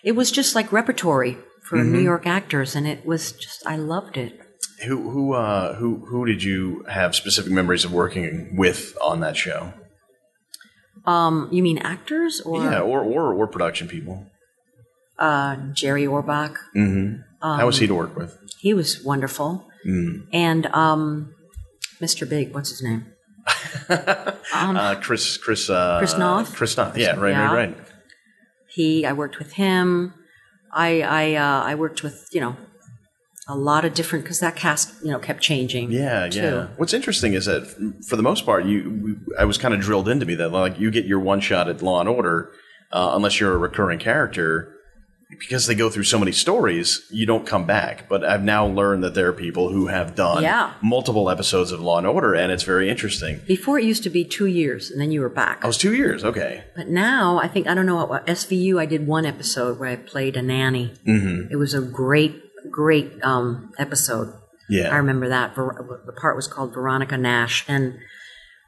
it 0.03 0.13
was 0.13 0.31
just 0.31 0.55
like 0.55 0.71
repertory 0.71 1.37
for 1.61 1.77
Mm-hmm. 1.77 1.93
New 1.93 1.99
York 1.99 2.25
actors, 2.25 2.75
and 2.75 2.87
it 2.87 3.05
was 3.05 3.31
just 3.31 3.65
I 3.67 3.75
loved 3.75 4.17
it. 4.17 4.39
Who 4.83 5.09
who 5.09 5.33
uh, 5.33 5.75
who 5.75 6.05
who 6.05 6.25
did 6.25 6.43
you 6.43 6.83
have 6.89 7.15
specific 7.15 7.51
memories 7.51 7.85
of 7.85 7.93
working 7.93 8.57
with 8.57 8.97
on 9.01 9.21
that 9.21 9.37
show? 9.37 9.73
Um, 11.05 11.47
you 11.51 11.61
mean 11.63 11.77
actors 11.77 12.41
or 12.41 12.63
yeah, 12.63 12.79
or, 12.81 13.01
or 13.01 13.33
or 13.33 13.47
production 13.47 13.87
people. 13.87 14.25
uh, 15.19 15.55
Jerry 15.73 16.05
Orbach? 16.05 16.57
Mm-hmm. 16.75 17.21
How 17.41 17.65
was 17.65 17.77
he 17.77 17.87
to 17.87 17.93
work 17.95 18.15
with? 18.17 18.37
He 18.59 18.73
was 18.73 19.01
wonderful, 19.03 19.67
Mm. 19.87 20.27
and 20.33 20.65
um, 20.67 21.33
Mr. 22.01 22.27
Big, 22.27 22.53
what's 22.53 22.69
his 22.69 22.81
name? 22.81 23.05
Uh, 24.53 24.95
Chris 25.01 25.37
Chris 25.37 25.69
uh, 25.69 25.99
Chris 25.99 26.17
Noth? 26.17 26.55
Chris 26.55 26.75
Noth. 26.77 26.97
Yeah, 26.97 27.15
right, 27.15 27.29
Yeah. 27.31 27.45
right, 27.53 27.67
right. 27.69 27.77
He, 28.67 29.05
I 29.05 29.13
worked 29.13 29.37
with 29.37 29.53
him. 29.53 30.13
I 30.73 31.01
I 31.01 31.35
uh, 31.35 31.61
I 31.63 31.75
worked 31.75 32.01
with 32.03 32.27
you 32.31 32.41
know 32.41 32.55
a 33.47 33.55
lot 33.55 33.85
of 33.85 33.93
different 33.93 34.25
because 34.25 34.39
that 34.39 34.55
cast 34.55 34.93
you 35.03 35.11
know 35.11 35.19
kept 35.19 35.41
changing. 35.41 35.91
Yeah, 35.91 36.27
too. 36.29 36.39
yeah. 36.39 36.67
What's 36.77 36.93
interesting 36.93 37.33
is 37.33 37.45
that 37.45 37.65
for 38.07 38.15
the 38.15 38.23
most 38.23 38.45
part, 38.45 38.65
you 38.65 39.19
I 39.39 39.45
was 39.45 39.57
kind 39.57 39.73
of 39.73 39.79
drilled 39.81 40.09
into 40.09 40.25
me 40.25 40.35
that 40.35 40.49
like 40.49 40.79
you 40.79 40.91
get 40.91 41.05
your 41.05 41.19
one 41.19 41.39
shot 41.41 41.67
at 41.69 41.81
Law 41.81 41.99
and 41.99 42.09
Order, 42.09 42.51
uh, 42.91 43.11
unless 43.13 43.39
you're 43.39 43.53
a 43.53 43.57
recurring 43.57 43.99
character, 43.99 44.71
because 45.39 45.65
they 45.67 45.75
go 45.75 45.89
through 45.89 46.03
so 46.03 46.17
many 46.19 46.31
stories, 46.31 47.03
you 47.11 47.25
don't 47.25 47.45
come 47.45 47.65
back. 47.65 48.07
But 48.07 48.23
I've 48.23 48.43
now 48.43 48.65
learned 48.67 49.03
that 49.03 49.15
there 49.15 49.27
are 49.27 49.33
people 49.33 49.69
who 49.69 49.87
have 49.87 50.15
done 50.15 50.43
Yeah. 50.43 50.73
multiple 50.81 51.29
episodes 51.29 51.71
of 51.71 51.79
Law 51.81 51.97
and 51.97 52.07
Order, 52.07 52.33
and 52.35 52.51
it's 52.51 52.63
very 52.63 52.89
interesting. 52.89 53.41
Before 53.47 53.77
it 53.79 53.85
used 53.85 54.03
to 54.03 54.09
be 54.09 54.23
two 54.23 54.45
years, 54.45 54.89
and 54.91 55.01
then 55.01 55.11
you 55.11 55.21
were 55.21 55.29
back. 55.29 55.59
I 55.63 55.67
was 55.67 55.77
two 55.77 55.93
years, 55.93 56.23
okay. 56.23 56.63
But 56.75 56.87
now 56.89 57.39
I 57.39 57.47
think 57.47 57.67
I 57.67 57.73
don't 57.73 57.85
know 57.87 57.95
what, 57.95 58.09
what 58.09 58.27
SVU. 58.27 58.79
I 58.79 58.85
did 58.85 59.05
one 59.07 59.25
episode 59.25 59.77
where 59.79 59.89
I 59.89 59.95
played 59.97 60.37
a 60.37 60.41
nanny. 60.41 60.93
Mm-hmm. 61.07 61.51
It 61.51 61.57
was 61.57 61.73
a 61.73 61.81
great, 61.81 62.44
great 62.71 63.11
um, 63.23 63.71
episode. 63.77 64.33
Yeah, 64.69 64.89
I 64.89 64.97
remember 64.97 65.29
that. 65.29 65.55
Ver- 65.55 66.01
The 66.05 66.13
part 66.13 66.35
was 66.35 66.47
called 66.47 66.73
Veronica 66.73 67.17
Nash, 67.17 67.65
and 67.67 67.99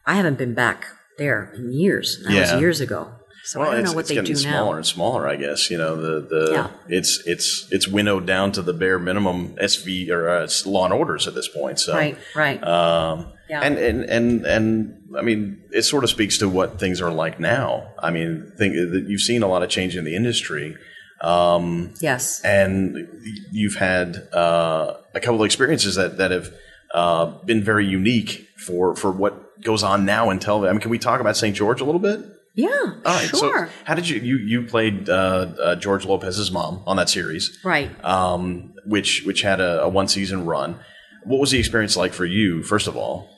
I 0.05 0.15
haven't 0.15 0.37
been 0.37 0.53
back 0.53 0.85
there 1.17 1.51
in 1.55 1.71
years. 1.71 2.21
That 2.23 2.33
Yeah. 2.33 2.53
was 2.53 2.61
years 2.61 2.81
ago. 2.81 3.11
So 3.45 3.61
well, 3.61 3.71
I 3.71 3.75
don't 3.75 3.85
know 3.85 3.93
what 3.93 3.99
it's 4.01 4.09
they 4.09 4.15
getting 4.15 4.33
do 4.33 4.39
smaller 4.39 4.71
now. 4.73 4.77
and 4.77 4.85
smaller. 4.85 5.25
I 5.27 5.37
guess 5.37 5.71
you 5.71 5.77
know 5.77 5.95
the 5.95 6.27
the 6.27 6.51
Yeah. 6.51 6.67
it's 6.89 7.23
it's 7.25 7.67
it's 7.71 7.87
winnowed 7.87 8.25
down 8.25 8.51
to 8.53 8.61
the 8.61 8.73
bare 8.73 8.99
minimum 8.99 9.55
SV 9.55 10.09
or 10.09 10.27
uh, 10.29 10.47
Law 10.65 10.83
and 10.85 10.93
Orders 10.93 11.27
at 11.27 11.33
this 11.33 11.47
point. 11.47 11.79
So 11.79 11.93
Right, 11.93 12.17
right. 12.35 12.61
Um, 12.63 13.31
Yeah. 13.49 13.61
and, 13.61 13.77
and, 13.77 14.03
and, 14.03 14.45
and, 14.45 14.93
I 15.17 15.21
mean, 15.21 15.61
it 15.71 15.83
sort 15.83 16.03
of 16.03 16.09
speaks 16.09 16.37
to 16.39 16.49
what 16.49 16.77
things 16.79 16.99
are 16.99 17.09
like 17.09 17.39
now. 17.39 17.87
I 17.97 18.11
mean, 18.11 18.51
think 18.57 18.73
that 18.75 19.05
you've 19.07 19.21
seen 19.21 19.41
a 19.41 19.47
lot 19.47 19.63
of 19.63 19.69
change 19.69 19.95
in 19.95 20.03
the 20.03 20.15
industry. 20.17 20.75
Um, 21.22 21.93
yes. 21.99 22.41
and 22.43 23.07
you've 23.51 23.76
had, 23.76 24.15
uh, 24.34 24.97
a 25.13 25.20
couple 25.20 25.41
of 25.41 25.45
experiences 25.45 25.95
that, 25.95 26.18
that 26.18 26.32
have, 26.32 26.53
uh, 26.93 27.26
been 27.43 27.63
very 27.63 27.86
unique 27.86 28.47
for, 28.57 28.95
for 28.95 29.11
what 29.11 29.61
goes 29.61 29.84
on 29.84 30.05
now 30.05 30.30
in 30.30 30.39
television. 30.39 30.70
I 30.70 30.74
mean, 30.74 30.82
can 30.82 30.91
we 30.91 30.99
talk 30.99 31.20
about 31.20 31.36
St. 31.36 31.55
George 31.55 31.82
a 31.82 31.86
little 31.86 31.99
bit? 31.99 32.22
Yeah. 32.53 32.68
All 32.70 32.95
right. 33.05 33.28
sure. 33.28 33.68
So 33.68 33.74
how 33.84 33.93
did 33.93 34.09
you, 34.09 34.20
you, 34.20 34.38
you 34.38 34.63
played, 34.63 35.09
uh, 35.09 35.47
uh, 35.61 35.76
George 35.76 36.05
Lopez's 36.05 36.51
mom 36.51 36.82
on 36.88 36.97
that 36.97 37.09
series 37.09 37.59
right. 37.63 37.89
um, 38.03 38.74
which 38.86 39.24
which 39.26 39.41
had 39.41 39.59
a, 39.59 39.84
a 39.84 39.89
one 39.89 40.07
season 40.07 40.45
run. 40.45 40.80
What 41.24 41.39
was 41.39 41.51
the 41.51 41.59
experience 41.59 41.97
like 41.97 42.13
for 42.13 42.26
you, 42.26 42.63
first 42.63 42.88
of 42.88 42.95
all? 42.95 43.30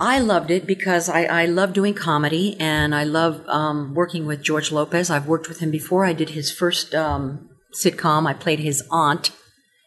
I 0.00 0.18
loved 0.18 0.50
it 0.50 0.66
because 0.66 1.08
I, 1.10 1.24
I 1.24 1.44
love 1.46 1.72
doing 1.74 1.92
comedy 1.94 2.56
and 2.58 2.94
I 2.94 3.04
love 3.04 3.46
um, 3.48 3.94
working 3.94 4.24
with 4.26 4.42
George 4.42 4.72
Lopez. 4.72 5.10
I've 5.10 5.26
worked 5.26 5.48
with 5.48 5.60
him 5.60 5.70
before. 5.70 6.04
I 6.06 6.14
did 6.14 6.30
his 6.30 6.50
first 6.50 6.94
um, 6.94 7.50
sitcom. 7.74 8.26
I 8.26 8.32
played 8.32 8.60
his 8.60 8.82
aunt 8.90 9.30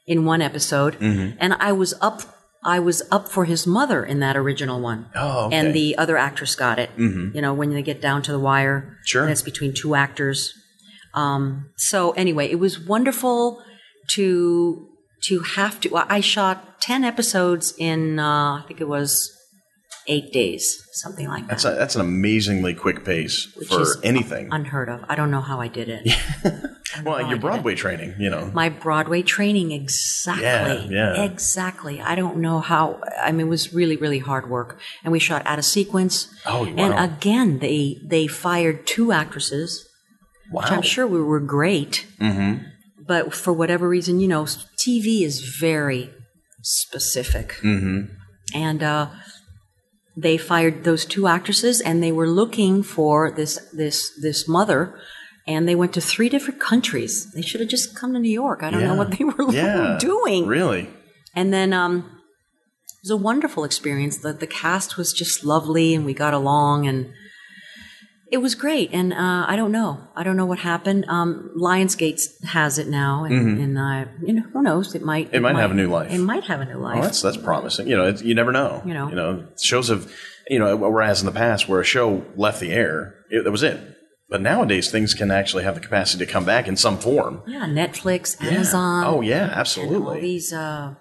in 0.05 0.23
one 0.25 0.41
episode, 0.41 0.99
Mm-hmm. 0.99 1.37
and 1.39 1.53
I 1.55 1.71
was 1.71 1.93
up. 2.01 2.21
I 2.65 2.79
was 2.79 3.01
up 3.11 3.27
for 3.27 3.43
his 3.45 3.65
mother 3.67 4.05
in 4.05 4.19
that 4.19 4.37
original 4.37 4.79
one. 4.79 5.07
Oh, 5.15 5.47
okay. 5.47 5.55
And 5.57 5.73
the 5.73 5.97
other 5.97 6.15
actress 6.17 6.55
got 6.55 6.77
it. 6.79 6.89
Mm-hmm. 6.97 7.35
You 7.35 7.41
know, 7.41 7.53
when 7.53 7.71
they 7.73 7.81
get 7.81 7.99
down 8.01 8.21
to 8.23 8.31
the 8.31 8.39
wire, 8.39 8.97
Sure. 9.05 9.23
and 9.23 9.31
it's 9.31 9.41
between 9.41 9.73
two 9.73 9.95
actors. 9.95 10.53
Um, 11.13 11.71
so 11.75 12.11
anyway, 12.11 12.49
it 12.49 12.59
was 12.59 12.79
wonderful 12.79 13.61
to 14.11 14.87
to 15.23 15.39
have 15.41 15.79
to. 15.81 15.95
I 15.95 16.19
shot 16.19 16.81
ten 16.81 17.03
episodes 17.03 17.73
in. 17.77 18.19
Uh, 18.19 18.61
I 18.61 18.63
think 18.67 18.79
it 18.81 18.87
was 18.87 19.31
eight 20.07 20.31
days, 20.33 20.85
something 20.91 21.27
like 21.27 21.43
that. 21.43 21.49
That's 21.49 21.65
a, 21.65 21.71
that's 21.71 21.95
an 21.95 22.01
amazingly 22.01 22.73
quick 22.73 23.03
pace 23.05 23.47
which 23.55 23.69
for 23.69 23.81
is 23.81 23.97
anything. 24.03 24.49
unheard 24.51 24.89
of. 24.89 25.03
I 25.07 25.15
don't 25.15 25.31
know 25.31 25.41
how 25.41 25.59
I 25.61 25.67
did 25.67 25.89
it. 25.89 26.13
Well, 27.03 27.27
your 27.27 27.39
Broadway 27.39 27.73
training, 27.73 28.13
you 28.19 28.29
know. 28.29 28.51
My 28.53 28.69
Broadway 28.69 29.23
training, 29.23 29.71
exactly. 29.71 30.43
Yeah, 30.43 30.83
yeah. 31.15 31.23
Exactly. 31.23 31.99
I 31.99 32.13
don't 32.13 32.37
know 32.37 32.59
how. 32.59 33.01
I 33.19 33.31
mean, 33.31 33.47
it 33.47 33.49
was 33.49 33.73
really, 33.73 33.95
really 33.95 34.19
hard 34.19 34.47
work, 34.47 34.77
and 35.03 35.11
we 35.11 35.17
shot 35.17 35.41
out 35.47 35.57
of 35.57 35.65
sequence. 35.65 36.27
Oh, 36.45 36.65
And 36.65 36.93
again, 36.93 37.57
they 37.57 37.97
they 38.05 38.27
fired 38.27 38.85
two 38.85 39.11
actresses, 39.11 39.89
wow. 40.51 40.61
which 40.61 40.71
I'm 40.71 40.83
sure 40.83 41.07
we 41.07 41.19
were 41.19 41.39
great. 41.39 42.05
Mm-hmm. 42.19 42.63
But 43.07 43.33
for 43.33 43.51
whatever 43.53 43.89
reason, 43.89 44.19
you 44.19 44.27
know, 44.27 44.43
TV 44.43 45.23
is 45.23 45.39
very 45.41 46.11
specific. 46.61 47.53
Mm-hmm. 47.63 48.13
and 48.53 48.83
uh, 48.83 49.07
they 50.15 50.37
fired 50.37 50.83
those 50.83 51.05
two 51.05 51.27
actresses, 51.27 51.81
and 51.81 52.01
they 52.03 52.11
were 52.11 52.27
looking 52.27 52.83
for 52.83 53.31
this 53.31 53.57
this 53.73 54.11
this 54.21 54.47
mother, 54.47 54.99
and 55.47 55.67
they 55.67 55.75
went 55.75 55.93
to 55.93 56.01
three 56.01 56.29
different 56.29 56.59
countries. 56.59 57.31
They 57.33 57.41
should 57.41 57.61
have 57.61 57.69
just 57.69 57.95
come 57.95 58.13
to 58.13 58.19
New 58.19 58.31
York. 58.31 58.61
I 58.63 58.69
don't 58.71 58.83
know 58.83 58.95
what 58.95 59.11
they 59.17 59.23
were 59.23 59.51
Yeah. 59.51 59.97
doing. 59.99 60.45
Really? 60.47 60.89
And 61.35 61.51
then 61.51 61.73
um, 61.73 61.97
it 61.97 62.99
was 63.03 63.09
a 63.11 63.17
wonderful 63.17 63.63
experience. 63.63 64.17
The 64.19 64.33
the 64.33 64.47
cast 64.47 64.97
was 64.97 65.13
just 65.13 65.43
lovely, 65.43 65.95
and 65.95 66.05
we 66.05 66.13
got 66.13 66.33
along, 66.33 66.87
and 66.87 67.11
It 68.33 68.41
was 68.41 68.55
great, 68.55 68.89
and 68.93 69.13
uh, 69.13 69.45
I 69.47 69.55
don't 69.55 69.71
know. 69.71 69.91
I 70.15 70.23
don't 70.23 70.35
know 70.35 70.47
what 70.47 70.57
happened. 70.57 71.05
Um, 71.07 71.51
Lionsgate 71.55 72.19
has 72.45 72.79
it 72.79 72.87
now, 72.87 73.25
and, 73.25 73.59
and 73.63 73.77
uh, 73.77 74.05
you 74.25 74.33
know 74.33 74.41
who 74.51 74.63
knows? 74.63 74.95
It 74.95 75.03
might. 75.03 75.27
Mm-hmm. 75.27 75.35
It 75.35 75.41
might 75.43 75.55
have 75.57 75.69
a 75.69 75.75
new 75.75 75.87
life. 75.87 76.11
It 76.11 76.17
might 76.17 76.43
have 76.45 76.59
a 76.59 76.65
new 76.65 76.79
life. 76.79 76.95
Well, 76.95 77.03
that's 77.03 77.21
that's 77.21 77.37
promising. 77.37 77.87
You 77.87 77.95
know, 77.95 78.05
it's, 78.07 78.23
you 78.23 78.33
never 78.33 78.51
know. 78.51 78.81
You 78.87 78.95
know. 78.95 79.07
you 79.09 79.15
know, 79.15 79.47
shows 79.61 79.89
have, 79.89 80.11
you 80.49 80.57
know, 80.57 80.75
whereas 80.75 81.21
in 81.21 81.27
the 81.27 81.31
past 81.31 81.69
where 81.69 81.79
a 81.79 81.83
show 81.83 82.25
left 82.35 82.59
the 82.59 82.71
air, 82.71 83.15
it, 83.29 83.43
that 83.43 83.51
was 83.51 83.61
it. 83.61 83.79
But 84.29 84.41
nowadays, 84.41 84.89
things 84.89 85.13
can 85.13 85.29
actually 85.29 85.63
have 85.63 85.75
the 85.75 85.81
capacity 85.81 86.25
to 86.25 86.31
come 86.31 86.43
back 86.43 86.67
in 86.67 86.75
some 86.75 86.97
form. 86.97 87.43
yeah, 87.45 87.65
Netflix, 87.65 88.41
Yeah. 88.41 88.49
Amazon. 88.49 89.03
Oh 89.05 89.21
yeah, 89.21 89.43
and 89.43 89.51
all 89.51 89.57
absolutely. 89.59 90.21
these, 90.21 90.51
uh, 90.51 90.95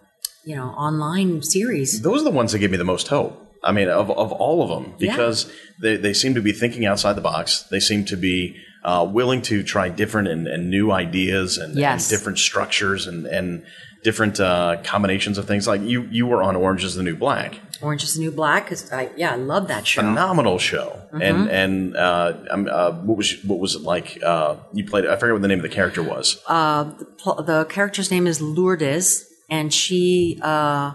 you 0.44 0.54
know, 0.54 0.66
online 0.66 1.40
series. 1.40 2.02
Those 2.02 2.20
are 2.20 2.24
the 2.24 2.30
ones 2.30 2.52
that 2.52 2.58
give 2.58 2.70
me 2.70 2.76
the 2.76 2.84
most 2.84 3.08
hope. 3.08 3.41
I 3.64 3.72
mean, 3.72 3.88
of, 3.88 4.10
of 4.10 4.32
all 4.32 4.62
of 4.62 4.68
them, 4.70 4.94
Yeah. 4.98 5.12
because 5.12 5.50
they, 5.80 5.96
they 5.96 6.12
seem 6.12 6.34
to 6.34 6.42
be 6.42 6.52
thinking 6.52 6.84
outside 6.84 7.12
the 7.14 7.20
box. 7.20 7.62
They 7.70 7.80
seem 7.80 8.04
to 8.06 8.16
be 8.16 8.56
uh, 8.84 9.08
willing 9.10 9.42
to 9.42 9.62
try 9.62 9.88
different 9.88 10.28
and, 10.28 10.46
and 10.48 10.68
new 10.70 10.90
ideas 10.90 11.58
and, 11.58 11.76
Yes. 11.76 12.10
and 12.10 12.18
different 12.18 12.38
structures 12.38 13.06
and, 13.06 13.26
and 13.26 13.64
different 14.02 14.40
uh, 14.40 14.78
combinations 14.82 15.38
of 15.38 15.46
things. 15.46 15.68
Like 15.68 15.80
you, 15.82 16.02
you 16.10 16.26
were 16.26 16.42
on 16.42 16.56
Orange 16.56 16.82
is 16.82 16.96
the 16.96 17.04
New 17.04 17.14
Black. 17.16 17.60
Orange 17.80 18.02
is 18.02 18.14
the 18.14 18.20
New 18.20 18.32
Black. 18.32 18.64
Because 18.64 18.92
I, 18.92 19.10
yeah, 19.16 19.32
I 19.32 19.36
love 19.36 19.68
that 19.68 19.86
show. 19.86 20.02
phenomenal 20.02 20.58
show. 20.58 21.00
Mm-hmm. 21.12 21.22
And 21.22 21.50
and 21.50 21.96
uh, 21.96 22.32
um, 22.50 22.68
uh, 22.70 22.90
what 22.92 23.16
was 23.16 23.40
what 23.44 23.60
was 23.60 23.76
it 23.76 23.82
like? 23.82 24.18
Uh, 24.24 24.56
you 24.72 24.84
played. 24.84 25.06
I 25.06 25.14
forget 25.16 25.34
what 25.34 25.42
the 25.42 25.48
name 25.48 25.58
of 25.58 25.62
the 25.62 25.68
character 25.68 26.02
was. 26.02 26.40
Uh, 26.48 26.84
the, 27.24 27.42
the 27.46 27.64
character's 27.66 28.10
name 28.10 28.26
is 28.26 28.40
Lourdes, 28.40 29.26
and 29.48 29.72
she 29.74 30.38
uh, 30.42 30.92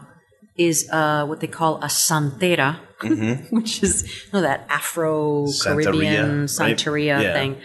is 0.57 0.89
uh, 0.91 1.25
what 1.25 1.39
they 1.39 1.47
call 1.47 1.77
a 1.83 1.87
santera, 1.87 2.77
which 3.51 3.83
is 3.83 4.03
you 4.25 4.33
know 4.33 4.41
that 4.41 4.65
Afro 4.69 5.45
Caribbean 5.63 6.45
Mm-hmm. 6.47 6.61
Santeria, 6.61 7.15
right? 7.15 7.23
Yeah. 7.23 7.33
thing. 7.33 7.61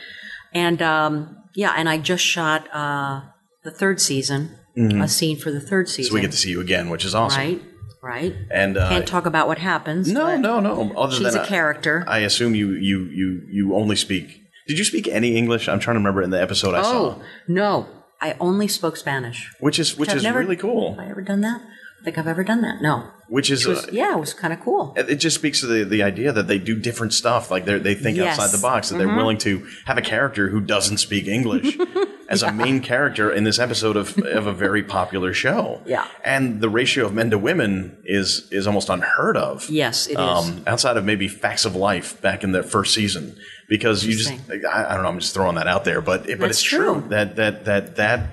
And 0.55 0.83
um, 0.83 1.37
yeah, 1.55 1.73
and 1.77 1.89
I 1.89 1.99
just 1.99 2.25
shot 2.25 2.69
uh, 2.75 3.23
the 3.65 3.71
third 3.71 4.01
season, 4.01 4.59
a 4.77 5.09
scene 5.09 5.39
for 5.39 5.51
the 5.51 5.61
third 5.61 5.89
season. 5.89 6.05
Mm-hmm. 6.11 6.11
so 6.11 6.15
we 6.15 6.21
get 6.21 6.31
to 6.33 6.37
see 6.37 6.51
you 6.51 6.61
again, 6.61 6.91
which 6.91 7.05
is 7.05 7.15
awesome. 7.15 7.41
right, 7.41 7.63
right. 8.03 8.35
And 8.51 8.77
uh, 8.77 8.89
Can't 8.91 9.07
talk 9.07 9.25
about 9.27 9.47
what 9.49 9.59
happens. 9.59 10.11
no, 10.13 10.37
no, 10.37 10.61
no. 10.61 10.93
Other 10.97 11.17
She's 11.17 11.33
than 11.33 11.43
a 11.43 11.47
character. 11.47 12.05
I 12.07 12.19
assume 12.21 12.55
you 12.55 12.73
you 12.73 13.05
you 13.05 13.43
you 13.51 13.75
only 13.75 13.97
speak. 13.97 14.41
Did 14.69 14.79
you 14.79 14.85
speak 14.85 15.09
any 15.09 15.37
English? 15.37 15.69
I'm 15.69 15.81
trying 15.81 15.95
to 15.95 15.99
remember 16.01 16.23
in 16.23 16.31
the 16.31 16.41
episode 16.41 16.75
I 16.75 16.83
saw, 16.83 16.93
oh 16.93 17.23
no, 17.49 17.89
I 18.21 18.37
only 18.39 18.69
spoke 18.69 18.97
Spanish. 18.97 19.51
which 19.61 19.79
is 19.79 19.97
which 19.97 20.11
I've 20.11 20.19
is 20.19 20.23
never- 20.23 20.39
really 20.41 20.57
cool. 20.57 20.95
Have 20.97 21.05
I 21.07 21.11
ever 21.11 21.23
done 21.23 21.41
that? 21.41 21.63
Think 22.05 22.19
I've 22.19 22.27
ever 22.27 22.43
done 22.45 22.63
that. 22.63 22.83
No. 22.83 23.09
Which 23.29 23.51
is 23.51 23.65
It 23.65 23.69
was, 23.69 23.85
uh, 23.87 23.91
yeah, 23.93 24.15
it 24.15 24.21
was 24.21 24.35
kind 24.35 24.53
of 24.53 24.61
cool. 24.61 24.93
it 24.97 25.15
just 25.17 25.37
speaks 25.37 25.61
to 25.61 25.67
the, 25.67 25.85
the 25.85 26.03
idea 26.03 26.33
that 26.33 26.49
they 26.49 26.59
do 26.59 26.75
different 26.79 27.13
stuff. 27.15 27.51
Like 27.51 27.65
they 27.65 27.79
they 27.79 27.95
think 27.95 28.17
Yes. 28.17 28.33
Mm-hmm. 28.35 28.41
outside 28.43 28.57
the 28.59 28.63
box. 28.63 28.89
That 28.91 28.99
they're 28.99 29.15
willing 29.17 29.39
to 29.39 29.67
have 29.87 29.97
a 29.99 30.03
character 30.03 30.49
who 30.49 30.61
doesn't 30.61 30.99
speak 30.99 31.29
English 31.29 31.79
as 32.29 32.43
a 32.43 32.53
main 32.53 32.81
character 32.81 33.33
in 33.33 33.45
this 33.45 33.59
episode 33.59 33.97
of 33.97 34.19
of 34.19 34.47
a 34.47 34.53
very 34.53 34.83
popular 34.83 35.33
show. 35.33 35.81
Yeah. 35.87 36.07
and 36.25 36.61
the 36.61 36.69
ratio 36.69 37.07
of 37.07 37.15
men 37.15 37.31
to 37.31 37.39
women 37.39 37.97
is 38.05 38.49
is 38.51 38.67
almost 38.67 38.89
unheard 38.91 39.37
of. 39.37 39.71
Yes, 39.71 40.07
it 40.09 40.13
is. 40.13 40.19
um, 40.19 40.65
outside 40.67 40.97
of 40.97 41.05
maybe 41.05 41.29
Facts 41.29 41.65
of 41.65 41.75
Life 41.77 42.21
back 42.21 42.43
in 42.45 42.53
the 42.53 42.63
first 42.63 42.93
season, 42.93 43.37
because 43.69 44.05
you 44.05 44.15
just 44.15 44.33
I, 44.69 44.91
I 44.91 44.95
don't 44.95 45.05
know. 45.05 45.09
I'm 45.09 45.21
just 45.21 45.33
throwing 45.35 45.55
that 45.55 45.69
out 45.69 45.85
there, 45.85 46.01
but 46.03 46.29
it, 46.29 46.39
but 46.39 46.51
it's 46.51 46.61
true. 46.63 47.01
true. 47.01 47.09
that 47.11 47.37
that 47.37 47.65
that 47.65 47.97
that 47.97 48.31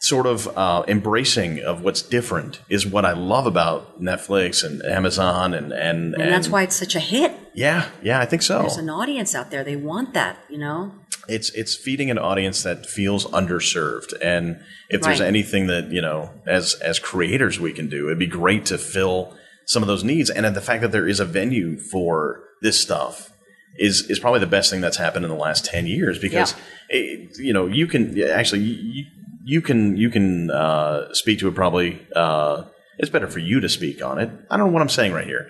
sort 0.00 0.26
of 0.26 0.46
uh, 0.56 0.84
embracing 0.86 1.58
of 1.60 1.82
what's 1.82 2.02
different 2.02 2.60
is 2.68 2.86
what 2.86 3.04
I 3.04 3.12
love 3.12 3.46
about 3.46 4.00
Netflix 4.00 4.64
and 4.64 4.82
Amazon 4.84 5.54
and 5.54 5.72
and, 5.72 6.14
and 6.14 6.32
that's 6.32 6.48
why 6.48 6.62
it's 6.62 6.76
such 6.76 6.94
a 6.94 7.00
hit. 7.00 7.32
yeah 7.54 7.88
yeah 8.02 8.20
I 8.20 8.24
think 8.26 8.42
so. 8.42 8.60
There's 8.60 8.76
an 8.76 8.90
audience 8.90 9.34
out 9.34 9.50
there. 9.50 9.64
They 9.64 9.76
want 9.76 10.14
that, 10.14 10.38
you 10.48 10.58
know? 10.58 10.92
It's 11.28 11.50
it's 11.50 11.74
feeding 11.74 12.10
an 12.10 12.18
audience 12.18 12.62
that 12.62 12.86
feels 12.86 13.26
underserved, 13.26 14.14
and 14.22 14.60
if 14.88 15.02
there's 15.02 15.20
Right. 15.20 15.26
anything 15.28 15.66
that 15.66 15.90
you 15.90 16.00
know 16.00 16.30
as 16.46 16.74
as 16.74 16.98
creators 16.98 17.58
we 17.60 17.72
can 17.72 17.88
do, 17.88 18.06
it'd 18.06 18.18
be 18.18 18.26
great 18.26 18.64
to 18.66 18.78
fill 18.78 19.36
some 19.66 19.82
of 19.82 19.88
those 19.88 20.04
needs. 20.04 20.30
And 20.30 20.46
the 20.56 20.60
fact 20.62 20.80
that 20.80 20.92
there 20.92 21.06
is 21.06 21.20
a 21.20 21.26
venue 21.26 21.76
for 21.78 22.44
this 22.62 22.80
stuff 22.80 23.30
is 23.78 24.08
is 24.08 24.18
probably 24.18 24.40
the 24.40 24.46
best 24.46 24.70
thing 24.70 24.80
that's 24.80 24.96
happened 24.96 25.24
in 25.26 25.30
the 25.30 25.36
last 25.36 25.64
ten 25.66 25.86
years 25.86 26.18
because 26.18 26.54
it, 26.88 27.36
you 27.38 27.52
know 27.52 27.66
you 27.66 27.86
can 27.86 28.18
actually 28.22 28.60
you, 28.62 29.04
you 29.48 29.62
can 29.62 29.96
you 29.96 30.10
can 30.10 30.50
uh, 30.50 31.12
speak 31.14 31.38
to 31.38 31.48
it 31.48 31.54
probably. 31.54 32.06
Uh, 32.14 32.64
it's 32.98 33.10
better 33.10 33.28
for 33.28 33.38
you 33.38 33.60
to 33.60 33.68
speak 33.68 34.04
on 34.04 34.18
it. 34.18 34.28
I 34.50 34.56
don't 34.56 34.66
know 34.66 34.72
what 34.72 34.82
I'm 34.82 34.88
saying 34.88 35.12
right 35.12 35.24
here. 35.24 35.48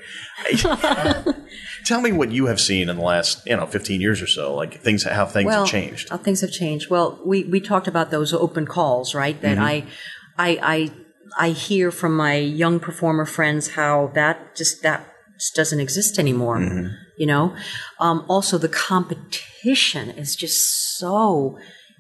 Tell 1.87 2.03
me 2.03 2.13
what 2.13 2.31
you 2.31 2.47
have 2.47 2.61
seen 2.61 2.91
in 2.91 2.97
the 2.97 3.03
last, 3.03 3.45
you 3.47 3.57
know, 3.57 3.65
15 3.65 4.03
years 4.03 4.21
or 4.21 4.27
so, 4.27 4.55
like 4.55 4.83
things, 4.83 5.03
how 5.05 5.25
things 5.25 5.47
Well, 5.47 5.61
have 5.61 5.69
changed. 5.69 6.11
How 6.11 6.19
things 6.19 6.43
have 6.43 6.53
changed. 6.53 6.91
Well, 6.91 7.19
we, 7.25 7.45
we 7.45 7.59
talked 7.59 7.89
about 7.89 8.11
those 8.11 8.35
open 8.35 8.67
calls, 8.67 9.15
right? 9.15 9.35
Mm-hmm. 9.35 9.47
That 9.47 9.59
I, 9.59 9.87
I, 10.37 10.59
I, 10.63 10.93
I 11.39 11.49
hear 11.53 11.91
from 11.91 12.15
my 12.15 12.35
young 12.35 12.81
performer 12.81 13.25
friends 13.25 13.69
how 13.69 14.09
that 14.15 14.55
just, 14.55 14.83
that 14.83 15.11
just 15.39 15.55
doesn't 15.55 15.81
exist 15.81 16.19
anymore. 16.19 16.59
Mm-hmm. 16.59 16.95
You 17.17 17.27
know? 17.27 17.57
Um, 17.99 18.27
also 18.29 18.59
the 18.59 18.69
competition 18.69 20.11
is 20.11 20.37
just 20.37 20.99
so 20.99 21.59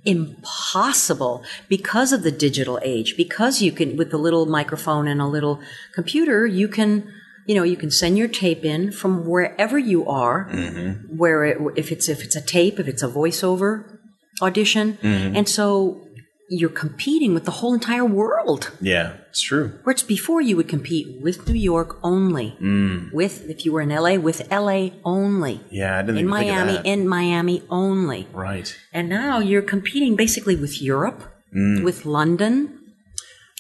impossible 0.08 1.44
because 1.68 2.12
of 2.12 2.22
the 2.22 2.32
digital 2.32 2.80
age. 2.82 3.16
Because 3.16 3.60
you 3.60 3.72
can 3.72 3.96
with 3.96 4.12
a 4.14 4.18
little 4.18 4.46
microphone 4.46 5.06
and 5.06 5.20
a 5.20 5.26
little 5.26 5.60
computer 5.94 6.46
you 6.46 6.66
can 6.66 7.12
you 7.46 7.54
know 7.54 7.62
you 7.62 7.76
can 7.76 7.90
send 7.90 8.16
your 8.16 8.28
tape 8.28 8.64
in 8.64 8.90
from 8.90 9.26
wherever 9.26 9.78
you 9.78 10.06
are 10.08 10.48
mm-hmm. 10.50 11.16
where 11.16 11.44
it, 11.44 11.58
if 11.76 11.92
it's 11.92 12.08
if 12.08 12.24
it's 12.24 12.36
a 12.36 12.40
tape 12.40 12.80
if 12.80 12.88
it's 12.88 13.02
a 13.02 13.08
voiceover 13.08 13.98
audition. 14.42 14.98
Mm-hmm. 15.02 15.36
And 15.36 15.48
so 15.48 16.07
you're 16.48 16.70
competing 16.70 17.34
with 17.34 17.44
the 17.44 17.50
whole 17.50 17.74
entire 17.74 18.04
world. 18.04 18.70
Yeah, 18.80 19.14
it's 19.28 19.42
true. 19.42 19.78
whereas 19.84 20.02
before 20.02 20.40
you 20.40 20.56
would 20.56 20.68
compete 20.68 21.20
with 21.20 21.46
new 21.46 21.54
york 21.54 21.98
only. 22.02 22.56
Mm. 22.60 23.12
With 23.12 23.48
if 23.48 23.64
you 23.64 23.72
were 23.72 23.82
in 23.82 23.90
la 23.90 24.14
with 24.16 24.50
la 24.50 24.88
only. 25.04 25.60
Yeah, 25.70 25.98
I 25.98 26.02
didn't 26.02 26.18
in 26.18 26.24
even 26.26 26.34
think 26.34 26.50
of 26.50 26.66
miami 26.66 26.88
in 26.88 27.08
miami 27.08 27.62
only. 27.70 28.28
Right. 28.32 28.74
and 28.92 29.08
now 29.08 29.38
you're 29.38 29.62
competing 29.62 30.16
basically 30.16 30.56
with 30.56 30.80
Europe, 30.80 31.22
mm. 31.54 31.84
with 31.84 32.06
London, 32.06 32.77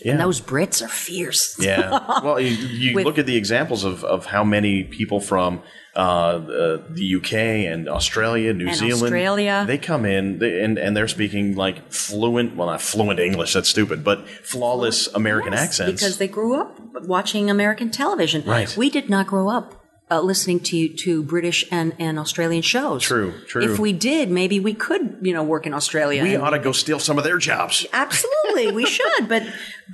Yeah. 0.04 0.12
and 0.12 0.20
those 0.20 0.40
Brits 0.40 0.82
are 0.84 0.88
fierce. 0.88 1.56
yeah. 1.58 2.20
Well, 2.22 2.38
you, 2.40 2.50
you 2.50 2.94
With- 2.94 3.04
look 3.06 3.18
at 3.18 3.26
the 3.26 3.36
examples 3.36 3.84
of, 3.84 4.04
of 4.04 4.26
how 4.26 4.44
many 4.44 4.84
people 4.84 5.20
from 5.20 5.60
uh, 5.96 5.98
uh, 6.00 6.82
the 6.90 7.14
UK 7.16 7.32
and 7.32 7.88
Australia, 7.88 8.52
New 8.52 8.68
And 8.68 8.76
Zealand, 8.76 9.02
Australia. 9.14 9.64
they 9.66 9.78
come 9.78 10.04
in 10.04 10.38
they, 10.38 10.62
and 10.62 10.78
and 10.78 10.96
they're 10.96 11.08
speaking 11.08 11.56
like 11.56 11.90
fluent, 11.92 12.54
well, 12.54 12.68
not 12.68 12.80
fluent 12.80 13.18
English, 13.18 13.52
that's 13.54 13.68
stupid, 13.68 14.04
but 14.04 14.28
flawless 14.28 15.08
American 15.14 15.52
Yes, 15.52 15.62
accents. 15.80 16.00
because 16.00 16.18
they 16.18 16.28
grew 16.28 16.54
up 16.60 16.78
watching 17.06 17.50
American 17.50 17.90
television. 17.90 18.44
Right. 18.44 18.76
We 18.76 18.90
did 18.90 19.08
not 19.10 19.26
grow 19.26 19.48
up 19.48 19.77
uh, 20.10 20.20
listening 20.20 20.60
to 20.60 20.88
to 20.88 21.22
British 21.22 21.64
and, 21.70 21.94
and 21.98 22.18
Australian 22.18 22.62
shows. 22.62 23.02
True, 23.02 23.34
true. 23.46 23.62
If 23.72 23.78
we 23.78 23.92
did, 23.92 24.30
maybe 24.30 24.58
we 24.60 24.74
could, 24.74 25.18
you 25.22 25.32
know, 25.34 25.42
work 25.42 25.66
in 25.66 25.74
Australia. 25.74 26.22
we 26.22 26.34
and- 26.34 26.42
ought 26.42 26.50
to 26.50 26.58
go 26.58 26.72
steal 26.72 26.98
some 26.98 27.18
of 27.18 27.24
their 27.24 27.38
jobs. 27.38 27.86
Absolutely, 27.92 28.72
we 28.72 28.86
should. 28.96 29.28
But 29.28 29.42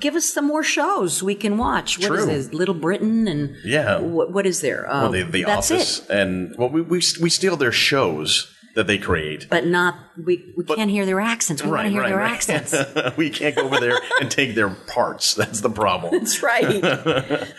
give 0.01 0.15
us 0.15 0.25
some 0.25 0.47
more 0.47 0.63
shows 0.63 1.23
we 1.23 1.35
can 1.35 1.59
watch. 1.59 1.99
What 1.99 2.13
is 2.13 2.25
True. 2.25 2.27
this? 2.27 2.53
Little 2.53 2.75
Britain 2.75 3.27
and 3.29 3.57
Yeah. 3.65 3.99
What, 4.01 4.33
what 4.33 4.47
is 4.47 4.61
there? 4.61 4.89
Uh, 4.91 5.03
Well, 5.03 5.13
the, 5.13 5.23
the 5.25 5.45
that's 5.45 5.71
Office, 5.71 6.01
it. 6.01 6.11
and 6.11 6.55
well, 6.57 6.69
we, 6.69 6.81
we 6.81 7.01
we 7.21 7.31
steal 7.31 7.57
their 7.57 7.73
shows 7.73 8.54
that 8.75 8.87
they 8.87 8.99
create. 8.99 9.49
But 9.49 9.67
not 9.67 9.97
we. 10.17 10.53
We 10.57 10.65
can't 10.65 10.91
hear 10.91 11.07
their 11.07 11.21
accents. 11.21 11.63
We 11.63 11.71
want 11.71 11.87
to 11.87 11.91
hear 11.91 12.03
their 12.03 12.21
accents. 12.21 12.75
we 13.17 13.31
can't 13.31 13.55
go 13.55 13.63
over 13.63 13.81
there 13.81 13.99
and 14.21 14.31
take 14.31 14.55
their 14.55 14.71
parts. 14.71 15.35
That's 15.35 15.61
the 15.61 15.71
problem. 15.71 16.13
That's 16.19 16.43
right. 16.43 17.49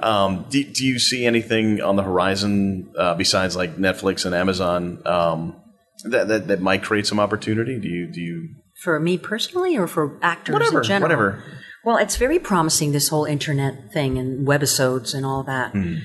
Um, 0.00 0.46
do, 0.48 0.62
do 0.64 0.86
you 0.86 0.98
see 0.98 1.26
anything 1.26 1.80
on 1.80 1.96
the 1.96 2.02
horizon 2.02 2.92
uh, 2.96 3.14
besides 3.14 3.56
like 3.56 3.76
Netflix 3.76 4.24
and 4.24 4.34
Amazon 4.34 5.02
um, 5.06 5.60
that, 6.04 6.28
that 6.28 6.48
that 6.48 6.60
might 6.60 6.82
create 6.82 7.06
some 7.06 7.20
opportunity? 7.20 7.78
Do 7.78 7.88
you 7.88 8.06
do 8.06 8.20
you 8.20 8.48
for 8.82 8.98
me 8.98 9.18
personally 9.18 9.76
or 9.76 9.86
for 9.86 10.18
actors 10.22 10.54
whatever 10.54 10.78
in 10.78 10.84
general? 10.84 11.02
whatever? 11.02 11.44
Well, 11.84 11.96
it's 11.96 12.16
very 12.16 12.38
promising 12.38 12.92
this 12.92 13.08
whole 13.08 13.24
internet 13.24 13.92
thing 13.92 14.18
and 14.18 14.46
webisodes 14.46 15.14
and 15.14 15.24
all 15.24 15.42
that. 15.44 15.72
Hmm. 15.72 15.96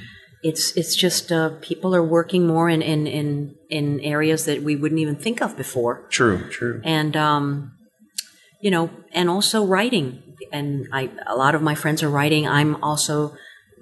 It's 0.46 0.78
it's 0.78 0.96
just 0.96 1.32
uh, 1.32 1.50
people 1.60 1.96
are 1.96 2.04
working 2.04 2.46
more 2.46 2.70
in, 2.70 2.84
in 2.84 3.08
in 3.08 3.56
in 3.68 4.00
areas 4.02 4.46
that 4.46 4.62
we 4.62 4.76
wouldn't 4.76 5.02
even 5.02 5.16
think 5.16 5.42
of 5.42 5.58
before, 5.58 6.06
True, 6.12 6.48
true. 6.52 6.82
and 6.84 7.18
um, 7.18 7.72
you 8.62 8.70
know, 8.70 8.92
and 9.12 9.28
also 9.28 9.66
writing. 9.66 10.22
And 10.52 10.88
I 10.94 11.10
a 11.26 11.36
lot 11.36 11.56
of 11.56 11.64
my 11.64 11.74
friends 11.74 12.04
are 12.04 12.10
writing. 12.10 12.48
I'm 12.48 12.84
also 12.84 13.36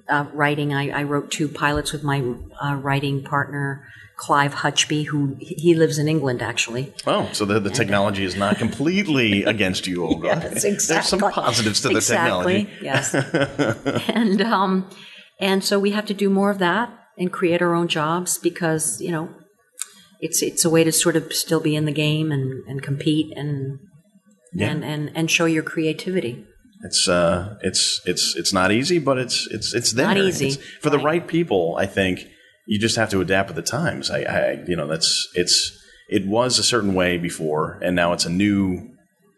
uh, 0.07 0.27
writing. 0.31 0.73
I, 0.73 1.01
I 1.01 1.03
wrote 1.03 1.31
two 1.31 1.49
pilots 1.49 1.91
with 1.91 2.03
my 2.03 2.23
uh, 2.61 2.75
writing 2.75 3.23
partner. 3.23 3.85
Clive 4.15 4.53
Hutchby, 4.53 5.03
who 5.03 5.35
he 5.39 5.73
lives 5.73 5.97
in 5.97 6.07
England 6.07 6.41
actually. 6.41 6.93
Oh, 7.05 7.27
so 7.33 7.43
the, 7.45 7.59
the 7.59 7.71
technology 7.71 8.23
is 8.23 8.37
not 8.37 8.57
completely 8.57 9.43
against 9.53 9.85
you, 9.85 10.05
Olga. 10.05 10.27
Yes, 10.27 10.87
There's 10.87 11.07
some 11.07 11.19
positives 11.19 11.81
to 11.81 11.89
the 11.89 11.95
exactly, 11.95 12.65
technology. 12.65 12.85
Yes. 12.85 13.13
and 14.09 14.39
um, 14.41 14.87
and 15.39 15.63
so 15.63 15.79
we 15.79 15.91
have 15.91 16.05
to 16.07 16.13
do 16.13 16.29
more 16.29 16.49
of 16.51 16.59
that 16.59 16.89
and 17.17 17.31
create 17.31 17.61
our 17.61 17.73
own 17.73 17.87
jobs 17.87 18.37
because 18.37 19.01
you 19.01 19.11
know 19.11 19.29
it's 20.19 20.41
it's 20.41 20.63
a 20.65 20.69
way 20.69 20.83
to 20.83 20.91
sort 20.91 21.15
of 21.15 21.33
still 21.33 21.59
be 21.59 21.75
in 21.75 21.85
the 21.85 21.91
game 21.91 22.31
and, 22.31 22.63
and 22.67 22.81
compete 22.81 23.35
and 23.37 23.79
Yeah. 24.53 24.69
and, 24.71 24.83
and 24.83 25.11
and 25.15 25.29
show 25.31 25.45
your 25.45 25.63
creativity. 25.63 26.45
It's 26.85 27.07
uh, 27.07 27.57
it's 27.61 28.01
it's 28.05 28.35
it's 28.37 28.53
not 28.53 28.71
easy, 28.71 28.99
but 28.99 29.17
it's 29.17 29.47
it's 29.51 29.73
it's 29.73 29.91
there. 29.93 30.07
Not 30.07 30.17
easy. 30.17 30.47
It's- 30.49 30.67
for 30.81 30.89
the 30.89 30.97
Right. 30.97 31.05
right 31.21 31.27
people. 31.27 31.75
I 31.77 31.85
think 31.85 32.27
you 32.67 32.77
just 32.79 32.95
have 32.97 33.09
to 33.09 33.21
adapt 33.21 33.49
with 33.49 33.55
the 33.57 33.61
times. 33.79 34.09
I, 34.09 34.19
I, 34.23 34.63
you 34.67 34.75
know, 34.75 34.87
that's 34.87 35.29
it's 35.33 35.71
it 36.09 36.25
was 36.27 36.59
a 36.59 36.63
certain 36.63 36.93
way 36.93 37.17
before, 37.17 37.79
and 37.81 37.95
now 37.95 38.13
it's 38.13 38.25
a 38.25 38.29
new 38.29 38.92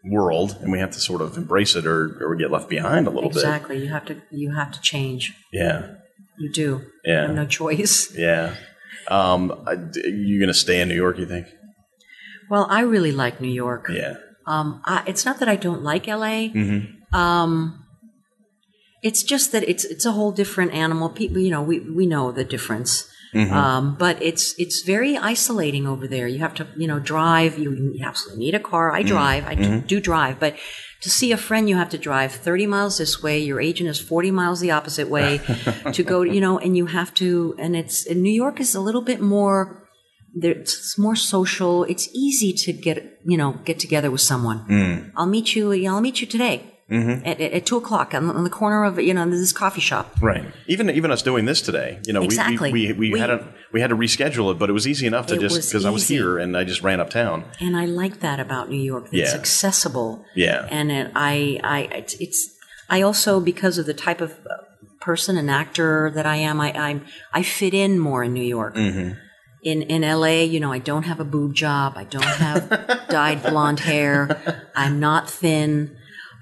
world, 0.08 0.56
and 0.60 0.70
we 0.72 0.78
have 0.78 0.90
to 0.92 1.00
sort 1.00 1.20
of 1.20 1.36
embrace 1.36 1.74
it, 1.76 1.86
or 1.86 2.16
or 2.20 2.30
we 2.30 2.38
get 2.38 2.50
left 2.50 2.68
behind 2.68 3.06
a 3.06 3.10
little 3.10 3.30
bit. 3.30 3.36
Exactly. 3.38 3.82
You 3.82 3.88
have 3.88 4.04
to 4.06 4.22
you 4.30 4.54
have 4.54 4.72
to 4.72 4.80
change. 4.80 5.34
Yeah, 5.52 5.94
You 6.38 6.50
do. 6.52 6.82
Yeah. 7.04 7.22
You 7.22 7.26
have 7.28 7.36
no 7.36 7.46
choice. 7.46 8.14
yeah. 8.16 8.54
Um, 9.08 9.52
I- 9.66 9.76
you 10.04 10.40
gonna 10.40 10.54
stay 10.54 10.80
in 10.80 10.88
New 10.88 10.94
York? 10.96 11.18
You 11.18 11.26
think? 11.26 11.46
Well, 12.50 12.66
I 12.70 12.80
really 12.80 13.12
like 13.12 13.40
New 13.40 13.52
York. 13.52 13.88
Yeah. 13.92 14.14
Um, 14.46 14.80
I, 14.84 15.02
it's 15.06 15.24
not 15.24 15.40
that 15.40 15.48
I 15.48 15.56
don't 15.56 15.82
like 15.82 16.06
LA. 16.06 16.50
Mm-hmm. 16.54 17.14
Um, 17.14 17.84
it's 19.02 19.22
just 19.22 19.52
that 19.52 19.68
it's 19.68 19.84
it's 19.84 20.04
a 20.06 20.12
whole 20.12 20.32
different 20.32 20.72
animal. 20.72 21.08
People, 21.08 21.38
you 21.38 21.50
know, 21.50 21.62
we 21.62 21.80
we 21.80 22.06
know 22.06 22.30
the 22.32 22.44
difference. 22.44 23.08
Mm-hmm. 23.36 23.52
Um, 23.52 23.96
but 23.98 24.20
it's 24.22 24.54
it's 24.58 24.82
very 24.82 25.16
isolating 25.18 25.86
over 25.86 26.08
there. 26.08 26.26
You 26.26 26.38
have 26.38 26.54
to 26.54 26.66
you 26.76 26.86
know 26.86 26.98
drive. 26.98 27.58
You, 27.58 27.94
absolutely 28.02 28.46
need 28.46 28.54
a 28.54 28.60
car. 28.60 28.88
Mm-hmm. 28.88 28.96
I 28.96 29.02
drive. 29.02 29.46
I 29.46 29.54
do, 29.54 29.80
do 29.80 30.00
drive, 30.00 30.40
but 30.40 30.56
to 31.02 31.10
see 31.10 31.32
a 31.32 31.36
friend, 31.36 31.68
you 31.68 31.76
have 31.76 31.90
to 31.90 31.98
drive 31.98 32.32
30 32.32 32.66
miles 32.66 32.98
this 32.98 33.22
way. 33.22 33.38
Your 33.38 33.60
agent 33.60 33.90
is 33.90 34.00
40 34.00 34.30
miles 34.30 34.60
the 34.60 34.70
opposite 34.70 35.08
way 35.08 35.40
to 35.92 36.02
go. 36.02 36.22
You 36.22 36.40
know, 36.40 36.58
and 36.58 36.76
you 36.76 36.86
have 36.86 37.12
to. 37.14 37.54
And 37.58 37.76
it's 37.76 38.06
and 38.06 38.22
New 38.22 38.32
York 38.32 38.58
is 38.58 38.74
a 38.74 38.80
little 38.80 39.02
bit 39.02 39.20
more. 39.20 39.82
It's 40.34 40.98
more 40.98 41.16
social. 41.16 41.84
It's 41.84 42.08
easy 42.14 42.52
to 42.64 42.72
get 42.72 43.20
you 43.24 43.36
know 43.36 43.60
get 43.64 43.78
together 43.78 44.10
with 44.10 44.22
someone. 44.22 44.66
Mm. 44.66 45.12
I'll 45.14 45.26
meet 45.26 45.54
you. 45.54 45.72
I'll 45.86 46.00
meet 46.00 46.20
you 46.22 46.26
today 46.26 46.75
Mm-hmm. 46.88 47.26
at, 47.26 47.40
at, 47.40 47.66
two 47.66 47.78
o'clock 47.78 48.14
on, 48.14 48.30
on 48.30 48.44
the 48.44 48.50
corner 48.50 48.84
of 48.84 49.00
you 49.00 49.12
know 49.12 49.28
this 49.28 49.52
coffee 49.52 49.80
shop. 49.80 50.14
Right. 50.22 50.44
Even 50.68 50.88
even 50.88 51.10
us 51.10 51.20
doing 51.20 51.44
this 51.44 51.60
today, 51.60 51.98
you 52.06 52.12
know, 52.12 52.22
Exactly. 52.22 52.70
we, 52.72 52.92
we, 52.92 52.92
we, 52.92 53.12
we, 53.14 53.18
had 53.18 53.26
to 53.26 53.44
we 53.72 53.80
had 53.80 53.90
to 53.90 53.96
reschedule 53.96 54.52
it, 54.52 54.58
but 54.60 54.70
it 54.70 54.72
was 54.72 54.86
easy 54.86 55.04
enough 55.04 55.26
to 55.26 55.36
just 55.36 55.68
because 55.68 55.84
I 55.84 55.90
was 55.90 56.06
here 56.06 56.38
and 56.38 56.56
I 56.56 56.62
just 56.62 56.82
ran 56.82 57.00
uptown. 57.00 57.44
And 57.58 57.76
I 57.76 57.86
like 57.86 58.20
that 58.20 58.38
about 58.38 58.70
New 58.70 58.80
York. 58.80 59.06
It's 59.06 59.32
Yeah. 59.32 59.36
accessible. 59.38 60.24
Yeah. 60.36 60.68
And 60.70 60.92
it, 60.92 61.10
I, 61.16 61.58
I, 61.64 61.80
it's, 61.92 62.14
it's, 62.20 62.50
I 62.88 63.02
also, 63.02 63.40
because 63.40 63.78
of 63.78 63.86
the 63.86 63.94
type 63.94 64.20
of 64.20 64.30
uh, 64.48 64.54
person 65.00 65.36
and 65.36 65.50
actor 65.50 66.12
that 66.14 66.24
I 66.24 66.36
am, 66.36 66.60
I, 66.60 66.72
I'm, 66.72 67.04
I 67.32 67.42
fit 67.42 67.74
in 67.74 67.98
more 67.98 68.22
in 68.22 68.32
New 68.32 68.44
York. 68.44 68.76
Mm-hmm. 68.76 69.18
In, 69.64 69.82
in 69.82 70.02
LA, 70.02 70.42
you 70.42 70.60
know, 70.60 70.70
I 70.70 70.78
don't 70.78 71.02
have 71.02 71.18
a 71.18 71.24
boob 71.24 71.52
job. 71.54 71.94
I 71.96 72.04
don't 72.04 72.22
have 72.24 72.68
dyed 73.08 73.42
blonde 73.42 73.80
hair. 73.80 74.64
I'm 74.76 75.00
not 75.00 75.28
thin. 75.28 75.96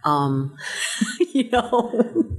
Um, 0.05 0.57
you 1.33 1.49
know, 1.51 2.35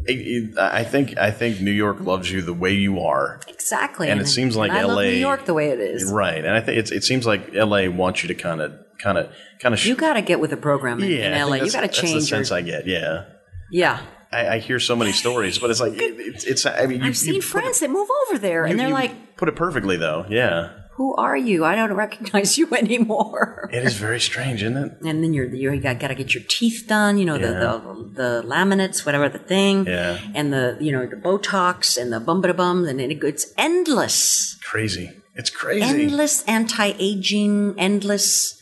I- 0.60 0.84
think 0.84 1.18
I 1.18 1.32
think 1.32 1.62
New 1.62 1.72
York 1.72 2.00
loves 2.00 2.32
you 2.32 2.42
the 2.42 2.54
way 2.54 2.74
you 2.74 3.00
are, 3.00 3.40
exactly. 3.48 4.10
And 4.10 4.22
it 4.22 4.28
seems 4.28 4.56
like 4.56 4.72
I 4.72 4.84
love 4.84 4.98
LA 4.98 5.04
New 5.04 5.10
York 5.12 5.46
the 5.46 5.54
way 5.54 5.70
it 5.70 5.80
is. 5.80 6.12
right? 6.12 6.38
And 6.46 6.54
I 6.54 6.62
think 6.62 6.92
it 6.92 7.04
seems 7.04 7.26
like 7.26 7.56
L.A. 7.56 7.88
wants 7.90 8.22
you 8.24 8.28
to 8.28 8.36
kind 8.36 8.62
of 8.62 8.74
kind 9.00 9.18
of 9.18 9.32
kind 9.60 9.74
of 9.74 9.84
You 9.86 9.96
got 9.96 10.14
to 10.14 10.22
get 10.22 10.40
with 10.40 10.52
the 10.52 10.58
program 10.58 11.02
in, 11.02 11.10
yeah. 11.12 11.42
in 11.44 11.50
LA. 11.50 11.56
You 11.56 11.72
got 11.72 11.82
to 11.82 11.88
That's 11.88 12.00
the 12.02 12.08
change 12.08 12.14
your, 12.14 12.22
sense 12.22 12.52
I 12.52 12.62
get. 12.62 12.86
Yeah, 12.88 13.26
yeah. 13.72 14.02
I, 14.32 14.48
I 14.56 14.60
hear 14.60 14.80
so 14.80 14.96
many 14.96 15.12
stories, 15.12 15.58
but 15.60 15.70
it's 15.72 15.80
like 15.80 15.94
it, 15.96 16.16
it's 16.20 16.44
it's. 16.46 16.66
I 16.66 16.86
mean, 16.86 17.02
you, 17.02 17.08
I've 17.08 17.18
seen 17.18 17.42
friends 17.42 17.80
that 17.80 17.90
move 17.90 18.10
over 18.28 18.38
there, 18.38 18.66
it- 18.66 18.72
and 18.72 18.80
they're 18.80 18.90
you 18.90 18.94
like, 18.94 19.38
put 19.38 19.50
it 19.50 19.56
perfectly 19.56 19.98
though. 19.98 20.26
Yeah, 20.30 20.72
"Who 20.96 21.16
are 21.16 21.38
you? 21.38 21.64
I 21.66 21.76
don't 21.76 21.94
recognize 22.06 22.58
you 22.58 22.68
anymore." 22.74 23.70
it 23.72 23.84
is 23.84 23.96
very 23.98 24.20
strange, 24.20 24.64
isn't 24.64 24.78
it? 24.78 24.92
And 25.06 25.24
then 25.24 25.34
you're 25.34 25.48
you 25.54 25.80
got, 25.82 26.00
got 26.00 26.08
to 26.10 26.16
get 26.16 26.34
your 26.34 26.44
teeth 26.48 26.86
done. 26.88 27.18
You 27.18 27.26
know 27.26 27.38
the, 27.38 27.48
the 27.66 27.72
the 28.22 28.44
laminates, 28.48 29.06
whatever 29.06 29.28
the 29.30 29.40
thing, 29.40 29.86
Yeah. 29.86 30.18
and 30.34 30.52
the 30.54 30.78
you 30.80 30.92
know 30.92 31.06
the 31.06 31.16
Botox 31.18 31.98
and 32.02 32.12
the 32.14 32.20
bum 32.20 32.42
ba 32.42 32.54
bum, 32.54 32.86
and 32.86 33.00
it, 33.02 33.24
it's 33.24 33.46
endless, 33.58 34.58
Crazy. 34.64 35.12
It's 35.38 35.50
crazy. 35.50 35.82
endless 35.84 36.44
anti-aging, 36.48 37.76
endless. 37.78 38.62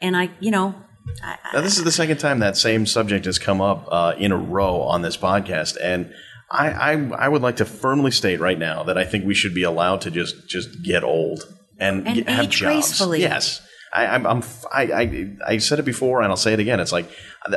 And 0.00 0.16
I, 0.16 0.30
you 0.40 0.50
know, 0.50 0.74
I, 1.22 1.36
Now, 1.52 1.60
this 1.60 1.78
is 1.78 1.84
the 1.84 1.92
second 1.92 2.18
time 2.18 2.40
that 2.40 2.56
same 2.56 2.86
subject 2.86 3.24
has 3.26 3.38
come 3.38 3.60
up 3.60 3.86
uh, 3.90 4.14
in 4.18 4.32
a 4.32 4.36
row 4.36 4.80
on 4.82 5.02
this 5.02 5.16
podcast, 5.16 5.76
and 5.80 6.12
I, 6.50 6.70
I 6.70 6.92
I 7.26 7.28
would 7.28 7.42
like 7.42 7.56
to 7.56 7.64
firmly 7.64 8.10
state 8.10 8.40
right 8.40 8.58
now 8.58 8.82
that 8.84 8.96
I 8.98 9.04
think 9.04 9.24
we 9.24 9.34
should 9.34 9.54
be 9.54 9.62
allowed 9.62 10.00
to 10.02 10.10
just 10.10 10.48
just 10.48 10.82
get 10.82 11.04
old 11.04 11.44
and, 11.78 12.06
And 12.06 12.16
get- 12.16 12.28
have 12.28 12.48
jobs. 12.48 12.60
gracefully. 12.74 13.20
Yes, 13.20 13.62
I, 13.94 14.06
I'm, 14.06 14.26
I'm 14.26 14.38
f- 14.38 14.64
I, 14.72 14.82
I 14.84 15.36
I 15.54 15.58
said 15.58 15.78
it 15.78 15.84
before, 15.84 16.20
and 16.22 16.30
I'll 16.30 16.36
say 16.36 16.52
it 16.52 16.60
again. 16.60 16.80
It's 16.80 16.92
like 16.92 17.10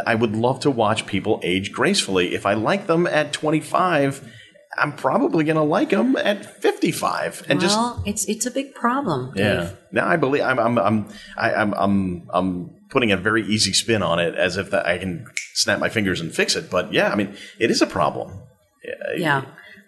I 0.05 0.15
would 0.15 0.36
love 0.36 0.61
to 0.61 0.72
watch 0.72 1.05
people 1.05 1.39
age 1.43 1.72
gracefully. 1.72 2.34
If 2.36 2.45
I 2.45 2.53
like 2.53 2.88
them 2.88 3.07
at 3.07 3.34
25. 3.34 4.30
I'm 4.78 4.93
probably 4.93 5.43
going 5.43 5.57
to 5.57 5.63
like 5.63 5.89
them 5.89 6.15
at 6.15 6.61
55 6.61 7.43
and 7.49 7.59
just 7.59 7.78
well, 7.78 8.01
it's 8.05 8.24
it's 8.30 8.45
a 8.45 8.51
big 8.51 8.74
problem. 8.74 9.34
Dave. 9.34 9.43
yeah. 9.45 9.72
No, 9.91 10.05
I 10.05 10.15
believe 10.15 10.43
I'm 10.43 10.57
I'm 10.59 10.78
I'm 10.80 11.09
I, 11.36 11.53
I'm 11.53 11.74
I'm 11.74 12.30
I'm 12.34 12.69
putting 12.89 13.11
a 13.11 13.17
very 13.17 13.45
easy 13.45 13.74
spin 13.74 14.01
on 14.01 14.19
it 14.19 14.34
as 14.36 14.55
if 14.55 14.72
that 14.72 14.86
I 14.88 14.97
can 14.97 15.26
snap 15.55 15.80
my 15.80 15.89
fingers 15.89 16.22
and 16.22 16.34
fix 16.34 16.55
it. 16.55 16.69
But 16.72 16.93
yeah, 16.93 17.11
I 17.11 17.15
mean, 17.15 17.36
it 17.59 17.69
is 17.69 17.82
a 17.82 17.86
problem. 17.86 18.32
Yeah. 19.17 19.43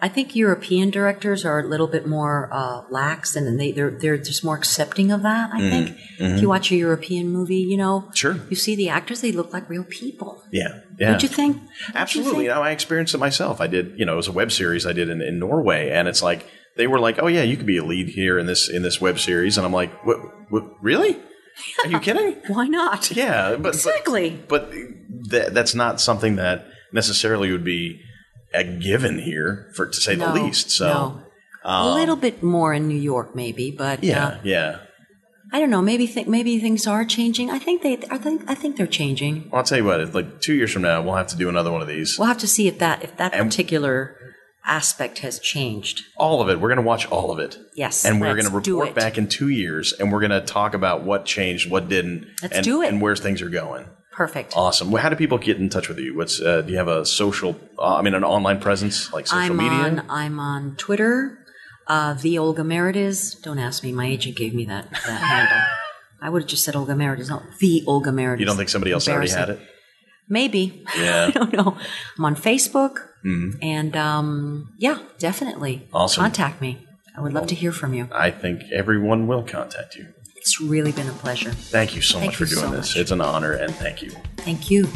I 0.06 0.10
think 0.10 0.36
European 0.36 0.90
directors 0.90 1.46
are 1.46 1.60
a 1.66 1.68
little 1.74 1.88
bit 1.96 2.06
more 2.18 2.50
uh, 2.52 2.82
lax, 2.90 3.36
and 3.38 3.44
they 3.60 3.72
they're 3.72 3.92
they're 4.02 4.18
just 4.32 4.44
more 4.44 4.58
accepting 4.62 5.12
of 5.16 5.22
that. 5.30 5.48
I 5.54 5.60
think 5.72 5.86
if 6.20 6.42
you 6.42 6.50
watch 6.50 6.68
a 6.72 6.76
European 6.88 7.26
movie, 7.38 7.64
you 7.72 7.78
know, 7.84 7.94
Mm-hmm. 8.04 8.14
Sure. 8.24 8.36
you 8.52 8.58
see 8.66 8.76
the 8.76 8.90
actors; 8.90 9.22
they 9.22 9.32
look 9.32 9.50
like 9.54 9.66
real 9.70 9.86
people. 10.02 10.44
Yeah. 10.52 10.82
Yeah. 11.00 11.12
Don't 11.12 11.24
you 11.24 11.30
think? 11.40 11.56
Don't 11.58 11.66
you 11.66 12.02
Absolutely. 12.04 12.32
think? 12.34 12.44
You 12.44 12.50
know, 12.56 12.62
I 12.70 12.72
experienced 12.72 13.14
it 13.16 13.20
myself. 13.30 13.62
I 13.62 13.68
did, 13.68 13.86
you 14.00 14.06
know, 14.06 14.14
it 14.14 14.22
was 14.24 14.28
a 14.28 14.38
web 14.42 14.52
series 14.52 14.86
I 14.86 14.94
did 14.94 15.08
in, 15.10 15.22
in 15.22 15.40
Norway, 15.40 15.90
and 15.90 16.08
it's 16.10 16.22
like 16.22 16.42
they 16.76 16.88
were 16.88 17.00
like, 17.00 17.18
"Oh 17.24 17.28
yeah, 17.28 17.44
you 17.50 17.56
could 17.58 17.66
be 17.76 17.78
a 17.78 17.86
lead 17.94 18.10
here 18.10 18.38
in 18.42 18.46
this 18.46 18.70
in 18.70 18.82
this 18.84 19.00
web 19.00 19.18
series," 19.20 19.58
and 19.58 19.66
I'm 19.66 19.74
like, 19.82 19.92
"What? 20.06 20.18
What? 20.52 20.64
Really? 20.82 21.14
Are 21.86 21.90
you 21.90 22.00
kidding?" 22.08 22.36
Why 22.48 22.68
not? 22.68 23.10
Yeah, 23.12 23.52
but 23.52 23.64
but- 23.64 23.74
Exactly. 23.76 24.28
But, 24.50 24.64
th- 25.32 25.50
that's 25.58 25.74
not 25.76 26.02
something 26.02 26.36
that 26.36 26.66
necessarily 26.92 27.52
would 27.52 27.64
be 27.64 28.02
a 28.54 28.64
given 28.64 29.20
here, 29.20 29.72
for 29.76 29.88
to 29.88 29.94
say 30.02 30.16
No, 30.16 30.34
the 30.34 30.44
least. 30.44 30.72
So. 30.72 30.88
no. 30.88 31.22
a 31.64 31.94
little 31.94 32.16
bit 32.16 32.44
more 32.44 32.74
in 32.74 32.88
New 32.88 33.00
York, 33.00 33.36
maybe, 33.36 33.72
but 33.72 34.04
Yeah, 34.04 34.26
uh, 34.28 34.38
yeah. 34.44 34.80
I 35.52 35.60
don't 35.60 35.70
know. 35.70 35.82
Maybe 35.84 36.08
th- 36.08 36.26
maybe 36.28 36.60
things 36.60 36.88
are 36.88 37.06
changing. 37.06 37.52
I 37.52 37.60
think 37.60 37.84
they. 37.84 37.98
I 38.10 38.18
think 38.18 38.44
I 38.48 38.56
think 38.56 38.76
they're 38.76 38.88
changing. 38.88 39.50
Well, 39.52 39.60
I'll 39.60 39.64
tell 39.64 39.78
you 39.78 39.84
what. 39.86 40.14
Like 40.16 40.42
two 40.42 40.54
years 40.56 40.72
from 40.72 40.82
now, 40.82 41.02
we'll 41.04 41.14
have 41.16 41.28
to 41.28 41.38
do 41.38 41.48
another 41.48 41.72
one 41.72 41.82
of 41.82 41.88
these. 41.88 42.16
We'll 42.18 42.28
have 42.28 42.40
to 42.40 42.48
see 42.48 42.68
if 42.68 42.80
that 42.80 43.04
if 43.04 43.16
that 43.18 43.34
And- 43.36 43.50
particular 43.52 44.18
aspect 44.66 45.20
has 45.20 45.40
changed. 45.40 46.02
All 46.18 46.42
of 46.42 46.50
it. 46.50 46.60
We're 46.60 46.70
going 46.70 46.78
to 46.78 46.84
watch 46.88 47.06
all 47.12 47.32
of 47.32 47.40
it. 47.40 47.58
Yes, 47.76 48.06
And 48.06 48.22
we're 48.22 48.34
going 48.34 48.46
to 48.46 48.52
report 48.56 48.96
back 48.96 49.18
in 49.18 49.28
two 49.28 49.50
years, 49.50 49.94
and 50.00 50.12
we're 50.12 50.22
going 50.22 50.32
to 50.32 50.40
talk 50.42 50.74
about 50.74 51.04
what 51.04 51.26
changed, 51.26 51.70
what 51.70 51.90
didn't, 51.90 52.28
Let's 52.42 52.56
and, 52.56 52.64
do 52.64 52.82
it. 52.82 52.88
and 52.88 53.02
where 53.02 53.16
things 53.16 53.42
are 53.42 53.50
going. 53.50 53.88
Perfect. 54.16 54.54
Awesome. 54.56 54.92
Well, 54.92 55.02
how 55.02 55.10
do 55.10 55.16
people 55.16 55.38
get 55.38 55.58
in 55.58 55.70
touch 55.70 55.90
with 55.90 55.98
you? 56.00 56.16
What's 56.16 56.40
uh, 56.42 56.62
do 56.62 56.72
you 56.72 56.78
have 56.78 56.88
a 56.88 57.06
social? 57.06 57.60
Uh, 57.80 57.96
I 57.96 58.02
mean, 58.02 58.14
an 58.14 58.24
online 58.24 58.60
presence 58.60 59.12
like 59.12 59.28
social 59.28 59.44
I'm 59.52 59.58
media? 59.58 59.72
on 60.02 60.06
I'm 60.10 60.40
on 60.40 60.76
Twitter. 60.76 61.40
Uh, 61.88 62.14
the 62.14 62.38
Olga 62.38 62.62
Merediz. 62.62 63.42
Don't 63.42 63.60
ask 63.60 63.84
me. 63.84 63.92
My 63.92 64.06
agent 64.06 64.38
gave 64.38 64.54
me 64.54 64.66
that, 64.66 64.90
that 64.90 65.00
handle. 65.02 65.62
I 66.22 66.30
would 66.30 66.44
have 66.44 66.50
just 66.50 66.64
said 66.64 66.76
Olga 66.76 66.94
Merediz, 66.94 67.28
not 67.30 67.44
the 67.60 67.84
Olga 67.86 68.12
Merediz. 68.12 68.40
you 68.40 68.46
don't 68.46 68.56
think 68.56 68.70
somebody 68.70 68.92
else 68.94 69.08
already 69.10 69.30
had 69.32 69.50
it? 69.50 69.60
Maybe. 70.30 70.86
Yeah. 70.98 71.26
I 71.28 71.32
don't 71.32 71.52
know. 71.52 71.78
I'm 72.18 72.26
on 72.26 72.36
Facebook. 72.36 73.10
And 73.62 73.96
um, 73.98 74.74
yeah, 74.78 75.00
definitely. 75.18 75.88
Awesome. 75.94 76.22
Contact 76.24 76.62
me. 76.62 76.88
I 77.18 77.22
would 77.22 77.34
love 77.34 77.48
to 77.48 77.56
hear 77.56 77.72
from 77.72 77.94
you. 77.94 78.08
I 78.12 78.32
think 78.32 78.62
everyone 78.72 79.28
will 79.28 79.44
contact 79.44 79.96
you. 79.96 80.08
It's 80.44 80.60
really 80.60 80.92
been 80.92 81.08
a 81.08 81.14
pleasure. 81.14 81.52
Thank 81.52 81.96
you 81.96 82.02
so 82.02 82.20
Thank 82.20 82.32
much 82.32 82.36
for 82.36 82.44
doing 82.46 82.66
so 82.66 82.70
this. 82.72 82.90
much. 82.90 82.98
It's 82.98 83.12
an 83.12 83.22
honor, 83.22 83.54
and 83.54 83.74
thank 83.76 84.02
you. 84.02 84.12
Thank 84.36 84.70
you. 84.70 84.90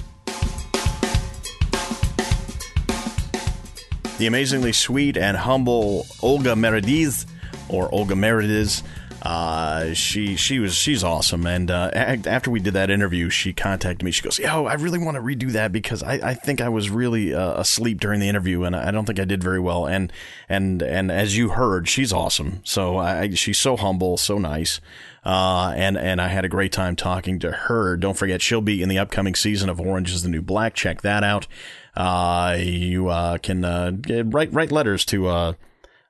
the 4.18 4.26
amazingly 4.26 4.74
sweet 4.74 5.16
and 5.16 5.38
humble 5.38 6.06
Olga 6.22 6.54
Merediz, 6.54 7.26
or 7.70 7.88
Olga 7.94 8.16
Merediz. 8.16 8.84
Uh, 9.22 9.94
she 9.94 10.36
she 10.36 10.60
was 10.60 10.76
she's 10.76 11.04
awesome, 11.04 11.46
and 11.48 11.72
uh, 11.72 11.90
after 11.94 12.52
we 12.52 12.60
did 12.60 12.74
that 12.76 12.90
interview, 12.90 13.30
she 13.30 13.52
contacted 13.52 14.04
me. 14.04 14.12
She 14.12 14.22
goes, 14.22 14.38
"Yo, 14.38 14.66
I 14.66 14.76
really 14.76 15.00
want 15.00 15.16
to 15.16 15.22
redo 15.22 15.52
that 15.54 15.72
because 15.72 16.04
I, 16.04 16.14
I 16.14 16.34
think 16.36 16.62
I 16.62 16.70
was 16.70 16.90
really 16.90 17.34
uh, 17.34 17.60
asleep 17.60 18.00
during 18.00 18.20
the 18.20 18.30
interview, 18.30 18.64
and 18.64 18.76
I 18.76 18.92
don't 18.92 19.06
think 19.06 19.20
I 19.20 19.26
did 19.26 19.44
very 19.44 19.60
well." 19.60 19.88
And 19.88 20.14
and 20.48 20.84
and 20.84 21.12
as 21.12 21.36
you 21.36 21.50
heard, 21.50 21.90
she's 21.90 22.14
awesome. 22.14 22.62
So 22.64 22.98
I, 22.98 23.32
she's 23.32 23.58
so 23.58 23.76
humble, 23.76 24.18
so 24.18 24.38
nice. 24.38 24.80
Uh, 25.26 25.74
and 25.76 25.98
and 25.98 26.22
I 26.22 26.28
had 26.28 26.46
a 26.46 26.50
great 26.50 26.72
time 26.72 26.96
talking 26.96 27.40
to 27.40 27.52
her. 27.52 27.98
Don't 27.98 28.16
forget, 28.16 28.42
she'll 28.42 28.62
be 28.62 28.84
in 28.84 28.90
the 28.90 29.00
upcoming 29.00 29.36
season 29.36 29.68
of 29.68 29.82
Orange 29.82 30.12
Is 30.12 30.22
the 30.24 30.30
New 30.30 30.44
Black. 30.44 30.76
Check 30.76 31.02
that 31.02 31.24
out. 31.24 31.48
Uh, 31.96 32.56
you 32.60 33.10
uh, 33.10 33.40
can 33.40 33.66
uh, 33.66 33.94
write 34.26 34.54
write 34.54 34.72
letters 34.72 35.04
to 35.06 35.56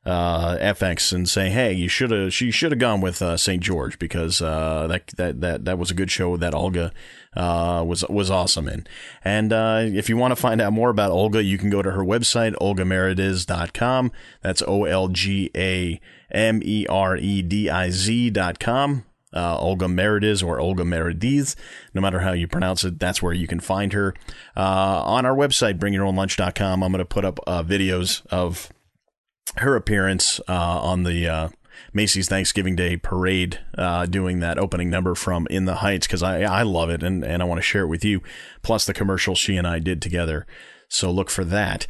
uh, 0.08 0.58
FX 0.60 1.12
and 1.12 1.28
say, 1.28 1.50
"Hey, 1.50 1.74
you 1.74 1.90
should 1.90 2.12
have 2.12 2.34
she 2.34 2.50
should 2.50 2.72
have 2.72 2.80
gone 2.80 3.02
with 3.02 3.22
uh, 3.22 3.36
St. 3.36 3.62
George 3.62 4.00
because 4.00 4.42
uh, 4.42 4.88
that 4.88 5.08
that 5.18 5.42
that 5.42 5.66
that 5.66 5.78
was 5.78 5.92
a 5.92 5.94
good 5.94 6.10
show 6.10 6.38
that 6.38 6.54
Olga 6.54 6.94
uh, 7.36 7.84
was 7.86 8.06
was 8.08 8.32
awesome 8.32 8.70
in." 8.70 8.88
And 9.26 9.52
uh, 9.52 9.82
if 9.84 10.08
you 10.08 10.16
want 10.16 10.32
to 10.32 10.38
find 10.38 10.62
out 10.62 10.72
more 10.72 10.90
about 10.90 11.12
Olga, 11.12 11.44
you 11.44 11.58
can 11.58 11.70
go 11.70 11.82
to 11.82 11.92
her 11.92 12.04
website 12.04 12.54
olgamerediz.com. 12.56 14.12
That's 14.42 14.64
O 14.66 14.86
L 14.86 15.10
G 15.10 15.52
A 15.56 16.00
M 16.32 16.62
E 16.64 16.88
R 16.88 17.18
E 17.18 17.42
D 17.42 17.70
I 17.70 17.90
Z.com. 17.90 19.04
Uh, 19.34 19.58
Olga 19.60 19.88
Merediz 19.88 20.42
or 20.42 20.58
Olga 20.58 20.84
Merediz, 20.84 21.56
no 21.94 22.00
matter 22.00 22.22
how 22.22 22.32
you 22.32 22.48
pronounce 22.48 22.86
it, 22.86 22.98
that's 22.98 23.22
where 23.22 23.34
you 23.34 23.46
can 23.46 23.60
find 23.60 23.92
her. 23.92 24.16
Uh, 24.56 25.04
on 25.04 25.26
our 25.26 25.36
website, 25.36 25.78
bringyourownlunch.com, 25.78 26.82
I'm 26.82 26.92
going 26.94 27.00
to 27.00 27.06
put 27.06 27.26
up 27.26 27.42
videos 27.46 28.26
of 28.28 28.72
her 29.56 29.76
appearance 29.76 30.40
uh, 30.48 30.82
on 30.82 31.04
the 31.04 31.28
uh, 31.28 31.50
Macy's 31.94 32.30
Thanksgiving 32.30 32.76
Day 32.76 32.98
parade, 32.98 33.60
uh, 33.78 34.06
doing 34.06 34.40
that 34.40 34.60
opening 34.60 34.90
number 34.90 35.16
from 35.16 35.48
In 35.50 35.66
the 35.66 35.76
Heights 35.76 36.08
because 36.08 36.24
I 36.24 36.42
I 36.42 36.64
love 36.64 36.90
it 36.90 37.04
and 37.04 37.24
and 37.24 37.42
I 37.42 37.46
want 37.46 37.60
to 37.60 37.64
share 37.64 37.84
it 37.84 37.88
with 37.88 38.06
you. 38.06 38.22
Plus 38.62 38.86
the 38.86 38.94
commercial 38.94 39.36
she 39.36 39.58
and 39.58 39.68
I 39.68 39.80
did 39.80 40.02
together, 40.02 40.46
so 40.90 41.12
look 41.12 41.30
for 41.30 41.44
that. 41.46 41.88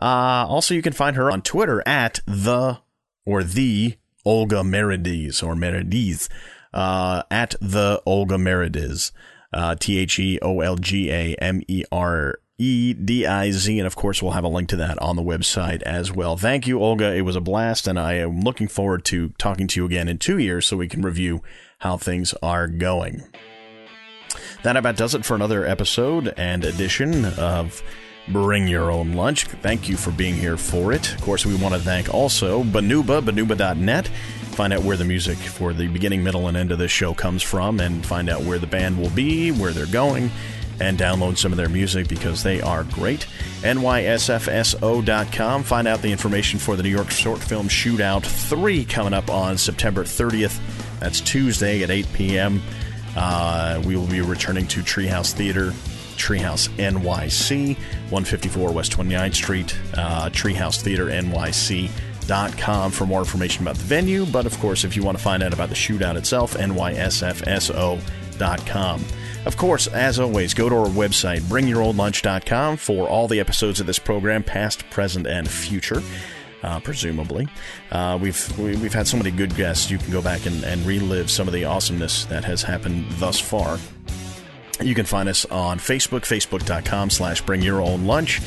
Uh, 0.00 0.46
also, 0.48 0.74
you 0.74 0.82
can 0.82 0.92
find 0.92 1.16
her 1.16 1.30
on 1.30 1.42
Twitter 1.42 1.82
at 1.86 2.20
the 2.26 2.78
or 3.26 3.42
the 3.42 3.96
Olga 4.24 4.62
Merediz 4.62 5.42
or 5.42 5.54
Merediz 5.54 6.28
uh, 6.72 7.22
at 7.30 7.54
the 7.60 8.02
Olga 8.06 8.36
Merediz. 8.36 9.12
Uh, 9.52 9.74
T 9.74 9.98
H 9.98 10.18
E 10.18 10.38
O 10.40 10.60
L 10.60 10.76
G 10.76 11.10
A 11.10 11.34
M 11.34 11.60
E 11.68 11.84
R 11.92 12.38
E 12.62 12.94
D 12.94 13.26
I 13.26 13.50
Z. 13.50 13.76
And 13.76 13.86
of 13.86 13.96
course, 13.96 14.22
we'll 14.22 14.32
have 14.32 14.44
a 14.44 14.48
link 14.48 14.68
to 14.68 14.76
that 14.76 14.98
on 15.00 15.16
the 15.16 15.22
website 15.22 15.82
as 15.82 16.12
well. 16.12 16.36
Thank 16.36 16.68
you, 16.68 16.80
Olga. 16.80 17.12
It 17.12 17.22
was 17.22 17.34
a 17.34 17.40
blast, 17.40 17.88
and 17.88 17.98
I 17.98 18.14
am 18.14 18.42
looking 18.42 18.68
forward 18.68 19.04
to 19.06 19.30
talking 19.30 19.66
to 19.66 19.80
you 19.80 19.86
again 19.86 20.08
in 20.08 20.18
two 20.18 20.38
years 20.38 20.66
so 20.66 20.76
we 20.76 20.88
can 20.88 21.02
review 21.02 21.42
how 21.78 21.96
things 21.96 22.34
are 22.40 22.68
going. 22.68 23.24
That 24.62 24.76
about 24.76 24.96
does 24.96 25.16
it 25.16 25.24
for 25.24 25.34
another 25.34 25.66
episode 25.66 26.32
and 26.36 26.64
edition 26.64 27.24
of 27.24 27.82
Bring 28.28 28.68
Your 28.68 28.92
Own 28.92 29.14
Lunch. 29.14 29.46
Thank 29.46 29.88
you 29.88 29.96
for 29.96 30.12
being 30.12 30.36
here 30.36 30.56
for 30.56 30.92
it. 30.92 31.12
Of 31.14 31.22
course, 31.22 31.44
we 31.44 31.56
want 31.56 31.74
to 31.74 31.80
thank 31.80 32.14
also 32.14 32.62
Banuba, 32.62 33.22
banuba.net. 33.22 34.06
Find 34.52 34.72
out 34.72 34.84
where 34.84 34.96
the 34.96 35.04
music 35.04 35.38
for 35.38 35.72
the 35.72 35.88
beginning, 35.88 36.22
middle, 36.22 36.46
and 36.46 36.56
end 36.56 36.70
of 36.70 36.78
this 36.78 36.92
show 36.92 37.12
comes 37.12 37.42
from, 37.42 37.80
and 37.80 38.06
find 38.06 38.30
out 38.30 38.42
where 38.42 38.60
the 38.60 38.66
band 38.68 39.00
will 39.00 39.10
be, 39.10 39.50
where 39.50 39.72
they're 39.72 39.86
going, 39.86 40.30
and 40.82 40.98
download 40.98 41.38
some 41.38 41.52
of 41.52 41.56
their 41.56 41.68
music 41.68 42.08
because 42.08 42.42
they 42.42 42.60
are 42.60 42.82
great. 42.84 43.28
NYSFSO.com. 43.62 45.62
Find 45.62 45.86
out 45.86 46.02
the 46.02 46.10
information 46.10 46.58
for 46.58 46.74
the 46.74 46.82
New 46.82 46.88
York 46.88 47.10
Short 47.10 47.38
Film 47.38 47.68
Shootout 47.68 48.24
3 48.24 48.84
coming 48.86 49.14
up 49.14 49.30
on 49.30 49.56
September 49.56 50.02
30th. 50.02 50.58
That's 50.98 51.20
Tuesday 51.20 51.84
at 51.84 51.90
8 51.90 52.12
p.m. 52.12 52.60
Uh, 53.16 53.80
we 53.86 53.96
will 53.96 54.08
be 54.08 54.20
returning 54.20 54.66
to 54.68 54.80
Treehouse 54.80 55.32
Theater, 55.32 55.70
Treehouse 56.16 56.68
NYC, 56.78 57.76
154 57.76 58.72
West 58.72 58.96
29th 58.96 59.34
Street, 59.34 59.76
uh, 59.94 60.30
Treehouse 60.30 60.82
Theater 60.82 61.06
NYC.com 61.06 62.90
for 62.90 63.06
more 63.06 63.20
information 63.20 63.62
about 63.62 63.76
the 63.76 63.84
venue. 63.84 64.26
But 64.26 64.46
of 64.46 64.58
course, 64.58 64.82
if 64.82 64.96
you 64.96 65.04
want 65.04 65.16
to 65.16 65.22
find 65.22 65.44
out 65.44 65.52
about 65.52 65.68
the 65.68 65.76
shootout 65.76 66.16
itself, 66.16 66.54
NYSFSO.com. 66.54 69.04
Of 69.44 69.56
course, 69.56 69.88
as 69.88 70.20
always, 70.20 70.54
go 70.54 70.68
to 70.68 70.76
our 70.76 70.86
website, 70.86 71.40
bringyourownlunch.com, 71.42 72.76
for 72.76 73.08
all 73.08 73.26
the 73.26 73.40
episodes 73.40 73.80
of 73.80 73.86
this 73.86 73.98
program, 73.98 74.44
past, 74.44 74.88
present, 74.90 75.26
and 75.26 75.50
future. 75.50 76.02
Uh, 76.62 76.78
presumably, 76.78 77.48
uh, 77.90 78.16
we've 78.20 78.56
we, 78.56 78.70
have 78.70 78.80
we 78.80 78.84
have 78.84 78.94
had 78.94 79.08
so 79.08 79.16
many 79.16 79.32
good 79.32 79.52
guests. 79.56 79.90
You 79.90 79.98
can 79.98 80.12
go 80.12 80.22
back 80.22 80.46
and, 80.46 80.62
and 80.62 80.86
relive 80.86 81.28
some 81.28 81.48
of 81.48 81.54
the 81.54 81.64
awesomeness 81.64 82.24
that 82.26 82.44
has 82.44 82.62
happened 82.62 83.04
thus 83.18 83.40
far. 83.40 83.80
You 84.80 84.94
can 84.94 85.06
find 85.06 85.28
us 85.28 85.44
on 85.46 85.78
Facebook, 85.78 86.20
facebook.com 86.20 87.10
slash 87.10 87.42
bring 87.42 87.62
your 87.62 87.80
own 87.80 88.06
lunch, 88.06 88.40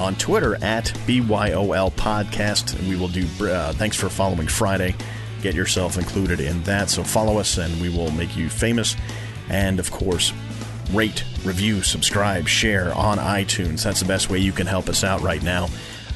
on 0.00 0.14
Twitter 0.16 0.56
at 0.62 0.86
BYOL 1.06 1.92
podcast. 1.92 2.80
We 2.88 2.96
will 2.96 3.08
do, 3.08 3.26
uh, 3.46 3.72
thanks 3.74 3.96
for 3.96 4.08
following 4.08 4.48
Friday. 4.48 4.94
Get 5.42 5.54
yourself 5.54 5.98
included 5.98 6.40
in 6.40 6.62
that. 6.64 6.90
So 6.90 7.02
follow 7.02 7.38
us 7.38 7.58
and 7.58 7.80
we 7.80 7.88
will 7.88 8.10
make 8.12 8.36
you 8.36 8.48
famous. 8.48 8.96
And 9.48 9.78
of 9.78 9.90
course, 9.90 10.32
rate, 10.92 11.24
review, 11.44 11.82
subscribe, 11.82 12.48
share 12.48 12.94
on 12.94 13.18
iTunes. 13.18 13.82
That's 13.82 14.00
the 14.00 14.06
best 14.06 14.30
way 14.30 14.38
you 14.38 14.52
can 14.52 14.66
help 14.66 14.88
us 14.88 15.04
out 15.04 15.20
right 15.22 15.42
now. 15.42 15.68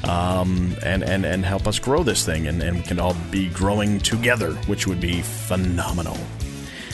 Um, 0.03 0.75
and, 0.83 1.03
and, 1.03 1.25
and 1.25 1.43
help 1.43 1.67
us 1.67 1.79
grow 1.79 2.03
this 2.03 2.23
thing, 2.25 2.47
and, 2.47 2.61
and 2.61 2.77
we 2.77 2.83
can 2.83 2.99
all 2.99 3.15
be 3.31 3.49
growing 3.49 3.99
together, 3.99 4.51
which 4.67 4.85
would 4.85 5.01
be 5.01 5.21
phenomenal. 5.21 6.17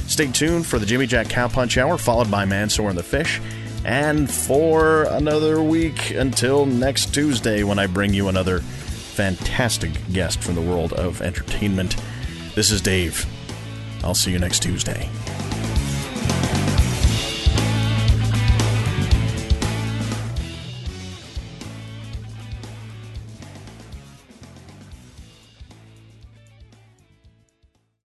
Stay 0.08 0.32
tuned 0.32 0.66
for 0.66 0.80
the 0.80 0.86
Jimmy 0.86 1.06
Jack 1.06 1.28
Cowpunch 1.28 1.78
Hour, 1.78 1.98
followed 1.98 2.32
by 2.32 2.46
Mansour 2.46 2.90
and 2.90 2.98
the 2.98 3.04
Fish, 3.04 3.42
and 3.84 4.32
for 4.32 5.04
another 5.04 5.62
week 5.62 6.12
until 6.12 6.66
next 6.66 7.14
Tuesday 7.14 7.64
when 7.64 7.78
I 7.78 7.88
bring 7.88 8.14
you 8.14 8.30
another 8.30 8.60
fantastic 8.60 9.92
guest 10.12 10.42
from 10.42 10.56
the 10.56 10.62
world 10.62 10.94
of 10.94 11.22
entertainment. 11.22 11.98
This 12.56 12.72
is 12.72 12.82
Dave. 12.82 13.26
I'll 14.04 14.16
see 14.16 14.32
you 14.32 14.40
next 14.40 14.64
Tuesday. 14.64 15.10